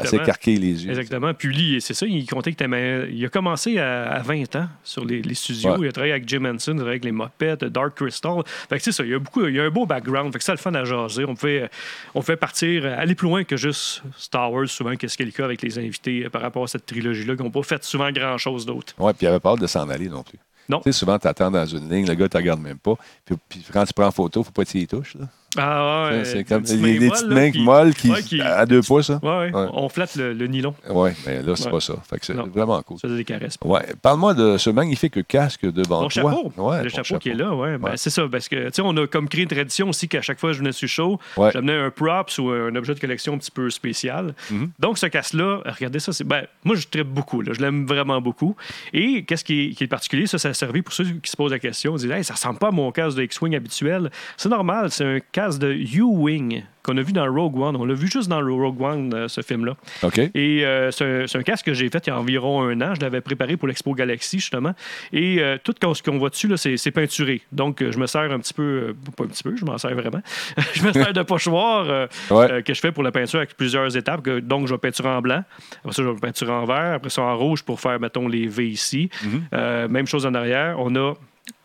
s'écarquille 0.05 0.57
les 0.57 0.85
yeux. 0.85 0.89
Exactement. 0.89 1.33
Puis 1.33 1.53
lui, 1.53 1.81
c'est 1.81 1.93
ça, 1.93 2.05
il 2.05 2.25
comptait 2.25 2.53
que 2.53 3.09
Il 3.09 3.25
a 3.25 3.29
commencé 3.29 3.77
à, 3.77 4.11
à 4.11 4.19
20 4.19 4.55
ans 4.55 4.67
sur 4.83 5.05
les, 5.05 5.21
les 5.21 5.35
studios. 5.35 5.71
Ouais. 5.71 5.77
Il 5.81 5.87
a 5.87 5.91
travaillé 5.91 6.13
avec 6.13 6.27
Jim 6.27 6.45
Henson, 6.45 6.71
il 6.71 6.77
a 6.77 6.81
travaillé 6.81 6.89
avec 6.89 7.05
les 7.05 7.11
Muppets, 7.11 7.69
Dark 7.69 7.95
Crystal. 7.95 8.41
Fait 8.69 8.77
que 8.77 8.83
c'est 8.83 8.91
ça, 8.91 9.03
il 9.03 9.11
y 9.11 9.13
a 9.13 9.19
beaucoup, 9.19 9.45
il 9.45 9.55
y 9.55 9.59
a 9.59 9.63
un 9.63 9.69
beau 9.69 9.85
background. 9.85 10.31
Fait 10.33 10.39
que 10.39 10.43
ça, 10.43 10.53
le 10.53 10.57
fun 10.57 10.73
à 10.73 10.83
jaser. 10.83 11.25
On 11.25 11.35
fait, 11.35 11.69
on 12.15 12.21
fait 12.21 12.35
partir, 12.35 12.85
aller 12.85 13.15
plus 13.15 13.27
loin 13.27 13.43
que 13.43 13.57
juste 13.57 14.01
Star 14.17 14.51
Wars, 14.51 14.67
souvent, 14.67 14.95
qu'est-ce 14.95 15.17
qu'il 15.17 15.25
y 15.25 15.29
a 15.29 15.31
le 15.31 15.37
cas 15.37 15.45
avec 15.45 15.61
les 15.61 15.77
invités 15.77 16.25
euh, 16.25 16.29
par 16.29 16.41
rapport 16.41 16.63
à 16.63 16.67
cette 16.67 16.85
trilogie-là, 16.85 17.35
qui 17.35 17.43
n'ont 17.43 17.51
pas 17.51 17.63
fait 17.63 17.83
souvent 17.83 18.11
grand-chose 18.11 18.65
d'autre. 18.65 18.93
Oui, 18.97 19.11
puis 19.13 19.25
il 19.25 19.29
avait 19.29 19.39
pas 19.39 19.51
hâte 19.51 19.61
de 19.61 19.67
s'en 19.67 19.87
aller 19.89 20.09
non 20.09 20.23
plus. 20.23 20.39
Tu 20.79 20.91
sais, 20.91 20.99
souvent, 20.99 21.19
tu 21.19 21.27
attends 21.27 21.51
dans 21.51 21.65
une 21.65 21.89
ligne, 21.89 22.07
le 22.07 22.13
gars 22.13 22.25
ne 22.25 22.27
te 22.27 22.37
regarde 22.37 22.61
même 22.61 22.77
pas. 22.77 22.95
Puis, 23.25 23.35
puis 23.49 23.65
quand 23.71 23.85
tu 23.85 23.93
prends 23.93 24.11
photo, 24.11 24.39
il 24.39 24.41
ne 24.41 24.45
faut 24.45 24.51
pas 24.51 24.63
que 24.65 24.69
tu 24.69 24.79
y 24.79 24.87
touches. 24.87 25.15
Là. 25.15 25.25
Ah 25.57 26.09
ouais. 26.11 26.23
c'est 26.25 26.35
des 26.37 26.43
comme 26.45 26.61
mains 26.61 27.09
petites 27.09 27.27
mains 27.27 27.35
là, 27.45 27.51
qui- 27.51 27.61
molles 27.63 27.93
qui, 27.93 28.11
ouais, 28.11 28.21
qui- 28.23 28.41
à 28.41 28.65
deux 28.65 28.81
pouces. 28.81 29.09
Hein? 29.09 29.19
Ouais, 29.21 29.29
ouais. 29.29 29.53
Ouais. 29.53 29.67
On 29.73 29.89
flatte 29.89 30.15
le, 30.15 30.33
le 30.33 30.47
nylon. 30.47 30.73
Oui, 30.89 31.09
mais 31.25 31.41
là, 31.41 31.55
c'est 31.55 31.69
pas 31.69 31.79
ça. 31.81 31.95
Fait 32.09 32.19
que 32.19 32.25
c'est 32.25 32.33
vraiment 32.33 32.81
cool. 32.83 32.97
Ça 32.99 33.07
des 33.07 33.23
caresses. 33.25 33.57
Ouais. 33.63 33.85
Parle-moi 34.01 34.33
de 34.33 34.57
ce 34.57 34.69
magnifique 34.69 35.27
casque 35.27 35.65
devant 35.69 36.03
Mon 36.03 36.07
toi. 36.07 36.21
chapeau. 36.31 36.53
Ouais, 36.57 36.83
le 36.83 36.91
ton 36.91 37.03
chapeau, 37.03 37.19
qui 37.19 37.29
est 37.29 37.33
là, 37.33 37.53
ouais. 37.53 37.77
Ben, 37.77 37.91
c'est 37.95 38.09
ça, 38.09 38.23
parce 38.31 38.47
que, 38.47 38.67
tu 38.67 38.71
sais, 38.75 38.81
on 38.83 38.95
a 38.97 39.07
comme 39.07 39.27
créé 39.27 39.43
une 39.43 39.49
tradition 39.49 39.89
aussi 39.89 40.07
qu'à 40.07 40.21
chaque 40.21 40.39
fois 40.39 40.51
que 40.51 40.53
je 40.53 40.59
venais 40.59 40.71
sur 40.71 40.87
show, 40.87 41.19
j'amenais 41.51 41.75
un 41.77 41.89
props 41.89 42.37
ou 42.39 42.49
un 42.49 42.73
objet 42.75 42.93
de 42.93 42.99
collection 42.99 43.33
un 43.33 43.37
petit 43.37 43.51
peu 43.51 43.69
spécial. 43.69 44.33
Mhm. 44.49 44.69
Donc, 44.79 44.97
ce 44.97 45.07
casque-là, 45.07 45.59
regardez 45.65 45.99
ça, 45.99 46.13
c'est. 46.13 46.23
Ben, 46.23 46.45
moi, 46.63 46.75
je 46.75 46.87
tripe 46.87 47.07
beaucoup, 47.07 47.41
là, 47.41 47.51
je 47.53 47.59
l'aime 47.59 47.85
vraiment 47.85 48.21
beaucoup. 48.21 48.55
Et 48.93 49.23
qu'est-ce 49.25 49.43
qui 49.43 49.65
est, 49.65 49.69
qui 49.71 49.83
est 49.83 49.87
particulier, 49.87 50.27
ça, 50.27 50.37
ça 50.37 50.49
a 50.49 50.53
servi 50.53 50.81
pour 50.81 50.93
ceux 50.93 51.05
qui 51.21 51.29
se 51.29 51.35
posent 51.35 51.51
la 51.51 51.59
question, 51.59 51.95
ils 51.97 52.01
disent, 52.01 52.11
hey, 52.11 52.23
ça 52.23 52.35
ressemble 52.35 52.59
pas 52.59 52.69
à 52.69 52.71
mon 52.71 52.91
casque 52.91 53.17
de 53.17 53.23
X-Wing 53.23 53.55
habituel. 53.55 54.09
C'est 54.37 54.49
normal, 54.49 54.91
c'est 54.91 55.03
un 55.05 55.19
casque 55.19 55.40
de 55.49 55.73
U-Wing 55.73 56.63
qu'on 56.83 56.97
a 56.97 57.01
vu 57.01 57.13
dans 57.13 57.31
Rogue 57.31 57.57
One. 57.59 57.75
On 57.75 57.85
l'a 57.85 57.93
vu 57.93 58.07
juste 58.09 58.27
dans 58.27 58.39
Rogue 58.39 58.81
One, 58.81 59.13
euh, 59.13 59.27
ce 59.27 59.41
film-là. 59.41 59.75
OK. 60.03 60.17
Et 60.17 60.65
euh, 60.65 60.89
c'est 60.91 61.35
un, 61.35 61.43
casque 61.43 61.67
que 61.67 61.73
j'ai 61.73 61.89
fait 61.89 62.05
il 62.07 62.09
y 62.09 62.13
a 62.13 62.19
environ 62.19 62.63
un 62.63 62.81
an. 62.81 62.95
Je 62.95 63.01
l'avais 63.01 63.21
préparé 63.21 63.57
pour 63.57 63.67
l'Expo 63.67 63.93
Galaxy, 63.93 64.39
justement. 64.39 64.73
Et 65.13 65.37
euh, 65.39 65.57
tout 65.63 65.75
ce 65.93 66.01
qu'on 66.01 66.17
voit 66.17 66.29
dessus, 66.29 66.49
c'est, 66.57 66.91
peinturé. 66.91 67.41
Donc, 67.51 67.81
euh, 67.81 67.91
je 67.91 67.99
me 67.99 68.07
sers 68.07 68.31
un 68.31 68.39
petit 68.39 68.53
peu, 68.53 68.95
pas 69.15 69.25
un 69.25 69.27
petit 69.27 69.43
peu, 69.43 69.55
je 69.55 69.63
m'en 69.63 69.77
sers 69.77 69.93
vraiment. 69.93 70.21
je 70.73 70.83
me 70.83 70.91
sers 70.91 71.13
de 71.13 71.21
pochoir 71.21 72.07
Ouais. 72.29 72.63
que 72.63 72.73
je 72.73 72.79
fais 72.79 72.91
pour 72.91 73.03
la 73.03 73.11
peinture 73.11 73.39
avec 73.39 73.55
plusieurs 73.55 73.95
étapes. 73.95 74.23
Que- 74.23 74.39
donc, 74.39 74.67
je 74.67 74.73
vais 74.73 74.79
peinturer 74.79 75.09
en 75.09 75.21
blanc. 75.21 75.43
Après 75.79 75.93
ça, 75.93 76.03
je 76.03 76.09
vais 76.09 76.19
peinturer 76.19 76.51
en 76.51 76.65
vert. 76.65 76.93
Après 76.95 77.09
ça, 77.09 77.21
en 77.21 77.37
rouge 77.37 77.63
pour 77.63 77.79
faire, 77.79 77.99
mettons, 77.99 78.27
les 78.27 78.47
V 78.47 78.67
ici. 78.67 79.09
Euh, 79.53 79.87
même 79.87 80.07
chose 80.07 80.25
en 80.25 80.33
arrière. 80.33 80.75
On 80.79 80.95
a, 80.95 81.13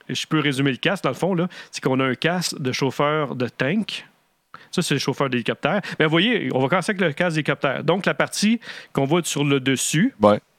je 0.08 0.26
peux 0.26 0.40
résumer 0.40 0.70
le 0.70 0.76
casque, 0.76 1.04
dans 1.04 1.10
le 1.10 1.16
fond, 1.16 1.34
là, 1.34 1.48
c'est 1.70 1.82
qu'on 1.82 2.00
a 2.00 2.04
un 2.04 2.14
casque 2.14 2.58
de 2.60 2.72
chauffeur 2.72 3.34
de 3.34 3.48
tank. 3.48 4.06
Ça, 4.70 4.82
c'est 4.82 4.94
le 4.94 5.00
chauffeur 5.00 5.30
d'hélicoptère. 5.30 5.80
Mais 5.98 6.04
vous 6.04 6.10
voyez, 6.10 6.50
on 6.52 6.60
va 6.60 6.68
commencer 6.68 6.90
avec 6.90 7.00
le 7.00 7.12
casque 7.12 7.34
d'hélicoptère. 7.34 7.84
Donc, 7.84 8.06
la 8.06 8.14
partie 8.14 8.60
qu'on 8.92 9.04
voit 9.04 9.22
sur 9.24 9.44
le 9.44 9.60
dessus. 9.60 10.14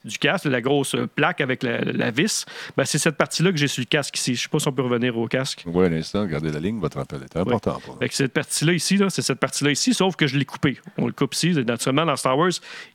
Du 0.07 0.17
casque, 0.17 0.45
la 0.45 0.61
grosse 0.61 0.95
plaque 1.15 1.41
avec 1.41 1.63
la, 1.63 1.81
la 1.81 2.11
vis, 2.11 2.45
ben, 2.75 2.85
c'est 2.85 2.97
cette 2.97 3.17
partie-là 3.17 3.51
que 3.51 3.57
j'ai 3.57 3.67
sur 3.67 3.81
le 3.81 3.85
casque 3.85 4.17
ici. 4.17 4.33
Je 4.35 4.39
ne 4.39 4.43
sais 4.43 4.49
pas 4.49 4.59
si 4.59 4.67
on 4.67 4.71
peut 4.71 4.81
revenir 4.81 5.17
au 5.17 5.27
casque. 5.27 5.63
Oui, 5.65 5.85
un 5.85 5.93
instant, 5.93 6.21
regardez 6.21 6.51
la 6.51 6.59
ligne, 6.59 6.79
votre 6.79 6.97
appel 6.97 7.19
est 7.23 7.37
important. 7.37 7.79
Fait 7.99 8.09
que 8.09 8.15
cette 8.15 8.33
partie-là 8.33 8.73
ici, 8.73 8.97
là, 8.97 9.09
c'est 9.09 9.21
cette 9.21 9.39
partie-là 9.39 9.71
ici, 9.71 9.93
sauf 9.93 10.15
que 10.15 10.25
je 10.27 10.37
l'ai 10.37 10.45
coupé. 10.45 10.77
On 10.97 11.05
le 11.07 11.11
coupe 11.13 11.33
ici. 11.35 11.51
Naturellement, 11.53 12.05
dans 12.05 12.15
Star 12.15 12.37
Wars, 12.37 12.51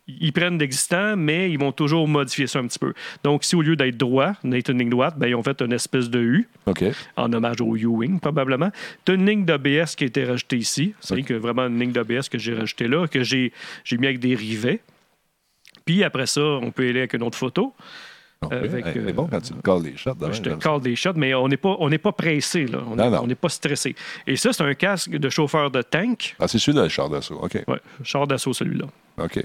ils 0.09 0.33
prennent 0.33 0.59
d'existant, 0.59 1.17
mais 1.17 1.51
ils 1.51 1.59
vont 1.59 1.73
toujours 1.73 2.09
modifier 2.09 2.47
ça 2.47 2.59
un 2.59 2.67
petit 2.67 2.79
peu. 2.79 2.93
Donc, 3.25 3.45
si 3.45 3.55
au 3.57 3.63
lieu 3.63 3.77
d'être 3.77 3.97
droit, 3.97 4.33
d'être 4.45 4.71
une 4.71 4.79
ligne 4.79 4.91
droite, 4.91 5.15
ben, 5.19 5.29
ils 5.29 5.35
ont 5.35 5.43
fait 5.43 5.61
une 5.63 5.73
espèce 5.73 6.09
de 6.11 6.21
U, 6.21 6.49
en 7.17 7.33
hommage 7.33 7.61
au 7.61 7.77
U-Wing, 7.77 8.19
probablement. 8.21 8.71
Tu 9.05 9.13
as 9.13 9.15
une 9.15 9.27
ligne 9.27 9.45
d'ABS 9.45 9.95
qui 9.97 10.05
a 10.05 10.07
été 10.07 10.25
rajoutée 10.25 10.57
ici. 10.57 10.95
C'est 11.01 11.15
Ok. 11.19 11.25
que 11.25 11.35
vraiment 11.35 11.67
une 11.67 11.79
ligne 11.79 11.93
d'ABS 11.93 12.29
que 12.31 12.39
j'ai 12.39 12.55
rajoutée 12.55 12.89
là, 12.89 13.07
que 13.07 13.23
j'ai 13.23 13.53
mis 13.93 14.07
avec 14.07 14.19
des 14.21 14.35
rivets. 14.35 14.81
Puis 15.85 16.05
après 16.05 16.27
ça, 16.27 16.41
on 16.41 16.71
peut 16.71 16.89
aller 16.89 17.01
avec 17.01 17.15
une 17.15 17.23
autre 17.23 17.39
photo. 17.39 17.75
Avec, 18.51 18.85
c'est 18.93 19.13
bon 19.13 19.27
quand 19.27 19.41
tu 19.41 19.55
me 19.55 19.61
calls 19.61 19.83
des 19.83 19.97
shots. 19.97 20.17
je 20.33 20.41
te 20.41 20.51
call 20.51 20.81
des 20.81 20.97
shots, 20.97 21.13
mais 21.17 21.35
on 21.35 21.49
n'est 21.49 21.57
pas, 21.57 21.77
on 21.79 21.91
pas 21.91 22.13
pressé. 22.13 22.67
Là. 22.67 22.81
On 22.87 23.27
n'est 23.27 23.35
pas 23.35 23.49
stressé. 23.49 23.95
Et 24.27 24.37
ça, 24.37 24.53
c'est 24.53 24.63
un 24.63 24.75
casque 24.75 25.11
de 25.11 25.29
chauffeur 25.29 25.71
de 25.71 25.83
tank. 25.83 26.37
Ah, 26.39 26.49
c'est 26.49 26.59
celui-là, 26.59 26.85
le 26.85 26.89
char 26.89 27.09
d'assaut. 27.09 27.39
OK. 27.43 27.63
Oui, 27.67 27.77
char 28.03 28.27
d'assaut, 28.27 28.53
celui-là. 28.53 28.87
OK. 29.19 29.39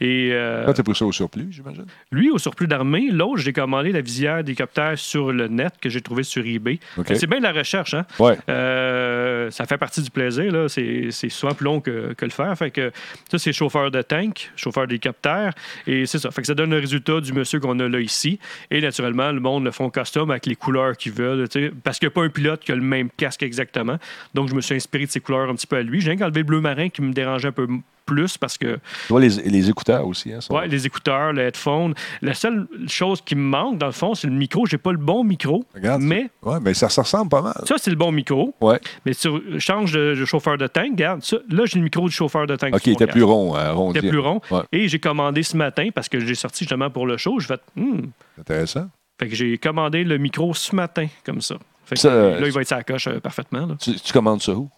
Et. 0.00 0.30
Euh, 0.32 0.64
Toi, 0.64 0.74
tu 0.74 0.80
as 0.80 0.84
pris 0.84 0.94
ça 0.94 1.04
au 1.04 1.12
surplus, 1.12 1.48
j'imagine? 1.50 1.84
Lui, 2.10 2.30
au 2.30 2.38
surplus 2.38 2.66
d'armée. 2.66 3.08
L'autre, 3.10 3.38
j'ai 3.38 3.52
commandé 3.52 3.92
la 3.92 4.00
visière 4.00 4.42
d'hélicoptère 4.42 4.98
sur 4.98 5.32
le 5.32 5.46
net 5.48 5.74
que 5.80 5.88
j'ai 5.88 6.00
trouvé 6.00 6.24
sur 6.24 6.44
eBay. 6.44 6.80
C'est 7.06 7.26
bien 7.26 7.38
de 7.38 7.44
la 7.44 7.52
recherche, 7.52 7.94
hein? 7.94 8.04
Ouais. 8.18 8.36
Euh, 8.48 9.50
ça 9.50 9.66
fait 9.66 9.78
partie 9.78 10.02
du 10.02 10.10
plaisir, 10.10 10.50
là. 10.50 10.68
C'est 10.68 11.10
souvent 11.28 11.54
plus 11.54 11.64
long 11.64 11.80
que, 11.80 12.14
que, 12.14 12.24
le 12.24 12.30
faire. 12.30 12.56
Fait 12.58 12.70
que 12.70 12.90
ça, 13.30 13.38
c'est 13.38 13.52
chauffeur 13.52 13.90
de 13.90 14.02
tank, 14.02 14.50
chauffeur 14.56 14.86
d'hélicoptère. 14.86 15.52
Et 15.86 16.06
c'est 16.06 16.18
ça. 16.18 16.30
Fait 16.30 16.40
que 16.40 16.46
ça 16.46 16.54
donne 16.54 16.70
le 16.70 16.78
résultat 16.78 17.20
du 17.20 17.32
monsieur 17.32 17.60
qu'on 17.60 17.78
a 17.78 17.88
là 17.88 18.00
ici. 18.00 18.40
Et 18.70 18.80
naturellement, 18.80 19.32
le 19.32 19.40
monde 19.40 19.64
le 19.64 19.70
font 19.70 19.90
custom 19.90 20.30
avec 20.30 20.46
les 20.46 20.56
couleurs 20.56 20.96
qu'ils 20.96 21.12
veulent. 21.12 21.48
Parce 21.82 21.98
qu'il 21.98 22.08
n'y 22.08 22.12
a 22.12 22.14
pas 22.14 22.22
un 22.22 22.28
pilote 22.28 22.60
qui 22.60 22.72
a 22.72 22.76
le 22.76 22.82
même 22.82 23.08
casque 23.16 23.42
exactement. 23.42 23.98
Donc, 24.34 24.48
je 24.48 24.54
me 24.54 24.60
suis 24.60 24.74
inspiré 24.74 25.06
de 25.06 25.10
ces 25.10 25.20
couleurs 25.20 25.48
un 25.48 25.54
petit 25.54 25.66
peu 25.66 25.76
à 25.76 25.82
lui. 25.82 26.00
J'ai 26.00 26.12
enlevé 26.12 26.40
le 26.40 26.44
bleu 26.44 26.60
marin 26.60 26.88
qui 26.88 27.02
me 27.02 27.12
dérangeait 27.12 27.48
un 27.48 27.52
peu 27.52 27.68
plus 28.04 28.38
parce 28.38 28.58
que. 28.58 28.74
Tu 29.06 29.08
vois, 29.10 29.20
les, 29.20 29.28
les 29.28 29.70
écouteurs 29.70 30.06
aussi. 30.06 30.32
Hein, 30.32 30.40
Oui, 30.50 30.68
les 30.68 30.86
écouteurs, 30.86 31.32
le 31.32 31.42
headphone. 31.42 31.94
La 32.20 32.34
seule 32.34 32.66
chose 32.86 33.20
qui 33.20 33.34
me 33.34 33.42
manque, 33.42 33.78
dans 33.78 33.86
le 33.86 33.92
fond, 33.92 34.14
c'est 34.14 34.26
le 34.26 34.32
micro. 34.32 34.66
J'ai 34.66 34.78
pas 34.78 34.92
le 34.92 34.98
bon 34.98 35.24
micro. 35.24 35.64
Regarde. 35.74 36.02
Mais. 36.02 36.30
Oui, 36.42 36.56
mais 36.62 36.74
ça, 36.74 36.88
ça 36.88 37.02
ressemble 37.02 37.30
pas 37.30 37.42
mal. 37.42 37.54
Ça, 37.66 37.76
c'est 37.78 37.90
le 37.90 37.96
bon 37.96 38.12
micro. 38.12 38.54
Ouais. 38.60 38.80
Mais 39.04 39.14
tu 39.14 39.28
changes 39.60 39.92
de, 39.92 40.24
chauffeur 40.24 40.58
de 40.58 40.66
tank, 40.66 40.92
regarde. 40.92 41.22
Ça, 41.22 41.38
là, 41.48 41.64
j'ai 41.66 41.78
le 41.78 41.84
micro 41.84 42.08
du 42.08 42.14
chauffeur 42.14 42.46
de 42.46 42.56
tank. 42.56 42.74
OK, 42.74 42.86
il 42.86 42.92
était 42.92 43.06
plus 43.06 43.22
rond. 43.22 43.56
Euh, 43.56 43.72
rond 43.72 43.92
il 43.92 43.98
était 43.98 44.08
plus 44.08 44.18
rond. 44.18 44.40
Et 44.72 44.88
j'ai 44.88 44.98
commandé 44.98 45.42
ce 45.42 45.56
matin 45.56 45.88
parce 45.94 46.08
que 46.08 46.20
j'ai 46.20 46.34
sorti 46.34 46.64
justement 46.64 46.90
pour 46.90 47.06
le 47.06 47.16
show. 47.16 47.38
Je 47.40 47.46
fait. 47.46 47.60
Hmm. 47.76 48.06
Intéressant. 48.38 48.88
Fait 49.18 49.28
que 49.28 49.34
j'ai 49.34 49.58
commandé 49.58 50.04
le 50.04 50.18
micro 50.18 50.52
ce 50.54 50.74
matin, 50.74 51.06
comme 51.24 51.40
ça. 51.40 51.56
Fait 51.84 51.96
que, 51.96 52.08
là, 52.08 52.46
il 52.46 52.52
va 52.52 52.60
être 52.60 52.68
sa 52.68 52.82
coche 52.82 53.06
euh, 53.08 53.20
parfaitement. 53.20 53.68
Tu, 53.76 53.94
tu 53.94 54.12
commandes 54.12 54.42
ça 54.42 54.52
où? 54.52 54.68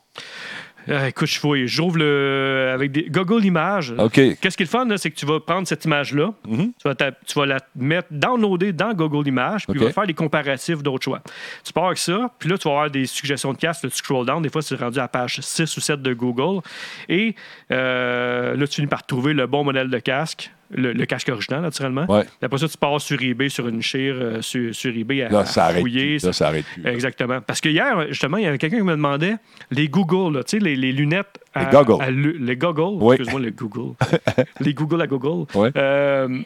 Euh, 0.88 1.06
écoute, 1.06 1.28
je 1.28 1.38
fouille. 1.38 1.66
J'ouvre 1.66 1.98
le. 1.98 2.70
avec 2.72 2.92
des 2.92 3.04
Google 3.04 3.44
Images. 3.44 3.94
OK. 3.98 4.14
Qu'est-ce 4.14 4.56
qui 4.56 4.62
est 4.62 4.66
le 4.66 4.70
fun, 4.70 4.88
c'est 4.96 5.10
que 5.10 5.16
tu 5.16 5.26
vas 5.26 5.40
prendre 5.40 5.66
cette 5.66 5.84
image-là, 5.84 6.32
mm-hmm. 6.48 7.12
tu, 7.26 7.38
vas 7.38 7.46
la 7.46 7.58
mettre, 7.76 8.08
downloader 8.10 8.72
dans 8.72 8.92
Google 8.92 9.26
Images, 9.28 9.66
puis 9.66 9.78
tu 9.78 9.84
vas 9.84 9.92
faire 9.92 10.06
des 10.06 10.14
comparatifs 10.14 10.82
d'autres 10.82 11.04
choix. 11.04 11.22
Tu 11.64 11.72
pars 11.72 11.86
avec 11.86 11.98
ça, 11.98 12.30
puis 12.38 12.48
là, 12.48 12.58
tu 12.58 12.68
vas 12.68 12.74
avoir 12.74 12.90
des 12.90 13.06
suggestions 13.06 13.52
de 13.52 13.58
casques. 13.58 13.82
tu 13.82 13.90
scroll 13.90 14.26
down. 14.26 14.42
Des 14.42 14.48
fois, 14.48 14.62
c'est 14.62 14.76
rendu 14.76 14.98
à 14.98 15.08
page 15.08 15.40
6 15.40 15.76
ou 15.76 15.80
7 15.80 16.02
de 16.02 16.14
Google. 16.14 16.60
Et 17.08 17.34
euh, 17.70 18.56
là, 18.56 18.66
tu 18.66 18.76
finis 18.76 18.86
par 18.86 19.04
trouver 19.06 19.32
le 19.32 19.46
bon 19.46 19.64
modèle 19.64 19.88
de 19.88 19.98
casque 19.98 20.50
le, 20.70 21.04
casque 21.04 21.28
original, 21.28 21.62
naturellement. 21.62 22.06
Ouais. 22.08 22.24
Après 22.42 22.58
ça, 22.58 22.68
tu 22.68 22.76
pars 22.76 23.00
sur 23.00 23.20
eBay, 23.20 23.48
sur 23.48 23.68
une 23.68 23.82
chire, 23.82 24.14
euh, 24.18 24.42
sur, 24.42 24.74
sur, 24.74 24.96
eBay 24.96 25.22
à, 25.22 25.28
là, 25.28 25.44
ça 25.44 25.68
fouiller. 25.70 26.18
Là, 26.18 26.32
ça 26.32 26.48
arrête 26.48 26.64
plus. 26.74 26.86
Exactement. 26.86 27.40
Parce 27.40 27.60
que 27.60 27.68
hier, 27.68 28.06
justement, 28.08 28.36
il 28.36 28.44
y 28.44 28.46
avait 28.46 28.58
quelqu'un 28.58 28.78
qui 28.78 28.82
me 28.82 28.92
demandait 28.92 29.36
les 29.70 29.88
Google, 29.88 30.44
tu 30.44 30.58
sais, 30.58 30.64
les, 30.64 30.76
les, 30.76 30.92
lunettes. 30.92 31.38
À, 31.54 31.64
les 31.64 31.70
goggles. 31.70 32.04
les 32.40 32.56
goggles. 32.56 33.12
Excuse-moi, 33.12 33.40
les 33.40 33.52
Google. 33.52 33.94
les 34.60 34.74
Google 34.74 35.02
à 35.02 35.06
Google. 35.06 35.46
Ouais. 35.54 35.70
Euh, 35.76 36.40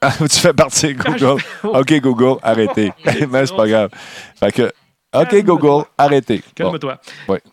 tu 0.30 0.38
fais 0.38 0.52
partie 0.52 0.94
de 0.94 1.02
Google. 1.02 1.42
OK, 1.64 2.00
Google, 2.00 2.38
arrêtez. 2.42 2.92
Mais 3.04 3.46
c'est 3.46 3.56
pas 3.56 3.66
grave. 3.66 3.90
Fait 4.38 4.52
que 4.52 4.72
OK, 5.14 5.42
Google, 5.42 5.84
arrêtez. 5.96 6.42
Calme-toi. 6.54 6.98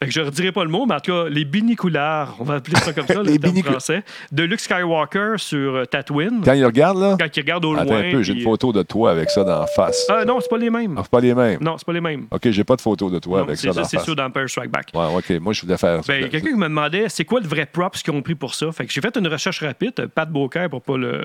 je 0.06 0.20
ne 0.20 0.26
redirai 0.26 0.52
pas 0.52 0.66
le 0.66 0.70
mot, 0.70 0.86
mais 0.86 0.96
en 0.96 1.00
tout 1.00 1.14
cas, 1.14 1.30
les 1.30 1.46
biniculaires, 1.46 2.36
on 2.40 2.44
va 2.44 2.56
appeler 2.56 2.76
ça 2.76 2.92
comme 2.92 3.08
ça, 3.08 3.24
les 3.24 3.38
le 3.38 3.64
français, 3.64 4.04
de 4.34 4.44
Luke 4.44 4.60
Skywalker 4.60 5.36
sur 5.38 5.76
euh, 5.76 5.86
Tatooine. 5.86 6.42
Quand 6.44 6.52
il 6.52 6.66
regarde, 6.66 7.00
là? 7.00 7.16
Quand 7.18 7.30
il 7.34 7.40
regarde 7.40 7.64
au 7.64 7.74
Attends 7.74 7.86
loin. 7.86 8.00
un 8.00 8.12
peu, 8.12 8.24
j'ai 8.24 8.34
une 8.34 8.42
photo 8.42 8.74
de 8.74 8.84
toi 8.84 9.12
avec 9.12 9.30
ça 9.30 9.46
dans 9.46 9.62
la 9.62 9.68
face. 9.68 10.06
Ah 10.10 10.26
non, 10.26 10.42
c'est 10.42 10.50
pas 10.50 10.58
les 10.58 10.70
mêmes. 10.70 10.96
Ah, 10.98 11.02
c'est 11.04 11.12
pas 11.12 11.22
les 11.22 11.34
mêmes? 11.34 11.60
Non, 11.62 11.78
c'est 11.78 11.86
pas 11.86 11.94
les 11.94 12.02
mêmes. 12.02 12.28
OK, 12.30 12.50
j'ai 12.50 12.64
pas 12.66 12.76
de 12.76 12.82
photo 12.82 13.10
de 13.10 13.20
toi 13.20 13.40
avec 13.40 13.56
ça, 13.56 13.70
dans 13.70 13.76
la 13.76 13.82
face. 13.84 13.92
C'est 13.92 14.00
sûr 14.02 14.18
dans 14.18 14.26
Empire 14.26 14.50
Strike 14.50 14.72
Back. 14.72 14.92
Ouais, 14.94 15.16
OK. 15.16 15.40
Moi, 15.40 15.54
je 15.54 15.62
voulais 15.62 15.78
faire 15.78 15.96
ben, 15.96 16.04
ça. 16.04 16.28
Quelqu'un 16.28 16.50
qui 16.50 16.56
me 16.56 16.68
demandait 16.68 17.08
c'est 17.08 17.24
quoi 17.24 17.40
le 17.40 17.48
vrai 17.48 17.66
props 17.66 18.04
qu'ils 18.04 18.14
ont 18.14 18.22
pris 18.22 18.36
pour 18.36 18.54
ça? 18.54 18.70
Fait 18.74 18.86
que 18.86 18.92
j'ai 18.92 19.00
fait 19.00 19.16
une 19.16 19.30
recherche 19.30 19.62
rapide, 19.62 20.08
Pat 20.14 20.30
Beaucaire 20.30 20.70
pour 20.70 20.82
pas 20.82 20.98
le, 20.98 21.24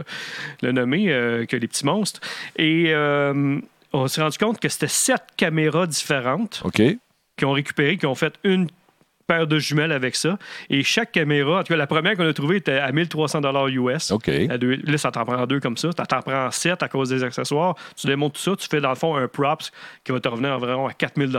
le 0.62 0.70
nommer, 0.70 1.06
euh, 1.08 1.44
que 1.44 1.56
les 1.56 1.66
petits 1.66 1.84
monstres. 1.84 2.20
Et... 2.56 2.92
Euh, 2.94 3.58
on 3.92 4.08
s'est 4.08 4.22
rendu 4.22 4.38
compte 4.38 4.60
que 4.60 4.68
c'était 4.68 4.88
sept 4.88 5.22
caméras 5.36 5.86
différentes 5.86 6.62
qui 7.36 7.44
ont 7.44 7.52
récupéré, 7.52 7.96
qui 7.96 8.06
ont 8.06 8.14
fait 8.14 8.34
une 8.44 8.68
paire 9.30 9.46
de 9.46 9.60
jumelles 9.60 9.92
avec 9.92 10.16
ça. 10.16 10.36
Et 10.70 10.82
chaque 10.82 11.12
caméra, 11.12 11.60
en 11.60 11.62
tout 11.62 11.72
cas, 11.72 11.76
la 11.76 11.86
première 11.86 12.16
qu'on 12.16 12.26
a 12.26 12.32
trouvée 12.32 12.56
était 12.56 12.78
à 12.78 12.90
1300 12.90 13.40
US. 13.68 14.10
OK. 14.10 14.26
là, 14.26 14.98
ça 14.98 15.12
t'en 15.12 15.24
prend 15.24 15.46
deux 15.46 15.60
comme 15.60 15.76
ça. 15.76 15.90
Ça 15.96 16.04
t'en 16.04 16.20
prend 16.20 16.50
sept 16.50 16.82
à 16.82 16.88
cause 16.88 17.10
des 17.10 17.22
accessoires. 17.22 17.76
Tu 17.96 18.08
démontes 18.08 18.32
tout 18.32 18.40
ça, 18.40 18.56
tu 18.56 18.66
fais 18.68 18.80
dans 18.80 18.88
le 18.88 18.96
fond 18.96 19.14
un 19.14 19.28
props 19.28 19.70
qui 20.02 20.10
va 20.10 20.18
te 20.18 20.28
revenir 20.28 20.50
environ 20.50 20.88
à 20.88 20.92
4000 20.92 21.30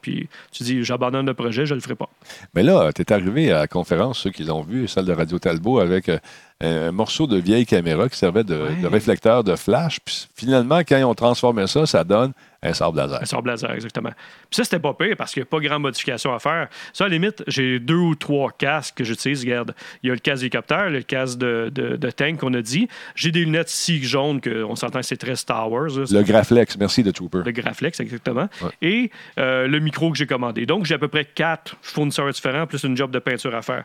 Puis 0.00 0.28
tu 0.52 0.62
dis, 0.62 0.84
j'abandonne 0.84 1.26
le 1.26 1.34
projet, 1.34 1.66
je 1.66 1.74
le 1.74 1.80
ferai 1.80 1.96
pas. 1.96 2.08
Mais 2.54 2.62
là, 2.62 2.92
tu 2.92 3.02
es 3.02 3.12
arrivé 3.12 3.50
à 3.50 3.60
la 3.60 3.66
conférence, 3.66 4.20
ceux 4.20 4.30
qui 4.30 4.44
l'ont 4.44 4.62
vu, 4.62 4.86
celle 4.86 5.06
de 5.06 5.12
Radio 5.12 5.40
Talbot, 5.40 5.80
avec 5.80 6.08
euh, 6.08 6.18
un 6.60 6.92
morceau 6.92 7.26
de 7.26 7.36
vieille 7.36 7.66
caméra 7.66 8.08
qui 8.08 8.16
servait 8.16 8.44
de, 8.44 8.68
de 8.80 8.86
réflecteur 8.86 9.42
de 9.42 9.56
flash. 9.56 9.98
Puis 10.04 10.28
finalement, 10.36 10.78
quand 10.80 10.98
ils 10.98 11.04
ont 11.04 11.14
transformé 11.14 11.66
ça, 11.66 11.84
ça 11.84 12.04
donne 12.04 12.32
un 12.62 12.74
sable 12.74 12.98
laser. 12.98 13.22
Un 13.22 13.24
sable 13.24 13.48
laser, 13.48 13.72
exactement. 13.72 14.10
Puis 14.10 14.56
ça, 14.56 14.64
c'était 14.64 14.78
pas 14.78 14.92
pire 14.92 15.16
parce 15.16 15.32
qu'il 15.32 15.40
n'y 15.40 15.44
a 15.44 15.46
pas 15.46 15.60
grande 15.60 15.82
modification 15.82 16.34
à 16.34 16.38
faire. 16.38 16.68
Ça, 16.92 17.04
à 17.04 17.08
la 17.08 17.14
limite, 17.14 17.42
j'ai 17.46 17.78
deux 17.78 17.94
ou 17.94 18.14
trois 18.14 18.50
casques 18.50 18.96
que 18.96 19.04
j'utilise. 19.04 19.42
Regarde, 19.42 19.74
il 20.02 20.08
y 20.08 20.10
a 20.10 20.14
le 20.14 20.20
casque 20.20 20.40
d'hélicoptère, 20.40 20.90
le 20.90 21.00
casque 21.00 21.38
de, 21.38 21.70
de, 21.70 22.10
tank 22.10 22.38
qu'on 22.40 22.52
a 22.52 22.60
dit. 22.60 22.86
J'ai 23.14 23.30
des 23.30 23.44
lunettes 23.44 23.70
si 23.70 24.02
jaunes 24.02 24.42
qu'on 24.42 24.76
s'entend 24.76 25.00
que 25.00 25.06
c'est 25.06 25.16
très 25.16 25.36
Star 25.36 25.70
Wars. 25.72 25.88
le 25.88 26.22
Graflex, 26.22 26.76
merci 26.76 27.02
de 27.02 27.10
Trooper. 27.10 27.42
Le 27.46 27.52
Graflex, 27.52 27.98
exactement. 28.00 28.48
Et 28.82 29.10
euh, 29.38 29.66
le 29.66 29.78
micro 29.78 30.10
que 30.10 30.18
j'ai 30.18 30.26
commandé. 30.26 30.66
Donc, 30.66 30.84
j'ai 30.84 30.94
à 30.94 30.98
peu 30.98 31.08
près 31.08 31.24
quatre 31.24 31.76
fournisseurs 31.80 32.30
différents, 32.30 32.66
plus 32.66 32.82
une 32.84 32.96
job 32.96 33.10
de 33.10 33.18
peinture 33.20 33.54
à 33.54 33.62
faire. 33.62 33.84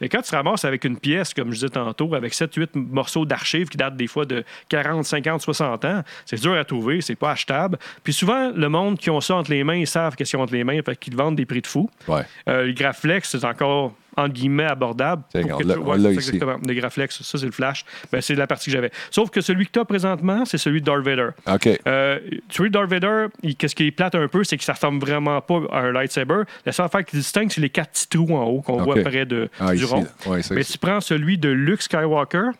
Et 0.00 0.08
quand 0.08 0.22
tu 0.22 0.34
ramasses 0.34 0.64
avec 0.64 0.84
une 0.84 0.98
pièce, 0.98 1.32
comme 1.32 1.50
je 1.50 1.54
disais 1.54 1.68
tantôt, 1.68 2.12
avec 2.14 2.34
7-8 2.34 2.70
morceaux 2.74 3.24
d'archives 3.24 3.68
qui 3.68 3.76
datent 3.76 3.96
des 3.96 4.08
fois 4.08 4.24
de 4.24 4.42
40, 4.68 5.04
50, 5.04 5.42
60 5.42 5.84
ans, 5.84 6.02
c'est 6.24 6.40
dur 6.40 6.54
à 6.54 6.64
trouver, 6.64 7.00
c'est 7.00 7.14
pas 7.14 7.30
achetable. 7.30 7.78
Puis 8.02 8.15
souvent, 8.16 8.50
le 8.50 8.68
monde 8.68 8.98
qui 8.98 9.10
ont 9.10 9.20
ça 9.20 9.34
entre 9.36 9.50
les 9.50 9.64
mains, 9.64 9.76
ils 9.76 9.86
savent 9.86 10.16
qu'est-ce 10.16 10.30
qu'ils 10.30 10.38
ont 10.38 10.42
entre 10.42 10.54
les 10.54 10.64
mains, 10.64 10.80
fait 10.84 10.96
qu'ils 10.96 11.16
vendent 11.16 11.36
des 11.36 11.46
prix 11.46 11.60
de 11.60 11.66
fou. 11.66 11.88
Ouais. 12.08 12.22
Euh, 12.48 12.66
le 12.66 12.72
Graflex, 12.72 13.30
c'est 13.30 13.44
encore 13.44 13.92
entre 14.16 14.32
guillemets 14.32 14.64
abordable. 14.64 15.22
C'est 15.30 15.40
exactement. 15.40 16.56
Le 16.66 16.74
Graflex, 16.74 17.22
ça 17.22 17.38
c'est 17.38 17.46
le 17.46 17.52
flash. 17.52 17.84
Ben, 18.10 18.20
c'est 18.20 18.34
la 18.34 18.46
partie 18.46 18.66
que 18.66 18.72
j'avais. 18.72 18.90
Sauf 19.10 19.30
que 19.30 19.40
celui 19.40 19.66
que 19.66 19.72
tu 19.72 19.78
as 19.78 19.84
présentement, 19.84 20.44
c'est 20.44 20.58
celui 20.58 20.80
de 20.80 20.86
Darth 20.86 21.04
Vader. 21.04 21.28
OK. 21.46 21.68
Euh, 21.86 22.18
celui 22.48 22.70
de 22.70 22.74
Darth 22.74 22.90
Vader, 22.90 23.26
qu'est-ce 23.58 23.74
qui 23.74 23.86
est 23.86 23.90
plate 23.90 24.14
un 24.14 24.28
peu, 24.28 24.42
c'est 24.42 24.56
que 24.56 24.64
ça 24.64 24.72
ressemble 24.72 25.00
vraiment 25.00 25.40
pas 25.40 25.60
à 25.70 25.80
un 25.80 25.92
lightsaber. 25.92 26.42
La 26.64 26.72
seule 26.72 26.86
affaire 26.86 27.04
qui 27.04 27.16
distingue, 27.16 27.50
c'est 27.50 27.60
les 27.60 27.70
quatre 27.70 27.90
petits 27.90 28.08
trous 28.08 28.34
en 28.34 28.44
haut 28.44 28.62
qu'on 28.62 28.82
voit 28.82 28.96
près 29.02 29.26
de, 29.26 29.50
ah, 29.60 29.74
du 29.74 29.84
rond. 29.84 30.06
Mais 30.50 30.64
tu 30.64 30.78
prends 30.78 31.00
celui 31.00 31.36
de 31.38 31.50
Luke 31.50 31.82
Skywalker. 31.82 32.50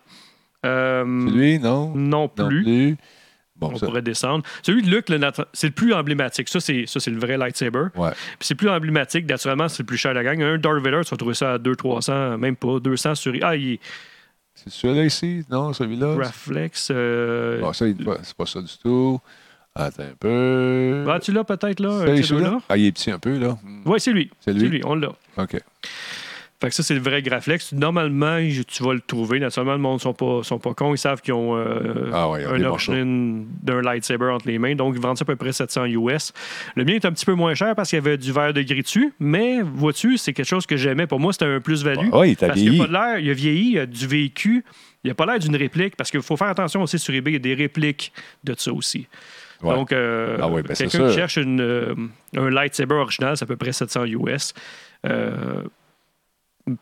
Euh, 0.64 1.04
celui, 1.28 1.59
non? 1.59 1.92
Non 1.94 2.28
plus. 2.28 2.96
On 3.61 3.70
pourrait 3.78 4.02
descendre. 4.02 4.44
Celui 4.62 4.82
de 4.82 4.90
Luke, 4.90 5.07
c'est 5.52 5.66
le 5.68 5.72
plus 5.72 5.94
emblématique. 5.94 6.48
Ça, 6.48 6.61
c'est, 6.61 6.84
ça, 6.86 7.00
c'est 7.00 7.11
le 7.11 7.18
vrai 7.18 7.36
lightsaber. 7.36 7.86
Ouais. 7.94 8.11
Puis 8.11 8.48
c'est 8.48 8.54
plus 8.54 8.68
emblématique. 8.68 9.28
Naturellement, 9.28 9.68
c'est 9.68 9.82
le 9.82 9.86
plus 9.86 9.96
cher 9.96 10.12
de 10.12 10.18
la 10.18 10.24
gang. 10.24 10.40
Un 10.42 10.59
Darth 10.59 10.82
Vader, 10.82 11.00
tu 11.04 11.11
vas 11.11 11.16
trouver 11.16 11.34
ça 11.34 11.54
à 11.54 11.59
200-300, 11.59 12.36
même 12.36 12.57
pas. 12.57 12.78
200 12.80 13.14
sur. 13.14 13.34
Ah, 13.42 13.57
il 13.57 13.78
C'est 14.54 14.70
celui-là 14.70 15.04
ici? 15.04 15.44
Non, 15.50 15.72
celui-là? 15.72 16.14
Reflex. 16.14 16.88
Euh... 16.90 17.61
Bon, 17.61 17.72
ça, 17.72 17.86
c'est 18.22 18.36
pas 18.36 18.46
ça 18.46 18.61
du 18.61 18.78
tout. 18.82 19.20
Attends 19.78 20.04
un 20.04 20.14
peu. 20.18 21.04
Ah, 21.07 21.18
tu 21.20 21.32
l'as 21.32 21.44
peut-être 21.44 21.80
là? 21.80 22.07
là? 22.07 22.59
Ah, 22.68 22.76
il 22.78 22.86
est 22.86 22.92
petit 22.92 23.11
un 23.11 23.18
peu, 23.18 23.36
là. 23.38 23.59
Oui, 23.84 24.00
c'est 24.00 24.12
lui. 24.12 24.30
C'est 24.40 24.54
lui? 24.54 24.61
C'est 24.61 24.66
lui, 24.68 24.80
on 24.84 24.94
l'a. 24.94 25.11
OK. 25.36 25.61
Fait 26.61 26.68
que 26.68 26.74
ça, 26.74 26.82
c'est 26.82 26.94
le 26.94 27.00
vrai 27.00 27.20
Graflex. 27.20 27.72
Normalement, 27.72 28.38
tu 28.66 28.82
vas 28.82 28.94
le 28.94 29.00
trouver. 29.00 29.40
Naturellement, 29.40 29.72
le 29.72 29.78
monde 29.78 29.96
ne 29.96 30.00
sont 30.00 30.14
pas, 30.14 30.42
sont 30.42 30.59
pas 30.59 30.72
cons. 30.72 30.94
Ils 30.94 30.98
savent 30.98 31.20
qu'ils 31.20 31.34
ont 31.34 31.54
euh, 31.54 32.11
ah 32.14 32.30
ouais, 32.30 32.46
un 32.46 32.64
option 32.64 33.44
d'un 33.62 33.82
lightsaber 33.82 34.30
entre 34.30 34.48
les 34.48 34.59
mains. 34.59 34.74
Donc, 34.74 34.94
ils 34.96 35.00
vendent 35.00 35.18
ça 35.18 35.24
à 35.24 35.26
peu 35.26 35.36
près 35.36 35.52
700 35.52 35.84
US. 35.86 36.32
Le 36.74 36.84
mien 36.84 36.94
est 36.94 37.04
un 37.04 37.12
petit 37.12 37.26
peu 37.26 37.34
moins 37.34 37.54
cher 37.54 37.74
parce 37.74 37.90
qu'il 37.90 37.98
y 37.98 38.00
avait 38.00 38.16
du 38.16 38.32
verre 38.32 38.54
de 38.54 38.62
gris 38.62 38.82
dessus. 38.82 39.12
Mais, 39.20 39.61
vois-tu, 39.61 40.16
c'est 40.16 40.32
quelque 40.32 40.48
chose 40.48 40.64
que 40.64 40.78
j'aimais. 40.78 41.07
Pour 41.07 41.20
moi, 41.20 41.34
c'était 41.34 41.44
un 41.44 41.61
plus-value. 41.61 42.09
Ah, 42.11 42.20
oui, 42.20 42.30
il 42.30 42.36
parce 42.36 42.54
qu'il 42.54 42.70
n'y 42.70 42.80
a 42.80 42.86
pas 42.86 42.92
l'air. 42.92 43.18
Il 43.18 43.30
a 43.30 43.34
vieilli, 43.34 43.72
il 43.72 43.78
a 43.78 43.86
du 43.86 44.07
vécu. 44.07 44.64
Il 45.04 45.09
n'a 45.09 45.14
pas 45.14 45.26
l'air 45.26 45.38
d'une 45.38 45.57
réplique. 45.57 45.94
Parce 45.96 46.11
qu'il 46.11 46.22
faut 46.22 46.38
faire 46.38 46.48
attention 46.48 46.80
aussi 46.80 46.98
sur 46.98 47.14
eBay, 47.14 47.32
il 47.32 47.34
y 47.34 47.36
a 47.36 47.40
des 47.40 47.54
répliques 47.54 48.12
de 48.44 48.54
ça 48.57 48.72
aussi. 48.72 49.07
Donc, 49.62 49.92
euh, 49.92 50.38
ah 50.40 50.48
ben, 50.48 50.62
quelqu'un 50.62 51.09
qui 51.09 51.14
cherche 51.14 51.36
une, 51.36 51.61
euh, 51.61 51.94
un 52.36 52.50
lightsaber 52.50 52.94
original, 52.94 53.36
c'est 53.36 53.44
à 53.44 53.46
peu 53.46 53.57
près 53.57 53.72
700 53.72 54.04
US. 54.07 54.54
Euh, 55.07 55.62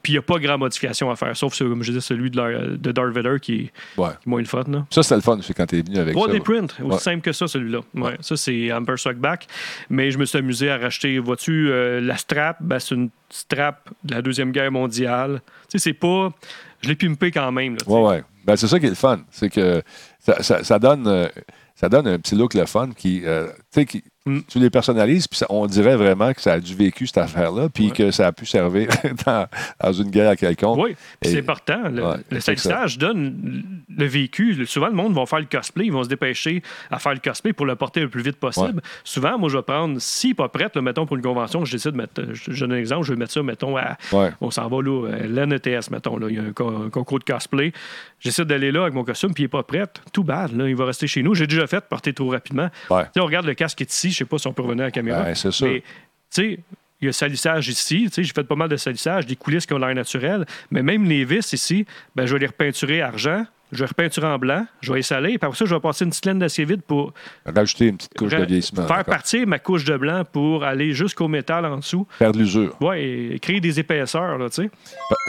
puis 0.02 0.12
il 0.12 0.16
n'y 0.16 0.18
a 0.18 0.22
pas 0.22 0.38
grand 0.38 0.56
modification 0.56 1.10
à 1.10 1.16
faire, 1.16 1.36
sauf, 1.36 1.58
comme 1.58 1.82
je 1.82 1.92
disais, 1.92 2.00
celui 2.00 2.30
de, 2.30 2.76
de 2.76 2.92
Darth 2.92 3.12
Vader 3.12 3.36
qui 3.40 3.70
est, 3.98 4.06
moins 4.24 4.40
le 4.40 4.46
fun. 4.46 4.64
Là. 4.66 4.86
Ça, 4.90 5.02
c'est 5.02 5.14
le 5.14 5.20
fun, 5.20 5.38
c'est 5.42 5.52
quand 5.52 5.66
tu 5.66 5.78
es 5.78 5.82
venu 5.82 5.98
avec 5.98 6.16
3D 6.16 6.40
print, 6.40 6.74
aussi 6.82 7.02
simple 7.02 7.20
que 7.20 7.32
ça, 7.32 7.46
celui-là. 7.46 7.80
Ouais. 7.94 8.16
Ça, 8.20 8.36
c'est 8.36 8.72
Amper 8.72 8.94
Back. 9.16 9.46
Mais 9.90 10.10
je 10.10 10.16
me 10.16 10.24
suis 10.24 10.38
amusé 10.38 10.70
à 10.70 10.78
racheter, 10.78 11.18
vois-tu, 11.18 11.70
euh, 11.70 12.00
la 12.00 12.16
strap, 12.16 12.56
ben, 12.60 12.78
c'est 12.78 12.94
une 12.94 13.10
strap 13.28 13.90
de 14.04 14.14
la 14.14 14.22
Deuxième 14.22 14.52
Guerre 14.52 14.72
mondiale. 14.72 15.42
Tu 15.68 15.78
sais, 15.78 15.90
c'est 15.90 15.92
pas. 15.92 16.32
Je 16.80 16.88
l'ai 16.88 16.96
pimpé 16.96 17.30
quand 17.30 17.52
même. 17.52 17.76
Là, 17.86 18.00
ouais. 18.00 18.24
Ben, 18.46 18.56
c'est 18.56 18.68
ça 18.68 18.80
qui 18.80 18.86
est 18.86 18.90
le 18.90 18.94
fun. 18.94 19.20
C'est 19.30 19.50
que 19.50 19.82
ça, 20.18 20.62
ça, 20.62 20.78
donne. 20.78 21.06
Euh, 21.06 21.28
ça 21.74 21.88
donne 21.88 22.06
un 22.06 22.18
petit 22.18 22.36
look 22.36 22.54
le 22.54 22.66
fun 22.66 22.90
qui, 22.96 23.22
euh, 23.24 23.48
tu 23.48 23.80
sais, 23.80 23.84
qui, 23.84 24.04
Mm. 24.26 24.40
tu 24.48 24.58
les 24.58 24.70
personnalises, 24.70 25.28
puis 25.28 25.40
on 25.50 25.66
dirait 25.66 25.96
vraiment 25.96 26.32
que 26.32 26.40
ça 26.40 26.54
a 26.54 26.58
du 26.60 26.74
vécu, 26.74 27.06
cette 27.06 27.18
affaire-là, 27.18 27.68
puis 27.68 27.88
Ouais. 27.88 27.90
que 27.90 28.10
ça 28.10 28.28
a 28.28 28.32
pu 28.32 28.46
servir 28.46 28.88
dans, 29.26 29.46
dans 29.82 29.92
une 29.92 30.08
guerre 30.10 30.34
quelconque. 30.34 30.78
Oui, 30.82 30.96
c'est 31.20 31.38
important. 31.40 31.90
Le, 31.90 32.02
Ouais, 32.02 32.16
le 32.30 32.40
salissage 32.40 32.96
donne 32.96 33.62
le 33.94 34.06
vécu. 34.06 34.64
Souvent, 34.64 34.86
le 34.86 34.94
monde 34.94 35.14
va 35.14 35.26
faire 35.26 35.40
le 35.40 35.44
cosplay. 35.44 35.84
Ils 35.86 35.92
vont 35.92 36.02
se 36.04 36.08
dépêcher 36.08 36.62
à 36.90 36.98
faire 36.98 37.12
le 37.12 37.18
cosplay 37.20 37.52
pour 37.52 37.66
le 37.66 37.76
porter 37.76 38.00
le 38.00 38.08
plus 38.08 38.22
vite 38.22 38.36
possible. 38.36 38.80
Souvent, 39.04 39.38
moi, 39.38 39.50
je 39.50 39.58
vais 39.58 39.62
prendre, 39.62 40.00
si 40.00 40.32
pas 40.32 40.48
prête, 40.48 40.74
là, 40.74 40.80
mettons, 40.80 41.04
pour 41.04 41.16
une 41.16 41.22
convention, 41.22 41.64
je 41.66 41.72
décide 41.72 41.90
de 41.92 41.96
mettre, 41.98 42.22
je 42.32 42.50
je 42.50 42.60
donne 42.60 42.72
un 42.72 42.78
exemple, 42.78 43.04
je 43.06 43.12
vais 43.12 43.18
mettre 43.18 43.32
ça, 43.32 43.42
mettons, 43.42 43.76
à, 43.76 43.98
on 44.40 44.50
s'en 44.50 44.68
va 44.68 44.80
là, 44.82 45.08
à 45.12 45.26
l'NETS, 45.26 45.90
mettons, 45.90 46.16
là, 46.16 46.28
il 46.30 46.36
y 46.36 46.38
a 46.38 46.42
un, 46.44 46.52
co- 46.52 46.84
un 46.86 46.88
concours 46.88 47.18
de 47.18 47.24
cosplay. 47.24 47.72
J'essaie 48.20 48.46
d'aller 48.46 48.72
là 48.72 48.82
avec 48.82 48.94
mon 48.94 49.04
costume, 49.04 49.34
puis 49.34 49.42
il 49.42 49.46
n'est 49.46 49.48
pas 49.50 49.62
prêt. 49.64 49.84
Tout 50.14 50.24
bad, 50.24 50.56
là, 50.56 50.66
il 50.66 50.74
va 50.76 50.86
rester 50.86 51.06
chez 51.06 51.22
nous. 51.22 51.34
J'ai 51.34 51.46
déjà 51.46 51.66
fait 51.66 51.84
porter 51.86 52.14
trop 52.14 52.30
rapidement. 52.30 52.70
Sais, 52.88 53.20
on 53.20 53.26
regarde 53.26 53.44
le 53.44 53.52
casque 53.52 53.76
qui 53.78 53.82
est 53.82 53.92
ici, 53.92 54.12
je 54.14 54.18
sais 54.18 54.24
pas 54.24 54.38
si 54.38 54.46
on 54.46 54.52
peut 54.52 54.62
revenir 54.62 54.84
à 54.84 54.86
la 54.86 54.90
caméra. 54.90 55.22
Ben, 55.22 55.34
c'est 55.34 55.50
sûr. 55.50 55.66
Mais, 55.66 55.80
tu 55.80 55.84
sais, 56.30 56.58
il 57.00 57.06
y 57.06 57.08
a 57.08 57.12
salissage 57.12 57.68
ici. 57.68 58.04
Tu 58.04 58.10
sais, 58.10 58.24
j'ai 58.24 58.32
fait 58.32 58.44
pas 58.44 58.54
mal 58.54 58.68
de 58.68 58.76
salissage, 58.76 59.26
des 59.26 59.36
coulisses 59.36 59.66
qui 59.66 59.74
ont 59.74 59.78
l'air 59.78 59.94
naturelles. 59.94 60.46
Mais 60.70 60.82
même 60.82 61.04
les 61.04 61.24
vis 61.24 61.52
ici, 61.52 61.86
ben, 62.14 62.26
je 62.26 62.32
vais 62.32 62.40
les 62.40 62.46
repeinturer 62.46 63.02
argent. 63.02 63.44
Je 63.74 63.80
vais 63.80 63.86
repeinturer 63.86 64.26
en 64.26 64.38
blanc, 64.38 64.66
je 64.80 64.92
vais 64.92 65.02
saler, 65.02 65.30
puis 65.38 65.46
après 65.46 65.56
ça, 65.56 65.64
je 65.64 65.74
vais 65.74 65.80
passer 65.80 66.04
une 66.04 66.10
petite 66.10 66.26
laine 66.26 66.38
d'acier 66.38 66.64
vide 66.64 66.82
pour 66.82 67.12
Rajouter 67.44 67.88
une 67.88 67.96
petite 67.96 68.14
couche 68.16 68.32
de 68.32 68.44
vieillissement. 68.44 68.86
faire 68.86 69.04
partir 69.04 69.46
ma 69.46 69.58
couche 69.58 69.84
de 69.84 69.96
blanc 69.96 70.22
pour 70.30 70.64
aller 70.64 70.92
jusqu'au 70.92 71.28
métal 71.28 71.64
en 71.66 71.76
dessous. 71.78 72.06
Faire 72.18 72.32
de 72.32 72.38
l'usure. 72.38 72.76
Ouais, 72.80 73.04
et 73.04 73.38
créer 73.40 73.60
des 73.60 73.80
épaisseurs, 73.80 74.38
là, 74.38 74.48
tu 74.48 74.62
sais. 74.62 74.70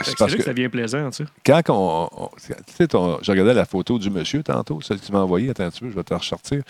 C'est 0.02 0.20
là 0.20 0.26
que 0.28 0.36
que 0.36 0.42
ça 0.42 0.52
devient 0.54 0.68
plaisant, 0.68 1.10
tu 1.10 1.24
sais. 1.24 1.30
quand 1.44 1.60
on. 1.70 2.08
on- 2.24 2.30
tu 2.36 2.52
sais, 2.76 2.86
je 3.22 3.30
regardais 3.30 3.54
la 3.54 3.64
photo 3.64 3.98
du 3.98 4.10
monsieur 4.10 4.42
tantôt, 4.42 4.80
celle 4.80 4.98
que 5.00 5.06
tu 5.06 5.12
m'as 5.12 5.20
envoyée. 5.20 5.50
Attends 5.50 5.64
un 5.64 5.70
petit 5.70 5.80
peu, 5.80 5.90
je 5.90 5.94
vais 5.96 6.04
te 6.04 6.12
la 6.14 6.18
ressortir. 6.18 6.62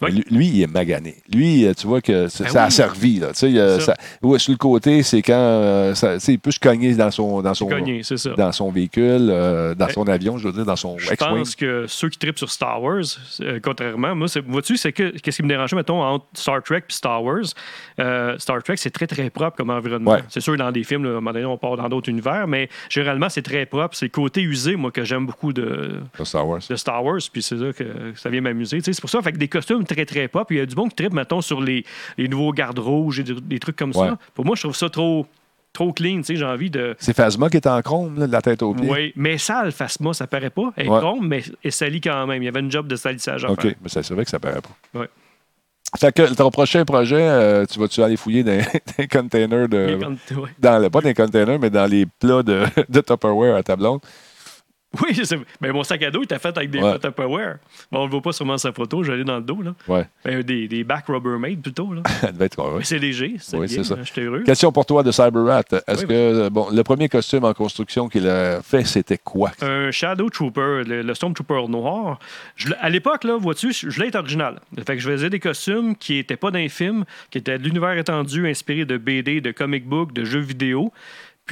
Oui. 0.00 0.10
Lui, 0.12 0.24
lui, 0.30 0.46
il 0.48 0.62
est 0.62 0.66
magané. 0.66 1.16
Lui, 1.32 1.64
euh, 1.66 1.72
tu 1.74 1.86
vois 1.86 2.00
que 2.00 2.28
ça, 2.28 2.44
Ben 2.44 2.50
ça 2.50 2.62
a 2.62 2.66
oui. 2.66 2.72
servi. 2.72 3.18
Là, 3.20 3.28
tu 3.28 3.34
sais, 3.34 3.52
C'est 3.52 3.80
ça. 3.80 3.80
ça- 3.80 3.96
ouais, 4.22 4.38
sur 4.38 4.52
le 4.52 4.58
côté, 4.58 5.02
c'est 5.02 5.22
quand 5.22 5.32
euh, 5.34 5.94
ça- 5.94 6.14
tu 6.14 6.20
sais, 6.20 6.32
il 6.34 6.38
peut 6.38 6.50
se 6.50 6.60
cogner 6.60 6.94
dans 6.94 7.10
son, 7.10 7.40
dans 7.42 7.54
son, 7.54 7.68
dans 8.36 8.52
son 8.52 8.70
véhicule, 8.70 9.28
euh, 9.30 9.74
dans 9.74 9.86
Ben, 9.86 9.92
son 9.92 10.04
avion, 10.08 10.38
je 10.38 10.48
veux 10.48 10.52
dire, 10.52 10.64
dans 10.66 10.76
son. 10.76 10.96
Pense 11.28 11.56
que 11.56 11.86
ceux 11.88 12.08
qui 12.08 12.18
trippent 12.18 12.38
sur 12.38 12.50
Star 12.50 12.82
Wars, 12.82 13.02
euh, 13.40 13.60
contrairement, 13.62 14.14
moi, 14.14 14.26
vois-tu, 14.46 14.76
c'est 14.76 14.92
que 14.92 15.10
qu'est-ce 15.18 15.36
qui 15.36 15.42
me 15.42 15.48
dérangeait, 15.48 15.76
mettons, 15.76 16.02
entre 16.02 16.26
Star 16.34 16.62
Trek 16.62 16.84
et 16.88 16.92
Star 16.92 17.22
Wars? 17.22 17.44
Euh, 18.00 18.38
Star 18.38 18.62
Trek, 18.62 18.76
c'est 18.76 18.90
très, 18.90 19.06
très 19.06 19.30
propre 19.30 19.56
comme 19.56 19.70
environnement. 19.70 20.12
Ouais. 20.12 20.22
C'est 20.28 20.40
sûr, 20.40 20.56
dans 20.56 20.70
des 20.72 20.84
films, 20.84 21.04
là, 21.04 21.10
à 21.10 21.12
un 21.12 21.14
moment 21.16 21.32
donné, 21.32 21.44
on 21.44 21.56
part 21.58 21.76
dans 21.76 21.88
d'autres 21.88 22.08
univers, 22.08 22.46
mais 22.46 22.68
généralement, 22.88 23.28
c'est 23.28 23.42
très 23.42 23.66
propre. 23.66 23.96
C'est 23.96 24.06
le 24.06 24.10
côté 24.10 24.42
usé, 24.42 24.76
moi, 24.76 24.90
que 24.90 25.04
j'aime 25.04 25.26
beaucoup 25.26 25.52
de, 25.52 26.00
de 26.18 26.24
Star 26.24 26.46
Wars. 26.46 26.60
de 26.68 26.76
Star 26.76 27.04
Wars, 27.04 27.20
puis 27.32 27.42
c'est 27.42 27.58
ça 27.58 27.72
que 27.72 28.12
ça 28.14 28.28
vient 28.30 28.40
m'amuser. 28.40 28.80
C'est 28.82 29.00
pour 29.00 29.10
ça, 29.10 29.20
fait 29.22 29.32
que 29.32 29.38
des 29.38 29.48
costumes 29.48 29.84
très, 29.84 30.04
très 30.06 30.28
propres. 30.28 30.52
Il 30.52 30.58
y 30.58 30.60
a 30.60 30.66
du 30.66 30.74
bon 30.74 30.88
qui 30.88 30.96
trippe, 30.96 31.12
mettons, 31.12 31.40
sur 31.40 31.60
les, 31.60 31.84
les 32.18 32.28
nouveaux 32.28 32.52
gardes 32.52 32.78
rouges 32.78 33.20
et 33.20 33.22
des, 33.22 33.34
des 33.34 33.58
trucs 33.58 33.76
comme 33.76 33.92
Ouais. 33.94 34.08
ça. 34.08 34.18
Pour 34.34 34.44
moi, 34.46 34.56
je 34.56 34.62
trouve 34.62 34.74
ça 34.76 34.88
trop, 34.88 35.26
trop 35.72 35.92
clean. 35.92 36.18
tu 36.18 36.24
sais, 36.24 36.36
J'ai 36.36 36.44
envie 36.44 36.70
de. 36.70 36.94
C'est 36.98 37.14
Phasma 37.14 37.48
qui 37.50 37.56
est 37.56 37.66
en 37.66 37.80
chrome, 37.82 38.18
là, 38.18 38.26
de 38.26 38.32
la 38.32 38.42
tête 38.42 38.62
aux 38.62 38.74
pieds. 38.74 38.90
Oui, 38.90 39.12
mais 39.16 39.38
sale, 39.38 39.72
Phasma, 39.72 40.12
ça 40.12 40.26
paraît 40.26 40.50
pas. 40.50 40.72
Elle 40.76 40.86
est 40.86 40.90
Ouais. 40.90 40.98
chrome, 41.00 41.26
mais 41.26 41.42
elle 41.64 41.72
salit 41.72 42.00
quand 42.00 42.26
même. 42.26 42.42
Il 42.42 42.46
y 42.46 42.48
avait 42.48 42.60
une 42.60 42.70
job 42.70 42.86
de 42.86 42.96
salissage 42.96 43.44
à 43.44 43.50
OK, 43.50 43.62
faire. 43.62 43.74
mais 43.82 43.88
ça- 43.88 44.02
c'est 44.02 44.14
vrai 44.14 44.24
que 44.24 44.30
ça 44.30 44.38
paraît 44.40 44.60
pas. 44.60 44.98
Ouais. 45.00 45.08
Fait 45.98 46.10
que 46.10 46.32
ton 46.34 46.50
prochain 46.50 46.84
projet, 46.86 47.20
euh, 47.20 47.66
tu 47.66 47.78
vas-tu 47.78 48.02
aller 48.02 48.16
fouiller 48.16 48.42
dans 48.42 48.58
des 48.98 49.06
containers 49.08 49.68
de. 49.68 49.98
Ouais. 50.34 50.48
Dans 50.58 50.78
le, 50.78 50.88
pas 50.88 51.00
dans 51.02 51.08
les 51.08 51.14
containers, 51.14 51.58
mais 51.58 51.68
dans 51.68 51.84
les 51.90 52.06
plats 52.06 52.42
de, 52.42 52.64
de 52.88 53.00
Tupperware 53.00 53.56
à 53.56 53.62
ta 53.62 53.76
blonde. 53.76 54.00
Oui, 55.00 55.14
je. 55.14 55.36
Mais 55.60 55.72
mon 55.72 55.82
sac 55.84 56.02
à 56.02 56.10
dos, 56.10 56.22
était 56.22 56.38
fait 56.38 56.56
avec 56.56 56.70
des 56.70 56.80
Ouais. 56.80 56.98
Tupperware. 56.98 57.56
Bon, 57.90 58.00
on 58.00 58.04
le 58.04 58.10
voit 58.10 58.20
pas 58.22 58.32
sûrement 58.32 58.58
sa 58.58 58.72
photo, 58.72 59.02
j'allais 59.02 59.24
dans 59.24 59.36
le 59.36 59.42
dos. 59.42 59.62
Là. 59.62 59.74
Ouais, 59.88 60.06
Ben, 60.24 60.42
des, 60.42 60.68
des 60.68 60.84
back 60.84 61.04
Rubbermaid 61.06 61.62
plutôt. 61.62 61.92
Là. 61.94 62.02
être 62.40 62.76
Mais 62.76 62.84
c'est 62.84 62.98
léger, 62.98 63.36
c'est 63.38 63.56
Oui, 63.56 63.66
bien, 63.66 63.76
c'est 63.76 63.84
ça. 63.84 63.94
hein, 63.94 64.02
J'étais 64.04 64.22
heureux. 64.22 64.42
Question 64.42 64.70
pour 64.72 64.84
toi 64.86 65.02
de 65.02 65.10
CyberRat. 65.10 65.62
Est-ce 65.86 66.02
Oui, 66.02 66.06
que, 66.08 66.48
bon, 66.48 66.68
le 66.70 66.82
premier 66.82 67.08
costume 67.08 67.44
en 67.44 67.54
construction 67.54 68.08
qu'il 68.08 68.28
a 68.28 68.60
fait, 68.62 68.84
c'était 68.84 69.18
quoi? 69.18 69.52
Un 69.62 69.90
Shadow 69.90 70.28
Trooper, 70.28 70.82
le, 70.86 71.02
le 71.02 71.14
Stormtrooper 71.14 71.68
noir. 71.68 72.18
Je 72.56 72.68
l'ai- 72.68 72.76
à 72.80 72.90
l'époque, 72.90 73.24
là, 73.24 73.36
vois-tu, 73.36 73.72
je 73.72 73.88
je 73.90 74.00
l'ai 74.00 74.08
été 74.08 74.18
original. 74.18 74.60
Fait 74.86 74.96
que 74.96 74.98
je 75.02 75.10
faisais 75.10 75.30
des 75.30 75.40
costumes 75.40 75.96
qui 75.96 76.14
n'étaient 76.14 76.36
pas 76.36 76.50
d'un 76.50 76.68
film, 76.68 77.04
qui 77.30 77.38
étaient 77.38 77.58
de 77.58 77.64
l'univers 77.64 77.92
étendu, 77.96 78.48
inspiré 78.48 78.84
de 78.84 78.96
BD, 78.96 79.40
de 79.40 79.50
comic 79.52 79.86
book, 79.86 80.12
de 80.12 80.24
jeux 80.24 80.40
vidéo. 80.40 80.92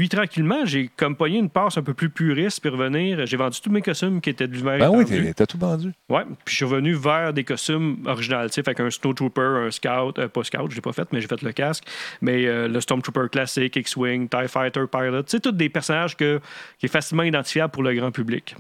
Puis 0.01 0.09
tranquillement, 0.09 0.64
j'ai 0.64 0.88
comme 0.96 1.14
pogné 1.14 1.36
une 1.36 1.51
passe 1.51 1.76
un 1.76 1.82
peu 1.82 1.92
plus 1.92 2.09
puriste, 2.09 2.62
puis 2.62 2.70
revenir. 2.70 3.26
J'ai 3.26 3.36
vendu 3.36 3.61
tous 3.61 3.68
mes 3.68 3.82
costumes 3.82 4.22
qui 4.22 4.30
étaient 4.30 4.48
de 4.48 4.53
l'univers 4.55 4.78
Ben 4.78 4.88
oui, 4.88 5.03
étendu. 5.03 5.34
t'as 5.36 5.44
tout 5.44 5.59
vendu. 5.59 5.92
Ouais, 6.09 6.22
puis 6.42 6.53
je 6.53 6.57
suis 6.57 6.64
revenu 6.64 6.94
vers 6.94 7.34
des 7.34 7.44
costumes 7.44 7.98
originaux, 8.07 8.46
tu 8.46 8.55
sais, 8.55 8.62
fait 8.62 8.74
qu'un 8.74 8.88
Snowtrooper, 8.88 9.66
un 9.66 9.70
Scout, 9.70 10.18
euh, 10.18 10.28
pas 10.28 10.42
Scout, 10.42 10.70
je 10.70 10.76
l'ai 10.76 10.80
pas 10.80 10.94
fait, 10.94 11.07
mais 11.12 11.20
j'ai 11.20 11.28
fait 11.28 11.42
le 11.42 11.53
casque, 11.53 11.84
mais 12.22 12.46
euh, 12.46 12.66
le 12.66 12.80
Stormtrooper 12.80 13.28
classique, 13.30 13.76
X-Wing, 13.76 14.30
TIE 14.30 14.48
Fighter, 14.48 14.84
Pilot, 14.90 15.24
tu 15.24 15.32
sais, 15.32 15.40
tous 15.40 15.53
des 15.53 15.68
personnages 15.68 16.16
que, 16.16 16.40
qui 16.78 16.86
est 16.86 16.88
facilement 16.88 17.24
identifiable 17.24 17.70
pour 17.70 17.82
le 17.82 17.92
grand 17.92 18.11
public. 18.11 18.57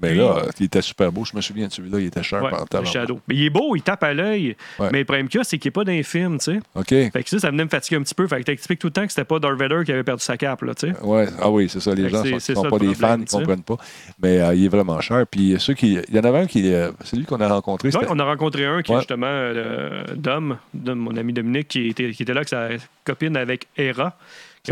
Mais 0.00 0.10
Puis- 0.10 0.18
là, 0.18 0.42
il 0.60 0.66
était 0.66 0.80
super 0.82 1.10
beau. 1.10 1.24
Je 1.24 1.34
me 1.36 1.40
souviens 1.40 1.66
de 1.66 1.72
celui-là, 1.72 1.98
il 1.98 2.06
était 2.06 2.22
cher 2.22 2.42
Ouais, 2.42 2.50
par 2.70 2.80
le. 2.82 2.86
Shadow. 2.86 3.20
Mais 3.28 3.34
il 3.34 3.44
est 3.46 3.50
beau, 3.50 3.74
il 3.74 3.82
tape 3.82 4.04
à 4.04 4.14
l'œil, 4.14 4.56
Ouais. 4.78 4.88
mais 4.92 5.00
le 5.00 5.04
problème 5.04 5.28
qu'il 5.28 5.38
y 5.38 5.40
a, 5.40 5.44
c'est 5.44 5.58
qu'il 5.58 5.68
n'est 5.68 5.72
pas 5.72 5.84
dans 5.84 5.90
les 5.92 6.02
films, 6.04 6.38
tu 6.38 6.44
sais. 6.52 6.60
OK. 6.76 6.88
Fait 6.88 7.22
que 7.24 7.28
ça, 7.28 7.38
ça 7.40 7.50
venait 7.50 7.64
me 7.64 7.68
fatiguer 7.68 7.96
un 7.96 8.02
petit 8.02 8.14
peu, 8.14 8.26
fait 8.28 8.38
que 8.38 8.42
t'expliques 8.44 8.78
tout 8.78 8.86
le 8.86 8.92
temps 8.92 9.04
que 9.06 9.12
c'était 9.12 9.24
pas 9.24 9.38
Darth 9.40 9.58
Vader 9.58 9.80
qui 9.84 9.92
avait 9.92 10.04
perdu 10.04 10.22
sa 10.22 10.36
cape, 10.36 10.62
là, 10.62 10.74
tu 10.74 10.88
sais. 10.90 11.00
Ouais. 11.02 11.26
Ah 11.40 11.50
oui, 11.50 11.68
c'est 11.68 11.80
ça. 11.80 11.94
Les 11.94 12.04
Fait 12.04 12.08
gens 12.10 12.22
ne 12.24 12.38
sont, 12.38 12.62
pas 12.70 12.78
des 12.78 12.94
fans, 12.94 13.18
ils 13.20 13.28
sais. 13.28 13.36
comprennent 13.38 13.62
pas. 13.62 13.76
Mais 14.22 14.40
euh, 14.40 14.54
il 14.54 14.64
est 14.66 14.68
vraiment 14.68 15.00
cher. 15.00 15.24
Puis 15.28 15.56
ceux 15.58 15.74
qui. 15.74 15.98
Il 16.08 16.14
y 16.14 16.18
en 16.20 16.24
avait 16.24 16.38
un 16.38 16.46
qui. 16.46 16.72
euh, 16.72 16.92
c'est 17.02 17.16
lui 17.16 17.24
qu'on 17.24 17.40
a 17.40 17.48
rencontré. 17.48 17.90
C'était- 17.90 18.06
on 18.08 18.18
a 18.18 18.24
rencontré 18.24 18.66
un 18.66 18.82
qui 18.82 18.92
est 18.92 18.94
Ouais. 18.94 19.00
justement 19.00 19.26
euh, 19.28 20.04
Dom, 20.14 20.58
Dom, 20.74 20.98
mon 20.98 21.16
ami 21.16 21.32
Dominique, 21.32 21.68
qui 21.68 21.88
était, 21.88 22.12
qui 22.12 22.22
était 22.22 22.32
là 22.34 22.38
avec 22.38 22.48
sa 22.48 22.68
copine 23.04 23.36
avec 23.36 23.66
Hera. 23.76 24.16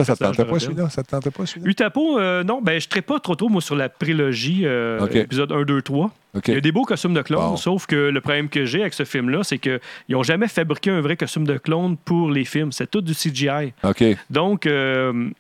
Ça, 0.05 0.15
ça 0.15 0.17
te 0.17 0.25
tentait 0.25 0.45
pas 0.51 0.59
celui-là? 0.59 0.89
Ça 0.91 1.03
te 1.03 1.11
tentait 1.11 1.31
pas 1.31 1.47
celui-là? 1.47 1.71
Utapo, 1.71 2.19
euh, 2.19 2.43
non, 2.45 2.61
ben, 2.63 2.81
je 2.81 2.87
ne 2.95 3.01
pas 3.01 3.21
trop 3.21 3.35
trop, 3.35 3.49
moi, 3.49 3.61
sur 3.61 3.77
la 3.77 3.89
prélogie, 3.89 4.63
euh, 4.65 5.07
épisode 5.09 5.53
1, 5.53 5.63
2, 5.63 5.83
3. 5.83 6.11
OK. 6.37 6.49
Il 6.49 6.55
y 6.55 6.57
a 6.57 6.61
des 6.61 6.73
beaux 6.73 6.85
costumes 6.85 7.15
de 7.15 7.23
clones, 7.23 7.51
Bon. 7.51 7.57
sauf 7.57 7.87
que 7.87 7.97
le 8.11 8.21
problème 8.21 8.49
que 8.49 8.65
j'ai 8.67 8.81
avec 8.83 8.95
ce 8.95 9.05
film-là, 9.05 9.43
c'est 9.43 9.59
qu'ils 9.59 9.81
n'ont 10.11 10.23
jamais 10.23 10.49
fabriqué 10.49 10.91
un 10.91 11.01
vrai 11.01 11.17
costume 11.17 11.47
de 11.47 11.57
clone 11.57 11.97
pour 11.97 12.31
les 12.31 12.45
films. 12.45 12.73
C'est 12.73 12.91
tout 12.91 13.01
du 13.01 13.15
CGI. 13.15 13.73
OK. 13.83 14.05
Donc, 14.31 14.67
euh, 14.67 15.31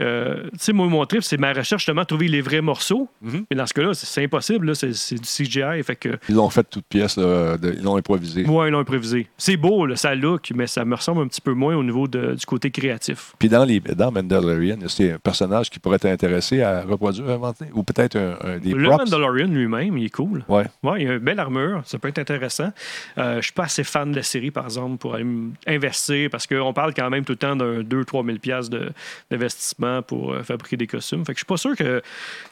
euh, 0.00 0.42
tu 0.52 0.58
sais, 0.58 0.72
moi, 0.72 0.86
mon 0.86 1.04
trip, 1.06 1.22
c'est 1.22 1.38
ma 1.38 1.52
recherche, 1.52 1.82
justement, 1.82 2.02
de 2.02 2.06
trouver 2.06 2.28
les 2.28 2.40
vrais 2.40 2.60
morceaux. 2.60 3.08
Mhm. 3.22 3.44
Mais 3.50 3.56
dans 3.56 3.66
ce 3.66 3.74
cas-là, 3.74 3.94
c'est 3.94 4.24
impossible, 4.24 4.74
c'est 4.76 5.14
du 5.14 5.22
CGI. 5.26 5.82
Fait 5.82 5.96
que, 5.96 6.18
Ils 6.28 6.34
l'ont 6.34 6.50
fait 6.50 6.64
toute 6.68 6.84
pièce. 6.86 7.16
là, 7.16 7.56
de- 7.56 7.72
ils 7.76 7.82
l'ont 7.82 7.96
improvisé. 7.96 8.44
moi, 8.44 8.68
ils 8.68 8.72
l'ont 8.72 8.80
improvisé. 8.80 9.26
C'est 9.38 9.56
beau, 9.56 9.86
là, 9.86 9.96
ça 9.96 10.14
look, 10.14 10.50
mais 10.54 10.66
ça 10.66 10.84
me 10.84 10.94
ressemble 10.94 11.22
un 11.22 11.28
petit 11.28 11.40
peu 11.40 11.52
moins 11.52 11.74
au 11.76 11.82
niveau 11.82 12.06
de- 12.08 12.34
du 12.34 12.44
côté 12.46 12.70
créatif. 12.70 13.32
Puis 13.38 13.48
dans, 13.48 13.64
les, 13.64 13.80
dans 13.80 14.10
Mandalorian, 14.12 14.76
c'est 14.88 15.12
un 15.12 15.18
personnage 15.18 15.70
qui 15.70 15.78
pourrait 15.78 15.98
t'intéresser 15.98 16.62
à 16.62 16.82
reproduire, 16.82 17.28
inventer? 17.30 17.66
Ou 17.74 17.82
peut-être 17.82 18.16
un, 18.16 18.36
un 18.42 18.58
des 18.58 18.72
Le 18.72 18.88
props? 18.88 19.04
Mandalorian 19.10 19.46
lui-même, 19.48 19.96
il 19.98 20.04
est 20.06 20.10
cool. 20.10 20.44
Ouais. 20.48 20.64
Ouais, 20.82 21.02
il 21.02 21.08
a 21.08 21.12
une 21.14 21.18
belle 21.18 21.40
armure, 21.40 21.82
ça 21.84 21.98
peut 21.98 22.08
être 22.08 22.18
intéressant. 22.18 22.70
Euh, 23.18 23.36
je 23.36 23.42
suis 23.44 23.52
pas 23.52 23.64
assez 23.64 23.84
fan 23.84 24.10
de 24.10 24.16
la 24.16 24.22
série, 24.22 24.50
par 24.50 24.64
exemple, 24.64 24.98
pour 24.98 25.14
aller 25.14 25.24
investir, 25.66 26.28
parce 26.30 26.46
qu'on 26.46 26.72
parle 26.72 26.92
quand 26.94 27.08
même 27.10 27.24
tout 27.24 27.32
le 27.32 27.38
temps 27.38 27.56
d'un 27.56 27.80
2-3 27.82 28.24
000 28.24 28.38
piastres 28.38 28.76
pour 30.06 30.32
euh, 30.32 30.42
fabriquer 30.42 30.76
des 30.76 30.86
costumes. 30.86 31.24
Fait 31.24 31.32
que 31.32 31.38
je 31.38 31.40
suis 31.40 31.46
pas 31.46 31.56
sûr 31.56 31.76
qu'il 31.76 32.02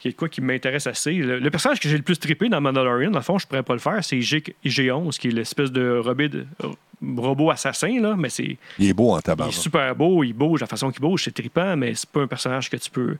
y 0.05 0.07
ait 0.09 0.13
quoi 0.13 0.29
qui 0.29 0.41
m'intéresse 0.41 0.87
assez. 0.87 1.13
Le, 1.13 1.39
le 1.39 1.49
personnage 1.51 1.79
que 1.79 1.87
j'ai 1.89 1.97
le 1.97 2.03
plus 2.03 2.19
trippé 2.19 2.49
dans 2.49 2.61
Mandalorian, 2.61 3.11
dans 3.11 3.19
le 3.19 3.23
fond, 3.23 3.37
je 3.37 3.47
pourrais 3.47 3.63
pas 3.63 3.73
le 3.73 3.79
faire, 3.79 4.03
c'est 4.03 4.21
G- 4.21 4.43
IG-11, 4.63 5.17
qui 5.17 5.27
est 5.29 5.31
l'espèce 5.31 5.71
de 5.71 5.97
robot, 6.03 6.27
de- 6.27 6.45
robot 7.17 7.51
assassin, 7.51 7.99
là, 8.01 8.15
mais 8.17 8.29
c'est 8.29 8.57
Il 8.79 8.89
est 8.89 8.93
beau 8.93 9.11
en 9.11 9.15
il 9.17 9.19
est 9.19 9.21
tabac. 9.23 9.51
super 9.51 9.95
beau, 9.95 10.23
il 10.23 10.33
bouge, 10.33 10.61
la 10.61 10.67
façon 10.67 10.91
qu'il 10.91 11.01
bouge, 11.01 11.23
c'est 11.25 11.33
trippant, 11.33 11.75
mais 11.77 11.93
c'est 11.95 12.09
pas 12.09 12.21
un 12.21 12.27
personnage 12.27 12.69
que 12.69 12.77
tu 12.77 12.89
peux 12.89 13.17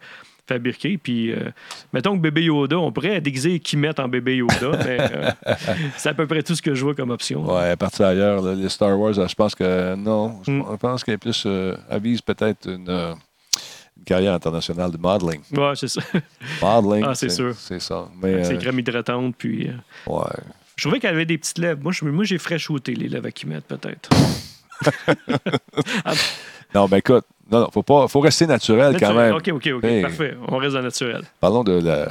fabriquer. 0.48 0.98
Puis, 1.00 1.32
euh, 1.32 1.50
mettons 1.92 2.16
que 2.16 2.22
bébé 2.22 2.44
Yoda, 2.44 2.78
on 2.78 2.92
pourrait 2.92 3.20
déguiser 3.20 3.60
Kimet 3.60 4.00
en 4.00 4.08
bébé 4.08 4.38
Yoda, 4.38 4.56
mais 4.86 4.98
euh, 5.00 5.32
c'est 5.98 6.10
à 6.10 6.14
peu 6.14 6.28
près 6.28 6.44
tout 6.44 6.54
ce 6.56 6.62
que 6.62 6.76
je 6.76 6.84
vois 6.84 6.94
comme 6.94 7.10
option. 7.10 7.44
Ouais, 7.52 7.72
à 7.72 7.76
partir 7.78 8.06
ailleurs, 8.06 8.42
là, 8.44 8.54
les 8.54 8.70
Star 8.70 8.98
Wars, 8.98 9.14
je 9.14 9.36
pense 9.36 9.56
que 9.56 9.96
non. 9.96 10.40
Je 10.46 10.52
Mm. 10.52 10.78
pense 10.80 11.04
qu'elle 11.04 11.18
plus 11.20 11.44
euh, 11.48 11.76
avise 11.90 12.22
peut-être 12.22 12.70
une 12.70 12.88
carrière 14.06 14.34
internationale 14.34 14.92
de 14.92 14.98
modeling. 14.98 15.42
Ouais, 15.52 15.74
c'est 15.76 15.88
ça. 15.90 16.02
Modeling, 16.62 17.06
Ah, 17.08 17.16
c'est 17.16 17.30
sûr. 17.30 17.54
C'est 17.58 17.80
ça. 17.82 18.08
C'est 18.22 18.54
euh, 18.54 18.58
crème 18.58 18.80
hydratante, 18.80 19.36
puis... 19.38 19.68
euh, 19.68 19.74
ouais. 20.12 20.24
je 20.78 20.84
trouvais 20.84 21.00
qu'elle 21.00 21.16
avait 21.16 21.26
des 21.26 21.38
petites 21.38 21.58
lèvres. 21.58 21.82
Moi, 21.84 21.92
je- 21.92 22.06
moi 22.06 22.24
j'ai 22.24 22.38
fraîchouté 22.38 22.94
les 22.96 23.10
lèvres 23.10 23.28
à 23.28 23.32
Kimet, 23.32 23.62
peut-être. 23.62 24.10
Non, 26.74 26.88
ben 26.88 26.98
écoute, 26.98 27.24
non, 27.50 27.62
non, 27.62 27.70
faut 27.72 27.84
pas, 27.84 28.08
faut 28.10 28.20
rester 28.20 28.46
naturel 28.48 28.98
quand 29.00 29.14
même. 29.14 29.34
OK, 29.36 29.48
OK, 29.54 29.70
OK, 29.76 29.84
Hey. 29.86 30.02
parfait. 30.02 30.36
On 30.50 30.58
reste 30.58 30.74
dans 30.76 30.82
naturel. 30.82 31.22
Parlons 31.40 31.64
de 31.64 31.80
la, 31.80 32.10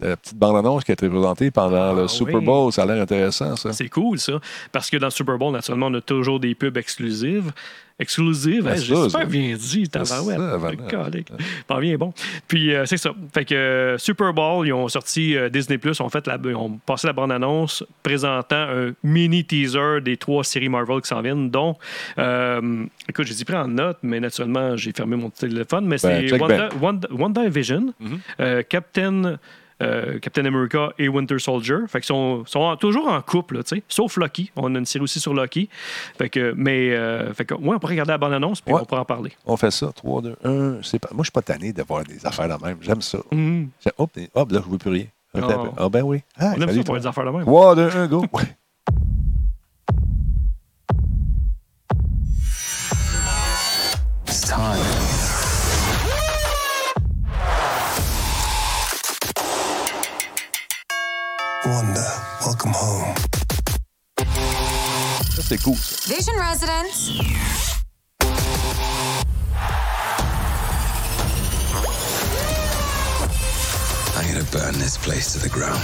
la 0.00 0.16
petite 0.16 0.36
bande-annonce 0.36 0.84
qui 0.84 0.92
a 0.92 0.94
été 0.94 1.08
présentée 1.08 1.50
pendant 1.50 1.90
Ah, 1.96 2.00
le 2.02 2.08
Super 2.08 2.36
oui. 2.36 2.44
Bowl. 2.44 2.72
Ça 2.72 2.82
a 2.82 2.86
l'air 2.86 3.02
intéressant, 3.02 3.56
ça. 3.56 3.72
C'est 3.72 3.88
cool, 3.88 4.18
ça. 4.18 4.34
Parce 4.72 4.88
que 4.90 4.96
dans 4.96 5.06
le 5.08 5.10
Super 5.12 5.38
Bowl, 5.38 5.52
naturellement, 5.52 5.86
on 5.86 5.94
a 5.94 6.00
toujours 6.00 6.40
des 6.40 6.54
pubs 6.54 6.76
exclusives. 6.76 7.52
Exclusives, 7.98 8.66
hein, 8.66 8.76
j'ai 8.76 8.92
Exclusive. 8.94 9.10
super 9.10 9.26
bien 9.26 9.56
dit, 9.58 9.86
tabarouette. 9.90 10.38
Pas 11.66 11.80
bien 11.80 11.96
bon. 11.98 12.14
Puis 12.48 12.74
euh, 12.74 12.86
c'est 12.86 12.96
ça. 12.96 13.10
Fait 13.34 13.44
que 13.44 13.54
euh, 13.54 13.98
Super 13.98 14.32
Bowl, 14.32 14.66
ils 14.66 14.72
ont 14.72 14.88
sorti 14.88 15.36
euh, 15.36 15.50
Disney 15.50 15.76
Plus, 15.76 16.00
ont 16.00 16.08
fait 16.08 16.26
la, 16.26 16.38
ils 16.42 16.54
ont 16.56 16.78
passé 16.86 17.06
la 17.08 17.12
bande 17.12 17.30
annonce 17.30 17.84
présentant 18.02 18.56
un 18.56 18.92
mini 19.02 19.44
teaser 19.44 20.00
des 20.02 20.16
trois 20.16 20.44
séries 20.44 20.70
Marvel 20.70 21.02
qui 21.02 21.08
s'en 21.08 21.20
viennent, 21.20 21.50
dont 21.50 21.76
écoute, 23.08 23.26
j'ai 23.26 23.44
pris 23.44 23.56
en 23.56 23.68
note, 23.68 23.98
mais 24.02 24.18
naturellement 24.18 24.76
j'ai 24.78 24.92
fermé 24.92 25.16
mon 25.16 25.28
téléphone. 25.28 25.84
Mais 25.86 25.96
Ben, 26.02 26.26
c'est 26.26 26.40
Wanda, 26.40 26.68
Wanda, 26.80 27.08
WandaVision, 27.12 27.92
Mhm. 28.00 28.18
euh, 28.40 28.62
Captain. 28.66 29.36
Euh, 29.82 30.18
Captain 30.18 30.44
America 30.44 30.90
et 30.98 31.08
Winter 31.08 31.38
Soldier. 31.38 31.76
Fait 31.88 32.00
qu'ils 32.00 32.06
sont, 32.08 32.44
sont 32.46 32.60
en- 32.60 32.76
toujours 32.76 33.08
en 33.08 33.20
couple, 33.22 33.56
là, 33.56 33.62
tu 33.62 33.76
sais. 33.76 33.82
Sauf 33.88 34.16
Loki. 34.16 34.50
On 34.56 34.74
a 34.74 34.78
une 34.78 34.86
série 34.86 35.02
aussi 35.04 35.20
sur 35.20 35.34
Loki. 35.34 35.68
Fait 36.18 36.28
que, 36.28 36.52
mais, 36.56 36.90
euh, 36.90 37.32
fait 37.34 37.44
que, 37.44 37.54
ouais, 37.54 37.74
on 37.74 37.78
pourrait 37.78 37.94
regarder 37.94 38.12
la 38.12 38.18
bonne 38.18 38.32
annonce 38.34 38.60
puis 38.60 38.72
Ouais. 38.74 38.80
on 38.82 38.84
pourra 38.84 39.00
en 39.02 39.04
parler. 39.04 39.32
On 39.46 39.56
fait 39.56 39.70
ça. 39.70 39.90
3, 39.94 40.22
2, 40.22 40.36
1. 40.44 40.76
C'est 40.82 40.98
pas... 40.98 41.08
Moi, 41.12 41.22
je 41.22 41.26
suis 41.26 41.32
pas 41.32 41.42
tanné 41.42 41.72
d'avoir 41.72 42.04
des 42.04 42.24
affaires 42.26 42.48
de 42.58 42.64
même. 42.64 42.78
J'aime 42.80 43.00
ça. 43.02 43.18
C'est- 43.80 43.92
Hop, 43.98 44.10
hop, 44.34 44.52
là, 44.52 44.60
je 44.64 44.70
veux 44.70 44.78
plus 44.78 44.90
rien. 44.90 45.04
Ah. 45.34 45.40
peu. 45.40 45.54
Ah, 45.76 45.88
ben 45.88 46.02
oui. 46.02 46.22
Ah, 46.38 46.54
On 46.56 46.60
aime 46.62 46.74
ça 46.74 46.82
pour 46.82 46.96
les 46.96 47.06
affaires 47.06 47.24
de 47.24 47.30
même. 47.30 47.42
3, 47.42 47.74
2, 47.76 47.88
1, 47.96 48.06
go. 48.08 48.24
It's 54.26 54.42
time. 54.42 54.99
Wanda, 61.64 62.06
welcome 62.46 62.72
home. 62.72 63.14
Ça, 65.30 65.42
c'est 65.42 65.58
cool, 65.62 65.76
ça. 65.76 66.14
Vision 66.14 66.32
residents. 66.38 67.20
I'm 74.16 74.26
gonna 74.32 74.44
burn 74.52 74.74
this 74.78 74.96
place 74.98 75.32
to 75.34 75.38
the 75.38 75.48
ground. 75.50 75.80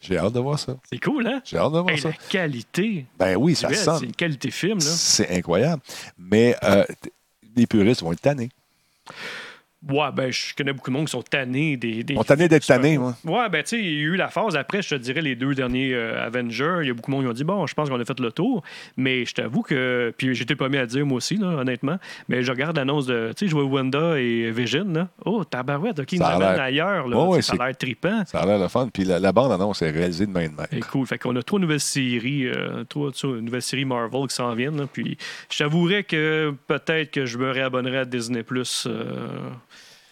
J'ai 0.00 0.18
hâte 0.18 0.32
de 0.34 0.40
voir 0.40 0.58
ça. 0.58 0.76
C'est 0.90 0.98
cool, 1.02 1.26
hein? 1.26 1.40
J'ai 1.44 1.56
hâte 1.56 1.72
de 1.72 1.78
voir 1.78 1.90
Hey, 1.90 1.98
ça. 2.00 2.08
la 2.08 2.14
qualité. 2.28 3.06
Ben 3.18 3.36
oui, 3.36 3.54
ça 3.54 3.72
sonne. 3.72 3.98
C'est 4.00 4.06
une 4.06 4.14
qualité 4.14 4.50
film, 4.50 4.78
là. 4.78 4.84
C'est 4.84 5.30
incroyable. 5.36 5.82
Mais 6.18 6.54
euh, 6.62 6.84
les 7.56 7.66
puristes 7.66 8.02
vont 8.02 8.12
être 8.12 8.20
tannés. 8.20 8.50
Ouais, 9.90 10.08
ben, 10.14 10.32
je 10.32 10.54
connais 10.54 10.72
beaucoup 10.72 10.90
de 10.90 10.96
monde 10.96 11.06
qui 11.06 11.12
sont 11.12 11.22
tannés 11.22 11.76
des. 11.76 12.02
des 12.04 12.14
tannés 12.26 12.48
d'être 12.48 12.66
tannés, 12.66 12.96
moi. 12.96 13.14
Ouais, 13.24 13.48
ben, 13.50 13.62
tu 13.62 13.70
sais, 13.70 13.78
il 13.78 13.94
y 13.94 13.98
a 14.00 14.02
eu 14.02 14.16
la 14.16 14.28
phase 14.28 14.56
après, 14.56 14.80
je 14.82 14.90
te 14.90 14.94
dirais, 14.94 15.20
les 15.20 15.34
deux 15.36 15.54
derniers 15.54 15.92
euh, 15.94 16.24
Avengers. 16.24 16.78
Il 16.82 16.88
y 16.88 16.90
a 16.90 16.94
beaucoup 16.94 17.10
de 17.10 17.16
monde 17.16 17.24
qui 17.24 17.30
ont 17.30 17.34
dit, 17.34 17.44
bon, 17.44 17.66
je 17.66 17.74
pense 17.74 17.90
qu'on 17.90 18.00
a 18.00 18.04
fait 18.04 18.18
le 18.18 18.32
tour. 18.32 18.62
Mais 18.96 19.24
je 19.26 19.34
t'avoue 19.34 19.62
que. 19.62 20.12
Puis 20.16 20.34
j'étais 20.34 20.54
le 20.54 20.58
premier 20.58 20.78
à 20.78 20.86
dire, 20.86 21.04
moi 21.04 21.18
aussi, 21.18 21.36
là, 21.36 21.48
honnêtement. 21.48 21.98
Mais 22.28 22.42
je 22.42 22.50
regarde 22.50 22.76
l'annonce 22.76 23.06
de. 23.06 23.32
Tu 23.36 23.44
sais, 23.44 23.50
je 23.50 23.54
vois 23.54 23.64
Wanda 23.64 24.18
et 24.18 24.50
Vision, 24.50 24.86
là. 24.92 25.08
Oh, 25.24 25.44
tabarouette, 25.44 25.98
OK, 25.98 26.12
ils 26.12 26.18
nous 26.18 26.24
amènent 26.24 26.60
ailleurs, 26.60 27.06
là. 27.08 27.16
Ouais, 27.16 27.36
ouais, 27.36 27.42
ça 27.42 27.54
a 27.58 27.66
l'air 27.66 27.76
trippant. 27.76 28.22
Ça 28.26 28.40
a 28.40 28.46
l'air 28.46 28.58
le 28.58 28.68
fun. 28.68 28.88
Puis 28.92 29.04
la, 29.04 29.18
la 29.18 29.32
bande-annonce 29.32 29.82
est 29.82 29.90
réalisée 29.90 30.26
de 30.26 30.32
main 30.32 30.48
de 30.48 30.54
maître. 30.54 30.68
C'est 30.72 30.80
cool. 30.80 31.06
Fait 31.06 31.18
qu'on 31.18 31.36
a 31.36 31.42
trois 31.42 31.60
nouvelles 31.60 31.80
séries, 31.80 32.46
euh, 32.46 32.84
trois, 32.84 33.10
nouvelles 33.24 33.62
séries 33.62 33.84
Marvel 33.84 34.26
qui 34.28 34.34
s'en 34.34 34.54
viennent. 34.54 34.78
là. 34.78 34.86
Puis 34.90 35.18
je 35.50 35.58
t'avouerais 35.58 36.04
que 36.04 36.54
peut-être 36.66 37.10
que 37.10 37.26
je 37.26 37.36
me 37.38 37.50
réabonnerai 37.50 37.98
à 37.98 38.04
Disney 38.04 38.42
Plus 38.42 38.88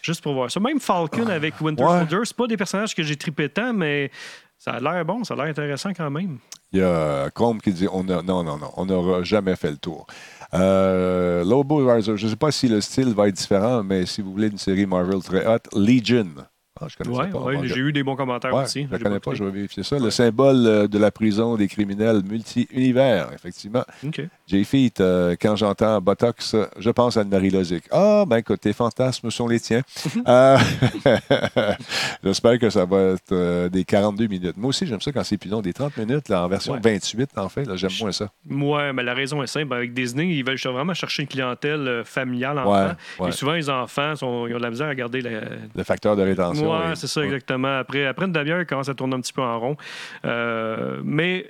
juste 0.03 0.21
pour 0.21 0.33
voir 0.35 0.51
ça. 0.51 0.59
Même 0.59 0.79
Falcon 0.79 1.27
avec 1.27 1.59
Winter 1.61 1.83
Ouais. 1.83 1.99
Soldier, 1.99 2.19
c'est 2.25 2.37
pas 2.37 2.47
des 2.47 2.57
personnages 2.57 2.93
que 2.93 3.01
j'ai 3.01 3.15
trippé 3.15 3.49
tant, 3.49 3.73
mais 3.73 4.11
ça 4.59 4.71
a 4.73 4.79
l'air 4.79 5.03
bon, 5.05 5.23
ça 5.23 5.33
a 5.33 5.37
l'air 5.37 5.45
intéressant 5.47 5.91
quand 5.93 6.11
même. 6.11 6.37
Il 6.71 6.79
y 6.79 6.83
a 6.83 7.29
Combe 7.31 7.61
qui 7.61 7.71
dit 7.71 7.87
on 7.91 8.07
a, 8.09 8.21
non, 8.21 8.43
non, 8.43 8.57
non, 8.57 8.71
on 8.77 8.85
n'aura 8.85 9.23
jamais 9.23 9.55
fait 9.55 9.71
le 9.71 9.77
tour. 9.77 10.05
Euh, 10.53 11.43
Lobo 11.43 11.77
Riser, 11.85 12.15
je 12.17 12.25
ne 12.25 12.29
sais 12.31 12.35
pas 12.35 12.51
si 12.51 12.67
le 12.67 12.81
style 12.81 13.13
va 13.13 13.27
être 13.27 13.35
différent, 13.35 13.83
mais 13.83 14.05
si 14.05 14.21
vous 14.21 14.31
voulez 14.31 14.47
une 14.47 14.57
série 14.57 14.85
Marvel 14.85 15.21
très 15.21 15.45
hot, 15.47 15.57
Legion. 15.75 16.27
Ah, 16.81 16.87
je 16.87 17.09
Ouais, 17.09 17.27
pas. 17.29 17.39
ouais, 17.39 17.59
j'ai 17.67 17.77
eu 17.79 17.93
des 17.93 18.01
bons 18.03 18.15
commentaires 18.15 18.53
Ouais, 18.53 18.63
aussi. 18.63 18.87
je 18.89 18.93
ne 18.93 18.97
connais 18.97 19.19
pas, 19.19 19.31
écouté. 19.31 19.35
je 19.37 19.43
vais 19.43 19.51
vérifier 19.51 19.83
ça. 19.83 19.99
Le 19.99 20.09
symbole 20.09 20.65
euh, 20.65 20.87
de 20.87 20.97
la 20.97 21.11
prison 21.11 21.55
des 21.55 21.67
criminels 21.67 22.23
multi-univers, 22.23 23.31
effectivement. 23.33 23.83
OK. 24.05 24.21
Jay 24.47 24.63
Feet, 24.65 24.99
euh, 24.99 25.35
quand 25.41 25.55
j'entends 25.55 26.01
Botox, 26.01 26.55
je 26.77 26.89
pense 26.89 27.15
à 27.17 27.23
Marie 27.23 27.49
Lozic. 27.49 27.85
Ah, 27.91 28.25
ben 28.27 28.37
écoute, 28.37 28.59
tes 28.61 28.73
fantasmes 28.73 29.31
sont 29.31 29.47
les 29.47 29.59
tiens. 29.59 29.81
Euh, 30.27 30.57
J'espère 32.23 32.59
que 32.59 32.69
ça 32.69 32.85
va 32.85 32.99
être 33.13 33.31
euh, 33.31 33.69
des 33.69 33.83
42 33.83 34.27
minutes. 34.27 34.57
Moi 34.57 34.69
aussi, 34.69 34.85
j'aime 34.85 35.01
ça 35.01 35.11
quand 35.11 35.23
c'est 35.23 35.37
plus 35.37 35.49
long, 35.49 35.61
des 35.61 35.73
30 35.73 35.97
minutes, 35.97 36.29
là, 36.29 36.43
en 36.43 36.47
version 36.47 36.73
Ouais. 36.73 36.79
28, 36.83 37.31
en 37.37 37.49
fait. 37.49 37.65
là, 37.65 37.75
J'aime 37.75 37.91
moins 37.99 38.11
ça. 38.11 38.29
Ouais, 38.49 38.93
mais 38.93 39.03
la 39.03 39.13
raison 39.13 39.41
est 39.43 39.47
simple. 39.47 39.73
Avec 39.73 39.93
Disney, 39.93 40.27
ils 40.35 40.43
veulent 40.45 40.57
vraiment 40.73 40.93
chercher 40.93 41.23
une 41.23 41.27
clientèle 41.27 41.87
euh, 41.87 42.03
familiale 42.03 42.57
enfant. 42.59 42.71
Ouais, 42.71 42.91
ouais. 43.19 43.29
Et 43.29 43.31
souvent, 43.31 43.53
les 43.53 43.69
enfants 43.69 44.15
sont, 44.15 44.47
ils 44.47 44.53
ont 44.55 44.57
de 44.57 44.63
la 44.63 44.69
misère 44.69 44.87
à 44.87 44.95
garder 44.95 45.21
la, 45.21 45.31
Le 45.75 45.83
facteur 45.83 46.15
de 46.15 46.21
rétention. 46.21 46.69
Ouais, 46.71 46.91
est- 46.93 46.95
c'est 46.95 47.07
ça, 47.07 47.21
exactement. 47.23 47.77
Après, 47.79 48.05
après 48.05 48.25
une 48.25 48.31
demi-heure, 48.33 48.59
il 48.61 48.65
commence 48.65 48.89
à 48.89 48.93
tourner 48.93 49.15
un 49.15 49.21
petit 49.21 49.33
peu 49.33 49.41
en 49.41 49.59
rond. 49.59 49.77
Mais. 51.03 51.45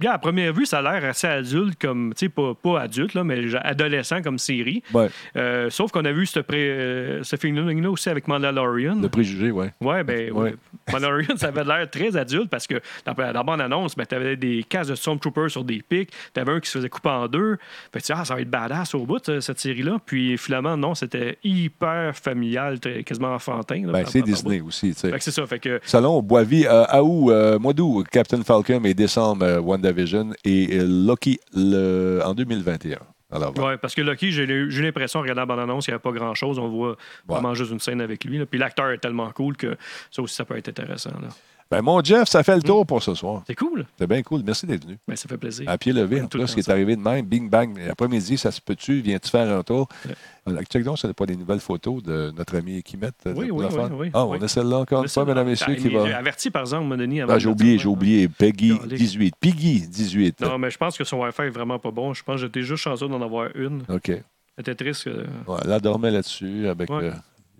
Bien, 0.00 0.12
à 0.12 0.18
première 0.18 0.52
vue, 0.52 0.66
ça 0.66 0.78
a 0.78 0.82
l'air 0.82 1.08
assez 1.10 1.26
adulte, 1.26 1.78
comme, 1.80 2.12
tu 2.16 2.26
sais, 2.26 2.28
pas, 2.28 2.54
pas 2.54 2.80
adulte, 2.80 3.14
là, 3.14 3.24
mais 3.24 3.46
genre 3.48 3.60
adolescent 3.64 4.22
comme 4.22 4.38
série. 4.38 4.82
Ouais, 4.94 5.08
Euh, 5.36 5.68
sauf 5.70 5.90
qu'on 5.92 6.04
a 6.04 6.12
vu 6.12 6.26
ce, 6.26 6.40
pré, 6.40 6.68
euh, 6.70 7.22
ce 7.22 7.36
film-là 7.36 7.90
aussi 7.90 8.08
avec 8.08 8.26
Mandalorian. 8.28 8.96
le 9.00 9.08
préjugé, 9.08 9.50
oui. 9.50 9.66
Ouais, 9.80 10.02
ben, 10.04 10.32
Ouais. 10.32 10.42
ouais. 10.50 10.54
Mandalorian, 10.92 11.36
ça 11.36 11.48
avait 11.48 11.64
l'air 11.64 11.90
très 11.90 12.16
adulte 12.16 12.48
parce 12.50 12.66
que 12.66 12.76
dans 13.04 13.14
la 13.16 13.32
dans 13.32 13.40
la 13.40 13.42
bande-annonce, 13.42 13.96
ben, 13.96 14.06
t'avais 14.06 14.36
des 14.36 14.62
cases 14.62 14.88
de 14.88 14.94
Stormtroopers 14.94 15.50
sur 15.50 15.64
des 15.64 15.82
pics, 15.86 16.10
t'avais 16.32 16.52
un 16.52 16.60
qui 16.60 16.70
se 16.70 16.78
faisait 16.78 16.88
couper 16.88 17.08
en 17.10 17.28
deux. 17.28 17.56
Fait 17.92 18.00
que 18.00 18.12
ah, 18.12 18.24
ça 18.24 18.34
va 18.34 18.40
être 18.40 18.50
badass 18.50 18.94
au 18.94 19.04
bout, 19.04 19.18
cette 19.40 19.58
série-là. 19.58 19.98
Puis 20.06 20.38
finalement, 20.38 20.76
non, 20.76 20.94
c'était 20.94 21.38
hyper 21.44 22.14
familial, 22.16 22.80
très- 22.80 23.02
quasiment 23.02 23.34
enfantin. 23.34 23.82
là, 23.86 23.92
Ben, 23.92 24.06
c'est 24.06 24.22
Disney 24.22 24.60
aussi. 24.60 24.92
tu 24.94 25.00
sais. 25.00 25.10
Fait 25.10 25.18
que 25.18 25.24
c'est 25.24 25.30
ça. 25.32 25.46
Fait 25.46 25.58
que 25.58 25.80
Salon 25.84 26.22
Boisvie, 26.22 26.66
euh, 26.66 26.84
à 26.88 27.02
août, 27.02 27.30
mois 27.60 27.72
d'août, 27.72 28.06
Captain 28.10 28.42
Falcon 28.42 28.80
et 28.84 28.94
décembre, 28.94 29.44
WandaVision 29.66 30.30
et 30.44 30.78
euh, 30.78 30.84
Loki 30.86 31.38
le, 31.54 32.20
en 32.24 32.34
2021. 32.34 32.98
Alors, 33.32 33.52
voilà. 33.52 33.70
Ouais, 33.72 33.76
parce 33.78 33.94
que 33.94 34.02
j'ai 34.16 34.44
eu- 34.44 34.70
j'ai 34.70 34.80
eu 34.80 34.82
l'impression, 34.82 35.18
en 35.18 35.22
regardant 35.22 35.42
la 35.42 35.46
bande-annonce, 35.46 35.86
il 35.88 35.90
n'y 35.90 35.94
avait 35.94 36.02
pas 36.02 36.12
grand-chose. 36.12 36.58
On 36.60 36.68
voit 36.68 36.96
vraiment 37.28 37.54
juste 37.54 37.72
une 37.72 37.80
scène 37.80 38.00
avec 38.00 38.24
lui. 38.24 38.38
là. 38.38 38.46
Puis 38.46 38.58
l'acteur 38.58 38.90
est 38.90 38.98
tellement 38.98 39.30
cool 39.32 39.56
que 39.56 39.76
ça 40.12 40.22
aussi, 40.22 40.34
ça 40.36 40.44
peut 40.44 40.56
être 40.56 40.68
intéressant. 40.68 41.10
là. 41.20 41.28
Ben, 41.68 41.82
mon 41.82 42.00
Jeff, 42.02 42.28
ça 42.28 42.44
fait 42.44 42.54
le 42.54 42.62
tour 42.62 42.86
pour 42.86 43.02
ce 43.02 43.14
soir. 43.14 43.42
C'est 43.46 43.56
cool. 43.56 43.86
C'est 43.98 44.06
bien 44.06 44.22
cool. 44.22 44.42
Merci 44.46 44.66
d'être 44.66 44.84
venu. 44.84 44.98
Ben, 45.08 45.16
ça 45.16 45.28
fait 45.28 45.36
plaisir. 45.36 45.68
À 45.68 45.76
pied 45.76 45.92
levé, 45.92 46.20
en 46.22 46.28
Tout 46.28 46.38
plus, 46.38 46.46
ce 46.46 46.54
qui 46.54 46.60
est 46.60 46.70
arrivé 46.70 46.94
de 46.94 47.00
même, 47.00 47.26
bing 47.26 47.50
bang. 47.50 47.76
L'après-midi, 47.86 48.38
ça 48.38 48.52
se 48.52 48.60
peut-tu? 48.60 49.00
Viens-tu 49.00 49.28
faire 49.30 49.50
un 49.58 49.62
tour? 49.64 49.88
Euh, 50.48 50.62
Check 50.70 50.84
donc, 50.84 50.96
ce 50.98 51.08
n'est 51.08 51.12
pas 51.12 51.26
des 51.26 51.34
nouvelles 51.36 51.58
photos 51.58 52.00
de 52.04 52.32
notre 52.36 52.56
ami 52.56 52.80
Kimet. 52.84 53.08
euh, 53.26 53.34
Oui, 53.36 53.50
oui, 53.50 53.64
oui, 53.68 53.80
oui, 53.98 54.10
Ah, 54.14 54.24
oui. 54.26 54.38
on 54.40 54.44
a 54.44 54.46
celle-là 54.48 54.78
encore 54.78 55.02
une 55.02 55.08
fois, 55.08 55.24
mesdames 55.24 55.48
et 55.48 55.50
messieurs, 55.50 55.74
qui 55.74 55.90
J'ai 55.90 55.96
va. 55.96 56.16
averti, 56.16 56.50
par 56.50 56.62
exemple, 56.62 56.96
donné 56.96 57.22
avant. 57.22 57.32
Ah, 57.32 57.38
j'ai 57.40 57.48
oublié, 57.48 57.78
j'ai 57.78 57.86
ouais. 57.86 57.92
oublié. 57.92 58.28
Peggy 58.28 58.78
Calique. 58.78 58.94
18. 58.98 59.34
Piggy 59.40 59.80
18. 59.88 60.40
Non, 60.42 60.58
mais 60.58 60.70
je 60.70 60.78
pense 60.78 60.96
que 60.96 61.02
son 61.02 61.18
Wi-Fi 61.22 61.42
est 61.42 61.50
vraiment 61.50 61.80
pas 61.80 61.90
bon. 61.90 62.14
Je 62.14 62.22
pense 62.22 62.36
que 62.36 62.42
j'étais 62.46 62.62
juste 62.62 62.84
chanceux 62.84 63.08
d'en 63.08 63.20
avoir 63.20 63.48
une. 63.56 63.82
OK. 63.88 64.12
C'était 64.56 64.74
triste. 64.76 65.04
que- 65.04 65.26
Ouais, 65.50 65.58
là, 65.66 65.80
dormait 65.80 66.12
là-dessus 66.12 66.68
avec 66.68 66.88
Ouais. 66.90 67.04
euh, 67.06 67.12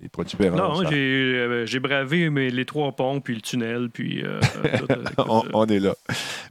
les. 0.02 0.50
Non, 0.50 0.76
Ça- 0.82 0.88
j'ai 0.90 0.96
euh, 0.96 1.66
j'ai 1.66 1.80
bravé 1.80 2.30
mais 2.30 2.50
les 2.50 2.64
trois 2.64 2.92
ponts, 2.92 3.20
puis 3.20 3.34
le 3.34 3.40
tunnel, 3.40 3.88
puis. 3.92 4.22
euh, 4.24 4.40
tout, 4.78 4.86
euh, 4.92 5.04
on, 5.28 5.42
on 5.52 5.66
est 5.66 5.78
là. 5.80 5.94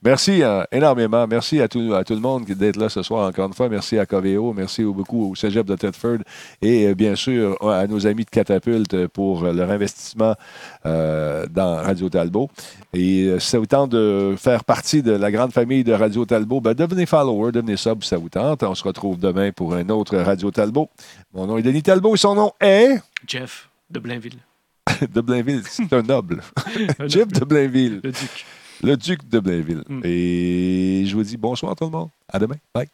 Merci 0.03 0.41
énormément. 0.71 1.25
Merci 1.27 1.61
à 1.61 1.67
tout, 1.67 1.93
à 1.93 2.03
tout 2.03 2.13
le 2.13 2.19
monde 2.21 2.45
d'être 2.45 2.77
là 2.77 2.89
ce 2.89 3.01
soir 3.03 3.27
encore 3.27 3.47
une 3.47 3.53
fois. 3.53 3.69
Merci 3.69 3.97
à 3.97 4.05
Coveo. 4.05 4.53
Merci 4.53 4.83
beaucoup 4.83 5.31
au 5.31 5.35
Cégep 5.35 5.65
de 5.65 5.75
Thetford. 5.75 6.19
Et 6.61 6.93
bien 6.95 7.15
sûr 7.15 7.57
à 7.67 7.87
nos 7.87 8.05
amis 8.07 8.25
de 8.25 8.29
Catapulte 8.29 9.07
pour 9.07 9.43
leur 9.43 9.69
investissement 9.71 10.35
dans 10.83 11.75
Radio 11.83 12.09
Talbot. 12.09 12.49
Et 12.93 13.33
si 13.39 13.49
ça 13.49 13.59
vous 13.59 13.65
tente 13.65 13.91
de 13.91 14.35
faire 14.37 14.63
partie 14.63 15.01
de 15.03 15.11
la 15.11 15.31
grande 15.31 15.51
famille 15.51 15.83
de 15.83 15.93
Radio 15.93 16.25
Talbot, 16.25 16.61
ben, 16.61 16.73
devenez 16.73 17.05
follower, 17.05 17.51
devenez 17.51 17.77
sub 17.77 18.03
si 18.03 18.09
ça 18.09 18.17
vous 18.17 18.29
tente. 18.29 18.63
On 18.63 18.75
se 18.75 18.83
retrouve 18.83 19.19
demain 19.19 19.51
pour 19.51 19.73
un 19.73 19.89
autre 19.89 20.17
Radio 20.17 20.51
Talbot. 20.51 20.89
Mon 21.36 21.47
nom 21.47 21.57
est 21.57 21.63
Denis 21.63 21.83
Talbot 21.83 22.15
et 22.15 22.17
son 22.17 22.33
nom 22.33 22.53
est 22.61 22.97
Jeff 23.27 23.69
de 23.89 23.99
Blainville. 23.99 24.39
de 25.13 25.19
Blainville. 25.19 25.63
C'est 25.65 25.91
un 25.91 26.01
noble. 26.01 26.41
Un 26.99 27.09
Jeff 27.09 27.25
noble. 27.25 27.39
de 27.39 27.45
Blainville. 27.45 28.01
Le 28.01 28.11
duc. 28.11 28.45
Le 28.81 28.95
duc 28.95 29.27
de 29.27 29.39
Blainville. 29.39 29.83
Mm. 29.89 30.01
Et 30.05 31.03
je 31.05 31.13
vous 31.13 31.23
dis 31.23 31.36
bonsoir 31.36 31.75
tout 31.75 31.83
le 31.83 31.91
monde. 31.91 32.09
À 32.29 32.39
demain. 32.39 32.55
Bye. 32.73 32.88